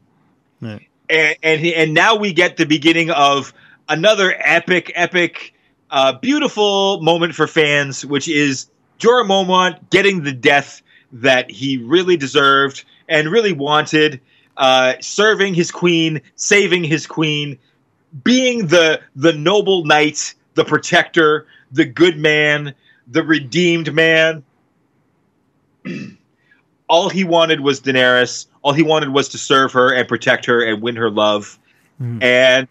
Right. 0.60 0.88
and 1.08 1.36
and, 1.44 1.60
he, 1.60 1.72
and 1.72 1.94
now 1.94 2.16
we 2.16 2.32
get 2.32 2.56
the 2.56 2.66
beginning 2.66 3.12
of 3.12 3.54
another 3.88 4.34
epic, 4.38 4.90
epic, 4.96 5.54
uh, 5.92 6.14
beautiful 6.14 7.00
moment 7.00 7.36
for 7.36 7.46
fans, 7.46 8.04
which 8.04 8.26
is 8.26 8.66
Jorah 8.98 9.24
Mormont 9.24 9.78
getting 9.90 10.24
the 10.24 10.32
death 10.32 10.82
that 11.22 11.50
he 11.50 11.78
really 11.78 12.16
deserved 12.16 12.84
and 13.08 13.28
really 13.28 13.52
wanted, 13.52 14.20
uh, 14.56 14.94
serving 15.00 15.54
his 15.54 15.70
queen, 15.70 16.20
saving 16.34 16.84
his 16.84 17.06
queen, 17.06 17.58
being 18.24 18.66
the 18.68 19.00
the 19.14 19.32
noble 19.32 19.84
knight, 19.84 20.34
the 20.54 20.64
protector, 20.64 21.46
the 21.72 21.84
good 21.84 22.18
man, 22.18 22.74
the 23.06 23.22
redeemed 23.22 23.92
man. 23.94 24.44
all 26.88 27.08
he 27.08 27.24
wanted 27.24 27.60
was 27.60 27.80
Daenerys. 27.80 28.46
All 28.62 28.72
he 28.72 28.82
wanted 28.82 29.10
was 29.10 29.28
to 29.30 29.38
serve 29.38 29.72
her 29.72 29.92
and 29.92 30.08
protect 30.08 30.46
her 30.46 30.64
and 30.64 30.82
win 30.82 30.96
her 30.96 31.10
love. 31.10 31.58
Mhm. 32.00 32.22
And 32.22 32.68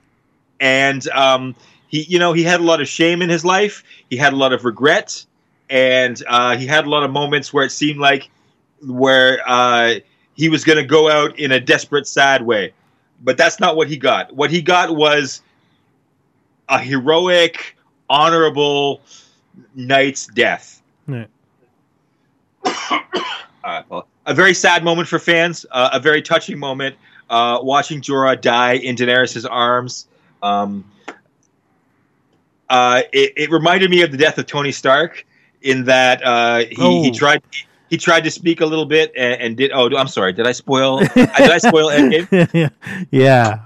and 0.60 1.08
um, 1.10 1.56
he, 1.88 2.04
you 2.04 2.20
know, 2.20 2.34
he 2.34 2.44
had 2.44 2.60
a 2.60 2.64
lot 2.64 2.82
of 2.82 2.88
shame 2.88 3.22
in 3.22 3.30
his 3.30 3.44
life. 3.44 3.84
He 4.10 4.18
had 4.18 4.34
a 4.34 4.36
lot 4.36 4.54
of 4.54 4.66
regret, 4.66 5.26
and 5.70 6.22
uh, 6.28 6.58
he 6.58 6.66
had 6.66 6.86
a 6.86 6.90
lot 6.90 7.04
of 7.04 7.12
moments 7.12 7.54
where 7.54 7.66
it 7.66 7.72
seemed 7.72 8.00
like 8.00 8.30
where 8.86 9.40
uh, 9.46 9.96
he 10.36 10.50
was 10.50 10.64
going 10.64 10.78
to 10.78 10.86
go 10.86 11.10
out 11.10 11.38
in 11.40 11.52
a 11.52 11.60
desperate, 11.60 12.08
sad 12.08 12.42
way. 12.46 12.74
But 13.24 13.38
that's 13.38 13.60
not 13.60 13.76
what 13.76 13.88
he 13.88 13.98
got. 13.98 14.34
What 14.36 14.52
he 14.52 14.62
got 14.62 14.96
was 14.96 15.42
a 16.70 16.80
heroic, 16.80 17.78
honorable 18.10 19.02
knight's 19.74 20.28
death. 20.28 20.82
Right. 21.08 21.30
Uh, 23.64 23.82
well, 23.90 24.08
a 24.28 24.34
very 24.36 24.54
sad 24.54 24.84
moment 24.84 25.08
for 25.08 25.18
fans. 25.18 25.66
Uh, 25.72 25.90
a 25.94 26.00
very 26.00 26.22
touching 26.22 26.60
moment. 26.60 26.96
Uh, 27.32 27.58
watching 27.64 28.00
Jorah 28.00 28.40
die 28.40 28.74
in 28.74 28.96
Daenerys' 28.96 29.44
arms. 29.50 30.08
Um, 30.44 30.86
uh, 32.70 33.02
it, 33.12 33.34
it 33.38 33.50
reminded 33.50 33.90
me 33.90 34.04
of 34.04 34.12
the 34.12 34.18
death 34.20 34.38
of 34.38 34.46
Tony 34.46 34.72
Stark 34.72 35.26
in 35.64 35.86
that 35.86 36.24
uh, 36.24 36.58
he, 36.60 36.76
he 36.76 37.10
Oh. 37.10 37.12
tried 37.12 37.42
he 37.90 37.98
tried 37.98 38.24
to 38.26 38.32
speak 38.32 38.62
a 38.62 38.66
little 38.66 38.86
bit 38.86 39.12
and, 39.18 39.42
and 39.42 39.58
did. 39.58 39.72
Oh, 39.74 39.90
I'm 39.96 40.08
sorry. 40.08 40.34
Did 40.34 40.48
I 40.48 40.52
spoil? 40.52 41.00
did 41.00 41.30
I 41.40 41.58
spoil 41.58 41.90
Endgame? 41.92 42.72
yeah. 43.12 43.60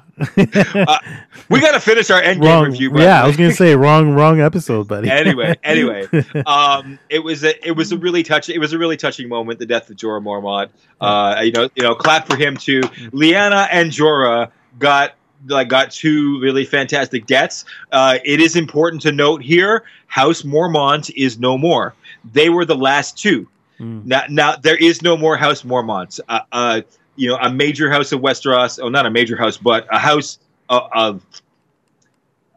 We 1.49 1.61
got 1.61 1.71
to 1.71 1.79
finish 1.79 2.09
our 2.09 2.21
Endgame 2.21 2.43
wrong. 2.43 2.65
review. 2.71 2.91
yeah, 2.99 3.23
I 3.23 3.27
was 3.27 3.37
gonna 3.37 3.53
say 3.53 3.73
wrong, 3.75 4.11
wrong 4.11 4.41
episode, 4.41 4.87
buddy. 4.87 5.09
anyway, 5.09 5.55
anyway, 5.63 6.07
um, 6.45 6.99
it 7.09 7.19
was 7.19 7.43
a 7.45 7.67
it 7.67 7.71
was 7.71 7.91
a 7.93 7.97
really 7.97 8.23
touching 8.23 8.53
it 8.55 8.59
was 8.59 8.73
a 8.73 8.77
really 8.77 8.97
touching 8.97 9.29
moment. 9.29 9.59
The 9.59 9.65
death 9.65 9.89
of 9.89 9.95
Jorah 9.95 10.21
Mormont. 10.21 10.69
Uh, 10.99 11.41
you 11.41 11.51
know, 11.53 11.69
you 11.75 11.83
know, 11.83 11.95
clap 11.95 12.27
for 12.27 12.35
him 12.35 12.57
too. 12.57 12.81
Lyanna 12.81 13.67
and 13.71 13.91
Jorah 13.91 14.51
got 14.77 15.15
like 15.47 15.69
got 15.69 15.91
two 15.91 16.39
really 16.41 16.65
fantastic 16.65 17.25
deaths. 17.25 17.63
Uh, 17.91 18.17
it 18.25 18.41
is 18.41 18.57
important 18.57 19.01
to 19.03 19.13
note 19.13 19.41
here: 19.41 19.85
House 20.07 20.41
Mormont 20.41 21.09
is 21.15 21.39
no 21.39 21.57
more. 21.57 21.95
They 22.33 22.49
were 22.49 22.65
the 22.65 22.75
last 22.75 23.17
two. 23.17 23.47
Mm. 23.79 24.05
Now, 24.05 24.23
now 24.29 24.55
there 24.55 24.75
is 24.75 25.01
no 25.01 25.15
more 25.17 25.37
House 25.37 25.63
Mormonts. 25.63 26.19
Uh, 26.27 26.39
uh, 26.51 26.81
you 27.15 27.29
know, 27.29 27.37
a 27.37 27.51
major 27.51 27.91
house 27.91 28.11
of 28.11 28.21
Westeros. 28.21 28.79
Oh, 28.81 28.89
not 28.89 29.05
a 29.05 29.09
major 29.11 29.35
house, 29.37 29.57
but 29.57 29.85
a 29.91 29.99
house 29.99 30.39
uh, 30.69 30.81
of 30.93 31.25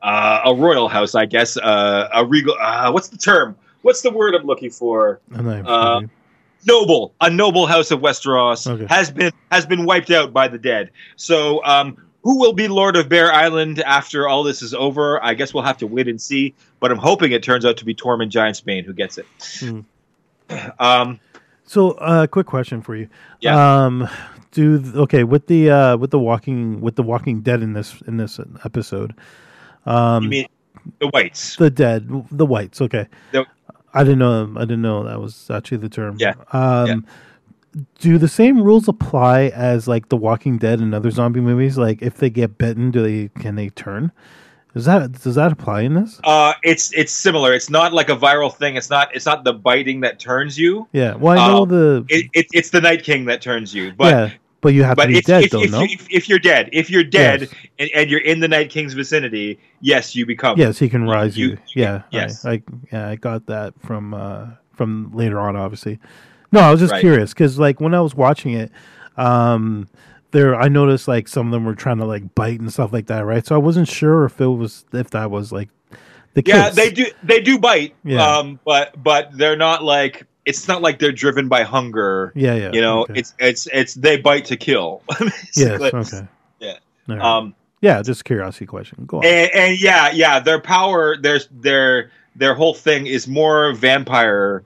uh, 0.02 0.40
a 0.46 0.54
royal 0.54 0.88
house, 0.88 1.14
I 1.14 1.26
guess. 1.26 1.56
Uh, 1.56 2.08
a 2.12 2.24
regal. 2.24 2.54
Uh, 2.60 2.90
what's 2.92 3.08
the 3.08 3.16
term? 3.18 3.56
What's 3.82 4.02
the 4.02 4.10
word 4.10 4.34
I'm 4.34 4.46
looking 4.46 4.70
for? 4.70 5.20
I'm 5.34 5.66
Uh. 5.66 6.02
Noble. 6.64 7.12
A 7.20 7.28
noble 7.28 7.66
house 7.66 7.90
of 7.90 7.98
Westeros 8.00 8.68
Okay. 8.70 8.86
has 8.88 9.10
been 9.10 9.32
has 9.50 9.66
been 9.66 9.84
wiped 9.84 10.12
out 10.12 10.32
by 10.32 10.46
the 10.46 10.58
dead. 10.58 10.90
So, 11.16 11.60
um, 11.64 11.96
who 12.22 12.38
will 12.38 12.52
be 12.52 12.68
Lord 12.68 12.96
of 12.96 13.08
Bear 13.08 13.32
Island 13.32 13.80
after 13.80 14.28
all 14.28 14.44
this 14.44 14.62
is 14.62 14.72
over? 14.72 15.20
I 15.24 15.34
guess 15.34 15.52
we'll 15.52 15.64
have 15.64 15.78
to 15.78 15.88
wait 15.88 16.06
and 16.06 16.20
see. 16.20 16.54
But 16.78 16.92
I'm 16.92 16.98
hoping 16.98 17.32
it 17.32 17.42
turns 17.42 17.64
out 17.64 17.78
to 17.78 17.84
be 17.84 17.96
Tormund 17.96 18.30
Giantsbane 18.30 18.84
who 18.84 18.92
gets 18.92 19.18
it. 19.18 19.26
Hmm. 19.58 19.80
Um, 20.78 21.20
So, 21.64 21.92
uh, 21.92 22.26
quick 22.26 22.46
question 22.46 22.82
for 22.82 22.94
you. 22.96 23.08
Yeah. 23.40 23.84
Um, 23.84 24.08
do 24.50 24.78
th- 24.82 24.94
okay 24.94 25.24
with 25.24 25.46
the 25.46 25.70
uh, 25.70 25.96
with 25.96 26.10
the 26.10 26.18
walking 26.18 26.80
with 26.80 26.96
the 26.96 27.02
Walking 27.02 27.40
Dead 27.40 27.62
in 27.62 27.72
this 27.72 28.00
in 28.06 28.16
this 28.18 28.38
episode. 28.64 29.14
Um, 29.86 30.24
you 30.24 30.28
mean 30.28 30.46
the 30.98 31.08
whites? 31.08 31.56
the 31.56 31.70
dead, 31.70 32.08
the 32.30 32.44
whites. 32.46 32.80
Okay. 32.80 33.06
The- 33.32 33.46
I 33.94 34.04
didn't 34.04 34.20
know. 34.20 34.52
I 34.56 34.60
didn't 34.60 34.82
know 34.82 35.04
that 35.04 35.20
was 35.20 35.50
actually 35.50 35.78
the 35.78 35.88
term. 35.90 36.16
Yeah. 36.18 36.34
Um, 36.52 37.06
Do 38.00 38.18
the 38.18 38.28
same 38.28 38.62
rules 38.62 38.88
apply 38.88 39.44
as 39.48 39.86
like 39.88 40.08
The 40.10 40.16
Walking 40.16 40.58
Dead 40.58 40.78
and 40.80 40.94
other 40.94 41.10
zombie 41.10 41.40
movies? 41.40 41.76
Like, 41.78 42.00
if 42.02 42.16
they 42.16 42.28
get 42.30 42.56
bitten, 42.58 42.90
do 42.90 43.02
they 43.02 43.28
can 43.40 43.54
they 43.56 43.68
turn? 43.70 44.10
Does 44.74 44.86
that 44.86 45.12
does 45.22 45.34
that 45.34 45.52
apply 45.52 45.82
in 45.82 45.94
this? 45.94 46.18
Uh, 46.24 46.54
it's 46.62 46.92
it's 46.94 47.12
similar. 47.12 47.52
It's 47.52 47.68
not 47.68 47.92
like 47.92 48.08
a 48.08 48.16
viral 48.16 48.54
thing. 48.54 48.76
It's 48.76 48.88
not 48.88 49.14
it's 49.14 49.26
not 49.26 49.44
the 49.44 49.52
biting 49.52 50.00
that 50.00 50.18
turns 50.18 50.58
you. 50.58 50.88
Yeah. 50.92 51.14
Well, 51.14 51.38
I 51.38 51.48
know 51.48 51.62
Um, 51.64 51.68
the 51.68 52.04
It, 52.08 52.26
it, 52.32 52.46
it's 52.52 52.70
the 52.70 52.80
Night 52.80 53.02
King 53.04 53.26
that 53.26 53.42
turns 53.42 53.74
you. 53.74 53.92
But 53.92 54.14
yeah, 54.14 54.30
but 54.62 54.72
you 54.72 54.82
have 54.84 54.96
but 54.96 55.06
to 55.06 55.12
be 55.12 55.18
if, 55.18 55.24
dead 55.24 55.44
if, 55.44 55.50
though. 55.50 55.60
if, 55.62 55.70
no. 55.70 55.80
you, 55.82 55.88
if, 55.92 56.06
if 56.10 56.28
you're 56.28 56.38
dead, 56.38 56.70
if 56.72 56.88
you're 56.88 57.04
dead 57.04 57.42
Yes. 57.42 57.50
and, 57.78 57.90
and 57.94 58.10
you're 58.10 58.20
in 58.20 58.40
the 58.40 58.48
Night 58.48 58.70
King's 58.70 58.94
vicinity, 58.94 59.58
yes, 59.82 60.16
you 60.16 60.24
become. 60.24 60.58
Yes, 60.58 60.78
he 60.78 60.88
can 60.88 61.04
rise 61.04 61.36
you. 61.36 61.48
you- 61.50 61.58
yeah, 61.74 62.02
yes. 62.10 62.46
I, 62.46 62.52
I 62.52 62.62
yeah, 62.90 63.08
I 63.10 63.16
got 63.16 63.44
that 63.46 63.74
from 63.80 64.14
uh 64.14 64.46
from 64.72 65.10
later 65.12 65.38
on, 65.38 65.54
obviously. 65.54 65.98
No, 66.50 66.60
I 66.60 66.70
was 66.70 66.80
just 66.80 66.92
Right. 66.92 67.00
curious 67.00 67.34
because 67.34 67.58
like 67.58 67.78
when 67.78 67.92
I 67.92 68.00
was 68.00 68.14
watching 68.14 68.54
it, 68.54 68.70
um, 69.18 69.88
there 70.32 70.54
I 70.56 70.68
noticed 70.68 71.06
like 71.08 71.28
some 71.28 71.46
of 71.46 71.52
them 71.52 71.64
were 71.64 71.74
trying 71.74 71.98
to 71.98 72.04
like 72.04 72.34
bite 72.34 72.60
and 72.60 72.72
stuff 72.72 72.92
like 72.92 73.06
that, 73.06 73.20
right? 73.24 73.46
So 73.46 73.54
I 73.54 73.58
wasn't 73.58 73.88
sure 73.88 74.24
if 74.24 74.40
it 74.40 74.46
was 74.46 74.84
if 74.92 75.10
that 75.10 75.30
was 75.30 75.52
like 75.52 75.68
the 76.34 76.42
Yeah, 76.44 76.66
kiss. 76.66 76.76
they 76.76 76.90
do 76.90 77.06
they 77.22 77.40
do 77.40 77.58
bite. 77.58 77.94
Yeah. 78.04 78.26
Um, 78.26 78.58
but 78.64 79.00
but 79.02 79.30
they're 79.36 79.56
not 79.56 79.84
like 79.84 80.26
it's 80.44 80.66
not 80.66 80.82
like 80.82 80.98
they're 80.98 81.12
driven 81.12 81.48
by 81.48 81.62
hunger. 81.62 82.32
Yeah, 82.34 82.54
yeah. 82.54 82.70
You 82.72 82.80
know, 82.80 83.02
okay. 83.02 83.14
it's 83.16 83.34
it's 83.38 83.68
it's 83.72 83.94
they 83.94 84.16
bite 84.16 84.44
to 84.46 84.56
kill. 84.56 85.02
yes, 85.56 85.80
okay. 85.80 86.26
Yeah. 86.58 86.78
Right. 87.06 87.20
Um, 87.20 87.54
Yeah, 87.80 88.02
just 88.02 88.22
a 88.22 88.24
curiosity 88.24 88.66
question. 88.66 89.04
Go 89.06 89.18
on. 89.18 89.24
and, 89.24 89.50
and 89.54 89.80
yeah, 89.80 90.10
yeah, 90.12 90.40
their 90.40 90.60
power, 90.60 91.16
their 91.16 91.40
their 91.50 92.10
their 92.34 92.54
whole 92.54 92.74
thing 92.74 93.06
is 93.06 93.28
more 93.28 93.72
vampire 93.74 94.64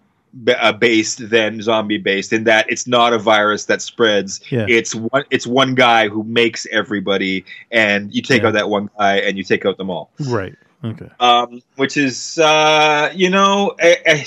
based 0.78 1.30
than 1.30 1.62
zombie 1.62 1.98
based 1.98 2.32
in 2.32 2.44
that 2.44 2.66
it's 2.70 2.86
not 2.86 3.12
a 3.12 3.18
virus 3.18 3.64
that 3.66 3.80
spreads. 3.82 4.40
Yeah. 4.50 4.66
It's 4.68 4.94
one 4.94 5.24
it's 5.30 5.46
one 5.46 5.74
guy 5.74 6.08
who 6.08 6.22
makes 6.24 6.66
everybody, 6.70 7.44
and 7.70 8.14
you 8.14 8.22
take 8.22 8.42
Yeah. 8.42 8.48
out 8.48 8.54
that 8.54 8.68
one 8.68 8.90
guy, 8.98 9.16
and 9.18 9.38
you 9.38 9.44
take 9.44 9.64
out 9.64 9.78
them 9.78 9.90
all. 9.90 10.10
right. 10.28 10.54
Okay. 10.84 11.08
Um, 11.20 11.62
which 11.76 11.96
is 11.96 12.38
uh, 12.38 13.10
you 13.14 13.30
know, 13.30 13.74
eh, 13.78 13.96
eh, 14.04 14.24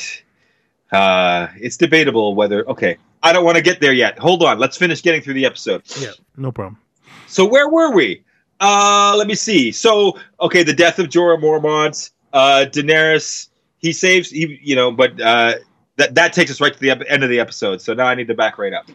uh, 0.91 1.47
it's 1.57 1.78
debatable 1.78 2.36
whether. 2.36 2.68
Okay, 2.68 2.97
I 3.22 3.32
don't 3.34 3.45
want 3.45 3.57
to 3.57 3.64
get 3.64 3.80
there 3.80 3.93
yet. 3.93 4.18
Hold 4.20 4.43
on, 4.43 4.60
let's 4.60 4.76
finish 4.78 5.01
getting 5.01 5.22
through 5.22 5.36
the 5.36 5.45
episode. 5.45 5.84
Yeah. 5.99 6.12
No 6.38 6.51
problem. 6.51 6.78
So 7.28 7.45
where 7.45 7.70
were 7.70 7.91
we? 7.93 8.24
Uh, 8.60 9.14
let 9.18 9.28
me 9.28 9.36
see. 9.36 9.72
So 9.72 10.20
okay, 10.41 10.64
the 10.64 10.74
death 10.74 10.99
of 10.99 11.07
Jorah 11.07 11.39
Mormont, 11.39 12.10
uh, 12.34 12.66
Daenerys. 12.70 13.47
He 13.78 13.93
saves. 13.93 14.30
He, 14.30 14.60
you 14.62 14.76
know, 14.76 14.91
but 14.91 15.22
uh, 15.22 15.53
that 15.99 16.15
that 16.15 16.33
takes 16.33 16.49
us 16.49 16.61
right 16.61 16.73
to 16.73 16.79
the 16.79 16.89
end 16.89 17.23
of 17.23 17.29
the 17.29 17.39
episode. 17.39 17.81
So 17.81 17.93
now 17.93 18.07
I 18.07 18.15
need 18.15 18.27
to 18.29 18.33
back 18.33 18.57
right 18.57 18.73
up. 18.73 18.89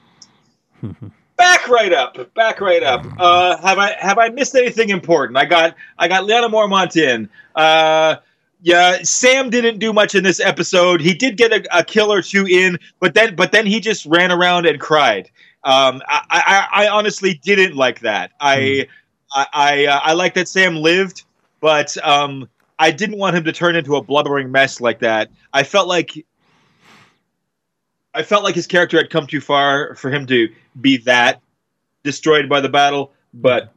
back 1.37 1.69
right 1.69 1.93
up. 1.93 2.35
Back 2.35 2.61
right 2.61 2.83
up. 2.83 3.07
Uh, 3.19 3.57
have 3.59 3.79
I 3.79 3.93
have 4.01 4.19
I 4.19 4.31
missed 4.31 4.55
anything 4.55 4.89
important? 4.89 5.37
I 5.37 5.45
got 5.45 5.77
I 5.99 6.09
got 6.09 6.25
Lyanna 6.25 6.51
Mormont 6.51 6.97
in. 6.97 7.29
Uh, 7.55 8.17
yeah, 8.63 9.03
Sam 9.03 9.51
didn't 9.51 9.79
do 9.79 9.93
much 9.93 10.15
in 10.15 10.25
this 10.25 10.41
episode. 10.41 11.03
He 11.03 11.13
did 11.13 11.37
get 11.37 11.53
a, 11.53 11.79
a 11.81 11.85
kill 11.85 12.11
or 12.11 12.23
two 12.23 12.47
in, 12.47 12.79
but 13.01 13.13
then 13.13 13.37
but 13.37 13.53
then 13.53 13.67
he 13.67 13.81
just 13.81 14.07
ran 14.07 14.33
around 14.33 14.67
and 14.67 14.81
cried. 14.81 15.31
Um, 15.63 16.03
I, 16.09 16.23
I, 16.31 16.85
I 16.85 16.89
honestly 16.89 17.35
didn't 17.35 17.77
like 17.77 18.01
that. 18.01 18.33
I 18.41 18.89
I 19.35 19.47
I, 19.53 19.87
uh, 19.87 20.01
I 20.03 20.13
like 20.15 20.35
that 20.35 20.49
Sam 20.49 20.77
lived, 20.77 21.25
but 21.61 21.97
um, 22.03 22.49
I 22.79 22.91
didn't 22.91 23.19
want 23.19 23.37
him 23.37 23.45
to 23.45 23.53
turn 23.53 23.77
into 23.77 23.97
a 23.97 24.03
blubbering 24.03 24.51
mess 24.51 24.81
like 24.81 25.01
that. 25.01 25.31
I 25.53 25.63
felt 25.63 25.87
like 25.87 26.25
I 28.15 28.23
felt 28.23 28.45
like 28.45 28.55
his 28.55 28.67
character 28.67 28.97
had 28.97 29.11
come 29.11 29.27
too 29.27 29.41
far 29.41 29.95
for 29.97 30.11
him 30.11 30.27
to 30.27 30.51
be 30.81 30.99
that 30.99 31.41
destroyed 32.03 32.49
by 32.49 32.61
the 32.61 32.69
battle. 32.69 33.13
But 33.33 33.73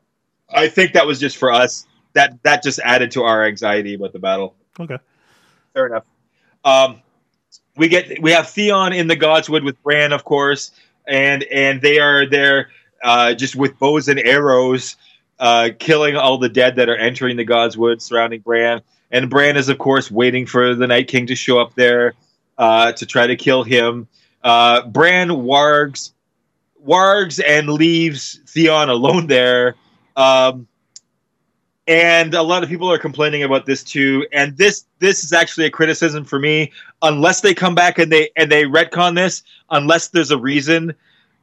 I 0.50 0.68
think 0.68 0.94
that 0.94 1.08
was 1.08 1.20
just 1.20 1.38
for 1.38 1.52
us. 1.52 1.86
That 2.14 2.42
that 2.44 2.64
just 2.64 2.80
added 2.80 3.12
to 3.12 3.24
our 3.24 3.46
anxiety 3.46 3.96
about 3.96 4.14
the 4.14 4.20
battle. 4.20 4.56
Okay. 4.80 4.98
Fair 5.74 5.88
enough. 5.88 6.06
Um, 6.64 7.02
we 7.76 7.88
get 7.88 8.22
we 8.22 8.32
have 8.32 8.50
Theon 8.50 8.94
in 8.94 9.08
the 9.08 9.16
Godswood 9.16 9.64
with 9.64 9.82
Bran, 9.84 10.14
of 10.14 10.24
course, 10.24 10.72
and 11.08 11.44
and 11.44 11.82
they 11.82 12.00
are 12.00 12.26
there 12.26 12.70
uh, 13.04 13.34
just 13.34 13.56
with 13.56 13.78
bows 13.78 14.08
and 14.08 14.20
arrows, 14.20 14.96
uh, 15.40 15.70
killing 15.78 16.16
all 16.16 16.38
the 16.38 16.50
dead 16.50 16.78
that 16.78 16.90
are 16.90 16.96
entering 16.96 17.38
the 17.38 17.46
Godswood 17.46 18.02
surrounding 18.02 18.42
Bran. 18.42 18.82
And 19.12 19.30
Bran 19.30 19.56
is, 19.56 19.70
of 19.70 19.78
course, 19.78 20.12
waiting 20.12 20.46
for 20.46 20.76
the 20.76 20.88
Night 20.88 21.08
King 21.08 21.28
to 21.28 21.36
show 21.36 21.60
up 21.60 21.76
there 21.76 22.14
uh, 22.58 22.92
to 22.94 23.06
try 23.06 23.28
to 23.28 23.36
kill 23.36 23.64
him. 23.64 24.08
Uh, 24.48 24.88
Bran 24.88 25.28
wargs, 25.28 26.14
wargs 26.88 27.43
and 27.45 27.68
leaves 27.68 28.39
Theon 28.48 28.88
alone 28.88 29.28
there. 29.28 29.76
Um, 30.16 30.70
and 31.86 32.34
a 32.34 32.41
lot 32.41 32.64
of 32.64 32.70
people 32.70 32.89
are 32.89 32.98
complaining 32.98 33.43
about 33.43 33.66
this 33.66 33.84
too. 33.84 34.26
And 34.32 34.56
this 34.56 34.86
this 35.00 35.26
is 35.26 35.34
actually 35.34 35.66
a 35.66 35.70
criticism 35.70 36.24
for 36.24 36.39
me. 36.39 36.72
Unless 37.02 37.41
they 37.41 37.54
come 37.54 37.76
back 37.76 38.00
and 38.00 38.10
they 38.10 38.30
and 38.38 38.50
they 38.50 38.64
retcon 38.64 39.16
this, 39.16 39.43
unless 39.70 40.08
there's 40.10 40.32
a 40.32 40.38
reason, 40.38 40.95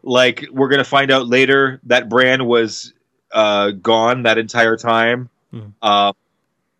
like 0.03 0.47
we're 0.51 0.69
gonna 0.69 0.83
find 0.83 1.11
out 1.11 1.29
later 1.29 1.81
that 1.85 2.09
Bran 2.09 2.47
was 2.47 2.95
uh, 3.33 3.73
gone 3.73 4.23
that 4.23 4.39
entire 4.39 4.79
time. 4.79 5.29
Hmm. 5.51 5.67
Uh, 5.83 6.13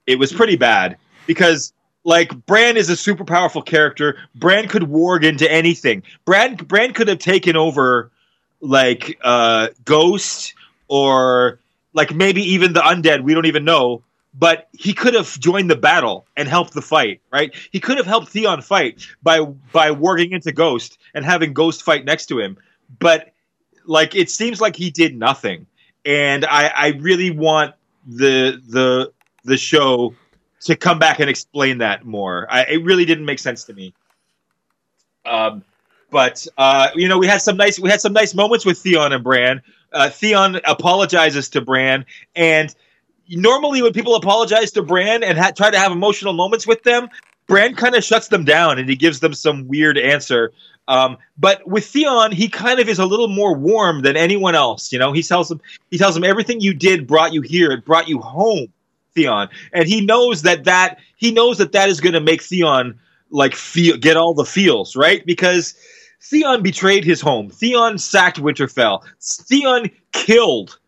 it 0.07 0.19
was 0.19 0.33
pretty 0.33 0.57
bad 0.57 0.97
because 1.27 1.75
like 2.05 2.47
Bran 2.47 2.77
is 2.77 2.91
a 2.91 2.97
super 2.97 3.25
powerful 3.25 3.63
character. 3.63 4.19
Bran 4.35 4.69
could 4.69 4.83
warg 4.83 5.25
into 5.25 5.51
anything. 5.51 6.03
Bran 6.25 6.55
Bran 6.57 6.93
could 6.93 7.09
have 7.09 7.19
taken 7.19 7.57
over 7.57 8.11
like 8.61 9.19
uh, 9.23 9.69
Ghost 9.85 10.55
or 10.89 11.59
like 11.95 12.15
maybe 12.15 12.43
even 12.43 12.75
the 12.75 12.81
undead. 12.81 13.23
We 13.23 13.35
don't 13.35 13.47
even 13.47 13.65
know. 13.65 14.03
But 14.37 14.69
he 14.73 14.95
could 14.95 15.15
have 15.15 15.39
joined 15.39 15.71
the 15.71 15.77
battle 15.77 16.27
and 16.37 16.49
helped 16.49 16.75
the 16.75 16.83
fight, 16.83 17.21
right? 17.33 17.55
He 17.71 17.79
could 17.79 17.99
have 17.99 18.07
helped 18.07 18.29
Theon 18.31 18.63
fight 18.63 19.07
by 19.23 19.43
by 19.73 19.91
warging 19.91 20.33
into 20.33 20.51
Ghost 20.51 20.99
and 21.15 21.25
having 21.25 21.53
Ghost 21.53 21.85
fight 21.85 22.05
next 22.05 22.27
to 22.27 22.41
him. 22.41 22.57
But 22.99 23.33
like 23.87 24.17
it 24.17 24.31
seems 24.31 24.61
like 24.61 24.75
he 24.75 24.91
did 24.91 25.17
nothing, 25.17 25.67
and 26.05 26.45
I, 26.45 26.67
I 26.75 26.89
really 26.99 27.31
want 27.31 27.77
the 28.07 28.61
the 28.67 29.13
the 29.45 29.57
show 29.57 30.15
to 30.65 30.77
come 30.77 30.99
back 30.99 31.21
and 31.21 31.31
explain 31.31 31.79
that 31.79 32.05
more. 32.05 32.47
I, 32.51 32.65
it 32.65 32.85
really 32.85 33.05
didn't 33.05 33.25
make 33.25 33.39
sense 33.39 33.65
to 33.65 33.75
me. 33.75 33.95
Um, 35.25 35.65
but 36.11 36.47
uh, 36.59 36.91
you 36.95 37.09
know, 37.09 37.19
we 37.19 37.27
had 37.27 37.43
some 37.43 37.57
nice 37.57 37.79
we 37.79 37.91
had 37.91 38.01
some 38.01 38.13
nice 38.13 38.35
moments 38.35 38.65
with 38.65 38.79
Theon 38.79 39.13
and 39.13 39.25
Bran. 39.25 39.63
Uh, 39.93 40.11
Theon 40.11 40.61
apologizes 40.65 41.49
to 41.51 41.61
Bran, 41.61 42.05
and 42.35 42.75
normally 43.29 43.83
when 43.83 43.93
people 43.93 44.15
apologize 44.15 44.73
to 44.73 44.83
Bran 44.83 45.23
and 45.23 45.39
ha- 45.39 45.53
try 45.57 45.71
to 45.71 45.79
have 45.79 45.93
emotional 45.93 46.33
moments 46.33 46.67
with 46.67 46.83
them, 46.83 47.09
Bran 47.47 47.75
kind 47.75 47.95
of 47.95 48.05
shuts 48.05 48.29
them 48.29 48.45
down 48.45 48.79
and 48.79 48.89
he 48.89 48.97
gives 48.97 49.21
them 49.21 49.35
some 49.35 49.69
weird 49.69 49.99
answer. 49.99 50.53
Um, 50.87 51.17
but 51.39 51.67
with 51.67 51.87
Theon, 51.87 52.33
he 52.33 52.49
kind 52.49 52.81
of 52.81 52.89
is 52.89 52.99
a 52.99 53.07
little 53.07 53.29
more 53.29 53.55
warm 53.55 54.03
than 54.03 54.17
anyone 54.17 54.55
else. 54.55 54.93
You 54.93 54.99
know, 54.99 55.13
he 55.13 55.23
tells 55.23 55.51
him 55.51 55.61
he 55.91 55.99
tells 55.99 56.17
him 56.17 56.25
everything 56.25 56.61
you 56.61 56.75
did 56.75 57.07
brought 57.07 57.33
you 57.33 57.41
here. 57.41 57.71
It 57.73 57.85
brought 57.85 58.09
you 58.09 58.21
home, 58.21 58.73
Theon, 59.15 59.49
and 59.73 59.87
he 59.87 60.05
knows 60.05 60.43
that 60.43 60.65
that 60.65 60.99
he 61.17 61.31
knows 61.31 61.59
that 61.59 61.73
that 61.73 61.89
is 61.89 62.01
going 62.01 62.15
to 62.15 62.21
make 62.21 62.43
Theon 62.43 62.99
like 63.31 63.55
feel 63.55 63.97
get 63.97 64.17
all 64.17 64.35
the 64.35 64.45
feels 64.45 64.97
right 64.97 65.25
because 65.25 65.75
Theon 66.21 66.63
betrayed 66.63 67.05
his 67.05 67.21
home. 67.21 67.51
Theon 67.51 67.99
sacked 67.99 68.41
Winterfell. 68.41 69.03
Theon 69.21 69.91
killed 70.13 70.79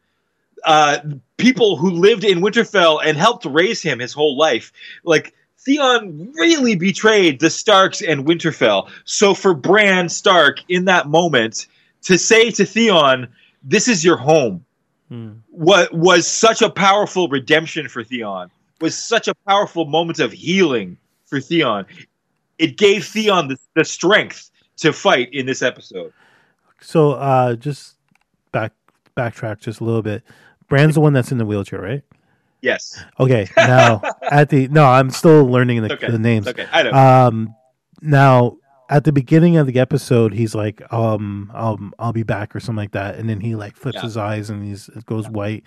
uh, 0.64 0.98
people 1.36 1.76
who 1.76 1.90
lived 1.90 2.24
in 2.24 2.40
Winterfell 2.40 3.00
and 3.04 3.16
helped 3.16 3.44
raise 3.44 3.80
him 3.80 4.00
his 4.00 4.12
whole 4.12 4.36
life. 4.36 4.72
Like 5.04 5.34
Theon 5.58 6.32
really 6.34 6.74
betrayed 6.74 7.40
the 7.40 7.50
Starks 7.50 8.02
and 8.02 8.26
Winterfell. 8.26 8.90
So 9.04 9.34
for 9.34 9.54
Bran 9.54 10.08
Stark 10.08 10.58
in 10.68 10.86
that 10.86 11.08
moment 11.08 11.66
to 12.02 12.18
say 12.18 12.50
to 12.52 12.64
Theon, 12.64 13.28
"This 13.62 13.88
is 13.88 14.04
your 14.04 14.16
home," 14.16 14.64
Hmm. 15.08 15.34
what 15.50 15.92
was 15.94 16.26
such 16.26 16.62
a 16.62 16.70
powerful 16.70 17.28
redemption 17.28 17.88
for 17.88 18.02
Theon. 18.02 18.50
Was 18.80 18.98
such 18.98 19.28
a 19.28 19.34
powerful 19.46 19.84
moment 19.84 20.18
of 20.18 20.32
healing 20.32 20.98
for 21.26 21.40
Theon. 21.40 21.86
It 22.58 22.76
gave 22.76 23.06
Theon 23.06 23.48
the, 23.48 23.56
the 23.74 23.84
strength 23.84 24.50
to 24.78 24.92
fight 24.92 25.32
in 25.32 25.46
this 25.46 25.62
episode. 25.62 26.12
So 26.80 27.12
uh 27.12 27.54
just 27.54 27.94
back 28.52 28.72
backtrack 29.16 29.60
just 29.60 29.80
a 29.80 29.84
little 29.84 30.02
bit. 30.02 30.22
Bran's 30.68 30.94
the 30.94 31.00
one 31.00 31.12
that's 31.12 31.30
in 31.30 31.38
the 31.38 31.46
wheelchair, 31.46 31.80
right? 31.80 32.02
Yes. 32.60 33.02
Okay. 33.20 33.48
Now 33.56 34.02
at 34.30 34.48
the 34.50 34.66
no, 34.68 34.84
I'm 34.84 35.10
still 35.10 35.44
learning 35.46 35.82
the, 35.82 35.92
Okay. 35.94 36.10
the 36.10 36.18
names. 36.18 36.48
Okay. 36.48 36.66
I 36.72 36.82
know. 36.82 36.92
Um 36.92 37.54
now 38.02 38.56
at 38.88 39.04
the 39.04 39.12
beginning 39.12 39.56
of 39.56 39.66
the 39.66 39.78
episode 39.78 40.32
he's 40.34 40.54
like, 40.54 40.80
um, 40.92 41.50
um 41.54 41.92
I'll 41.98 42.12
be 42.12 42.22
back 42.22 42.54
or 42.54 42.60
something 42.60 42.76
like 42.82 42.92
that, 42.92 43.16
and 43.16 43.28
then 43.28 43.40
he 43.40 43.54
like 43.56 43.76
flips 43.76 43.96
Yeah. 43.96 44.02
his 44.02 44.16
eyes 44.16 44.50
and 44.50 44.64
he's 44.64 44.88
it 44.88 45.06
goes 45.06 45.28
white 45.28 45.66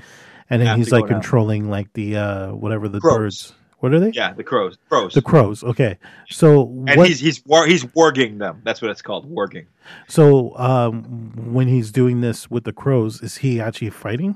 and 0.49 0.61
then 0.61 0.77
he's 0.77 0.91
like 0.91 1.07
controlling 1.07 1.69
like 1.69 1.91
the 1.93 2.17
uh 2.17 2.51
whatever 2.53 2.87
the 2.87 2.99
Crows. 2.99 3.17
birds. 3.17 3.53
What 3.79 3.93
are 3.93 3.99
they? 4.01 4.11
yeah, 4.13 4.33
the 4.33 4.43
crows. 4.43 4.77
Crows. 4.89 5.13
The 5.13 5.21
crows. 5.21 5.63
Okay. 5.63 5.97
So 6.29 6.63
and 6.87 6.97
what 6.97 7.07
he's 7.07 7.21
he's 7.21 7.45
war, 7.45 7.65
he's 7.65 7.85
warging 7.85 8.37
them. 8.37 8.61
That's 8.65 8.81
what 8.81 8.91
it's 8.91 9.01
called, 9.01 9.29
warging. 9.33 9.67
so 10.09 10.57
um 10.57 11.31
when 11.53 11.67
he's 11.69 11.91
doing 11.91 12.19
this 12.21 12.49
with 12.51 12.65
the 12.65 12.73
crows, 12.73 13.21
is 13.21 13.37
he 13.37 13.61
actually 13.61 13.91
fighting? 13.91 14.35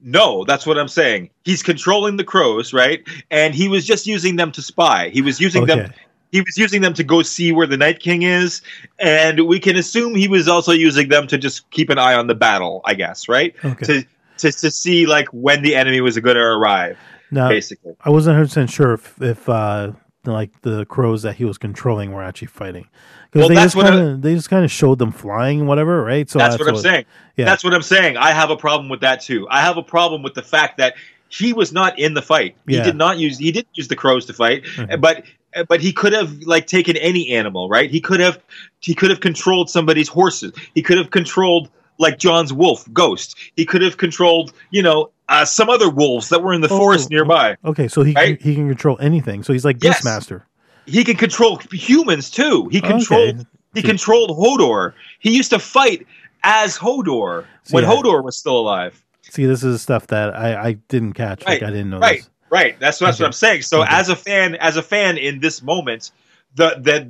No, 0.00 0.44
that's 0.44 0.66
what 0.66 0.78
I'm 0.78 0.88
saying. 0.88 1.30
He's 1.44 1.62
controlling 1.62 2.16
the 2.16 2.24
crows, 2.24 2.72
right? 2.72 3.06
And 3.30 3.54
he 3.54 3.68
was 3.68 3.86
just 3.86 4.04
using 4.06 4.34
them 4.34 4.50
to 4.52 4.62
spy. 4.62 5.10
He 5.10 5.22
was 5.22 5.40
using 5.40 5.62
Okay. 5.62 5.76
them 5.76 5.92
he 6.32 6.40
was 6.40 6.56
using 6.58 6.80
them 6.80 6.94
to 6.94 7.04
go 7.04 7.22
see 7.22 7.52
where 7.52 7.66
the 7.66 7.76
Night 7.76 8.00
King 8.00 8.22
is, 8.22 8.62
and 8.98 9.46
we 9.46 9.60
can 9.60 9.76
assume 9.76 10.14
he 10.16 10.26
was 10.28 10.48
also 10.48 10.72
using 10.72 11.08
them 11.08 11.26
to 11.28 11.38
just 11.38 11.70
keep 11.70 11.90
an 11.90 11.98
eye 11.98 12.14
on 12.14 12.26
the 12.26 12.34
battle, 12.34 12.80
I 12.84 12.94
guess, 12.94 13.28
right? 13.28 13.54
Okay. 13.64 13.84
To 13.86 14.04
to 14.38 14.50
to 14.50 14.70
see 14.70 15.06
like 15.06 15.28
when 15.28 15.62
the 15.62 15.76
enemy 15.76 16.00
was 16.00 16.18
going 16.18 16.36
to 16.36 16.42
arrive, 16.42 16.98
Now 17.30 17.48
basically. 17.48 17.94
I 18.04 18.10
wasn't 18.10 18.32
100 18.34 18.46
percent 18.48 18.70
sure 18.70 18.94
if, 18.94 19.20
if 19.22 19.48
uh, 19.48 19.92
like 20.24 20.50
the 20.62 20.86
crows 20.86 21.22
that 21.22 21.36
he 21.36 21.44
was 21.44 21.58
controlling 21.58 22.12
were 22.12 22.22
actually 22.22 22.48
fighting 22.48 22.88
because 23.30 23.40
Well, 23.40 23.48
they 23.50 23.54
that's 23.56 23.74
just 23.74 23.76
what 23.76 23.86
kind 23.86 24.00
of 24.00 24.22
they 24.22 24.34
just 24.34 24.48
kind 24.48 24.64
of 24.64 24.70
showed 24.70 24.98
them 24.98 25.12
flying 25.12 25.66
whatever, 25.66 26.02
right? 26.02 26.28
So 26.30 26.38
that's 26.38 26.58
what 26.58 26.66
I'm 26.68 26.76
saying. 26.76 27.04
yeah. 27.36 27.44
That's 27.44 27.62
what 27.62 27.74
I'm 27.74 27.82
saying. 27.82 28.16
I 28.16 28.30
have 28.32 28.50
a 28.50 28.56
problem 28.56 28.88
with 28.88 29.00
that 29.02 29.20
too. 29.20 29.46
I 29.50 29.60
have 29.60 29.76
a 29.76 29.82
problem 29.82 30.22
with 30.22 30.32
the 30.34 30.42
fact 30.42 30.78
that 30.78 30.94
he 31.28 31.52
was 31.52 31.72
not 31.72 31.98
in 31.98 32.14
the 32.14 32.22
fight. 32.22 32.56
He 32.66 32.76
Yeah. 32.76 32.84
did 32.84 32.96
not 32.96 33.18
use 33.18 33.36
he 33.38 33.52
didn't 33.52 33.68
use 33.74 33.88
the 33.88 33.96
crows 33.96 34.24
to 34.26 34.32
fight, 34.32 34.64
Mhm. 34.64 35.00
but 35.00 35.24
but 35.68 35.80
he 35.80 35.92
could 35.92 36.12
have 36.12 36.40
like 36.42 36.66
taken 36.66 36.96
any 36.96 37.30
animal, 37.30 37.68
right? 37.68 37.90
He 37.90 38.00
could 38.00 38.20
have 38.20 38.38
he 38.80 38.94
could 38.94 39.10
have 39.10 39.20
controlled 39.20 39.70
somebody's 39.70 40.08
horses. 40.08 40.52
He 40.74 40.82
could 40.82 40.98
have 40.98 41.10
controlled 41.10 41.70
like 41.98 42.18
Jon's 42.18 42.52
wolf, 42.52 42.90
Ghost. 42.92 43.36
He 43.56 43.64
could 43.66 43.82
have 43.82 43.96
controlled, 43.96 44.52
you 44.70 44.82
know, 44.82 45.10
uh, 45.28 45.44
some 45.44 45.68
other 45.70 45.88
wolves 45.88 46.30
that 46.30 46.42
were 46.42 46.52
in 46.52 46.60
the 46.60 46.68
Oh, 46.70 46.78
forest 46.78 47.10
nearby. 47.10 47.56
Okay, 47.64 47.86
so 47.88 48.02
he 48.02 48.12
Right? 48.14 48.38
can, 48.40 48.48
he 48.48 48.54
can 48.54 48.68
control 48.68 48.98
anything. 49.00 49.42
So 49.42 49.52
he's 49.52 49.64
like 49.64 49.82
Yes. 49.82 50.00
Beastmaster. 50.04 50.42
He 50.86 51.04
can 51.04 51.16
control 51.16 51.60
humans 51.70 52.28
too. 52.30 52.68
He 52.72 52.80
controlled. 52.80 53.36
Okay. 53.40 53.44
He 53.74 53.82
controlled 53.82 54.30
Hodor. 54.30 54.94
He 55.20 55.34
used 55.36 55.50
to 55.50 55.58
fight 55.58 56.06
as 56.42 56.76
Hodor 56.76 57.44
when 57.70 57.84
Yeah. 57.84 57.90
Hodor 57.90 58.24
was 58.24 58.36
still 58.36 58.58
alive. 58.58 59.02
See, 59.22 59.46
this 59.46 59.62
is 59.62 59.80
stuff 59.80 60.08
that 60.08 60.34
I, 60.36 60.56
I 60.68 60.72
didn't 60.88 61.12
catch. 61.12 61.46
Like 61.46 61.62
I 61.62 61.70
didn't 61.70 61.90
know 61.90 62.00
Right, 62.00 62.18
this. 62.18 62.30
Right. 62.52 62.78
That's 62.78 62.98
that's 62.98 63.16
Okay. 63.16 63.24
what 63.24 63.28
I'm 63.28 63.32
saying. 63.32 63.62
So 63.62 63.80
Okay. 63.82 63.88
as 63.94 64.10
a 64.10 64.14
fan, 64.16 64.54
as 64.56 64.76
a 64.76 64.82
fan 64.82 65.16
in 65.16 65.40
this 65.40 65.62
moment, 65.62 66.10
the 66.54 66.76
that 66.82 67.06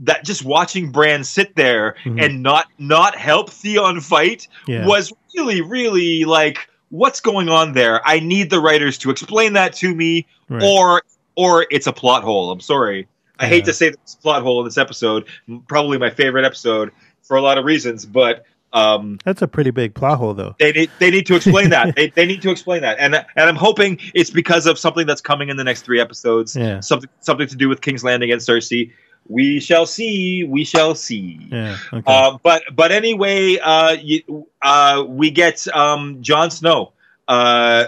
that 0.00 0.24
just 0.24 0.44
watching 0.44 0.90
Bran 0.92 1.24
sit 1.24 1.56
there 1.56 1.96
Mhm. 2.04 2.24
and 2.24 2.42
not 2.42 2.66
not 2.78 3.16
help 3.16 3.50
Theon 3.50 4.00
fight 4.00 4.46
Yeah. 4.68 4.86
was 4.86 5.12
really 5.36 5.60
really 5.62 6.24
like 6.24 6.68
what's 6.90 7.20
going 7.20 7.48
on 7.48 7.72
there. 7.72 8.00
I 8.06 8.20
need 8.20 8.50
the 8.50 8.60
writers 8.60 8.96
to 8.98 9.10
explain 9.10 9.54
that 9.54 9.72
to 9.76 9.92
me, 9.92 10.26
Right. 10.48 10.62
or 10.62 11.02
or 11.34 11.66
it's 11.72 11.88
a 11.88 11.92
plot 11.92 12.22
hole. 12.22 12.52
I'm 12.52 12.60
sorry. 12.60 13.08
I 13.40 13.48
hate 13.48 13.64
to 13.64 13.72
say 13.72 13.90
this 13.90 14.14
plot 14.22 14.42
hole 14.42 14.60
in 14.60 14.64
this 14.64 14.78
episode. 14.78 15.24
Probably 15.66 15.98
my 15.98 16.10
favorite 16.10 16.44
episode 16.44 16.92
for 17.22 17.36
a 17.36 17.42
lot 17.42 17.58
of 17.58 17.64
reasons, 17.64 18.06
but. 18.06 18.44
Um, 18.74 19.18
That's 19.24 19.40
a 19.40 19.48
pretty 19.48 19.70
big 19.70 19.94
plot 19.94 20.18
hole, 20.18 20.34
though. 20.34 20.56
they 20.58 20.72
need 20.72 20.90
they 20.98 21.10
need 21.10 21.26
to 21.26 21.36
explain 21.36 21.70
that. 21.70 21.94
they, 21.96 22.10
they 22.10 22.26
need 22.26 22.42
to 22.42 22.50
explain 22.50 22.82
that, 22.82 22.98
and 22.98 23.14
and 23.14 23.24
I'm 23.36 23.56
hoping 23.56 24.00
it's 24.14 24.30
because 24.30 24.66
of 24.66 24.78
something 24.78 25.06
that's 25.06 25.20
coming 25.20 25.48
in 25.48 25.56
the 25.56 25.64
next 25.64 25.82
three 25.82 26.00
episodes. 26.00 26.56
Yeah. 26.56 26.80
Something 26.80 27.08
something 27.20 27.46
to 27.46 27.56
do 27.56 27.68
with 27.68 27.80
King's 27.80 28.02
Landing 28.02 28.32
and 28.32 28.40
Cersei. 28.40 28.92
We 29.28 29.60
shall 29.60 29.86
see. 29.86 30.44
We 30.44 30.64
shall 30.64 30.94
see. 30.94 31.48
Yeah. 31.50 31.78
Okay. 31.92 32.02
Uh, 32.04 32.38
but 32.42 32.64
but 32.74 32.92
anyway, 32.92 33.58
uh, 33.58 33.92
you, 33.92 34.48
uh, 34.60 35.04
we 35.06 35.30
get 35.30 35.66
um, 35.68 36.20
Jon 36.20 36.50
Snow 36.50 36.92
uh, 37.28 37.30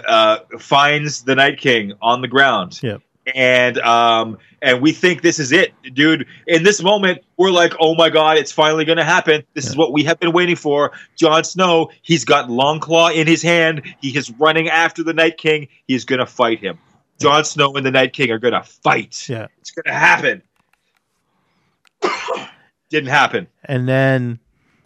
uh, 0.07 0.39
finds 0.59 1.23
the 1.23 1.35
Night 1.35 1.59
King 1.59 1.93
on 2.01 2.21
the 2.21 2.27
ground. 2.27 2.79
Yep. 2.81 3.01
And 3.35 3.77
um, 3.79 4.37
and 4.61 4.81
we 4.81 4.91
think 4.91 5.21
this 5.21 5.37
is 5.39 5.51
it, 5.51 5.73
dude. 5.93 6.27
In 6.47 6.63
this 6.63 6.81
moment, 6.81 7.19
we're 7.35 7.51
like, 7.51 7.73
oh 7.79 7.93
my 7.95 8.09
god, 8.09 8.37
it's 8.37 8.51
finally 8.51 8.85
going 8.85 8.97
to 8.97 9.03
happen. 9.03 9.43
This 9.53 9.67
is 9.67 9.75
what 9.75 9.91
we 9.93 10.03
have 10.05 10.19
been 10.19 10.31
waiting 10.31 10.55
for. 10.55 10.93
Jon 11.15 11.43
Snow, 11.43 11.91
he's 12.01 12.23
got 12.25 12.49
Longclaw 12.49 13.13
in 13.13 13.27
his 13.27 13.41
hand. 13.41 13.81
He 14.01 14.17
is 14.17 14.31
running 14.31 14.69
after 14.69 15.03
the 15.03 15.13
Night 15.13 15.37
King. 15.37 15.67
He's 15.87 16.05
going 16.05 16.19
to 16.19 16.25
fight 16.25 16.59
him. 16.59 16.79
Jon 17.19 17.43
Snow 17.43 17.73
and 17.73 17.85
the 17.85 17.91
Night 17.91 18.13
King 18.13 18.31
are 18.31 18.39
going 18.39 18.53
to 18.53 18.63
fight. 18.63 19.27
yeah. 19.27 19.47
It's 19.59 19.71
going 19.71 19.85
to 19.85 19.93
happen. 19.93 20.41
Didn't 22.89 23.09
happen. 23.09 23.47
And 23.65 23.87
then 23.89 24.39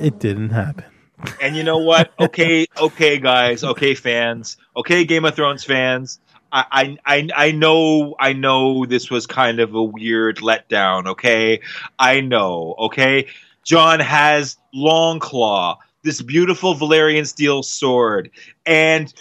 it 0.00 0.18
didn't 0.18 0.50
happen. 0.50 0.91
And 1.40 1.56
you 1.56 1.62
know 1.64 1.78
what? 1.78 2.12
Okay, 2.18 2.66
okay, 2.78 3.18
guys. 3.18 3.64
Okay, 3.64 3.94
fans. 3.94 4.56
Okay, 4.76 5.04
Game 5.04 5.24
of 5.24 5.34
Thrones 5.34 5.64
fans. 5.64 6.20
I, 6.54 6.98
I, 7.06 7.28
I 7.34 7.50
know, 7.52 8.14
I 8.20 8.34
know 8.34 8.84
this 8.84 9.10
was 9.10 9.26
kind 9.26 9.58
of 9.58 9.74
a 9.74 9.82
weird 9.82 10.36
letdown. 10.38 11.06
Okay, 11.06 11.60
I 11.98 12.20
know. 12.20 12.74
Okay, 12.78 13.28
Jon 13.64 14.00
has 14.00 14.58
Longclaw, 14.74 15.78
this 16.02 16.20
beautiful 16.20 16.74
Valyrian 16.74 17.26
steel 17.26 17.62
sword, 17.62 18.30
and 18.66 19.12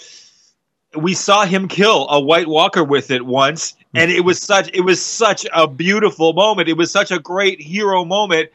we 0.94 1.14
saw 1.14 1.46
him 1.46 1.70
kill 1.70 2.06
a 2.10 2.20
White 2.20 2.48
Walker 2.48 2.84
with 2.84 3.12
it 3.12 3.26
once, 3.26 3.76
and 3.96 4.12
it 4.12 4.26
was 4.26 4.42
such, 4.42 4.70
it 4.74 4.82
was 4.82 5.02
such 5.02 5.46
a 5.54 5.68
beautiful 5.68 6.34
moment. 6.34 6.68
It 6.68 6.76
was 6.76 6.92
such 6.92 7.12
a 7.12 7.20
great 7.20 7.62
hero 7.62 8.04
moment. 8.04 8.50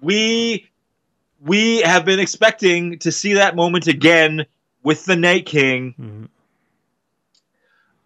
We 0.00 0.68
we 1.40 1.80
have 1.82 2.04
been 2.04 2.18
expecting 2.20 2.98
to 3.00 3.12
see 3.12 3.34
that 3.34 3.56
moment 3.56 3.86
again 3.86 4.46
with 4.82 5.04
the 5.04 5.16
Night 5.16 5.46
King. 5.46 5.94
Mhm. 6.00 6.28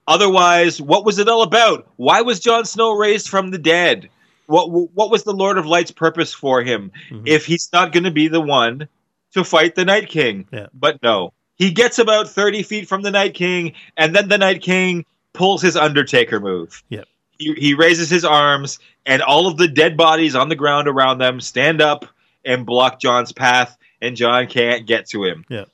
Otherwise, 0.09 0.81
what 0.81 1.05
was 1.05 1.19
it 1.19 1.29
all 1.29 1.43
about? 1.43 1.87
Why 1.97 2.23
was 2.23 2.41
Jon 2.41 2.65
Snow 2.65 2.93
raised 2.93 3.29
from 3.29 3.51
the 3.51 3.59
dead? 3.59 4.09
What 4.47 4.71
what 4.71 5.11
was 5.11 5.23
the 5.23 5.33
Lord 5.33 5.57
of 5.59 5.67
Light's 5.67 5.93
purpose 5.93 6.35
for 6.35 6.63
him 6.63 6.91
Mhm. 7.11 7.23
if 7.27 7.47
he's 7.47 7.69
not 7.73 7.93
going 7.93 8.05
to 8.05 8.11
be 8.11 8.29
the 8.29 8.41
one 8.41 8.89
to 9.35 9.45
fight 9.45 9.77
the 9.77 9.85
Night 9.85 10.09
King? 10.09 10.47
Yeah. 10.53 10.67
But 10.75 11.01
no, 11.03 11.33
he 11.57 11.71
gets 11.71 11.99
about 11.99 12.29
thirty 12.29 12.63
feet 12.63 12.89
from 12.89 13.03
the 13.03 13.11
Night 13.13 13.35
King, 13.35 13.73
and 13.97 14.15
then 14.15 14.29
the 14.29 14.39
Night 14.39 14.61
King 14.61 15.05
pulls 15.33 15.63
his 15.63 15.77
Undertaker 15.77 16.41
move. 16.41 16.83
Yep. 16.89 17.07
He, 17.39 17.55
he 17.55 17.75
raises 17.75 18.11
his 18.11 18.25
arms, 18.25 18.79
and 19.07 19.23
all 19.23 19.47
of 19.47 19.57
the 19.57 19.69
dead 19.69 19.97
bodies 19.97 20.35
on 20.35 20.49
the 20.49 20.57
ground 20.57 20.89
around 20.89 21.19
them 21.19 21.41
stand 21.41 21.81
up 21.81 22.05
and 22.45 22.67
block 22.67 23.01
Jon's 23.01 23.33
path, 23.33 23.77
and 24.01 24.17
Jon 24.17 24.47
can't 24.47 24.87
get 24.87 25.07
to 25.11 25.25
him. 25.25 25.45
Yep. 25.49 25.69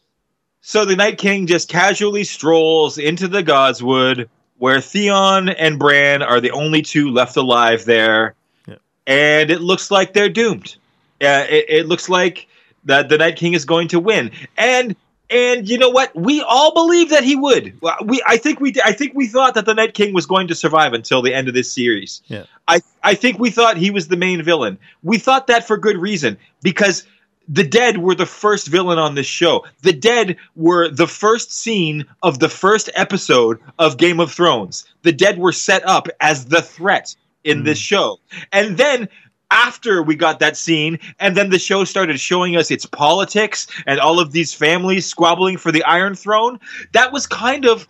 So 0.60 0.84
the 0.84 0.96
Night 0.96 1.18
King 1.18 1.46
just 1.46 1.68
casually 1.68 2.24
strolls 2.24 2.98
into 2.98 3.28
the 3.28 3.42
Godswood, 3.42 4.28
where 4.58 4.80
Theon 4.80 5.48
and 5.48 5.78
Bran 5.78 6.22
are 6.22 6.40
the 6.40 6.50
only 6.50 6.82
two 6.82 7.10
left 7.10 7.36
alive 7.36 7.84
there, 7.84 8.34
Yep. 8.66 8.80
and 9.06 9.50
it 9.50 9.60
looks 9.60 9.90
like 9.90 10.12
they're 10.12 10.28
doomed. 10.28 10.76
Uh, 11.22 11.46
it, 11.48 11.64
it 11.68 11.86
looks 11.86 12.08
like 12.08 12.48
that 12.84 13.08
the 13.08 13.18
Night 13.18 13.36
King 13.36 13.54
is 13.54 13.64
going 13.64 13.88
to 13.88 14.00
win, 14.00 14.30
and 14.56 14.94
and 15.31 15.68
you 15.68 15.79
know 15.79 15.91
what? 15.91 16.14
We 16.14 16.41
all 16.41 16.72
believe 16.72 17.11
that 17.11 17.22
he 17.22 17.37
would. 17.37 17.79
We 18.05 18.22
I 18.26 18.39
think 18.39 18.61
we 18.61 18.74
I 18.85 18.93
think 18.93 19.12
we 19.14 19.26
thought 19.26 19.55
that 19.55 19.66
the 19.66 19.74
Night 19.74 19.95
King 19.95 20.14
was 20.14 20.26
going 20.26 20.49
to 20.49 20.55
survive 20.55 20.93
until 20.95 21.22
the 21.22 21.35
end 21.35 21.49
of 21.49 21.55
this 21.55 21.70
series. 21.70 22.22
Yeah. 22.29 22.45
I 22.66 22.81
I 23.03 23.14
think 23.14 23.39
we 23.39 23.51
thought 23.51 23.76
he 23.76 23.91
was 23.91 24.09
the 24.09 24.16
main 24.16 24.43
villain. 24.43 24.79
We 25.03 25.18
thought 25.18 25.49
that 25.49 25.66
for 25.66 25.76
good 25.76 25.99
reason 25.99 26.39
because 26.62 27.05
the 27.49 27.64
dead 27.64 27.99
were 27.99 28.14
the 28.14 28.26
first 28.26 28.68
villain 28.68 28.99
on 28.99 29.14
this 29.14 29.26
show. 29.26 29.64
The 29.83 29.93
dead 29.93 30.37
were 30.55 30.89
the 30.89 31.07
first 31.07 31.53
scene 31.53 32.05
of 32.22 32.39
the 32.39 32.49
first 32.49 32.91
episode 32.95 33.59
of 33.79 33.97
Game 33.97 34.20
of 34.20 34.33
Thrones. 34.33 34.85
The 35.03 35.12
dead 35.12 35.39
were 35.39 35.53
set 35.53 35.87
up 35.87 36.09
as 36.20 36.47
the 36.47 36.61
threat 36.61 37.16
in 37.45 37.64
this 37.64 37.79
mm. 37.79 37.83
show. 37.83 38.20
And 38.53 38.76
then 38.76 39.09
after 39.51 40.03
we 40.03 40.14
got 40.14 40.38
that 40.40 40.57
scene, 40.57 40.99
and 41.18 41.36
then 41.36 41.51
the 41.51 41.59
show 41.59 41.84
started 41.84 42.20
showing 42.20 42.57
us 42.57 42.70
its 42.70 42.86
politics 42.86 43.66
and 43.86 43.99
all 44.01 44.20
of 44.20 44.32
these 44.32 44.53
families 44.53 45.07
squabbling 45.07 45.57
for 45.57 45.72
the 45.72 45.82
Iron 45.84 46.14
Throne, 46.14 46.61
that 46.92 47.12
was 47.12 47.26
kind 47.26 47.64
of 47.64 47.88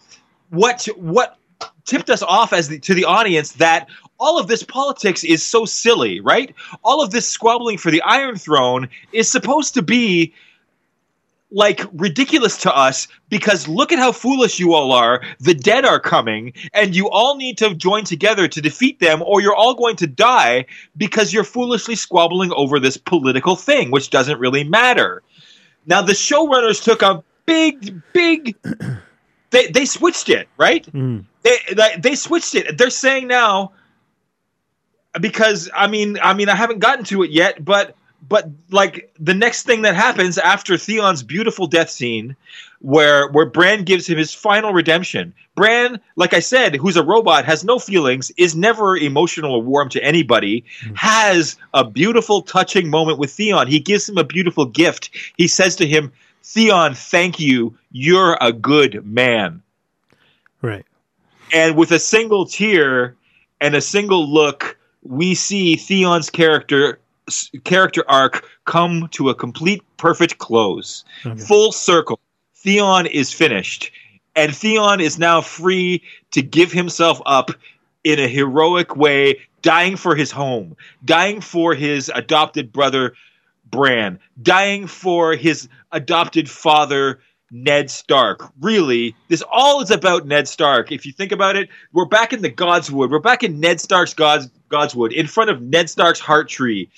what 0.50 0.86
what 0.96 1.38
tipped 1.84 2.10
us 2.10 2.22
off 2.22 2.52
as 2.52 2.68
the, 2.68 2.78
to 2.78 2.94
the 2.94 3.04
audience 3.04 3.52
that 3.52 3.88
all 4.20 4.38
of 4.38 4.48
this 4.48 4.62
politics 4.62 5.24
is 5.24 5.44
so 5.44 5.64
silly, 5.64 6.20
right? 6.20 6.54
All 6.84 7.02
of 7.02 7.10
this 7.10 7.28
squabbling 7.28 7.78
for 7.78 7.90
the 7.90 8.02
Iron 8.02 8.36
Throne 8.36 8.88
is 9.12 9.30
supposed 9.30 9.74
to 9.74 9.82
be 9.82 10.34
like 11.50 11.80
ridiculous 11.94 12.58
to 12.58 12.74
us 12.76 13.08
because 13.30 13.66
look 13.68 13.90
at 13.92 13.98
how 13.98 14.12
foolish 14.12 14.58
you 14.58 14.74
all 14.74 14.92
are. 14.92 15.22
The 15.40 15.54
dead 15.54 15.84
are 15.84 15.98
coming, 16.00 16.52
and 16.74 16.94
you 16.94 17.08
all 17.08 17.36
need 17.36 17.58
to 17.58 17.74
join 17.74 18.04
together 18.04 18.48
to 18.48 18.60
defeat 18.60 19.00
them, 19.00 19.22
or 19.22 19.40
you're 19.40 19.54
all 19.54 19.74
going 19.74 19.96
to 19.96 20.06
die 20.06 20.66
because 20.96 21.32
you're 21.32 21.44
foolishly 21.44 21.94
squabbling 21.94 22.52
over 22.52 22.78
this 22.78 22.96
political 22.96 23.56
thing, 23.56 23.90
which 23.90 24.10
doesn't 24.10 24.38
really 24.38 24.64
matter. 24.64 25.22
Now, 25.86 26.02
the 26.02 26.12
showrunners 26.12 26.82
took 26.82 27.02
a 27.02 27.22
big, 27.46 28.02
big. 28.12 28.56
They, 29.50 29.68
they 29.68 29.86
switched 29.86 30.28
it, 30.28 30.46
right? 30.58 30.84
Mhm. 30.92 31.24
they, 31.42 31.56
they 31.74 31.96
they 31.98 32.14
switched 32.16 32.54
it. 32.54 32.76
They're 32.76 32.90
saying 32.90 33.28
now 33.28 33.72
because 35.18 35.70
I 35.74 35.86
mean 35.86 36.18
I 36.22 36.34
mean 36.34 36.48
I 36.50 36.54
haven't 36.54 36.80
gotten 36.80 37.04
to 37.06 37.22
it 37.22 37.30
yet, 37.30 37.64
but 37.64 37.96
but 38.26 38.48
like 38.70 39.12
the 39.18 39.34
next 39.34 39.62
thing 39.64 39.82
that 39.82 39.94
happens 39.94 40.38
after 40.38 40.76
Theon's 40.76 41.22
beautiful 41.22 41.66
death 41.66 41.90
scene, 41.90 42.36
where 42.80 43.28
where 43.28 43.46
Bran 43.46 43.84
gives 43.84 44.06
him 44.08 44.18
his 44.18 44.34
final 44.34 44.72
redemption. 44.72 45.34
Bran, 45.54 46.00
like 46.16 46.34
I 46.34 46.40
said, 46.40 46.76
who's 46.76 46.96
a 46.96 47.02
robot, 47.02 47.44
has 47.44 47.64
no 47.64 47.78
feelings, 47.78 48.30
is 48.36 48.54
never 48.54 48.96
emotional 48.96 49.54
or 49.54 49.62
warm 49.62 49.88
to 49.90 50.02
anybody, 50.02 50.64
mm-hmm. 50.82 50.94
has 50.94 51.56
a 51.74 51.84
beautiful, 51.84 52.42
touching 52.42 52.90
moment 52.90 53.18
with 53.18 53.32
Theon. 53.32 53.66
He 53.66 53.80
gives 53.80 54.08
him 54.08 54.18
a 54.18 54.24
beautiful 54.24 54.66
gift. 54.66 55.10
He 55.36 55.48
says 55.48 55.76
to 55.76 55.86
him, 55.86 56.12
"Theon, 56.44 56.94
thank 56.94 57.40
you. 57.40 57.76
You're 57.90 58.36
a 58.40 58.52
good 58.52 59.06
man." 59.06 59.62
Right. 60.60 60.84
and 61.52 61.76
with 61.76 61.92
a 61.92 62.00
single 62.00 62.46
tear 62.46 63.14
and 63.60 63.76
a 63.76 63.80
single 63.80 64.28
look, 64.28 64.76
we 65.02 65.34
see 65.34 65.76
Theon's 65.76 66.30
character 66.30 66.98
character 67.64 68.04
arc 68.08 68.46
come 68.64 69.08
to 69.12 69.30
a 69.30 69.34
complete 69.34 69.82
perfect 69.96 70.38
close. 70.38 71.04
Okay. 71.24 71.38
Full 71.40 71.72
circle. 71.72 72.20
Theon 72.54 73.06
is 73.06 73.32
finished. 73.32 73.90
And 74.36 74.54
Theon 74.54 75.00
is 75.00 75.18
now 75.18 75.40
free 75.40 76.02
to 76.30 76.42
give 76.42 76.72
himself 76.72 77.20
up 77.26 77.50
in 78.04 78.18
a 78.18 78.28
heroic 78.28 78.96
way, 78.96 79.40
dying 79.62 79.96
for 79.96 80.14
his 80.14 80.30
home, 80.30 80.76
dying 81.04 81.40
for 81.40 81.74
his 81.74 82.10
adopted 82.14 82.72
brother 82.72 83.14
Bran, 83.70 84.18
dying 84.40 84.86
for 84.86 85.34
his 85.34 85.68
adopted 85.92 86.48
father 86.48 87.20
Ned 87.50 87.90
Stark. 87.90 88.50
Really, 88.60 89.14
this 89.28 89.42
all 89.50 89.80
is 89.80 89.90
about 89.90 90.26
Ned 90.26 90.48
Stark. 90.48 90.92
If 90.92 91.06
you 91.06 91.12
think 91.12 91.32
about 91.32 91.56
it, 91.56 91.68
we're 91.92 92.04
back 92.04 92.32
in 92.32 92.42
the 92.42 92.50
Godswood. 92.50 93.10
We're 93.10 93.18
back 93.18 93.42
in 93.42 93.60
Ned 93.60 93.80
Stark's 93.80 94.14
Gods 94.14 94.50
Godswood, 94.70 95.12
in 95.12 95.26
front 95.26 95.50
of 95.50 95.62
Ned 95.62 95.90
Stark's 95.90 96.20
heart 96.20 96.48
tree. 96.48 96.90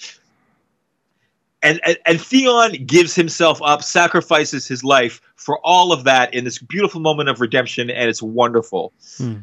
And, 1.63 1.81
and 1.85 1.99
and 2.07 2.21
Theon 2.21 2.73
gives 2.87 3.15
himself 3.15 3.61
up, 3.63 3.83
sacrifices 3.83 4.67
his 4.67 4.83
life 4.83 5.21
for 5.37 5.59
all 5.65 5.93
of 5.93 6.05
that 6.05 6.35
in 6.35 6.45
this 6.45 6.59
beautiful 6.59 7.01
moment 7.01 7.29
of 7.29 7.41
redemption, 7.41 7.91
and 7.91 8.09
it's 8.09 8.23
wonderful. 8.23 8.93
Hmm. 9.19 9.39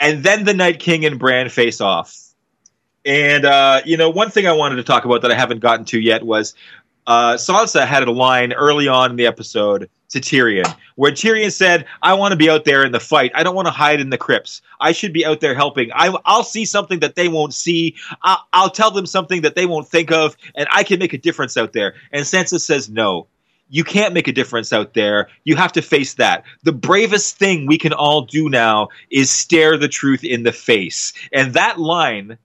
And 0.00 0.22
then 0.22 0.44
the 0.44 0.54
Night 0.54 0.80
King 0.80 1.04
and 1.04 1.18
Bran 1.18 1.48
face 1.48 1.80
off. 1.80 2.16
And 3.04 3.44
uh, 3.44 3.82
you 3.84 3.96
know, 3.96 4.10
one 4.10 4.30
thing 4.30 4.46
I 4.46 4.52
wanted 4.52 4.76
to 4.76 4.84
talk 4.84 5.04
about 5.04 5.22
that 5.22 5.30
I 5.30 5.34
haven't 5.34 5.60
gotten 5.60 5.84
to 5.86 6.00
yet 6.00 6.24
was 6.24 6.54
uh, 7.06 7.34
Sansa 7.34 7.86
had 7.86 8.06
a 8.06 8.10
line 8.10 8.52
early 8.52 8.88
on 8.88 9.10
in 9.10 9.16
the 9.16 9.26
episode 9.26 9.90
to 10.10 10.20
Tyrion, 10.20 10.72
where 10.94 11.12
Tyrion 11.12 11.52
said, 11.52 11.86
"I 12.02 12.14
want 12.14 12.32
to 12.32 12.36
be 12.36 12.48
out 12.48 12.64
there 12.64 12.84
in 12.84 12.92
the 12.92 13.00
fight. 13.00 13.32
I 13.34 13.42
don't 13.42 13.54
want 13.54 13.66
to 13.66 13.72
hide 13.72 14.00
in 14.00 14.10
the 14.10 14.18
crypts. 14.18 14.62
I 14.80 14.92
should 14.92 15.12
be 15.12 15.26
out 15.26 15.40
there 15.40 15.54
helping. 15.54 15.90
I, 15.92 16.10
will 16.10 16.44
see 16.44 16.64
something 16.64 17.00
that 17.00 17.16
they 17.16 17.28
won't 17.28 17.52
see. 17.52 17.96
I'll, 18.22 18.46
I'll 18.52 18.70
tell 18.70 18.90
them 18.90 19.06
something 19.06 19.42
that 19.42 19.54
they 19.54 19.66
won't 19.66 19.88
think 19.88 20.12
of, 20.12 20.36
and 20.54 20.68
I 20.70 20.84
can 20.84 20.98
make 20.98 21.12
a 21.12 21.18
difference 21.18 21.56
out 21.56 21.72
there." 21.72 21.94
And 22.12 22.24
Sansa 22.24 22.60
says, 22.60 22.88
"No." 22.88 23.26
You 23.70 23.82
can't 23.82 24.12
make 24.12 24.28
a 24.28 24.32
difference 24.32 24.74
out 24.74 24.92
there. 24.92 25.28
You 25.44 25.56
have 25.56 25.72
to 25.72 25.82
face 25.82 26.14
that. 26.14 26.44
The 26.64 26.70
bravest 26.70 27.38
thing 27.38 27.66
we 27.66 27.78
can 27.78 27.94
all 27.94 28.20
do 28.20 28.50
now 28.50 28.88
is 29.10 29.30
stare 29.30 29.78
the 29.78 29.88
truth 29.88 30.22
in 30.22 30.42
the 30.42 30.52
face. 30.52 31.14
And 31.32 31.54
that 31.54 31.80
line 31.80 32.36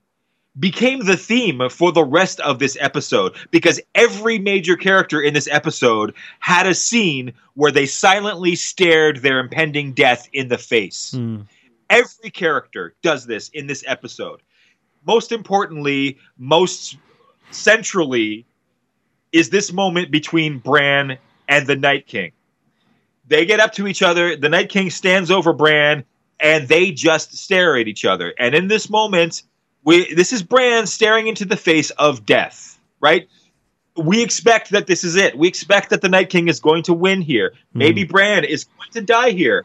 became 0.60 1.04
the 1.04 1.16
theme 1.16 1.68
for 1.70 1.90
the 1.90 2.04
rest 2.04 2.38
of 2.40 2.58
this 2.58 2.76
episode 2.80 3.34
because 3.50 3.80
every 3.94 4.38
major 4.38 4.76
character 4.76 5.20
in 5.20 5.34
this 5.34 5.48
episode 5.50 6.14
had 6.38 6.66
a 6.66 6.74
scene 6.74 7.32
where 7.54 7.72
they 7.72 7.86
silently 7.86 8.54
stared 8.54 9.22
their 9.22 9.40
impending 9.40 9.92
death 9.92 10.28
in 10.32 10.48
the 10.48 10.58
face. 10.58 11.12
Hmm. 11.12 11.40
Every 11.88 12.30
character 12.30 12.94
does 13.02 13.26
this 13.26 13.48
in 13.48 13.66
this 13.66 13.82
episode. 13.86 14.42
Most 15.04 15.32
importantly, 15.32 16.18
most 16.38 16.96
centrally, 17.50 18.46
is 19.32 19.50
this 19.50 19.72
moment 19.72 20.10
between 20.10 20.58
Bran 20.58 21.18
and 21.48 21.66
the 21.66 21.76
Night 21.76 22.06
King. 22.06 22.32
They 23.26 23.46
get 23.46 23.60
up 23.60 23.72
to 23.74 23.86
each 23.86 24.02
other. 24.02 24.36
The 24.36 24.48
Night 24.48 24.68
King 24.68 24.90
stands 24.90 25.30
over 25.30 25.52
Bran, 25.52 26.04
and 26.40 26.68
they 26.68 26.90
just 26.90 27.36
stare 27.36 27.76
at 27.76 27.86
each 27.86 28.04
other. 28.04 28.34
And 28.38 28.54
in 28.54 28.68
this 28.68 28.90
moment, 28.90 29.42
we 29.84 30.12
this 30.14 30.32
is 30.32 30.42
Bran 30.42 30.86
staring 30.86 31.26
into 31.26 31.44
the 31.44 31.56
face 31.56 31.90
of 31.90 32.26
death, 32.26 32.78
right? 33.00 33.28
We 33.96 34.22
expect 34.22 34.70
that 34.70 34.86
this 34.86 35.04
is 35.04 35.16
it. 35.16 35.36
We 35.36 35.48
expect 35.48 35.90
that 35.90 36.00
the 36.00 36.08
Night 36.08 36.30
King 36.30 36.48
is 36.48 36.60
going 36.60 36.84
to 36.84 36.92
win 36.94 37.22
here. 37.22 37.54
Maybe 37.74 38.04
hmm. 38.04 38.10
Bran 38.10 38.44
is 38.44 38.64
going 38.64 38.90
to 38.92 39.00
die 39.00 39.30
here. 39.30 39.64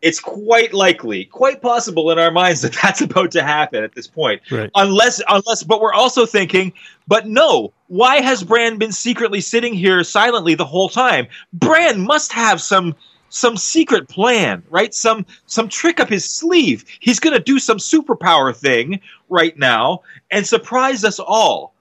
It's 0.00 0.18
quite 0.18 0.74
likely, 0.74 1.26
quite 1.26 1.62
possible 1.62 2.10
in 2.10 2.18
our 2.18 2.32
minds 2.32 2.62
that 2.62 2.72
that's 2.82 3.00
about 3.00 3.30
to 3.32 3.42
happen 3.42 3.84
at 3.84 3.94
this 3.94 4.08
point. 4.08 4.42
Right. 4.50 4.70
Unless, 4.74 5.22
unless, 5.28 5.62
but 5.62 5.80
we're 5.80 5.92
also 5.92 6.26
thinking, 6.26 6.72
but 7.06 7.28
no, 7.28 7.72
why 7.86 8.20
has 8.20 8.42
Bran 8.42 8.78
been 8.78 8.90
secretly 8.90 9.40
sitting 9.40 9.74
here 9.74 10.02
silently 10.02 10.56
the 10.56 10.64
whole 10.64 10.88
time? 10.88 11.28
Bran 11.52 12.00
must 12.00 12.32
have 12.32 12.60
some 12.60 12.96
some 13.32 13.56
secret 13.56 14.10
plan, 14.10 14.62
right? 14.68 14.92
Some 14.92 15.24
some 15.46 15.68
trick 15.68 16.00
up 16.00 16.10
his 16.10 16.28
sleeve. 16.28 16.84
He's 17.00 17.18
going 17.18 17.34
to 17.34 17.42
do 17.42 17.58
some 17.58 17.78
superpower 17.78 18.54
thing 18.54 19.00
right 19.30 19.58
now 19.58 20.02
and 20.30 20.46
surprise 20.46 21.02
us 21.02 21.18
all. 21.18 21.72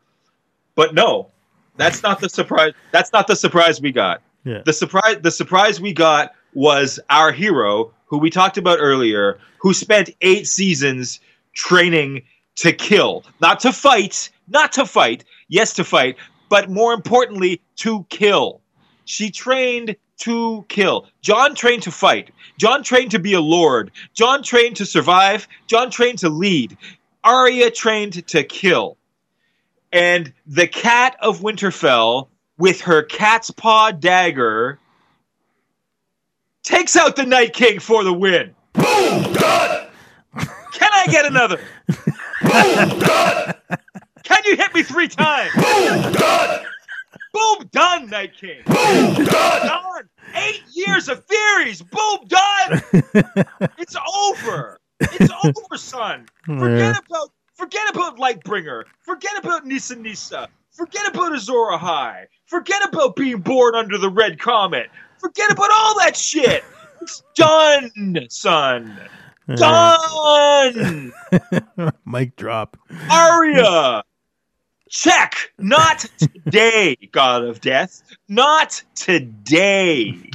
But 0.76 0.93
no, 0.93 1.28
that's 1.76 2.02
not 2.04 2.22
the 2.22 2.30
surprise. 2.30 2.72
That's 2.91 3.12
not 3.12 3.28
the 3.28 3.36
surprise 3.36 3.82
we 3.82 3.91
got. 3.91 4.22
Yeah. 4.45 4.62
The 4.66 4.72
surprise 4.72 5.18
the 5.22 5.32
surprise 5.32 5.82
we 5.82 5.91
got 5.91 6.34
was 6.54 6.99
our 7.10 7.34
hero 7.34 7.91
who 8.06 8.18
we 8.18 8.30
talked 8.30 8.58
about 8.58 8.80
earlier 8.80 9.38
who 9.60 9.74
spent 9.74 10.10
8 10.22 10.47
seasons 10.47 11.20
training 11.54 12.24
to 12.56 12.72
kill, 12.72 13.26
not 13.41 13.60
to 13.62 13.74
fight, 13.74 14.30
not 14.47 14.72
to 14.74 14.86
fight, 14.86 15.26
yes 15.49 15.74
to 15.74 15.84
fight, 15.84 16.16
but 16.49 16.70
more 16.70 16.93
importantly 16.93 17.62
to 17.78 18.06
kill. 18.10 18.62
She 19.06 19.32
trained 19.32 19.95
to 20.22 20.65
kill. 20.69 21.07
Jon 21.22 21.55
trained 21.55 21.84
to 21.84 21.91
fight. 21.91 22.32
Jon 22.57 22.84
trained 22.84 23.11
to 23.11 23.19
be 23.19 23.34
a 23.34 23.41
lord. 23.41 23.91
Jon 24.13 24.43
trained 24.43 24.78
to 24.78 24.86
survive. 24.86 25.47
Jon 25.67 25.91
trained 25.91 26.19
to 26.19 26.30
lead. 26.30 26.78
Arya 27.24 27.72
trained 27.72 28.26
to 28.28 28.43
kill. 28.43 28.97
And 29.91 30.34
the 30.47 30.67
cat 30.67 31.17
of 31.19 31.41
Winterfell, 31.41 32.28
with 32.57 32.82
her 32.82 33.03
cat's 33.03 33.51
paw 33.51 33.91
dagger, 33.91 34.80
takes 36.63 36.95
out 36.95 37.15
the 37.15 37.26
Night 37.26 37.53
King 37.53 37.80
for 37.80 38.03
the 38.03 38.13
win. 38.13 38.55
Boom! 38.74 39.34
Done! 39.34 39.88
Can 40.74 40.89
I 40.93 41.07
get 41.07 41.26
another? 41.26 41.59
Boom! 41.88 42.99
Done! 42.99 43.53
Can 44.24 44.41
you 44.45 44.55
hit 44.55 44.74
me 44.74 44.84
three 44.84 45.07
times? 45.07 45.51
Boom! 45.55 46.13
Done! 46.13 46.65
Boom, 47.34 47.70
done, 47.72 48.10
Night 48.10 48.36
King. 48.36 48.62
Boom! 48.66 49.26
Done! 49.26 49.26
Done. 49.68 50.10
Eight 50.36 50.64
years 50.74 51.08
of 51.10 51.24
theories. 51.26 51.82
Boom, 51.82 52.20
done. 52.28 52.82
it's 53.78 53.96
over. 54.26 54.80
It's 55.00 55.32
over, 55.46 55.78
son. 55.78 56.26
Forget 56.46 56.78
Yeah. 56.78 56.94
about 57.10 57.32
forget 57.56 57.90
about 57.90 58.18
Lightbringer. 58.18 58.84
Forget 59.02 59.38
about 59.38 59.66
Nissa 59.66 59.96
Nissa. 59.96 60.48
Forget 60.72 61.08
about 61.08 61.34
Azor 61.34 61.72
Ahai. 61.72 62.26
Forget 62.48 62.84
about 62.88 63.16
being 63.16 63.40
born 63.40 63.76
under 63.76 63.98
the 63.98 64.10
red 64.10 64.40
comet. 64.40 64.90
Forget 65.20 65.52
about 65.52 65.70
all 65.74 65.98
that 66.00 66.16
shit. 66.18 66.64
It's 67.02 67.24
done, 67.36 67.92
son. 68.30 68.98
Done. 69.56 71.12
Mic 72.06 72.36
drop. 72.36 72.78
Arya. 73.10 74.04
Check. 74.92 75.36
Not 75.58 76.06
today, 76.18 76.96
God 77.14 77.44
of 77.46 77.62
Death. 77.62 78.04
Not 78.28 78.84
today. 78.94 80.30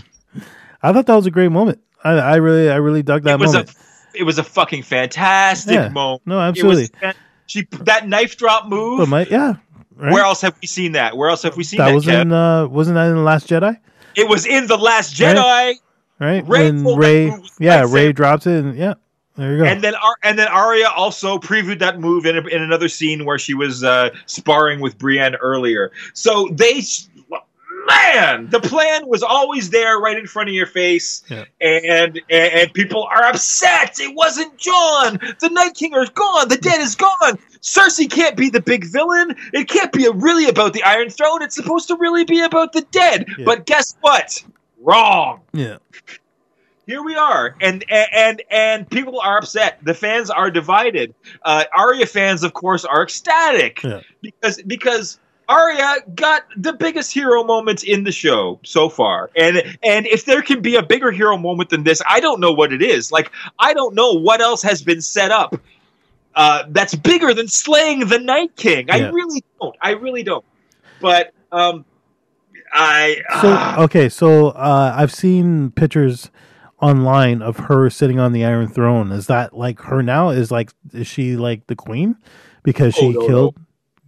I 0.83 0.93
thought 0.93 1.07
that 1.07 1.15
was 1.15 1.27
a 1.27 1.31
great 1.31 1.53
moment. 1.53 1.79
I, 2.03 2.13
I 2.13 2.37
really, 2.37 2.71
I 2.71 2.77
really 2.77 3.03
dug 3.03 3.23
that 3.25 3.35
it 3.35 3.41
was 3.41 3.53
moment. 3.53 3.71
a 3.71 4.19
it 4.19 4.23
was 4.23 4.39
a 4.39 4.45
fucking 4.45 4.83
fantastic 4.83 5.75
Yeah. 5.75 5.89
moment. 5.91 6.23
No, 6.25 6.41
absolutely. 6.41 6.89
was 7.03 7.15
she 7.47 7.67
that 7.83 8.09
knife 8.09 8.39
drop 8.39 8.67
move. 8.67 8.99
But 9.01 9.09
my, 9.09 9.27
yeah, 9.27 9.57
right? 9.95 10.13
Where 10.13 10.25
else 10.25 10.41
have 10.41 10.57
we 10.63 10.67
seen 10.67 10.93
that? 10.93 11.17
Where 11.19 11.29
else 11.29 11.43
have 11.43 11.57
we 11.57 11.63
seen 11.65 11.79
that 11.79 11.89
that? 11.89 11.95
was 11.95 12.07
Kev? 12.07 12.23
in, 12.23 12.33
uh, 12.33 12.67
wasn't 12.67 12.95
that 12.95 13.09
in 13.11 13.17
the 13.17 13.21
Last 13.23 13.49
Jedi? 13.49 13.79
it 14.15 14.27
was 14.27 14.47
in 14.47 14.67
the 14.69 14.79
Last 14.79 15.15
Jedi, 15.15 15.75
Right? 16.19 16.49
Rey 16.49 16.71
when 16.73 16.97
Rey, 16.97 17.27
yeah, 17.61 17.83
lightsaber. 17.83 17.93
Rey 17.93 18.13
drops 18.13 18.47
it, 18.47 18.65
and 18.65 18.75
yeah, 18.79 18.95
there 19.37 19.53
you 19.53 19.59
go. 19.59 19.65
and 19.65 19.83
then 19.83 19.95
and 20.23 20.39
then 20.39 20.49
Arya 20.49 20.89
also 20.89 21.39
previewed 21.39 21.79
that 21.81 22.01
move 22.01 22.27
in, 22.27 22.37
a, 22.37 22.47
in 22.47 22.63
another 22.63 22.89
scene 22.89 23.25
where 23.25 23.39
she 23.39 23.55
was 23.55 23.85
uh, 23.85 24.11
sparring 24.27 24.81
with 24.81 24.99
Brienne 24.99 25.35
earlier. 25.37 25.93
So 26.15 26.49
they, 26.53 26.83
man, 27.87 28.49
the 28.51 28.61
plan 28.61 29.07
was 29.07 29.23
always 29.23 29.71
there, 29.71 29.99
right 29.99 30.17
in 30.19 30.27
front 30.27 30.49
of 30.49 30.55
your 30.55 30.67
face, 30.67 31.23
Yeah. 31.29 31.45
and, 31.61 31.85
and 31.87 32.21
and 32.31 32.73
people 32.75 33.05
are 33.05 33.25
upset. 33.25 33.99
It 34.01 34.15
wasn't 34.15 34.57
Jon. 34.57 35.19
The 35.41 35.49
Night 35.51 35.75
King 35.75 35.95
is 35.95 36.11
gone. 36.11 36.49
The 36.49 36.57
dead 36.57 36.81
is 36.81 36.95
gone. 36.95 37.39
Cersei 37.61 38.09
can't 38.11 38.37
be 38.37 38.49
the 38.49 38.61
big 38.61 38.85
villain. 38.87 39.35
It 39.53 39.69
can't 39.69 39.93
be 39.93 40.09
really 40.15 40.49
about 40.49 40.73
the 40.73 40.83
Iron 40.85 41.11
Throne. 41.11 41.43
It's 41.43 41.57
supposed 41.57 41.89
to 41.89 41.97
really 41.97 42.25
be 42.25 42.41
about 42.41 42.73
the 42.73 42.83
dead. 42.93 43.27
Yeah. 43.37 43.45
But 43.45 43.67
guess 43.67 43.97
what? 44.01 44.43
Wrong 44.81 45.41
yeah, 45.53 45.79
here 46.87 47.03
we 47.03 47.17
are. 47.17 47.57
And 47.61 47.85
and 47.91 48.43
and 48.51 48.89
people 48.89 49.21
are 49.21 49.39
upset. 49.39 49.79
The 49.83 49.95
fans 49.95 50.31
are 50.31 50.51
divided. 50.51 51.15
Uh 51.43 51.65
Arya 51.77 52.07
fans 52.07 52.45
of 52.45 52.53
course 52.55 52.85
are 52.85 53.03
ecstatic 53.03 53.83
Yeah. 53.83 54.01
because 54.23 54.63
because 54.63 55.19
Arya 55.49 55.97
got 56.15 56.45
the 56.57 56.73
biggest 56.73 57.13
hero 57.13 57.45
moment 57.45 57.85
in 57.85 58.05
the 58.05 58.13
show 58.13 58.59
so 58.65 58.89
far. 58.89 59.31
And 59.37 59.77
and 59.83 60.07
if 60.07 60.25
there 60.25 60.43
can 60.43 60.61
be 60.63 60.77
a 60.77 60.83
bigger 60.83 61.11
hero 61.11 61.37
moment 61.37 61.71
than 61.71 61.85
this 61.85 62.01
I 62.09 62.21
don't 62.21 62.41
know 62.41 62.53
what 62.53 62.73
it 62.73 62.83
is. 62.83 63.11
Like 63.13 63.33
I 63.59 63.75
don't 63.75 63.95
know 63.95 64.13
what 64.13 64.41
else 64.41 64.63
has 64.63 64.83
been 64.83 65.01
set 65.01 65.31
up 65.33 65.55
uh 66.37 66.65
that's 66.69 66.95
bigger 66.95 67.35
than 67.35 67.49
slaying 67.49 68.07
the 68.09 68.19
Night 68.21 68.55
King. 68.57 68.91
I 68.91 68.99
Yeah. 68.99 69.11
really 69.11 69.43
don't. 69.61 69.77
I 69.83 69.91
really 69.93 70.23
don't. 70.23 70.45
But 71.01 71.33
um 71.51 71.85
I 72.73 73.23
So 73.41 73.49
ah, 73.57 73.83
okay, 73.85 74.09
so 74.09 74.49
uh, 74.49 74.93
I've 74.97 75.13
seen 75.15 75.71
pictures 75.71 76.31
online 76.81 77.43
of 77.43 77.57
her 77.57 77.89
sitting 77.91 78.19
on 78.19 78.33
the 78.33 78.45
Iron 78.45 78.69
Throne. 78.69 79.13
Is 79.13 79.27
that 79.27 79.57
like 79.57 79.81
her 79.81 80.03
now? 80.03 80.31
Is 80.31 80.51
like 80.51 80.73
is 80.93 81.07
she 81.07 81.37
like 81.37 81.67
the 81.67 81.77
queen 81.77 82.17
because 82.63 82.95
she 82.95 83.07
Oh, 83.07 83.11
no, 83.21 83.27
killed 83.27 83.57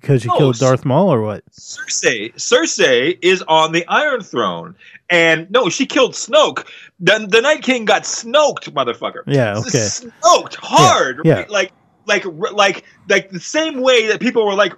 because 0.01 0.23
she 0.23 0.29
No, 0.29 0.37
killed 0.37 0.59
Darth 0.59 0.85
Maul 0.85 1.13
or 1.13 1.23
what? 1.23 1.45
Cersei. 1.51 2.33
Cersei 2.35 3.19
is 3.23 3.43
on 3.49 3.73
the 3.73 3.87
Iron 3.89 4.23
Throne, 4.23 4.75
and 5.11 5.51
no, 5.51 5.69
she 5.69 5.87
killed 5.87 6.13
Snoke. 6.13 6.67
The, 7.01 7.27
the 7.29 7.41
Night 7.41 7.63
King 7.63 7.85
got 7.85 8.03
snoked, 8.03 8.71
motherfucker. 8.71 9.23
Yeah, 9.27 9.59
okay. 9.59 9.69
Snoked 9.69 10.57
hard. 10.57 11.23
Yeah, 11.25 11.33
yeah. 11.33 11.39
right? 11.41 11.51
Like, 11.51 11.73
like, 12.07 12.25
like, 12.53 12.85
like 13.09 13.31
the 13.31 13.41
same 13.41 13.81
way 13.81 14.07
that 14.07 14.21
people 14.21 14.47
were 14.47 14.55
like, 14.55 14.73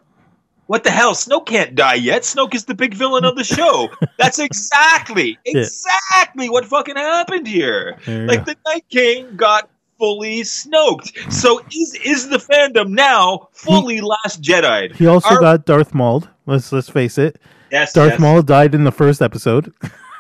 "What 0.71 0.85
the 0.85 0.93
hell? 0.93 1.15
Snoke 1.15 1.47
can't 1.47 1.75
die 1.75 1.95
yet. 1.95 2.23
Snoke 2.23 2.55
is 2.55 2.65
the 2.65 2.77
big 2.77 2.95
villain 2.95 3.25
of 3.25 3.35
the 3.35 3.43
show." 3.43 3.89
That's 4.19 4.39
exactly, 4.39 5.37
Yeah. 5.45 5.63
exactly 5.63 6.49
what 6.49 6.65
fucking 6.65 6.95
happened 6.95 7.49
here. 7.49 7.99
Like 8.07 8.45
go. 8.47 8.53
the 8.53 8.57
Night 8.67 8.85
King 8.89 9.35
got 9.35 9.69
fully 9.99 10.43
snoked. 10.43 11.33
So 11.33 11.61
is 11.75 11.99
is 12.05 12.29
the 12.29 12.39
fandom 12.39 12.91
now 12.91 13.49
fully 13.53 14.01
Last 14.01 14.43
Jedi? 14.43 14.95
He 14.95 15.09
also 15.09 15.41
got 15.41 15.67
Darth 15.67 15.93
Maul. 15.93 16.23
Let's 16.47 16.71
let's 16.71 16.89
face 16.89 17.19
it. 17.19 17.41
yes, 17.73 17.93
Darth 17.93 18.13
yes. 18.13 18.21
Maul 18.21 18.43
died 18.43 18.73
in 18.73 18.85
the 18.85 18.93
first 18.93 19.21
episode. 19.21 19.75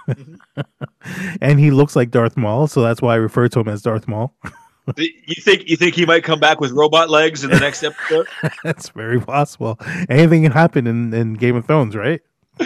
Mm-hmm. 0.09 0.35
and 1.41 1.61
he 1.61 1.71
looks 1.71 1.95
like 1.95 2.11
Darth 2.11 2.37
Maul, 2.37 2.67
so 2.67 2.83
that's 2.83 3.01
why 3.01 3.13
I 3.13 3.17
refer 3.19 3.47
to 3.47 3.61
him 3.61 3.69
as 3.69 3.83
Darth 3.83 4.09
Maul. 4.09 4.35
You 4.97 5.43
think 5.43 5.69
you 5.69 5.77
think 5.77 5.95
he 5.95 6.07
might 6.07 6.25
come 6.25 6.41
back 6.41 6.61
with 6.61 6.73
robot 6.73 7.11
legs 7.11 7.45
in 7.45 7.51
the 7.51 7.61
next 7.61 7.83
episode? 7.83 8.29
that's 8.65 8.89
very 8.91 9.21
possible. 9.21 9.79
Anything 10.09 10.43
can 10.43 10.53
happen 10.53 10.87
in, 10.87 11.13
in 11.13 11.35
Game 11.35 11.57
of 11.57 11.67
Thrones, 11.67 11.97
right? 11.97 12.21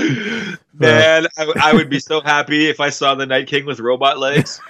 Man, 0.74 1.26
I, 1.38 1.52
I 1.62 1.72
would 1.72 1.88
be 1.88 2.00
so 2.00 2.20
happy 2.20 2.68
if 2.68 2.80
I 2.80 2.90
saw 2.90 3.14
the 3.14 3.26
Night 3.26 3.46
King 3.46 3.64
with 3.64 3.78
robot 3.78 4.18
legs. 4.18 4.60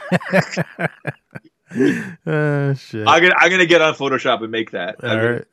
Uh, 2.27 2.75
shit. 2.75 3.07
I'm 3.07 3.23
gonna 3.23 3.35
I'm 3.39 3.51
gonna 3.51 3.67
get 3.67 3.81
on 3.81 3.95
Photoshop 3.95 4.43
and 4.43 4.51
make 4.51 4.73
that. 4.73 5.03
All 5.03 5.17
right. 5.17 5.45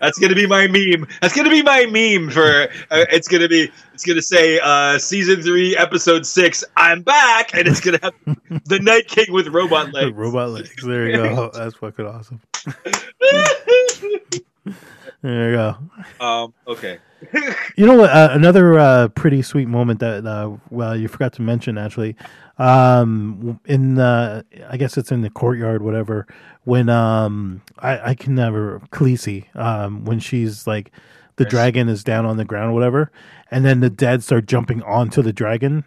That's 0.00 0.18
gonna 0.18 0.34
be 0.34 0.46
my 0.46 0.66
meme. 0.66 1.06
That's 1.20 1.34
gonna 1.34 1.50
be 1.50 1.62
my 1.62 1.86
meme 1.86 2.30
for. 2.30 2.64
Uh, 2.90 3.04
it's 3.10 3.28
gonna 3.28 3.48
be. 3.48 3.70
It's 3.94 4.04
gonna 4.04 4.22
say 4.22 4.60
uh, 4.62 4.98
season 4.98 5.42
three, 5.42 5.76
episode 5.76 6.26
six. 6.26 6.62
I'm 6.76 7.02
back, 7.02 7.54
and 7.54 7.66
it's 7.66 7.80
gonna 7.80 7.98
have 8.02 8.14
the 8.66 8.78
Night 8.78 9.08
King 9.08 9.32
with 9.32 9.48
robot 9.48 9.92
legs. 9.92 10.14
Robot 10.14 10.50
legs. 10.50 10.74
There 10.82 11.08
you 11.08 11.16
go. 11.16 11.50
That's 11.52 11.76
fucking 11.76 12.06
awesome. 12.06 12.40
There 15.26 15.50
you 15.50 15.56
go. 15.56 15.76
um. 16.24 16.54
Okay. 16.68 16.98
You 17.76 17.84
know 17.86 17.96
what? 17.96 18.10
Uh, 18.10 18.28
another 18.32 18.78
uh, 18.78 19.08
pretty 19.08 19.42
sweet 19.42 19.66
moment 19.68 20.00
that 20.00 20.24
uh, 20.24 20.56
well 20.70 20.96
you 20.96 21.08
forgot 21.08 21.32
to 21.34 21.42
mention 21.42 21.76
actually. 21.78 22.14
Um, 22.58 23.60
in 23.66 23.96
the 23.96 24.44
I 24.70 24.76
guess 24.76 24.96
it's 24.96 25.10
in 25.12 25.22
the 25.22 25.30
courtyard, 25.30 25.82
whatever. 25.82 26.26
When 26.64 26.88
um, 26.88 27.62
I 27.78 28.10
I 28.10 28.14
can 28.14 28.34
never 28.34 28.80
Khaleesi, 28.92 29.54
um, 29.56 30.04
when 30.04 30.20
she's 30.20 30.66
like 30.66 30.92
the 31.36 31.44
Yes. 31.44 31.50
dragon 31.50 31.88
is 31.88 32.04
down 32.04 32.24
on 32.24 32.36
the 32.36 32.44
ground, 32.44 32.72
whatever, 32.74 33.10
and 33.50 33.64
then 33.64 33.80
the 33.80 33.90
dead 33.90 34.22
start 34.22 34.46
jumping 34.46 34.82
onto 34.82 35.20
the 35.22 35.32
dragon. 35.32 35.84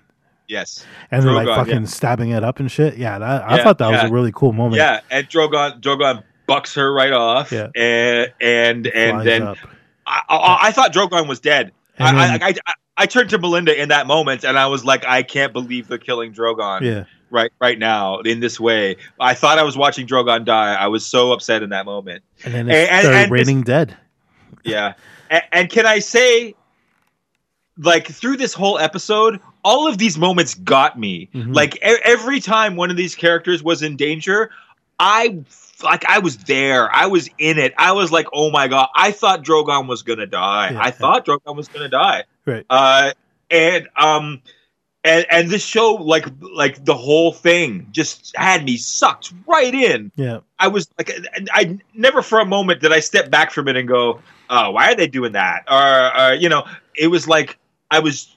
Yes. 0.48 0.86
And 1.12 1.24
they're 1.24 1.32
like 1.32 1.48
fucking 1.48 1.82
yeah. 1.82 1.86
stabbing 1.88 2.32
it 2.32 2.44
up 2.44 2.60
and 2.60 2.70
shit. 2.72 2.98
Yeah, 2.98 3.18
that, 3.20 3.44
I 3.50 3.58
Yeah, 3.58 3.64
thought 3.64 3.78
that 3.78 3.90
was 3.92 4.04
a 4.04 4.12
really 4.12 4.32
cool 4.34 4.52
moment. 4.52 4.78
Yeah, 4.78 5.00
and 5.10 5.28
Drogon 5.30 5.80
Drogon 5.80 6.24
bucks 6.50 6.76
her 6.76 6.92
right 6.94 7.14
off. 7.14 7.52
Yeah. 7.52 7.68
And 7.76 8.34
and 8.42 8.88
and 8.88 9.26
then. 9.28 9.56
I, 10.06 10.22
I, 10.28 10.58
I 10.64 10.72
thought 10.72 10.92
Drogon 10.92 11.28
was 11.28 11.40
dead. 11.40 11.72
And 12.00 12.18
I, 12.18 12.38
then- 12.38 12.44
I, 12.44 12.56
I, 12.68 12.74
I 12.98 13.06
turned 13.06 13.30
to 13.30 13.38
Melinda 13.38 13.80
in 13.80 13.90
that 13.90 14.08
moment, 14.08 14.44
and 14.44 14.58
I 14.58 14.66
was 14.68 14.84
like, 14.84 15.06
I 15.06 15.22
can't 15.24 15.54
believe 15.54 15.88
they're 15.88 15.98
killing 16.00 16.34
Drogon 16.34 16.82
yeah, 16.82 17.04
right 17.30 17.52
right 17.62 17.78
now 17.78 18.18
in 18.20 18.40
this 18.40 18.60
way. 18.60 18.98
I 19.20 19.36
thought 19.36 19.60
I 19.60 19.64
was 19.64 19.78
watching 19.78 20.08
Drogon 20.08 20.44
die. 20.46 20.74
I 20.74 20.88
was 20.88 21.06
so 21.06 21.32
upset 21.32 21.62
in 21.64 21.70
that 21.70 21.86
moment. 21.86 22.24
and 22.44 22.54
then 22.54 22.70
it 22.70 22.90
And- 22.90 23.08
and- 23.08 23.32
raining 23.32 23.62
dead. 23.62 23.96
Yeah, 24.64 24.94
and, 25.30 25.44
and 25.52 25.70
can 25.70 25.86
I 25.86 26.00
say, 26.00 26.56
like 27.78 28.08
through 28.08 28.38
this 28.38 28.54
whole 28.54 28.78
episode, 28.80 29.40
all 29.64 29.88
of 29.88 29.98
these 29.98 30.18
moments 30.18 30.56
got 30.56 31.00
me. 31.00 31.30
Mhm. 31.34 31.56
Like 31.56 31.76
e- 31.76 32.00
every 32.04 32.40
time 32.42 32.76
one 32.76 32.90
of 32.92 32.98
these 32.98 33.16
characters 33.16 33.64
was 33.64 33.82
in 33.84 33.96
danger, 33.96 34.50
I 35.00 35.40
like 35.84 36.06
I 36.06 36.20
was 36.20 36.38
there. 36.38 36.94
I 36.94 37.08
was 37.08 37.30
in 37.38 37.58
it. 37.58 37.74
I 37.78 37.92
was 37.92 38.12
like, 38.12 38.28
oh 38.34 38.52
my 38.52 38.68
god! 38.68 38.90
I 38.96 39.12
thought 39.12 39.44
Drogon 39.44 39.88
was 39.88 40.02
gonna 40.02 40.26
die. 40.26 40.72
Yeah. 40.72 40.82
I 40.82 40.92
thought 40.92 41.26
Drogon 41.26 41.56
was 41.56 41.68
gonna 41.68 41.90
die. 41.90 42.24
Right. 42.46 42.66
Uh, 42.70 43.12
and 43.50 43.88
um, 43.96 44.42
and 45.04 45.26
and 45.30 45.50
this 45.50 45.64
show, 45.66 45.94
like 45.96 46.26
like 46.42 46.84
the 46.84 46.96
whole 46.96 47.32
thing, 47.32 47.88
just 47.92 48.36
had 48.36 48.64
me 48.66 48.78
sucked 48.78 49.34
right 49.48 49.74
in. 49.74 50.12
Yeah. 50.16 50.40
I 50.60 50.68
was 50.68 50.90
like, 50.98 51.12
I 51.52 51.80
never 51.94 52.22
for 52.22 52.40
a 52.40 52.46
moment 52.46 52.82
did 52.82 52.92
I 52.92 53.00
step 53.00 53.32
back 53.32 53.52
from 53.52 53.68
it 53.68 53.78
and 53.78 53.88
go, 53.88 54.20
"Oh, 54.50 54.72
why 54.72 54.92
are 54.92 54.96
they 54.96 55.08
doing 55.08 55.32
that?" 55.34 55.64
Or, 55.70 56.18
or 56.22 56.34
you 56.34 56.50
know, 56.50 56.66
it 56.96 57.08
was 57.08 57.28
like 57.28 57.58
I 57.92 58.00
was, 58.00 58.36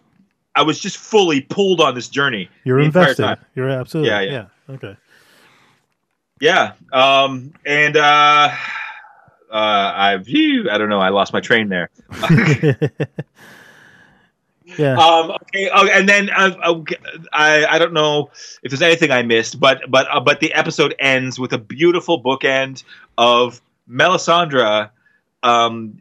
I 0.55 0.63
was 0.63 0.79
just 0.79 0.97
fully 0.97 1.41
pulled 1.41 1.81
on 1.81 1.95
this 1.95 2.09
journey. 2.09 2.49
You're 2.65 2.81
invested. 2.81 3.39
You're 3.55 3.69
absolutely. 3.69 4.11
Yeah, 4.11 4.21
Yeah, 4.21 4.31
yeah. 4.69 4.75
Okay. 4.75 4.97
Yeah. 6.43 6.73
Um. 6.93 7.55
And 7.65 7.97
uh, 7.97 8.53
uh, 9.49 9.93
I 9.95 10.17
view. 10.17 10.69
I 10.69 10.77
don't 10.77 10.89
know. 10.89 10.99
I 10.99 11.11
lost 11.11 11.33
my 11.33 11.39
train 11.39 11.69
there. 11.69 11.89
yeah. 14.77 14.99
Um, 14.99 15.31
okay, 15.31 15.71
oh, 15.73 15.87
and 15.87 16.09
then 16.09 16.31
uh, 16.31 16.83
I 17.33 17.65
I 17.67 17.79
don't 17.79 17.93
know 17.93 18.31
if 18.65 18.73
there's 18.73 18.83
anything 18.83 19.13
I 19.13 19.23
missed, 19.23 19.61
but 19.61 19.83
but 19.89 20.09
uh, 20.11 20.19
but 20.19 20.41
the 20.41 20.53
episode 20.53 20.97
ends 20.99 21.39
with 21.39 21.53
a 21.53 21.59
beautiful 21.59 22.21
bookend 22.21 22.83
of 23.17 23.61
Melisandre. 23.89 24.91
Um, 25.45 26.01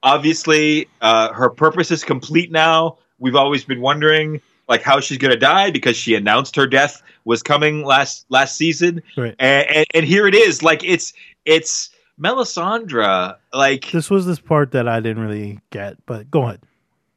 obviously, 0.00 0.86
uh, 1.00 1.32
her 1.32 1.50
purpose 1.50 1.90
is 1.90 2.04
complete 2.04 2.52
now. 2.52 2.98
We've 3.18 3.34
always 3.34 3.64
been 3.64 3.80
wondering 3.80 4.42
like 4.68 4.82
how 4.82 5.00
she's 5.00 5.18
going 5.18 5.32
to 5.32 5.38
die 5.38 5.70
because 5.70 5.96
she 5.96 6.14
announced 6.14 6.56
her 6.56 6.66
death 6.66 7.02
was 7.24 7.42
coming 7.42 7.84
last 7.84 8.26
last 8.28 8.56
season, 8.56 9.02
Right. 9.16 9.34
and, 9.38 9.66
and 9.70 9.86
and 9.94 10.06
here 10.06 10.26
it 10.26 10.34
is. 10.34 10.62
Like 10.62 10.84
it's 10.84 11.12
it's 11.44 11.90
Melisandre. 12.20 13.36
Like 13.52 13.90
This 13.90 14.10
was 14.10 14.26
this 14.26 14.38
part 14.38 14.72
that 14.72 14.88
I 14.88 15.00
didn't 15.00 15.22
really 15.22 15.60
get, 15.70 15.96
but 16.06 16.30
go 16.30 16.42
ahead. 16.44 16.60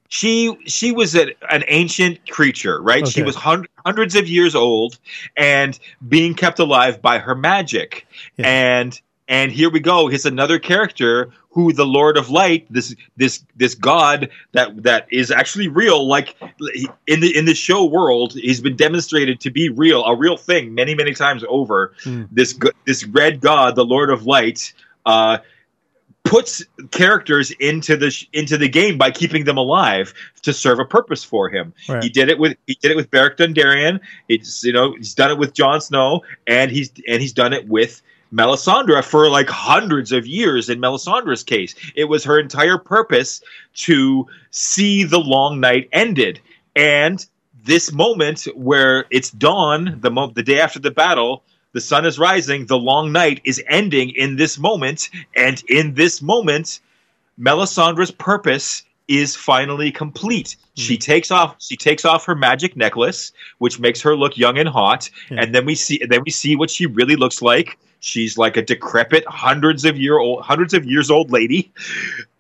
she 0.10 0.58
she 0.66 0.92
was 0.92 1.16
a, 1.16 1.28
an 1.54 1.64
ancient 1.68 2.30
creature 2.32 2.82
right 2.82 3.08
she 3.08 3.22
was 3.22 3.36
hun- 3.36 3.68
hundreds 3.86 4.16
of 4.16 4.28
years 4.28 4.56
old 4.56 4.98
and 5.38 5.78
being 6.08 6.34
kept 6.34 6.58
alive 6.60 7.00
by 7.02 7.20
her 7.20 7.36
magic 7.36 8.08
Yeah. 8.38 8.48
and 8.48 9.02
and 9.30 9.52
here 9.52 9.70
we 9.70 9.80
go 9.80 10.08
here's 10.08 10.26
another 10.26 10.60
character 10.60 11.30
who 11.52 11.72
the 11.72 11.86
lord 11.86 12.18
of 12.18 12.30
light 12.30 12.66
this 12.70 12.94
this 13.16 13.44
this 13.56 13.76
god 13.76 14.30
that 14.52 14.84
that 14.84 15.08
is 15.12 15.32
actually 15.32 15.68
real 15.70 16.06
like 16.08 16.36
in 17.08 17.20
the 17.22 17.38
in 17.38 17.46
the 17.46 17.56
show 17.56 17.86
world 17.86 18.34
he's 18.34 18.60
been 18.60 18.76
demonstrated 18.76 19.40
to 19.40 19.50
be 19.52 19.70
real 19.70 20.04
a 20.04 20.16
real 20.16 20.36
thing 20.36 20.74
many 20.74 20.94
many 20.96 21.14
times 21.14 21.44
over 21.48 21.94
Mm. 22.04 22.28
this 22.32 22.58
this 22.86 23.06
red 23.06 23.40
god 23.40 23.76
the 23.76 23.86
lord 23.86 24.10
of 24.10 24.26
light 24.26 24.74
uh 25.06 25.38
puts 26.24 26.64
characters 26.92 27.50
into 27.52 27.96
the 27.98 28.12
sh- 28.12 28.28
into 28.34 28.58
the 28.58 28.70
game 28.70 28.98
by 28.98 29.10
keeping 29.10 29.46
them 29.46 29.58
alive 29.58 30.14
to 30.44 30.54
serve 30.54 30.78
a 30.80 30.86
purpose 30.86 31.24
for 31.24 31.50
him. 31.50 31.74
Right. 31.88 32.04
He 32.04 32.10
did 32.10 32.30
it 32.30 32.38
with 32.38 32.56
he 32.68 32.78
did 32.82 32.92
it 32.92 32.98
with 32.98 33.10
Beric 33.10 33.38
Dondarrion. 33.38 34.00
It's 34.28 34.64
you 34.64 34.74
know 34.74 34.94
he's 34.96 35.16
done 35.16 35.32
it 35.32 35.38
with 35.38 35.54
Jon 35.54 35.82
Snow, 35.82 36.22
and 36.46 36.70
he's 36.72 36.92
and 37.08 37.22
he's 37.22 37.34
done 37.34 37.54
it 37.54 37.68
with 37.68 38.02
Melisandre 38.34 39.04
for 39.04 39.30
like 39.30 39.50
hundreds 39.50 40.12
of 40.12 40.26
years. 40.28 40.70
In 40.70 40.80
Melisandre's 40.80 41.44
case, 41.44 41.76
it 41.96 42.06
was 42.06 42.24
her 42.24 42.40
entire 42.40 42.78
purpose 42.78 43.42
to 43.76 44.28
see 44.52 45.04
the 45.04 45.20
long 45.20 45.60
night 45.60 45.90
ended, 45.92 46.40
and 46.76 47.26
this 47.66 47.92
moment 47.92 48.48
where 48.56 49.06
it's 49.10 49.32
dawn, 49.32 49.98
the 50.02 50.10
mo- 50.12 50.32
the 50.32 50.44
day 50.44 50.60
after 50.60 50.80
the 50.80 50.92
battle. 50.92 51.44
The 51.72 51.82
sun 51.82 52.04
is 52.04 52.18
rising. 52.18 52.66
The 52.66 52.80
long 52.80 53.12
night 53.12 53.42
is 53.44 53.62
ending 53.70 54.10
in 54.10 54.38
this 54.38 54.58
moment, 54.58 55.08
and 55.36 55.62
in 55.70 55.94
this 55.94 56.20
moment, 56.20 56.80
Melisandre's 57.40 58.10
purpose 58.10 58.82
is 59.08 59.36
finally 59.36 59.92
complete. 59.92 60.56
Mm-hmm. 60.56 60.82
She 60.82 60.98
takes 60.98 61.30
off 61.32 61.56
she 61.60 61.76
takes 61.78 62.06
off 62.06 62.26
her 62.26 62.36
magic 62.36 62.76
necklace, 62.76 63.32
which 63.60 63.80
makes 63.80 64.02
her 64.02 64.16
look 64.16 64.38
young 64.38 64.58
and 64.58 64.68
hot, 64.70 65.10
Yeah. 65.30 65.42
and 65.42 65.54
then 65.54 65.66
we 65.66 65.76
see 65.76 66.00
then 66.10 66.22
we 66.26 66.32
see 66.32 66.56
what 66.56 66.70
she 66.72 66.86
really 66.86 67.16
looks 67.16 67.42
like. 67.42 67.78
She's 68.00 68.38
like 68.38 68.56
a 68.58 68.62
decrepit, 68.62 69.26
hundreds 69.28 69.84
of 69.86 69.98
year 69.98 70.18
old 70.20 70.44
hundreds 70.44 70.74
of 70.74 70.86
years 70.86 71.10
old 71.12 71.32
lady. 71.32 71.72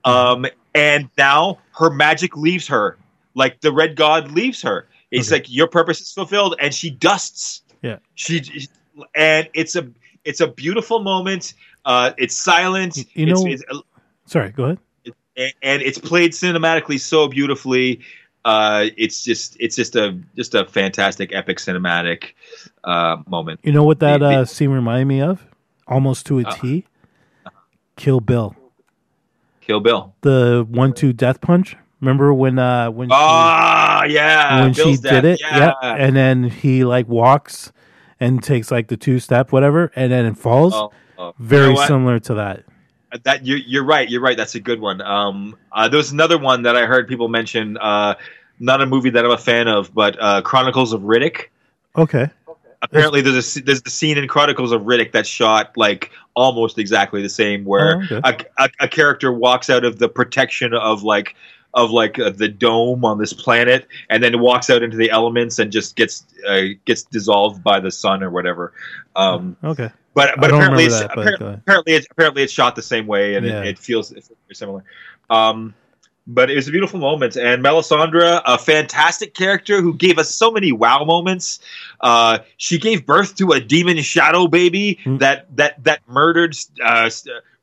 Um, 0.05 0.45
and 0.73 1.09
now 1.17 1.59
her 1.77 1.89
magic 1.89 2.37
leaves 2.37 2.67
her. 2.67 2.97
Like 3.35 3.61
the 3.61 3.71
red 3.71 3.95
god 3.95 4.31
leaves 4.31 4.61
her. 4.61 4.87
It's 5.11 5.27
Okay. 5.29 5.37
like 5.41 5.51
your 5.51 5.67
purpose 5.67 5.99
is 6.01 6.11
fulfilled, 6.13 6.55
and 6.59 6.73
she 6.73 6.89
dusts. 6.89 7.61
Yeah. 7.81 7.97
She 8.15 8.67
and 9.15 9.49
it's 9.53 9.75
a 9.75 9.89
it's 10.25 10.39
a 10.41 10.47
beautiful 10.47 10.99
moment. 11.01 11.53
Uh, 11.85 12.11
it's 12.17 12.35
silent. 12.35 13.05
You 13.15 13.25
know- 13.27 13.45
it's- 13.47 13.81
Sorry, 14.25 14.51
go 14.51 14.65
ahead. 14.65 14.79
and, 15.35 15.53
and 15.61 15.81
it's 15.81 15.97
played 15.97 16.31
cinematically 16.33 16.99
so 16.99 17.27
beautifully. 17.27 18.01
Uh, 18.45 18.87
it's 18.97 19.23
just 19.23 19.57
it's 19.59 19.75
just 19.75 19.95
a 19.95 20.17
just 20.35 20.55
a 20.55 20.65
fantastic 20.65 21.33
epic 21.33 21.57
cinematic 21.57 22.33
uh, 22.83 23.17
moment. 23.27 23.59
You 23.63 23.71
know 23.73 23.83
what 23.83 23.99
that 23.99 24.19
The- 24.19 24.29
the- 24.29 24.35
uh, 24.41 24.45
scene 24.45 24.69
reminded 24.69 25.05
me 25.07 25.21
of? 25.21 25.45
Almost 25.89 26.25
to 26.27 26.39
a 26.39 26.43
Uh, 26.45 26.51
T. 26.53 26.85
Kill 27.97 28.21
Bill. 28.21 28.55
Kill 29.61 29.79
Bill. 29.81 30.13
The 30.21 30.65
one 30.69 30.93
two 30.93 31.11
death 31.13 31.41
punch. 31.41 31.75
Remember 32.01 32.33
when 32.33 32.57
uh 32.57 32.89
when 32.91 33.09
she, 33.09 33.13
Ah, 33.15 34.03
yeah. 34.05 34.61
when 34.61 34.73
Bill's 34.73 34.95
she 34.97 35.01
death. 35.01 35.11
did 35.23 35.25
it? 35.25 35.41
Yeah. 35.41 35.73
And 35.81 36.15
then 36.15 36.45
he 36.45 36.85
like 36.85 37.07
walks 37.09 37.71
and 38.19 38.41
takes 38.41 38.71
like 38.71 38.87
the 38.87 38.95
two 38.97 39.19
step 39.19 39.51
whatever 39.51 39.91
and 39.95 40.11
then 40.11 40.25
it 40.25 40.37
falls. 40.37 40.73
Oh, 40.73 40.91
oh. 41.17 41.33
Very 41.39 41.69
You 41.69 41.73
know 41.75 41.85
similar 41.85 42.19
to 42.19 42.33
that. 42.35 42.63
That 43.23 43.45
you're, 43.45 43.57
you're 43.57 43.83
right. 43.83 44.07
You're 44.07 44.21
right. 44.21 44.37
That's 44.37 44.53
a 44.55 44.59
good 44.59 44.79
one. 44.79 45.01
Um, 45.01 45.57
uh, 45.71 45.89
there 45.89 45.97
was 45.97 46.11
another 46.11 46.37
one 46.37 46.61
that 46.61 46.75
I 46.77 46.85
heard 46.85 47.07
people 47.07 47.27
mention. 47.27 47.75
Uh, 47.77 48.13
not 48.59 48.81
a 48.81 48.85
movie 48.85 49.09
that 49.09 49.25
I'm 49.25 49.31
a 49.31 49.37
fan 49.37 49.67
of, 49.67 49.93
but 49.95 50.15
uh, 50.21 50.41
Chronicles 50.43 50.93
of 50.93 51.01
Riddick. 51.01 51.45
Okay. 51.97 52.29
Apparently 52.81 53.21
there's 53.21 53.57
a 53.57 53.61
there's 53.63 53.81
the 53.81 53.89
scene 53.89 54.17
in 54.17 54.27
Chronicles 54.27 54.71
of 54.71 54.81
Riddick 54.83 55.11
that's 55.11 55.29
shot 55.29 55.75
like 55.77 56.11
almost 56.35 56.77
exactly 56.77 57.21
the 57.21 57.29
same, 57.29 57.65
where 57.65 57.97
Oh, 58.11 58.17
okay. 58.17 58.45
a, 58.57 58.63
a, 58.63 58.69
a 58.81 58.87
character 58.87 59.31
walks 59.31 59.69
out 59.69 59.83
of 59.83 59.99
the 59.99 60.09
protection 60.09 60.73
of 60.73 61.03
like 61.03 61.35
of 61.75 61.91
like 61.91 62.17
uh, 62.17 62.31
the 62.31 62.47
dome 62.47 63.05
on 63.05 63.17
this 63.19 63.33
planet, 63.33 63.87
and 64.09 64.23
then 64.23 64.39
walks 64.39 64.69
out 64.69 64.81
into 64.81 64.97
the 64.97 65.11
elements 65.11 65.59
and 65.59 65.71
just 65.71 65.95
gets 65.95 66.25
uh, 66.47 66.63
gets 66.85 67.03
dissolved 67.03 67.63
by 67.63 67.79
the 67.79 67.91
sun 67.91 68.23
or 68.23 68.29
whatever. 68.29 68.73
Um, 69.15 69.55
Okay. 69.63 69.89
but 70.13 70.39
but 70.39 70.49
apparently 70.51 70.85
it's, 70.85 70.99
that, 70.99 71.11
but 71.15 71.27
appar- 71.27 71.57
apparently 71.59 71.93
it's 71.93 72.07
apparently 72.09 72.43
it's 72.43 72.53
shot 72.53 72.75
the 72.75 72.81
same 72.81 73.05
way 73.05 73.35
and 73.35 73.45
Yeah. 73.45 73.61
it, 73.61 73.67
it 73.67 73.79
feels 73.79 74.11
it's 74.11 74.29
very 74.29 74.55
similar. 74.55 74.83
Um, 75.29 75.75
but 76.31 76.49
it 76.51 76.55
was 76.55 76.67
a 76.67 76.71
beautiful 76.71 76.99
moment, 76.99 77.35
and 77.35 77.63
Melisandre, 77.63 78.41
a 78.45 78.57
fantastic 78.59 79.33
character 79.33 79.81
who 79.81 79.95
gave 79.95 80.19
us 80.19 80.29
so 80.29 80.51
many 80.51 80.71
wow 80.71 81.03
moments. 81.03 81.59
Uh, 81.99 82.37
she 82.57 82.77
gave 82.77 83.05
birth 83.05 83.35
to 83.37 83.51
a 83.51 83.59
demon 83.59 83.97
shadow 84.01 84.47
baby 84.47 84.99
Mm. 85.05 85.19
that 85.19 85.55
that 85.57 85.83
that 85.83 86.01
murdered 86.07 86.55
uh, 86.83 87.09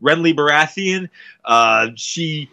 Renly 0.02 0.34
Baratheon. 0.34 1.08
Uh, 1.44 1.90
she 1.94 2.50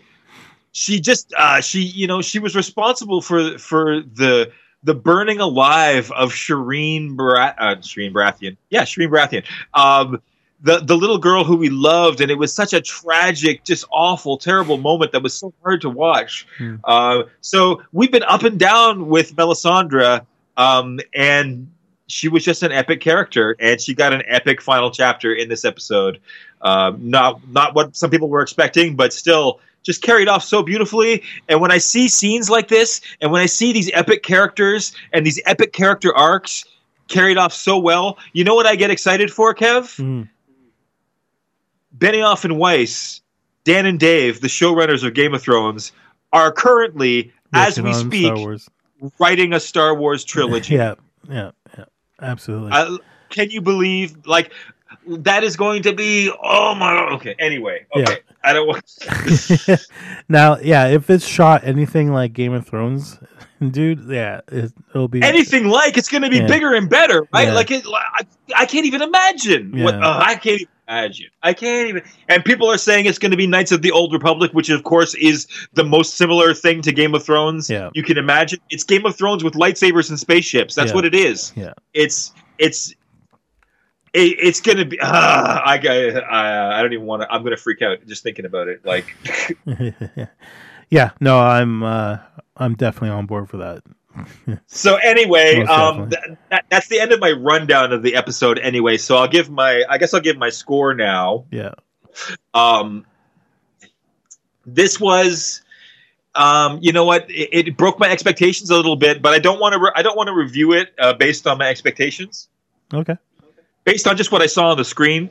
she 0.71 0.99
just 0.99 1.33
uh, 1.35 1.61
she 1.61 1.81
you 1.81 2.05
know 2.07 2.21
she 2.21 2.39
was 2.39 2.55
responsible 2.55 3.21
for 3.21 3.57
for 3.57 4.01
the 4.01 4.51
the 4.83 4.93
burning 4.93 5.39
alive 5.39 6.11
of 6.11 6.31
Shireen 6.31 7.15
Barat 7.15 7.55
uh, 7.57 7.75
Shireen 7.77 8.11
Baratheon. 8.13 8.57
Yeah, 8.69 8.83
Shireen 8.83 9.09
Baratheon. 9.09 9.43
Um, 9.73 10.21
the 10.63 10.79
the 10.79 10.95
little 10.95 11.17
girl 11.17 11.43
who 11.43 11.57
we 11.57 11.69
loved, 11.69 12.21
and 12.21 12.31
it 12.31 12.37
was 12.37 12.53
such 12.53 12.73
a 12.73 12.81
tragic, 12.81 13.63
just 13.63 13.85
awful, 13.91 14.37
terrible 14.37 14.77
moment 14.77 15.11
that 15.11 15.21
was 15.21 15.33
so 15.33 15.53
hard 15.61 15.81
to 15.81 15.89
watch. 15.89 16.47
Hmm. 16.57 16.75
Uh, 16.83 17.23
so 17.41 17.83
we've 17.91 18.11
been 18.11 18.23
up 18.23 18.43
and 18.43 18.57
down 18.57 19.07
with 19.09 19.35
Melisandre, 19.35 20.25
um, 20.57 20.99
and 21.13 21.69
she 22.07 22.29
was 22.29 22.43
just 22.43 22.63
an 22.63 22.71
epic 22.71 23.01
character, 23.01 23.55
and 23.59 23.79
she 23.79 23.93
got 23.93 24.13
an 24.13 24.23
epic 24.27 24.61
final 24.61 24.89
chapter 24.89 25.33
in 25.33 25.49
this 25.49 25.65
episode. 25.65 26.19
Um, 26.61 27.09
not 27.09 27.45
not 27.49 27.75
what 27.75 27.95
some 27.95 28.09
people 28.09 28.29
were 28.29 28.41
expecting, 28.41 28.95
but 28.95 29.11
still 29.11 29.59
just 29.83 30.01
carried 30.01 30.29
off 30.29 30.43
so 30.43 30.63
beautifully. 30.63 31.23
And 31.49 31.59
when 31.59 31.71
I 31.71 31.77
see 31.77 32.07
scenes 32.07 32.49
like 32.49 32.69
this, 32.69 33.01
and 33.21 33.31
when 33.31 33.41
I 33.41 33.47
see 33.47 33.73
these 33.73 33.91
epic 33.93 34.23
characters 34.23 34.93
and 35.11 35.25
these 35.25 35.41
epic 35.45 35.73
character 35.73 36.15
arcs 36.15 36.63
carried 37.09 37.37
off 37.37 37.51
so 37.51 37.77
well, 37.77 38.17
you 38.31 38.45
know 38.45 38.55
what 38.55 38.65
I 38.65 38.77
get 38.77 38.91
excited 38.91 39.29
for, 39.29 39.53
Kev? 39.53 39.99
Mm. 39.99 40.29
Benioff 41.97 42.43
and 42.43 42.57
Weiss, 42.57 43.21
Dan 43.63 43.85
and 43.85 43.99
Dave, 43.99 44.41
the 44.41 44.47
showrunners 44.47 45.03
of 45.03 45.13
Game 45.13 45.33
of 45.33 45.41
Thrones, 45.41 45.91
are 46.31 46.51
currently, 46.51 47.31
as 47.53 47.79
we 47.79 47.93
speak, 47.93 48.33
writing 49.19 49.53
a 49.53 49.59
Star 49.59 49.95
Wars 49.95 50.23
trilogy. 50.23 50.75
Yeah, 50.75 50.95
yeah, 51.29 51.51
yeah. 51.77 51.85
Absolutely. 52.21 52.71
I, 52.71 52.97
can 53.29 53.49
you 53.51 53.61
believe 53.61 54.15
like 54.25 54.51
that 55.07 55.43
is 55.43 55.55
going 55.57 55.81
to 55.83 55.91
be 55.93 56.31
oh 56.43 56.75
my 56.75 57.09
okay 57.15 57.35
anyway 57.39 57.83
okay 57.95 58.11
Yeah. 58.13 58.33
i 58.43 58.53
don't 58.53 58.67
want 58.67 58.85
now, 60.29 60.57
yeah, 60.59 60.87
if 60.87 61.09
it's 61.09 61.25
shot 61.25 61.63
anything 61.63 62.13
like 62.13 62.33
Game 62.33 62.53
of 62.53 62.65
Thrones, 62.67 63.19
dude, 63.71 64.07
yeah, 64.09 64.41
it, 64.49 64.71
it'll 64.91 65.07
be 65.07 65.21
anything 65.23 65.67
like 65.67 65.97
it's 65.97 66.09
going 66.09 66.21
to 66.23 66.29
be 66.29 66.37
Yeah. 66.37 66.47
bigger 66.47 66.73
and 66.75 66.89
better 66.89 67.27
right 67.33 67.47
Yeah. 67.47 67.53
like 67.53 67.71
it 67.71 67.85
I, 67.87 68.21
I 68.55 68.65
can't 68.65 68.85
even 68.85 69.01
imagine 69.01 69.81
what 69.83 69.95
uh, 69.95 70.19
i 70.23 70.35
can't 70.35 70.61
even 70.61 70.72
imagine 70.87 71.27
i 71.43 71.53
can't 71.53 71.87
even 71.89 72.03
and 72.29 72.43
people 72.43 72.69
are 72.69 72.77
saying 72.77 73.05
it's 73.05 73.17
going 73.17 73.31
to 73.31 73.37
be 73.37 73.47
knights 73.47 73.71
of 73.71 73.81
the 73.81 73.91
old 73.91 74.11
republic 74.13 74.51
which 74.51 74.69
of 74.69 74.83
course 74.83 75.13
is 75.15 75.47
the 75.73 75.83
most 75.83 76.15
similar 76.15 76.53
thing 76.53 76.81
to 76.81 76.91
game 76.91 77.15
of 77.15 77.23
thrones 77.23 77.69
Yeah. 77.69 77.89
you 77.93 78.03
can 78.03 78.17
imagine 78.17 78.59
it's 78.69 78.83
game 78.83 79.05
of 79.05 79.15
thrones 79.15 79.43
with 79.43 79.53
lightsabers 79.53 80.09
and 80.09 80.19
spaceships 80.19 80.75
that's 80.75 80.89
Yeah. 80.89 80.95
what 80.95 81.05
it 81.05 81.15
is 81.15 81.53
Yeah. 81.55 81.73
it's 81.93 82.33
it's 82.57 82.93
it, 84.13 84.37
it's 84.39 84.61
gonna 84.61 84.85
be. 84.85 84.99
Uh, 84.99 85.07
I, 85.11 85.79
I 86.29 86.77
I 86.77 86.81
don't 86.83 86.93
even 86.93 87.07
want 87.07 87.23
to. 87.23 87.31
I'm 87.33 87.41
gonna 87.41 87.57
freak 87.57 87.81
out 87.81 88.05
just 88.05 88.21
thinking 88.21 88.45
about 88.45 88.67
it. 88.67 88.85
Like, 88.85 89.07
yeah, 90.91 91.09
no, 91.19 91.39
I'm 91.39 91.81
uh 91.81 92.17
I'm 92.57 92.75
definitely 92.75 93.09
on 93.09 93.25
board 93.25 93.49
for 93.49 93.57
that. 93.57 93.81
So 94.67 94.95
anyway, 94.95 95.61
um, 95.63 96.09
th- 96.09 96.37
that, 96.49 96.65
that's 96.69 96.87
the 96.87 96.99
end 96.99 97.11
of 97.11 97.19
my 97.19 97.31
rundown 97.31 97.91
of 97.91 98.03
the 98.03 98.15
episode. 98.15 98.59
Anyway, 98.59 98.97
so 98.97 99.17
I'll 99.17 99.27
give 99.27 99.49
my. 99.49 99.83
I 99.89 99.97
guess 99.97 100.13
I'll 100.13 100.21
give 100.21 100.37
my 100.37 100.49
score 100.49 100.93
now. 100.93 101.45
Yeah. 101.51 101.73
Um, 102.53 103.05
this 104.65 104.99
was. 104.99 105.61
Um, 106.35 106.79
you 106.81 106.91
know 106.91 107.05
what? 107.05 107.29
It, 107.29 107.67
it 107.67 107.77
broke 107.77 107.99
my 107.99 108.09
expectations 108.09 108.69
a 108.69 108.75
little 108.75 108.95
bit, 108.95 109.21
but 109.21 109.33
I 109.33 109.39
don't 109.39 109.59
want 109.59 109.73
to. 109.73 109.79
Re- 109.79 109.91
I 109.95 110.01
don't 110.01 110.17
want 110.17 110.27
to 110.27 110.33
review 110.33 110.73
it 110.73 110.93
uh, 110.99 111.13
based 111.13 111.45
on 111.47 111.57
my 111.57 111.69
expectations. 111.69 112.49
Okay. 112.93 113.15
based 113.85 114.07
on 114.07 114.17
just 114.17 114.31
what 114.31 114.41
I 114.41 114.45
saw 114.47 114.69
on 114.69 114.77
the 114.77 114.85
screen, 114.85 115.29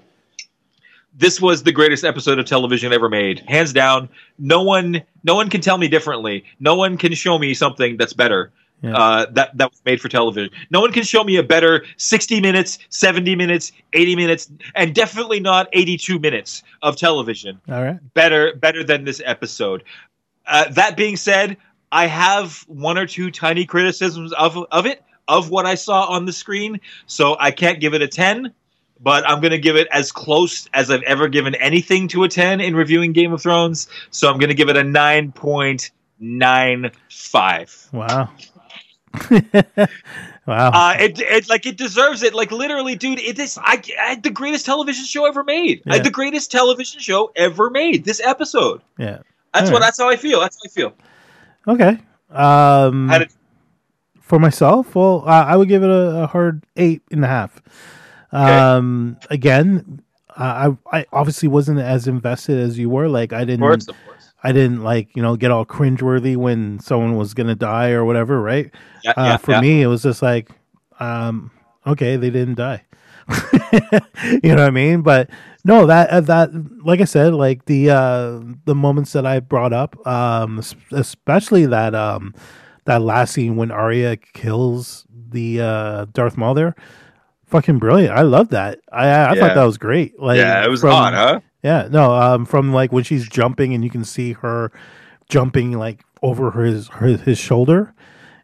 this 1.14 1.40
was 1.40 1.62
the 1.62 1.72
greatest 1.72 2.04
episode 2.04 2.38
of 2.38 2.46
television 2.46 2.92
ever 2.92 3.08
made, 3.08 3.40
hands 3.40 3.72
down. 3.72 4.08
No 4.38 4.62
one, 4.62 5.02
no 5.22 5.34
one 5.34 5.50
can 5.50 5.60
tell 5.60 5.78
me 5.78 5.88
differently. 5.88 6.44
No 6.58 6.74
one 6.74 6.96
can 6.96 7.14
show 7.14 7.38
me 7.38 7.54
something 7.54 7.96
that's 7.96 8.12
better. 8.14 8.50
Yeah. 8.82 8.96
Uh, 8.96 9.26
that 9.30 9.56
that 9.58 9.70
was 9.70 9.80
made 9.84 10.00
for 10.00 10.08
television. 10.08 10.50
No 10.70 10.80
one 10.80 10.92
can 10.92 11.04
show 11.04 11.22
me 11.22 11.36
a 11.36 11.42
better 11.42 11.84
sixty 11.98 12.40
minutes, 12.40 12.78
seventy 12.88 13.36
minutes, 13.36 13.70
eighty 13.92 14.16
minutes, 14.16 14.50
and 14.74 14.92
definitely 14.92 15.38
not 15.38 15.68
eighty-two 15.72 16.18
minutes 16.18 16.64
of 16.82 16.96
television 16.96 17.60
All 17.68 17.82
right. 17.82 17.98
better 18.14 18.54
better 18.56 18.82
than 18.82 19.04
this 19.04 19.22
episode. 19.24 19.84
Uh, 20.46 20.68
that 20.70 20.96
being 20.96 21.16
said, 21.16 21.56
I 21.92 22.06
have 22.06 22.64
one 22.66 22.98
or 22.98 23.06
two 23.06 23.30
tiny 23.30 23.66
criticisms 23.66 24.32
of 24.32 24.58
of 24.72 24.86
it 24.86 25.04
of 25.28 25.48
what 25.48 25.64
I 25.64 25.76
saw 25.76 26.06
on 26.06 26.26
the 26.26 26.32
screen, 26.32 26.80
so 27.06 27.36
I 27.38 27.52
can't 27.52 27.80
give 27.80 27.94
it 27.94 28.02
a 28.02 28.08
ten. 28.08 28.52
But 28.98 29.28
I'm 29.28 29.40
going 29.40 29.50
to 29.50 29.58
give 29.58 29.74
it 29.74 29.88
as 29.90 30.12
close 30.12 30.68
as 30.74 30.88
I've 30.88 31.02
ever 31.02 31.26
given 31.26 31.56
anything 31.56 32.06
to 32.08 32.22
a 32.22 32.28
ten 32.28 32.60
in 32.60 32.76
reviewing 32.76 33.12
Game 33.12 33.32
of 33.32 33.42
Thrones. 33.42 33.88
So 34.10 34.28
I'm 34.28 34.38
going 34.38 34.50
to 34.50 34.54
give 34.54 34.68
it 34.68 34.76
a 34.76 34.84
nine 34.84 35.32
point 35.32 35.90
nine 36.20 36.92
five. 37.10 37.88
Wow. 37.92 38.30
wow. 40.46 40.70
Uh, 40.70 40.96
it, 40.98 41.20
it 41.20 41.48
like 41.48 41.66
it 41.66 41.76
deserves 41.76 42.22
it. 42.22 42.34
Like 42.34 42.50
literally, 42.50 42.94
dude, 42.94 43.18
it 43.18 43.38
is 43.38 43.58
I, 43.60 43.82
I 44.00 44.16
the 44.16 44.30
greatest 44.30 44.66
television 44.66 45.04
show 45.04 45.26
ever 45.26 45.44
made. 45.44 45.82
Yeah. 45.86 45.98
the 45.98 46.10
greatest 46.10 46.50
television 46.50 47.00
show 47.00 47.30
ever 47.36 47.70
made. 47.70 48.04
This 48.04 48.20
episode. 48.20 48.82
yeah. 48.98 49.18
That's 49.54 49.66
All 49.66 49.74
what. 49.74 49.80
right. 49.80 49.86
That's 49.86 49.98
how 49.98 50.08
I 50.08 50.16
feel. 50.16 50.40
That's 50.40 50.56
how 50.56 50.62
I 50.66 50.70
feel. 50.70 50.94
Okay. 51.68 51.98
Um 52.30 53.08
did 53.10 53.30
for 54.32 54.38
myself, 54.38 54.94
well, 54.94 55.24
uh, 55.26 55.44
I 55.44 55.58
would 55.58 55.68
give 55.68 55.82
it 55.82 55.90
a, 55.90 56.22
a 56.22 56.26
hard 56.26 56.64
eight 56.76 57.02
and 57.10 57.22
a 57.22 57.28
half. 57.28 57.60
Um, 58.32 59.18
again, 59.28 60.00
uh, 60.30 60.70
I 60.90 61.00
I 61.00 61.06
obviously 61.12 61.48
wasn't 61.48 61.80
as 61.80 62.08
invested 62.08 62.58
as 62.58 62.78
you 62.78 62.88
were. 62.88 63.10
Like 63.10 63.34
I 63.34 63.44
didn't, 63.44 63.60
course, 63.60 63.88
of 63.88 63.96
course. 64.06 64.21
I 64.45 64.53
didn't 64.53 64.82
like 64.82 65.14
you 65.16 65.22
know 65.22 65.36
get 65.36 65.51
all 65.51 65.64
cringeworthy 65.64 66.36
when 66.36 66.78
someone 66.80 67.16
was 67.16 67.34
gonna 67.34 67.55
die 67.55 67.90
or 67.90 68.05
whatever. 68.05 68.40
Right? 68.40 68.70
Yeah, 69.05 69.12
Uh, 69.16 69.24
yeah, 69.24 69.36
for 69.36 69.53
yeah. 69.53 69.61
me, 69.61 69.82
it 69.82 69.86
was 69.86 70.03
just 70.03 70.22
like, 70.22 70.51
um, 71.01 71.51
okay, 71.86 72.16
they 72.16 72.30
didn't 72.30 72.55
die. 72.57 72.84
you 73.72 74.51
know 74.51 74.57
what 74.57 74.61
I 74.61 74.70
mean? 74.70 75.03
But 75.03 75.30
no, 75.64 75.86
that 75.86 76.11
uh, 76.11 76.20
that 76.22 76.51
like 76.84 77.01
I 77.01 77.05
said, 77.05 77.34
like 77.34 77.66
the 77.66 77.90
uh 77.90 78.40
the 78.64 78.74
moments 78.74 79.12
that 79.12 79.24
I 79.26 79.40
brought 79.40 79.72
up, 79.72 80.05
um, 80.07 80.61
especially 80.90 81.66
that 81.66 81.95
um 81.95 82.34
that 82.84 83.01
last 83.03 83.32
scene 83.34 83.57
when 83.57 83.70
Arya 83.70 84.16
kills 84.16 85.07
the 85.30 85.61
uh 85.61 86.07
Darth 86.12 86.36
Maul 86.36 86.55
there, 86.55 86.74
fucking 87.47 87.78
brilliant. 87.78 88.16
I 88.16 88.22
love 88.22 88.49
that. 88.49 88.80
I 88.93 89.07
I, 89.07 89.09
I 89.09 89.34
Yeah. 89.34 89.40
thought 89.40 89.55
that 89.55 89.64
was 89.64 89.78
great. 89.78 90.18
Like 90.20 90.38
yeah, 90.38 90.64
it 90.64 90.68
was 90.68 90.80
from- 90.80 90.90
hot, 90.90 91.14
huh? 91.14 91.40
Yeah, 91.62 91.88
no, 91.90 92.12
um, 92.12 92.44
from 92.44 92.72
like 92.72 92.92
when 92.92 93.04
she's 93.04 93.28
jumping 93.28 93.74
and 93.74 93.84
you 93.84 93.90
can 93.90 94.04
see 94.04 94.32
her 94.32 94.72
jumping 95.28 95.72
like 95.72 96.02
over 96.22 96.50
his 96.64 96.88
her, 96.88 97.08
his 97.16 97.38
shoulder, 97.38 97.94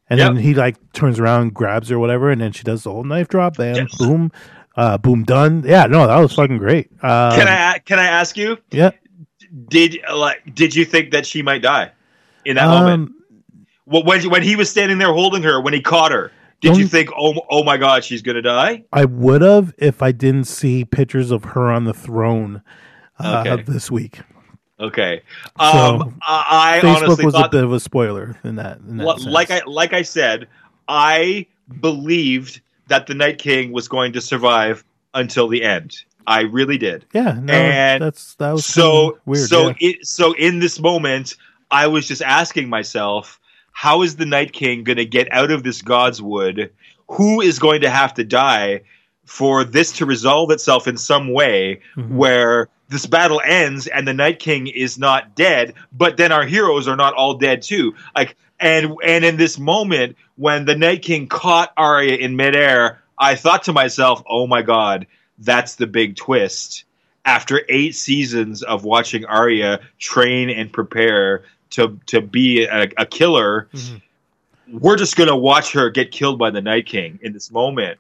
and 0.09 0.19
then 0.21 0.37
he 0.37 0.55
like 0.55 0.77
turns 0.93 1.19
around, 1.21 1.55
grabs 1.55 1.89
her, 1.89 1.99
whatever, 1.99 2.31
and 2.31 2.41
then 2.41 2.53
she 2.53 2.62
does 2.64 2.85
the 2.85 2.91
whole 2.93 3.05
knife 3.05 3.29
drop, 3.29 3.57
bam, 3.57 3.77
Yes. 3.77 3.97
boom, 3.99 4.31
uh, 4.77 4.99
boom, 4.99 5.25
done. 5.25 5.64
Yeah, 5.66 5.87
no, 5.87 6.07
that 6.07 6.19
was 6.19 6.33
fucking 6.33 6.59
great. 6.59 6.91
Um, 7.03 7.33
Can 7.33 7.49
I 7.49 7.79
can 7.85 7.99
I 7.99 8.07
ask 8.07 8.37
you? 8.37 8.59
Yeah, 8.71 8.91
Did 9.69 9.99
like 10.14 10.55
did 10.55 10.75
you 10.75 10.85
think 10.85 11.11
that 11.12 11.27
she 11.27 11.43
might 11.43 11.62
die 11.62 11.91
in 12.45 12.57
that 12.57 12.69
moment? 12.69 13.11
um, 13.11 13.14
Well, 13.87 14.05
when 14.05 14.29
when 14.31 14.43
he 14.43 14.57
was 14.57 14.71
standing 14.71 14.99
there 14.99 15.12
holding 15.12 15.43
her, 15.43 15.61
when 15.61 15.75
he 15.75 15.81
caught 15.81 16.12
her, 16.12 16.31
did 16.61 16.77
you 16.77 16.87
think, 16.87 17.11
oh 17.19 17.35
oh 17.51 17.62
my 17.64 17.77
god, 17.77 18.05
she's 18.05 18.23
gonna 18.23 18.43
die? 18.43 18.85
I 18.93 19.05
would 19.05 19.43
have 19.43 19.75
if 19.79 20.03
I 20.03 20.12
didn't 20.12 20.45
see 20.45 20.85
pictures 20.85 21.31
of 21.31 21.45
her 21.45 21.71
on 21.71 21.85
the 21.85 21.95
throne 21.95 22.62
uh, 23.21 23.45
Okay. 23.47 23.62
this 23.62 23.91
week. 23.91 24.21
Okay. 24.81 25.23
So, 25.59 25.64
Um, 25.66 26.21
I 26.23 26.79
I 26.79 26.81
Facebook 26.83 26.97
honestly 27.03 27.25
was 27.27 27.35
a 27.35 27.49
bit 27.51 27.64
of 27.64 27.73
a 27.73 27.81
spoiler 27.81 28.37
in 28.45 28.57
that. 28.57 28.79
In 28.79 28.99
that 28.99 29.21
like 29.23 29.51
I 29.51 29.61
like 29.66 29.93
I 29.93 30.03
said, 30.03 30.47
I 30.87 31.47
believed 31.81 32.61
that 32.89 33.07
the 33.07 33.14
Night 33.14 33.39
King 33.39 33.73
was 33.73 33.89
going 33.89 34.12
to 34.14 34.21
survive 34.21 34.85
until 35.14 35.49
the 35.49 35.62
end. 35.62 35.97
I 36.27 36.43
really 36.43 36.77
did. 36.79 37.07
yeah, 37.14 37.39
no, 37.43 37.53
and 37.55 38.03
that's 38.03 38.35
that 38.35 38.53
was 38.53 38.66
so 38.66 39.19
weird. 39.25 39.49
so 39.49 39.69
yeah. 39.69 39.75
it 39.81 40.07
so 40.07 40.33
in 40.35 40.59
this 40.59 40.79
moment 40.79 41.35
i 41.71 41.87
was 41.87 42.07
just 42.07 42.21
asking 42.21 42.69
myself 42.69 43.41
how 43.73 44.03
is 44.03 44.16
the 44.16 44.27
night 44.27 44.53
king 44.53 44.85
going 44.85 44.99
to 44.99 45.07
get 45.07 45.27
out 45.33 45.51
of 45.51 45.62
this 45.62 45.81
godswood 45.81 46.69
who 47.09 47.41
is 47.41 47.59
going 47.59 47.81
to 47.81 47.89
have 47.89 48.12
to 48.12 48.25
die 48.25 48.83
for 49.25 49.64
this 49.64 49.91
to 49.93 50.05
resolve 50.05 50.51
itself 50.51 50.87
in 50.87 50.99
some 50.99 51.33
way 51.33 51.81
Mhm. 51.97 52.11
where 52.11 52.69
this 52.89 53.07
battle 53.07 53.41
ends 53.45 53.86
and 53.86 54.07
the 54.09 54.14
Night 54.14 54.39
King 54.39 54.66
is 54.66 54.99
not 54.99 55.34
dead, 55.34 55.74
but 55.93 56.16
then 56.16 56.32
our 56.32 56.45
heroes 56.45 56.89
are 56.89 56.97
not 56.97 57.14
all 57.14 57.34
dead 57.34 57.62
too. 57.62 57.95
Like 58.14 58.36
and 58.59 58.97
and 59.05 59.24
in 59.24 59.36
this 59.36 59.59
moment 59.59 60.16
when 60.36 60.64
the 60.64 60.76
Night 60.76 61.03
King 61.03 61.26
caught 61.28 61.72
Arya 61.76 62.16
in 62.16 62.36
midair, 62.36 63.01
I 63.18 63.34
thought 63.34 63.64
to 63.64 63.72
myself, 63.72 64.22
"Oh 64.28 64.47
my 64.47 64.62
god, 64.62 65.07
that's 65.39 65.74
the 65.76 65.86
big 65.86 66.16
twist." 66.16 66.84
After 67.24 67.61
eight 67.68 67.95
seasons 67.95 68.62
of 68.62 68.84
watching 68.84 69.26
Arya 69.26 69.80
train 69.99 70.49
and 70.51 70.72
prepare 70.72 71.45
to 71.70 71.99
to 72.07 72.20
be 72.22 72.64
a, 72.64 72.89
a 72.97 73.05
killer, 73.05 73.68
Mhm. 73.74 74.01
we're 74.70 74.97
just 74.97 75.14
gonna 75.16 75.36
watch 75.36 75.72
her 75.72 75.91
get 75.91 76.11
killed 76.11 76.39
by 76.39 76.51
the 76.51 76.62
Night 76.62 76.86
King 76.86 77.18
in 77.22 77.32
this 77.34 77.51
moment. 77.51 77.99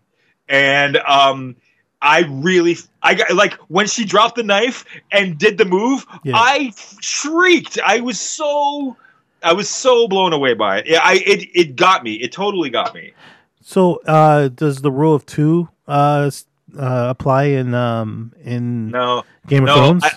And 0.48 0.96
um, 0.96 1.56
I 2.00 2.20
really, 2.28 2.76
I 3.02 3.14
got 3.14 3.32
like 3.34 3.54
when 3.68 3.86
she 3.88 4.04
dropped 4.04 4.36
the 4.36 4.42
knife 4.42 4.84
and 5.10 5.36
did 5.38 5.58
the 5.58 5.64
move, 5.64 6.06
Yeah. 6.22 6.36
I 6.36 6.72
shrieked. 7.00 7.78
I 7.84 8.00
was 8.00 8.20
so, 8.20 8.96
I 9.42 9.52
was 9.52 9.68
so 9.68 10.06
blown 10.08 10.32
away 10.32 10.54
by 10.54 10.78
it. 10.78 10.86
Yeah, 10.86 11.00
I 11.02 11.14
it 11.26 11.48
it 11.54 11.76
got 11.76 12.04
me. 12.04 12.14
It 12.14 12.30
totally 12.32 12.70
got 12.70 12.94
me. 12.94 13.12
So, 13.60 14.00
uh, 14.06 14.48
does 14.48 14.80
the 14.82 14.90
rule 14.92 15.14
of 15.14 15.26
two 15.26 15.68
uh, 15.88 16.30
uh, 16.78 17.06
apply 17.10 17.44
in 17.44 17.74
um, 17.74 18.32
in 18.44 18.90
No, 18.90 19.24
Game 19.46 19.64
of 19.64 19.66
no, 19.68 19.74
Thrones? 19.76 20.04
I- 20.04 20.12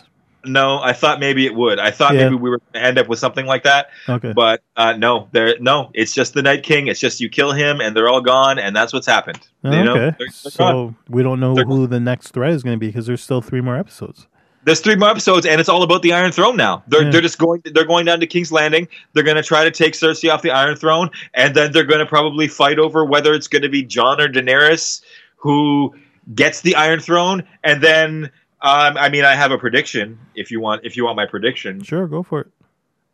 no, 0.46 0.80
I 0.82 0.94
thought 0.94 1.20
maybe 1.20 1.46
it 1.46 1.54
would. 1.56 1.80
I 1.80 1.92
thought 1.92 2.14
Yeah. 2.16 2.24
maybe 2.26 2.36
we 2.36 2.50
were 2.50 2.58
going 2.60 2.74
to 2.84 2.88
end 2.88 2.98
up 2.98 3.08
with 3.08 3.20
something 3.20 3.46
like 3.46 3.64
that. 3.64 3.88
okay. 4.10 4.34
But 4.34 4.62
uh, 4.76 4.94
no, 4.98 5.28
there, 5.32 5.56
no. 5.60 5.92
It's 5.94 6.14
just 6.14 6.34
the 6.34 6.42
Night 6.42 6.64
King. 6.64 6.88
It's 6.88 7.00
just 7.00 7.20
you 7.20 7.30
kill 7.30 7.52
him, 7.52 7.80
and 7.82 7.96
they're 7.96 8.10
all 8.10 8.22
gone, 8.22 8.60
and 8.60 8.76
that's 8.76 8.94
what's 8.94 9.08
happened. 9.08 9.39
Oh, 9.64 9.72
You 9.72 9.84
know, 9.84 9.92
okay. 9.96 10.16
They're- 10.20 10.28
they're 10.44 10.52
gone. 10.58 10.96
so 10.96 10.96
we 11.10 11.24
don't 11.24 11.39
know 11.39 11.54
They're- 11.56 11.66
who 11.66 11.88
the 11.88 12.00
next 12.00 12.30
threat 12.32 12.52
is 12.54 12.64
going 12.64 12.76
to 12.76 12.80
be 12.80 12.88
because 12.88 13.06
there's 13.08 13.22
still 13.24 13.42
three 13.42 13.62
more 13.62 13.78
episodes. 13.78 14.28
there's 14.64 14.80
three 14.80 14.96
more 14.96 15.10
episodes, 15.10 15.46
and 15.48 15.60
it's 15.60 15.70
all 15.70 15.82
about 15.82 16.04
the 16.04 16.14
Iron 16.14 16.32
Throne 16.32 16.56
now. 16.56 16.84
They're 16.88 17.04
Yeah. 17.04 17.10
they're 17.10 17.22
just 17.22 17.39
going 17.39 17.62
they're 17.74 17.84
going 17.86 18.06
down 18.06 18.20
to 18.20 18.28
King's 18.28 18.52
Landing. 18.52 18.88
They're 19.14 19.24
going 19.24 19.38
to 19.38 19.42
try 19.44 19.64
to 19.64 19.72
take 19.72 19.94
Cersei 19.94 20.32
off 20.32 20.44
the 20.44 20.52
Iron 20.52 20.76
Throne, 20.76 21.10
and 21.34 21.56
then 21.56 21.72
they're 21.72 21.84
going 21.84 22.00
to 22.00 22.06
probably 22.06 22.48
fight 22.48 22.78
over 22.78 23.04
whether 23.04 23.34
it's 23.34 23.48
going 23.48 23.64
to 23.64 23.70
be 23.70 23.82
Jon 23.82 24.22
or 24.22 24.28
Daenerys 24.28 25.02
who 25.38 25.96
gets 26.36 26.62
the 26.62 26.76
Iron 26.76 27.00
Throne, 27.00 27.44
and 27.64 27.82
then. 27.82 28.30
Um, 28.64 28.95
I 28.97 29.09
mean, 29.09 29.26
I 29.26 29.34
have 29.36 29.51
a 29.51 29.57
prediction. 29.57 30.20
If 30.36 30.51
you 30.51 30.59
want, 30.59 30.82
if 30.86 30.95
you 30.95 31.03
want 31.05 31.16
my 31.16 31.26
prediction, 31.26 31.82
Sure, 31.84 32.07
go 32.07 32.22
for 32.24 32.41
it. 32.41 32.47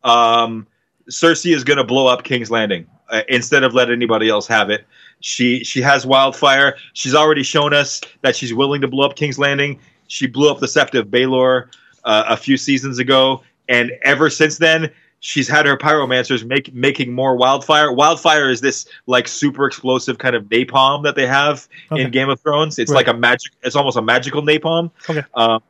um, 0.03 0.67
Cersei 1.09 1.55
is 1.55 1.63
going 1.63 1.77
to 1.77 1.85
blow 1.85 2.07
up 2.07 2.23
King's 2.23 2.51
Landing 2.51 2.85
uh, 3.09 3.21
instead 3.29 3.63
of 3.63 3.73
let 3.73 3.89
anybody 3.89 4.27
else 4.27 4.45
have 4.47 4.69
it. 4.69 4.85
She 5.21 5.63
she 5.63 5.81
has 5.81 6.05
wildfire. 6.05 6.75
She's 6.93 7.15
already 7.15 7.43
shown 7.43 7.73
us 7.73 8.01
that 8.23 8.35
she's 8.35 8.53
willing 8.53 8.81
to 8.81 8.87
blow 8.87 9.05
up 9.05 9.15
King's 9.15 9.39
Landing. 9.39 9.79
She 10.07 10.27
blew 10.27 10.51
up 10.51 10.59
the 10.59 10.67
Sept 10.67 10.99
of 10.99 11.07
Baelor 11.07 11.69
uh, 12.03 12.25
a 12.27 12.35
few 12.37 12.57
seasons 12.57 12.99
ago, 12.99 13.41
and 13.69 13.91
ever 14.03 14.29
since 14.29 14.57
then, 14.57 14.91
she's 15.19 15.47
had 15.47 15.65
her 15.65 15.77
pyromancers 15.77 16.45
make 16.45 16.73
making 16.73 17.11
more 17.13 17.35
wildfire. 17.35 17.91
Wildfire 17.91 18.49
is 18.49 18.61
this 18.61 18.85
like 19.07 19.27
super 19.27 19.65
explosive 19.65 20.17
kind 20.19 20.35
of 20.35 20.43
napalm 20.45 21.03
that 21.03 21.15
they 21.15 21.25
have 21.27 21.67
Okay. 21.91 22.03
in 22.03 22.11
Game 22.11 22.29
of 22.29 22.39
Thrones. 22.39 22.77
It's 22.79 22.91
Right. 22.91 22.97
like 23.05 23.07
a 23.07 23.17
magic. 23.17 23.51
It's 23.63 23.75
almost 23.75 23.97
a 23.97 24.01
magical 24.01 24.41
napalm. 24.41 24.91
Okay. 25.09 25.23
Um, 25.33 25.61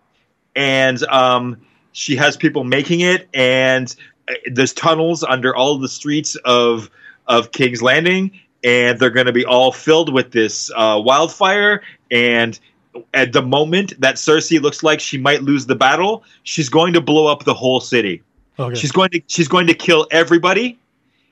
and 0.55 1.03
um, 1.05 1.57
she 1.91 2.15
has 2.15 2.35
people 2.37 2.63
making 2.63 3.01
it, 3.01 3.27
and 3.33 3.95
uh, 4.29 4.33
there's 4.51 4.73
tunnels 4.73 5.23
under 5.23 5.55
all 5.55 5.77
the 5.77 5.89
streets 5.89 6.35
of 6.45 6.89
of 7.27 7.51
King's 7.51 7.81
Landing, 7.81 8.31
and 8.63 8.99
they're 8.99 9.09
going 9.09 9.25
to 9.27 9.33
be 9.33 9.45
all 9.45 9.71
filled 9.71 10.13
with 10.13 10.31
this 10.31 10.71
uh, 10.75 10.99
wildfire. 11.03 11.81
And 12.09 12.57
at 13.13 13.33
the 13.33 13.41
moment 13.41 13.99
that 13.99 14.15
Cersei 14.15 14.61
looks 14.61 14.81
like 14.81 14.99
she 14.99 15.17
might 15.17 15.43
lose 15.43 15.65
the 15.67 15.75
battle, 15.75 16.23
she's 16.43 16.69
going 16.69 16.93
to 16.93 17.01
blow 17.01 17.27
up 17.27 17.43
the 17.43 17.53
whole 17.53 17.79
city. 17.79 18.23
Okay. 18.59 18.75
She's 18.75 18.91
going 18.91 19.09
to 19.09 19.21
she's 19.27 19.47
going 19.47 19.67
to 19.67 19.73
kill 19.73 20.07
everybody. 20.11 20.77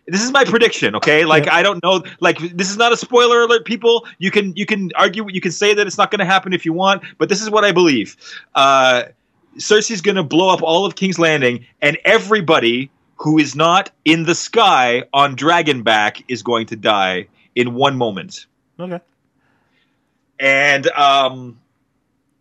This 0.07 0.21
is 0.21 0.31
my 0.31 0.43
prediction, 0.43 0.95
okay? 0.95 1.25
Like 1.25 1.45
Yeah. 1.45 1.55
I 1.55 1.63
don't 1.63 1.81
know, 1.81 2.03
like 2.19 2.37
this 2.37 2.69
is 2.69 2.77
not 2.77 2.93
a 2.93 2.97
spoiler 2.97 3.41
alert, 3.41 3.65
people. 3.65 4.05
You 4.19 4.29
can 4.29 4.55
you 4.55 4.65
can 4.65 4.91
argue, 4.95 5.27
you 5.29 5.41
can 5.41 5.51
say 5.51 5.73
that 5.73 5.87
it's 5.87 5.97
not 5.97 6.11
going 6.11 6.19
to 6.19 6.25
happen 6.25 6.53
if 6.53 6.65
you 6.65 6.73
want, 6.73 7.03
but 7.17 7.29
this 7.29 7.41
is 7.41 7.49
what 7.49 7.63
I 7.63 7.71
believe. 7.71 8.15
Uh, 8.53 9.05
Cersei's 9.57 10.01
going 10.01 10.17
to 10.17 10.23
blow 10.23 10.49
up 10.49 10.61
all 10.61 10.85
of 10.85 10.95
King's 10.95 11.17
Landing, 11.17 11.65
and 11.81 11.97
everybody 12.05 12.91
who 13.17 13.39
is 13.39 13.55
not 13.55 13.89
in 14.03 14.23
the 14.23 14.35
sky 14.35 15.03
on 15.13 15.35
Dragonback 15.35 16.23
is 16.27 16.43
going 16.43 16.67
to 16.67 16.75
die 16.75 17.27
in 17.55 17.73
one 17.73 17.97
moment 17.97 18.45
okay. 18.79 18.99
and 20.39 20.87
um, 20.87 21.59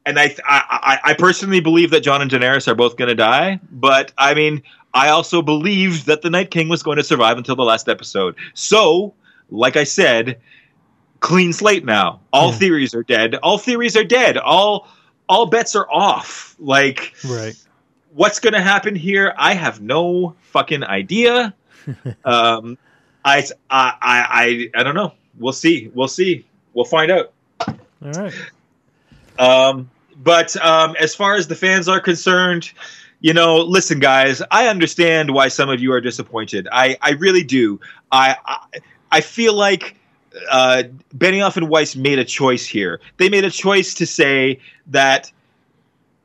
and 0.07 0.18
I, 0.18 0.34
I 0.46 0.98
I 1.05 1.14
personally 1.14 1.61
believe 1.61 1.90
that 1.90 2.00
Jon 2.02 2.20
and 2.22 2.30
Daenerys 2.30 2.68
are 2.68 2.74
both 2.74 2.96
going 2.96 3.09
to 3.09 3.14
die, 3.14 3.61
but 3.70 4.12
I 4.18 4.34
mean, 4.34 4.62
I 4.92 5.09
also 5.09 5.42
believed 5.42 6.07
that 6.07 6.22
the 6.22 6.30
Night 6.30 6.50
King 6.50 6.68
was 6.68 6.82
going 6.82 6.98
to 6.98 7.05
survive 7.05 7.38
until 7.38 7.57
the 7.57 7.64
last 7.64 7.88
episode. 7.88 8.34
So, 8.55 9.14
like 9.50 9.76
I 9.76 9.84
said, 9.84 10.40
clean 11.20 11.52
slate 11.52 11.84
now. 11.84 12.20
All 12.32 12.50
Yeah. 12.50 12.57
theories 12.59 12.94
are 12.94 13.02
dead. 13.02 13.34
All 13.36 13.59
theories 13.59 13.96
are 13.96 14.05
dead. 14.05 14.36
All 14.36 14.88
all 15.28 15.46
bets 15.46 15.74
are 15.74 15.90
off. 15.90 16.55
Like 16.59 17.14
Right. 17.24 17.57
what's 18.12 18.40
going 18.40 18.52
to 18.52 18.61
happen 18.62 18.94
here? 18.94 19.32
I 19.38 19.55
have 19.55 19.80
no 19.80 20.36
fucking 20.42 20.84
idea. 20.84 21.55
um, 22.24 22.76
I, 23.24 23.38
I 23.70 23.94
I 24.02 24.26
I 24.30 24.70
I 24.74 24.82
don't 24.82 24.94
know. 24.94 25.12
We'll 25.38 25.52
see. 25.55 25.90
We'll 25.94 26.09
see. 26.09 26.46
We'll 26.74 26.84
find 26.84 27.11
out. 27.11 27.32
All 27.66 28.12
right. 28.12 28.34
Um, 29.38 29.90
but 30.16 30.56
um, 30.64 30.96
as 31.00 31.14
far 31.14 31.34
as 31.34 31.48
the 31.48 31.54
fans 31.54 31.88
are 31.88 32.00
concerned, 32.00 32.72
you 33.20 33.32
know, 33.32 33.56
listen, 33.56 34.00
guys, 34.00 34.42
I 34.50 34.68
understand 34.68 35.32
why 35.32 35.48
some 35.48 35.68
of 35.68 35.80
you 35.80 35.92
are 35.92 36.00
disappointed. 36.00 36.68
I, 36.70 36.96
I 37.00 37.12
really 37.12 37.42
do. 37.42 37.80
I, 38.12 38.36
I, 38.44 38.58
I 39.10 39.20
feel 39.20 39.54
like 39.54 39.96
uh, 40.50 40.82
Benioff 41.16 41.56
and 41.56 41.68
Weiss 41.68 41.96
made 41.96 42.18
a 42.18 42.24
choice 42.24 42.66
here. 42.66 43.00
They 43.16 43.28
made 43.28 43.44
a 43.44 43.50
choice 43.50 43.94
to 43.94 44.06
say 44.06 44.60
that 44.88 45.32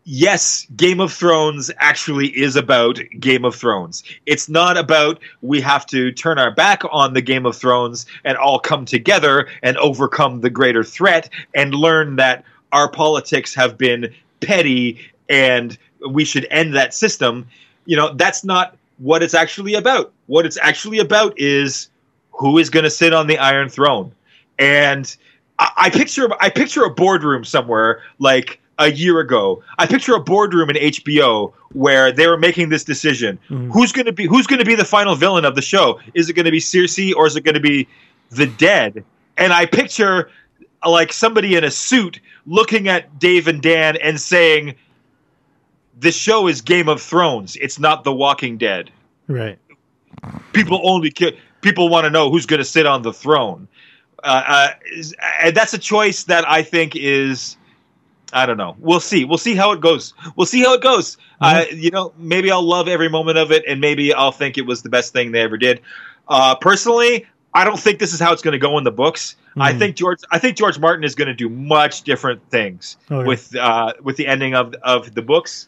yes, 0.04 0.66
Game 0.76 1.00
of 1.00 1.14
Thrones 1.14 1.70
actually 1.78 2.28
is 2.28 2.56
about 2.56 3.00
Game 3.20 3.46
of 3.46 3.56
Thrones. 3.56 4.04
It's 4.26 4.50
not 4.50 4.78
about 4.78 5.20
we 5.42 5.62
have 5.62 5.86
to 5.88 6.12
turn 6.12 6.40
our 6.40 6.52
back 6.52 6.82
on 6.92 7.14
the 7.14 7.22
Game 7.22 7.46
of 7.46 7.56
Thrones 7.56 8.06
and 8.24 8.36
all 8.38 8.60
come 8.60 8.86
together 8.86 9.48
and 9.62 9.78
overcome 9.78 10.42
the 10.42 10.50
greater 10.50 10.84
threat 10.84 11.30
and 11.54 11.76
learn 11.76 12.16
that 12.16 12.44
our 12.72 12.90
politics 12.90 13.54
have 13.56 13.78
been 13.78 14.14
petty 14.42 15.00
and 15.30 15.78
we 16.10 16.26
should 16.26 16.48
end 16.50 16.76
that 16.76 16.94
system. 16.94 17.48
You 17.86 17.98
know, 17.98 18.14
that's 18.14 18.44
not 18.44 18.76
what 18.98 19.24
it's 19.24 19.34
actually 19.34 19.74
about. 19.74 20.12
What 20.28 20.46
it's 20.46 20.58
actually 20.62 21.00
about 21.00 21.34
is 21.38 21.90
who 22.32 22.58
is 22.58 22.70
going 22.70 22.84
to 22.84 22.90
sit 22.90 23.14
on 23.14 23.28
the 23.28 23.38
Iron 23.38 23.70
Throne. 23.70 24.12
And 24.58 25.16
I, 25.58 25.72
I 25.76 25.90
picture 25.90 26.30
I 26.40 26.50
picture 26.50 26.84
a 26.84 26.90
boardroom 26.90 27.44
somewhere 27.44 28.02
like 28.20 28.60
a 28.78 28.92
year 28.92 29.20
ago. 29.20 29.62
I 29.78 29.88
picture 29.88 30.16
a 30.16 30.20
boardroom 30.20 30.70
in 30.70 30.76
HBO 30.78 31.54
where 31.74 32.12
they 32.12 32.28
were 32.28 32.38
making 32.38 32.70
this 32.70 32.84
decision. 32.84 33.38
Mhm. 33.50 33.72
Who's 33.72 33.92
going 33.92 34.06
to 34.06 34.14
be 34.14 34.26
who's 34.26 34.48
going 34.48 34.60
to 34.60 34.66
be 34.66 34.76
the 34.76 34.86
final 34.86 35.16
villain 35.16 35.46
of 35.46 35.56
the 35.56 35.62
show? 35.62 36.00
Is 36.14 36.30
it 36.30 36.34
going 36.34 36.46
to 36.46 36.52
be 36.52 36.60
Cersei 36.60 37.14
or 37.16 37.28
is 37.28 37.36
it 37.36 37.44
going 37.44 37.56
to 37.56 37.62
be 37.62 37.88
the 38.32 38.48
dead? 38.48 39.04
And 39.38 39.54
I 39.54 39.66
picture 39.66 40.30
like 40.88 41.14
somebody 41.14 41.56
in 41.56 41.64
a 41.64 41.72
suit 41.72 42.20
looking 42.46 42.88
at 42.88 43.20
Dave 43.20 43.48
and 43.48 43.62
Dan 43.62 43.98
and 43.98 44.20
saying 44.20 44.76
this 45.98 46.16
show 46.16 46.48
is 46.48 46.62
Game 46.62 46.88
of 46.88 47.02
Thrones. 47.02 47.58
It's 47.58 47.80
not 47.80 48.04
The 48.04 48.14
Walking 48.14 48.58
Dead. 48.58 48.92
Right. 49.28 49.60
people 50.54 50.82
only 50.84 51.14
people 51.62 51.90
want 51.90 52.06
to 52.06 52.10
know 52.10 52.32
who's 52.32 52.46
going 52.46 52.60
to 52.60 52.66
sit 52.66 52.86
on 52.86 53.04
the 53.04 53.14
throne. 53.14 53.68
Uh, 54.24 54.44
uh, 54.48 54.68
and 55.42 55.56
that's 55.56 55.74
a 55.74 55.78
choice 55.78 56.26
that 56.26 56.46
i 56.46 56.62
think 56.62 56.94
is 56.96 57.56
i 58.34 58.46
don't 58.46 58.58
know. 58.58 58.76
We'll 58.80 59.00
see. 59.00 59.24
We'll 59.24 59.38
see 59.38 59.56
how 59.56 59.72
it 59.72 59.80
goes. 59.80 60.14
We'll 60.36 60.46
see 60.46 60.62
how 60.62 60.74
it 60.74 60.82
goes. 60.82 61.18
Uh, 61.40 61.64
you 61.72 61.90
know 61.92 62.12
maybe 62.18 62.52
i'll 62.52 62.64
love 62.64 62.88
every 62.88 63.08
moment 63.08 63.38
of 63.38 63.52
it 63.52 63.64
and 63.66 63.80
maybe 63.80 64.14
i'll 64.14 64.34
think 64.34 64.58
it 64.58 64.66
was 64.66 64.82
the 64.82 64.90
best 64.90 65.14
thing 65.14 65.32
they 65.32 65.42
ever 65.42 65.58
did. 65.58 65.82
Uh, 66.28 66.56
personally 66.56 67.26
i 67.60 67.64
don't 67.66 67.80
think 67.80 68.00
this 68.00 68.14
is 68.14 68.20
how 68.20 68.32
it's 68.32 68.42
going 68.42 68.54
to 68.54 68.58
go 68.60 68.78
in 68.78 68.84
the 68.86 68.92
books 68.92 69.36
i 69.58 69.74
Mhm. 69.74 69.80
think 69.80 69.96
george 69.98 70.20
i 70.32 70.40
think 70.40 70.56
george 70.58 70.80
martin 70.80 71.04
is 71.04 71.14
going 71.14 71.28
to 71.28 71.34
do 71.34 71.50
much 71.50 72.04
different 72.04 72.42
things 72.50 72.96
Okay. 73.12 73.28
with 73.28 73.54
uh, 73.56 73.94
with 74.02 74.16
the 74.16 74.26
ending 74.28 74.56
of 74.56 74.74
of 74.84 75.14
the 75.14 75.22
books 75.22 75.68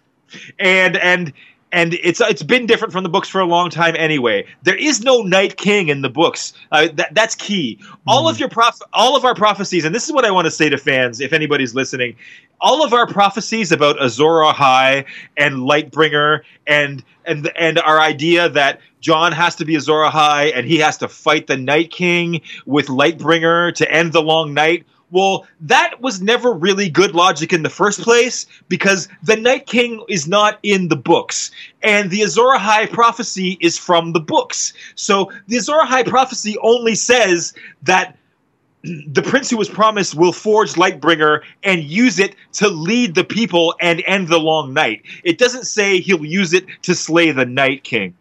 and 0.59 0.95
and 0.97 1.34
and 1.72 1.93
it's 1.95 2.19
it's 2.22 2.43
been 2.43 2.65
different 2.65 2.91
from 2.91 3.03
the 3.03 3.10
books 3.10 3.30
for 3.30 3.39
a 3.39 3.45
long 3.45 3.69
time 3.69 3.95
anyway. 3.98 4.45
There 4.64 4.76
is 4.76 5.02
no 5.02 5.22
Night 5.22 5.57
King 5.57 5.88
in 5.88 6.02
the 6.02 6.10
books. 6.10 6.53
Uh, 6.72 6.89
that 6.95 7.14
that's 7.14 7.35
key. 7.35 7.80
All 8.07 8.27
of 8.27 8.39
your 8.39 8.49
prof- 8.49 8.81
all 8.93 9.15
of 9.15 9.26
our 9.26 9.35
prophecies, 9.35 9.85
and 9.85 9.95
this 9.95 10.06
is 10.06 10.11
what 10.11 10.26
I 10.26 10.31
want 10.31 10.45
to 10.45 10.52
say 10.52 10.69
to 10.69 10.77
fans, 10.77 11.19
if 11.22 11.34
anybody's 11.34 11.73
listening, 11.73 12.15
all 12.60 12.84
of 12.84 12.93
our 12.93 13.07
prophecies 13.07 13.72
about 13.72 14.02
Azor 14.02 14.23
Ahai 14.23 15.06
and 15.38 15.57
Lightbringer 15.57 16.41
and 16.68 17.03
and 17.26 17.52
and 17.57 17.80
our 17.80 17.99
idea 17.99 18.49
that 18.49 18.80
Jon 18.99 19.31
has 19.31 19.56
to 19.56 19.65
be 19.65 19.76
Azor 19.76 20.03
Ahai 20.03 20.52
and 20.56 20.68
he 20.68 20.77
has 20.77 20.98
to 20.98 21.07
fight 21.07 21.48
the 21.48 21.57
Night 21.57 21.91
King 21.91 22.41
with 22.65 22.88
Lightbringer 22.88 23.73
to 23.76 23.91
end 23.91 24.14
the 24.14 24.22
long 24.22 24.53
night. 24.53 24.85
Well, 25.12 25.46
that 25.60 26.02
was 26.02 26.22
never 26.22 26.54
really 26.54 26.90
good 26.90 27.14
logic 27.14 27.52
in 27.52 27.64
the 27.64 27.70
first 27.70 28.02
place 28.02 28.46
because 28.70 29.10
the 29.22 29.36
Night 29.36 29.68
King 29.68 30.04
is 30.08 30.28
not 30.28 30.58
in 30.64 30.88
the 30.88 30.96
books, 30.96 31.52
and 31.84 32.10
the 32.10 32.22
Azor 32.22 32.56
Ahai 32.58 32.92
prophecy 32.92 33.58
is 33.60 33.78
from 33.78 34.14
the 34.14 34.22
books. 34.22 34.74
So 34.96 35.32
the 35.48 35.58
Azor 35.58 35.80
Ahai 35.84 36.08
prophecy 36.08 36.58
only 36.62 36.96
says 36.96 37.54
that 37.84 38.18
the 38.84 39.22
prince 39.22 39.50
who 39.50 39.58
was 39.58 39.70
promised 39.70 40.16
will 40.16 40.34
forge 40.34 40.74
Lightbringer 40.74 41.42
and 41.64 41.84
use 41.84 42.20
it 42.20 42.36
to 42.54 42.70
lead 42.70 43.16
the 43.16 43.24
people 43.24 43.76
and 43.80 44.02
end 44.06 44.30
the 44.30 44.40
long 44.40 44.74
night. 44.74 45.04
It 45.24 45.38
doesn't 45.38 45.66
say 45.66 46.00
he'll 46.00 46.26
use 46.26 46.54
it 46.54 46.66
to 46.84 46.96
slay 46.96 47.32
the 47.32 47.46
Night 47.46 47.84
King. 47.84 48.16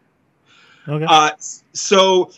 Okay. 0.88 1.06
Uh, 1.08 1.30
so, 1.72 2.30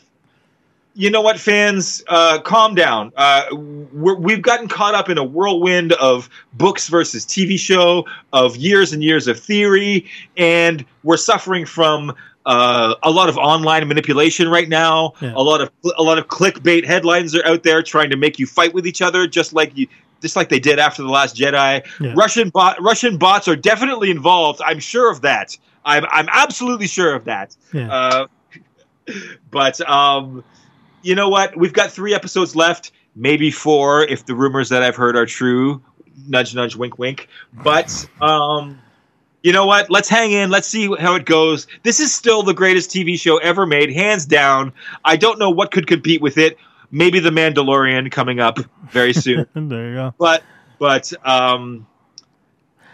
you 0.95 1.11
know 1.11 1.21
what, 1.23 1.39
fans, 1.39 2.03
uh, 2.09 2.41
calm 2.41 2.75
down. 2.75 3.13
Uh, 3.17 3.45
we're, 3.93 4.15
we've 4.15 4.43
gotten 4.43 4.69
caught 4.69 4.95
up 4.95 5.09
in 5.09 5.19
a 5.19 5.25
whirlwind 5.25 5.93
of 5.95 6.29
books 6.53 6.89
versus 6.89 7.25
TV 7.25 7.59
show, 7.59 8.07
of 8.33 8.57
years 8.57 8.93
and 8.93 9.03
years 9.03 9.27
of 9.29 9.39
theory, 9.41 10.07
and 10.37 10.85
we're 11.03 11.17
suffering 11.17 11.65
from 11.65 12.15
uh, 12.45 12.95
a 13.03 13.11
lot 13.11 13.29
of 13.29 13.39
online 13.39 13.87
manipulation 13.89 14.49
right 14.49 14.69
now. 14.69 15.13
Yeah. 15.21 15.33
A 15.35 15.43
lot 15.43 15.61
of 15.61 15.71
a 15.97 16.03
lot 16.03 16.19
of 16.19 16.27
clickbait 16.29 16.85
headlines 16.85 17.35
are 17.35 17.47
out 17.47 17.63
there 17.63 17.83
trying 17.83 18.11
to 18.11 18.17
make 18.17 18.39
you 18.39 18.47
fight 18.47 18.75
with 18.75 18.87
each 18.87 19.01
other, 19.01 19.27
just 19.27 19.53
like 19.53 19.77
you. 19.77 19.87
Just 20.21 20.37
like 20.37 20.51
they 20.51 20.61
did 20.61 20.79
after 20.79 21.03
the 21.03 21.09
Last 21.09 21.35
Jedi, 21.35 21.85
Yeah. 22.01 22.13
Russian 22.15 22.51
bot, 22.51 22.81
Russian 22.81 23.17
bots 23.17 23.49
are 23.49 23.57
definitely 23.57 24.09
involved. 24.09 24.61
I'm 24.65 24.79
sure 24.79 25.11
of 25.11 25.23
that. 25.23 25.59
I'm 25.85 26.05
I'm 26.11 26.29
absolutely 26.31 26.87
sure 26.87 27.13
of 27.15 27.25
that. 27.25 27.57
yeah. 27.73 27.93
Uh, 27.93 28.27
but 29.51 29.81
um, 29.89 30.45
you 31.03 31.15
know 31.15 31.29
what? 31.29 31.57
We've 31.57 31.73
got 31.73 31.91
three 31.91 32.15
episodes 32.15 32.55
left, 32.57 32.93
maybe 33.15 33.51
four 33.51 34.03
if 34.05 34.27
the 34.27 34.35
rumors 34.35 34.69
that 34.71 34.83
I've 34.83 34.97
heard 34.97 35.17
are 35.17 35.27
true. 35.27 35.83
Nudge, 36.29 36.55
nudge, 36.55 36.77
wink, 36.77 36.99
wink. 36.99 37.29
But 37.53 38.09
um, 38.21 38.79
you 39.43 39.53
know 39.53 39.67
what? 39.67 39.91
Let's 39.91 40.09
hang 40.09 40.33
in. 40.33 40.51
Let's 40.51 40.69
see 40.69 40.95
how 40.99 41.15
it 41.15 41.25
goes. 41.25 41.67
This 41.83 42.01
is 42.01 42.15
still 42.15 42.43
the 42.43 42.55
greatest 42.55 42.91
TV 42.91 43.19
show 43.19 43.39
ever 43.39 43.67
made, 43.67 43.93
hands 43.93 44.25
down. 44.27 44.73
I 45.05 45.17
don't 45.17 45.39
know 45.39 45.51
what 45.51 45.71
could 45.73 45.87
compete 45.87 46.21
with 46.23 46.39
it. 46.39 46.57
Maybe 46.91 47.19
The 47.21 47.31
Mandalorian 47.31 48.13
coming 48.13 48.39
up 48.39 48.59
very 48.91 49.13
soon. 49.15 49.47
there 49.55 49.89
you 49.89 49.95
go. 49.95 50.15
but 50.19 50.43
but 50.79 51.13
um, 51.27 51.87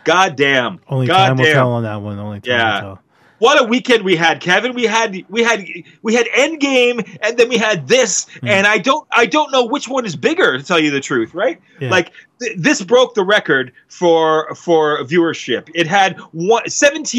goddamn, 0.04 0.80
Only 0.88 1.06
goddamn. 1.06 1.36
time 1.36 1.44
will 1.44 1.52
tell 1.52 1.72
on 1.72 1.82
that 1.82 1.96
one. 2.00 2.18
Only 2.18 2.40
time 2.40 2.50
Yeah. 2.50 2.74
will 2.74 2.80
tell. 2.96 3.02
What 3.38 3.60
a 3.60 3.64
weekend 3.66 4.04
we 4.04 4.16
had, 4.16 4.40
Kevin. 4.40 4.74
We 4.74 4.84
had 4.84 5.24
we 5.28 5.42
had 5.42 5.64
we 6.02 6.14
had 6.14 6.26
Endgame, 6.26 7.18
and 7.22 7.36
then 7.38 7.48
we 7.48 7.56
had 7.56 7.86
this, 7.88 8.26
Hmm. 8.40 8.48
and 8.48 8.66
I 8.66 8.78
don't 8.78 9.06
I 9.10 9.26
don't 9.26 9.50
know 9.52 9.64
which 9.66 9.88
one 9.88 10.04
is 10.04 10.16
bigger 10.16 10.58
to 10.58 10.64
tell 10.64 10.78
you 10.78 10.90
the 10.90 11.00
truth, 11.00 11.34
right? 11.34 11.60
Yeah. 11.80 11.90
Like 11.90 12.12
th- 12.40 12.56
this 12.56 12.82
broke 12.82 13.14
the 13.14 13.24
record 13.24 13.72
for 13.88 14.54
for 14.54 14.98
viewership. 15.04 15.68
It 15.74 15.86
had 15.86 16.18
one, 16.32 16.64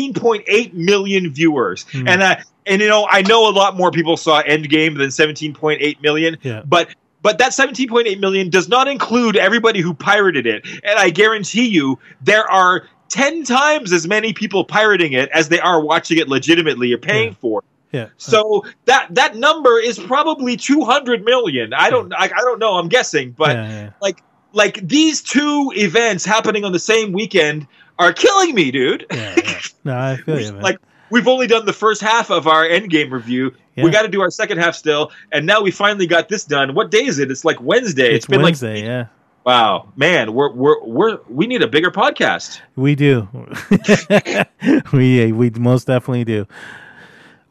17.8 0.03 0.73
million 0.73 1.31
viewers, 1.33 1.85
Hmm. 1.91 2.07
and 2.07 2.23
I 2.23 2.43
and 2.65 2.81
you 2.81 2.87
know 2.87 3.07
I 3.09 3.21
know 3.21 3.49
a 3.49 3.51
lot 3.53 3.75
more 3.77 3.91
people 3.91 4.17
saw 4.17 4.41
Endgame 4.43 4.97
than 4.97 5.09
17.8 5.09 6.01
million, 6.01 6.37
Yeah. 6.41 6.61
but. 6.65 6.89
But 7.21 7.39
that 7.39 7.51
17.8 7.51 8.17
million 8.21 8.49
does 8.49 8.69
not 8.69 8.87
include 8.87 9.35
everybody 9.35 9.81
who 9.81 9.93
pirated 9.93 10.47
it. 10.47 10.65
And 10.85 10.97
I 10.97 11.09
guarantee 11.09 11.67
you, 11.67 11.99
there 12.21 12.49
are 12.49 12.87
10 13.09 13.43
times 13.43 13.91
as 13.93 14.07
many 14.07 14.33
people 14.33 14.63
pirating 14.63 15.13
it 15.13 15.29
as 15.29 15.49
they 15.49 15.59
are 15.59 15.81
watching 15.81 16.17
it 16.17 16.27
legitimately 16.29 16.93
or 16.93 16.97
paying 16.97 17.29
Yeah. 17.29 17.35
for. 17.41 17.59
it. 17.59 17.65
Yeah. 17.91 18.07
So 18.17 18.63
that 18.85 19.07
that 19.15 19.35
number 19.35 19.79
is 19.79 19.97
probably 19.97 20.55
200 20.55 21.25
million. 21.25 21.73
I 21.73 21.89
don't 21.89 22.13
I, 22.13 22.25
I 22.25 22.27
don't 22.41 22.59
know, 22.59 22.75
I'm 22.75 22.87
guessing, 22.87 23.31
but 23.31 23.55
yeah, 23.55 23.67
yeah. 23.69 23.89
like 24.01 24.21
like 24.53 24.75
these 24.87 25.21
two 25.23 25.71
events 25.75 26.23
happening 26.23 26.63
on 26.65 26.71
the 26.71 26.79
same 26.79 27.11
weekend 27.13 27.65
are 27.97 28.13
killing 28.13 28.53
me, 28.53 28.69
dude. 28.71 29.05
yeah, 29.11 29.35
yeah. 29.37 29.59
No, 29.85 29.97
I 29.97 30.17
feel 30.17 30.39
you, 30.39 30.51
man. 30.53 30.61
like 30.61 30.77
we've 31.09 31.27
only 31.27 31.47
done 31.47 31.65
the 31.65 31.73
first 31.73 32.01
half 32.01 32.29
of 32.29 32.45
our 32.47 32.63
endgame 32.63 33.11
review. 33.11 33.53
We 33.81 33.91
got 33.91 34.01
to 34.01 34.09
do 34.09 34.19
our 34.21 34.29
second 34.29 34.57
half 34.57 34.75
still, 34.75 35.09
and 35.31 35.45
now 35.45 35.61
we 35.61 35.71
finally 35.71 36.05
got 36.05 36.27
this 36.27 36.43
done. 36.43 36.75
What 36.75 36.91
day 36.91 37.05
is 37.05 37.17
it? 37.17 37.31
It's 37.31 37.45
like 37.45 37.61
Wednesday. 37.61 38.13
it's 38.13 38.25
been 38.27 38.41
Wednesday. 38.41 38.83
yeah, 38.83 38.97
like 38.97 39.07
wow, 39.45 39.91
man. 39.95 40.33
We're 40.33 40.51
we're 40.51 40.83
we're 40.83 41.19
we 41.27 41.47
need 41.47 41.61
a 41.61 41.67
bigger 41.67 41.91
podcast. 41.91 42.61
we 42.75 42.95
do. 42.95 43.27
we 44.93 45.31
we 45.31 45.49
most 45.51 45.87
definitely 45.87 46.25
do. 46.25 46.47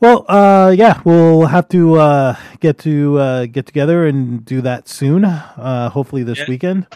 Well, 0.01 0.25
uh, 0.29 0.71
yeah, 0.77 1.01
we'll 1.05 1.47
have 1.47 1.69
to 1.71 1.97
uh, 1.97 2.37
get 2.61 2.79
to 2.79 3.19
uh, 3.19 3.47
get 3.47 3.67
together 3.67 4.07
and 4.07 4.45
do 4.45 4.61
that 4.61 4.89
soon. 4.89 5.25
Uh, 5.25 5.91
hopefully 5.91 6.23
this 6.23 6.39
Yeah. 6.39 6.45
weekend, 6.49 6.87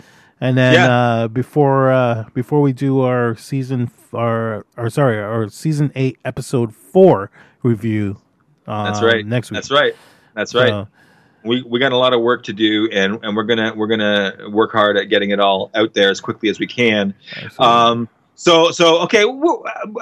and 0.40 0.56
then 0.56 0.74
Yeah. 0.74 0.89
uh, 0.97 1.28
before 1.28 1.90
uh, 1.90 2.24
before 2.35 2.60
we 2.60 2.73
do 2.73 3.01
our 3.01 3.35
season 3.36 3.90
f- 3.93 4.14
our 4.14 4.64
or 4.77 4.89
sorry 4.89 5.19
our 5.19 5.48
season 5.48 5.90
eight 5.97 6.19
episode 6.24 6.74
four 6.74 7.31
review. 7.64 8.19
Uh, 8.69 8.85
That's 8.85 9.02
right. 9.02 9.27
Next 9.27 9.51
week. 9.51 9.56
That's 9.56 9.70
right. 9.73 9.97
That's 10.35 10.55
right. 10.55 10.69
So, 10.69 10.89
we 11.44 11.62
we 11.62 11.78
got 11.78 11.93
a 11.93 11.97
lot 11.97 12.12
of 12.12 12.20
work 12.20 12.44
to 12.44 12.52
do, 12.52 12.89
and 12.93 13.19
and 13.24 13.36
we're 13.36 13.44
gonna 13.44 13.73
we're 13.77 13.86
gonna 13.89 14.48
work 14.51 14.73
hard 14.73 14.97
at 14.97 15.05
getting 15.05 15.31
it 15.31 15.40
all 15.40 15.70
out 15.74 15.94
there 15.94 16.10
as 16.10 16.20
quickly 16.20 16.48
as 16.48 16.59
we 16.59 16.66
can. 16.66 17.14
Um, 17.59 18.09
so 18.35 18.70
so 18.70 19.01
okay. 19.02 19.24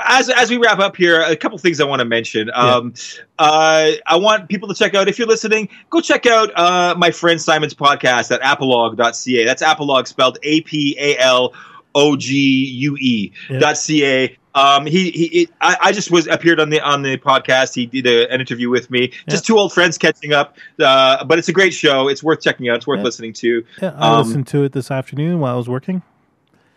As 0.07 0.31
as 0.31 0.51
we 0.51 0.57
wrap 0.57 0.79
up 0.79 0.97
here, 0.97 1.21
a 1.21 1.37
couple 1.37 1.59
things 1.59 1.81
I 1.81 1.85
want 1.85 2.01
to 2.01 2.05
mention. 2.05 2.51
Um, 2.55 2.95
uh, 3.39 3.93
I 4.07 4.17
want 4.17 4.49
people 4.49 4.69
to 4.69 4.75
check 4.75 4.95
out 4.95 5.09
if 5.09 5.19
you're 5.19 5.29
listening. 5.29 5.69
Go 5.91 6.01
check 6.01 6.27
out 6.27 6.51
uh, 6.57 6.95
my 6.97 7.11
friend 7.11 7.41
Simon's 7.41 7.75
podcast 7.75 8.31
at 8.31 8.41
apalogue.ca. 8.43 9.45
That's 9.45 9.63
apologue 9.63 10.07
spelled 10.07 10.39
A 10.43 10.61
P 10.63 10.97
A 10.99 11.19
L 11.19 11.53
O 11.95 12.17
G 12.17 12.65
U 12.67 12.97
E 12.99 13.33
Yeah. 13.51 13.59
dot 13.59 13.77
ca. 13.77 14.37
Um, 14.55 14.87
he 14.87 15.11
he. 15.11 15.25
It, 15.43 15.51
I, 15.61 15.77
I 15.81 15.93
just 15.93 16.11
was 16.11 16.27
appeared 16.27 16.59
on 16.61 16.71
the 16.71 16.81
on 16.81 17.03
the 17.03 17.17
podcast. 17.19 17.75
He 17.75 17.87
did 17.87 18.07
a, 18.07 18.33
an 18.33 18.41
interview 18.41 18.69
with 18.69 18.91
me. 18.91 19.13
Just 19.29 19.47
two 19.47 19.57
old 19.57 19.73
friends 19.73 19.97
catching 19.99 20.33
up. 20.33 20.57
Uh, 20.79 21.25
but 21.25 21.39
it's 21.39 21.49
a 21.49 21.53
great 21.53 21.73
show. 21.73 22.09
It's 22.09 22.23
worth 22.23 22.41
checking 22.43 22.69
out. 22.69 22.77
It's 22.77 22.87
worth 22.87 22.99
Yeah. 22.99 23.05
listening 23.05 23.33
to. 23.35 23.65
yeah, 23.81 23.95
I 23.97 24.19
um, 24.19 24.27
listened 24.27 24.47
to 24.49 24.65
it 24.65 24.73
this 24.73 24.91
afternoon 24.91 25.39
while 25.41 25.55
I 25.55 25.57
was 25.57 25.69
working. 25.69 26.03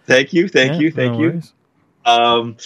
Thank 0.06 0.34
you. 0.34 0.48
Thank 0.48 0.82
you. 0.82 0.92
Thank 0.92 1.14
no 1.14 1.20
you. 1.20 1.30
worries. 1.30 1.54
Um, 2.06 2.58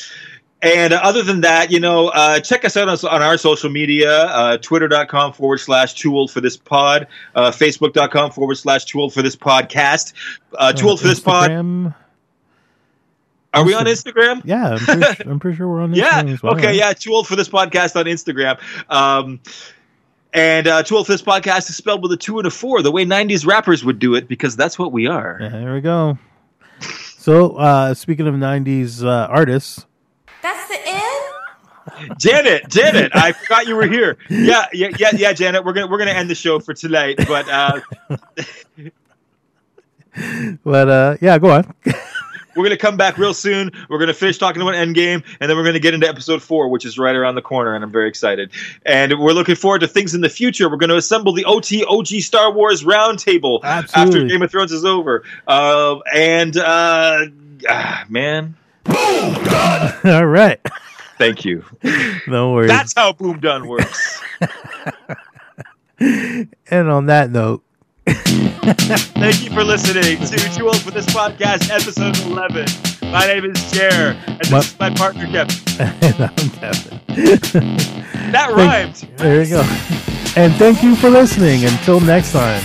and 0.62 0.92
other 0.92 1.22
than 1.22 1.42
that, 1.42 1.72
you 1.72 1.80
know, 1.80 2.08
uh, 2.08 2.40
check 2.40 2.66
us 2.66 2.76
out 2.76 2.90
on, 2.90 2.98
on 3.10 3.22
our 3.22 3.38
social 3.38 3.70
media, 3.70 4.24
uh, 4.26 4.58
twitter.com 4.58 5.34
forward 5.34 5.60
slash 5.60 5.94
too 5.94 6.16
old 6.16 6.32
for 6.32 6.42
this 6.42 6.58
pod, 6.58 7.08
uh, 7.36 7.52
facebook.com 7.52 8.32
forward 8.32 8.56
slash 8.56 8.86
too 8.86 9.00
old 9.00 9.14
for 9.14 9.22
this 9.22 9.36
podcast, 9.36 10.14
uh, 10.58 10.74
too 10.74 10.90
old 10.90 11.00
for 11.00 11.08
this 11.08 11.20
pod. 11.20 11.94
Instagram. 13.58 13.62
Are 13.62 13.66
we 13.66 13.74
on 13.74 13.86
Instagram? 13.86 14.42
Yeah, 14.46 14.70
I'm 14.70 14.78
pretty, 14.80 15.30
I'm 15.30 15.40
pretty 15.40 15.58
sure 15.58 15.68
we're 15.68 15.82
on 15.82 15.92
Instagram 15.94 16.28
Yeah. 16.28 16.34
as 16.34 16.44
well. 16.44 16.54
okay. 16.56 16.68
right? 16.68 16.76
Yeah. 16.76 16.94
Too 16.94 17.12
old 17.14 17.28
for 17.28 17.36
this 17.36 17.50
podcast 17.50 17.96
on 18.00 18.06
Instagram. 18.06 18.60
Um, 18.90 19.40
and 20.34 20.68
uh, 20.68 20.84
too 20.84 20.98
old 20.98 21.08
for 21.08 21.14
this 21.14 21.22
podcast 21.22 21.70
is 21.70 21.78
spelled 21.78 22.04
with 22.04 22.12
a 22.12 22.18
two 22.18 22.38
and 22.38 22.48
a 22.48 22.52
four, 22.52 22.82
the 22.82 22.92
way 22.92 23.06
90s 23.06 23.46
rappers 23.48 23.84
would 23.86 24.00
do 24.00 24.16
it, 24.16 24.28
because 24.28 24.56
that's 24.56 24.78
what 24.78 24.92
we 24.92 25.08
are. 25.08 25.38
Yeah, 25.42 25.50
there 25.50 25.74
we 25.74 25.82
go. 25.82 26.18
So, 27.18 27.56
uh, 27.58 27.94
speaking 27.94 28.28
of 28.28 28.36
'90s 28.36 29.04
uh, 29.04 29.28
artists, 29.30 29.86
That's 30.42 30.68
the 30.70 30.78
end? 30.86 32.18
Janet, 32.20 32.70
Janet, 32.70 33.12
I 33.16 33.34
forgot 33.34 33.68
you 33.68 33.76
were 33.76 33.88
here. 33.88 34.18
Yeah, 34.30 34.66
yeah, 34.72 34.90
yeah, 34.98 35.10
yeah, 35.14 35.34
Janet. 35.34 35.66
We're 35.66 35.74
gonna 35.74 35.88
we're 35.88 35.98
gonna 35.98 36.12
end 36.12 36.30
the 36.30 36.36
show 36.36 36.60
for 36.60 36.74
tonight, 36.74 37.18
but 37.28 37.50
uh, 37.50 37.82
but 40.64 40.90
uh, 40.90 41.18
yeah, 41.22 41.38
go 41.38 41.52
on. 41.52 41.74
we're 42.58 42.64
gonna 42.64 42.78
come 42.78 42.98
back 42.98 43.18
real 43.18 43.34
soon. 43.34 43.72
We're 43.90 44.00
gonna 44.00 44.14
finish 44.14 44.38
talking 44.38 44.62
about 44.62 44.74
Endgame, 44.74 45.24
and 45.40 45.50
then 45.50 45.56
we're 45.56 45.64
gonna 45.64 45.80
get 45.80 45.94
into 45.94 46.08
episode 46.08 46.42
four, 46.42 46.70
which 46.70 46.86
is 46.86 46.98
right 46.98 47.16
around 47.16 47.36
the 47.36 47.42
corner, 47.42 47.76
and 47.76 47.84
I'm 47.84 47.92
very 47.92 48.10
excited. 48.10 48.52
And 48.86 49.20
we're 49.20 49.34
looking 49.34 49.56
forward 49.56 49.80
to 49.80 49.88
things 49.88 50.16
in 50.16 50.22
the 50.22 50.30
future. 50.30 50.70
We're 50.70 50.78
gonna 50.78 50.96
assemble 50.96 51.34
the 51.34 51.46
OT 51.46 51.86
OG 51.86 52.08
Star 52.22 52.52
Wars 52.52 52.84
roundtable 52.84 53.64
after 53.64 54.26
Game 54.26 54.42
of 54.42 54.52
Thrones 54.52 54.72
is 54.72 54.84
over. 54.84 55.24
Uh, 55.48 56.00
and 56.14 56.58
uh, 56.58 57.26
ah, 57.70 58.06
man, 58.10 58.56
All 60.06 60.26
right, 60.26 60.60
thank 61.18 61.46
you. 61.46 61.64
no 62.28 62.54
worries. 62.54 62.70
That's 62.70 62.94
how 62.96 63.14
Boom 63.14 63.40
Done 63.40 63.68
works. 63.68 64.22
and 66.00 66.50
on 66.72 67.08
that 67.08 67.30
note, 67.32 67.64
Thank 69.18 69.44
you 69.44 69.50
for 69.52 69.64
listening 69.66 70.18
to 70.26 70.56
Too 70.56 70.66
Old 70.68 70.80
for 70.82 70.92
This 70.92 71.06
Podcast, 71.08 71.70
episode 71.70 72.18
11. 72.32 72.66
My 73.12 73.28
name 73.28 73.44
is 73.52 73.72
Jer, 73.72 74.16
and 74.26 74.40
this 74.40 74.50
My- 74.52 74.60
is 74.60 74.80
my 74.80 74.90
partner 74.92 75.26
Kevin. 75.26 75.56
and 75.80 76.22
I'm 76.40 76.50
Kevin. 76.52 77.00
That 78.32 78.48
Thank- 78.50 78.58
rhymed. 78.58 78.96
There 79.18 79.44
you 79.44 79.50
go. 79.50 79.62
And 80.42 80.54
thank 80.56 80.84
you 80.84 80.96
for 80.96 81.10
listening. 81.10 81.66
Until 81.66 82.00
next 82.00 82.32
time. 82.32 82.62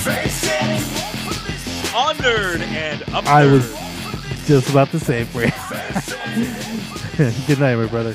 On 1.95 2.15
nerd 2.17 2.61
and 2.61 3.03
up 3.15 3.27
I 3.27 3.45
was 3.47 3.73
just 4.47 4.71
about 4.71 4.91
to 4.91 5.01
say 5.01 5.23
it 5.23 5.27
for 5.29 5.43
you. 5.43 5.51
Good 7.47 7.59
night, 7.59 7.77
my 7.77 7.87
brother. 7.87 8.15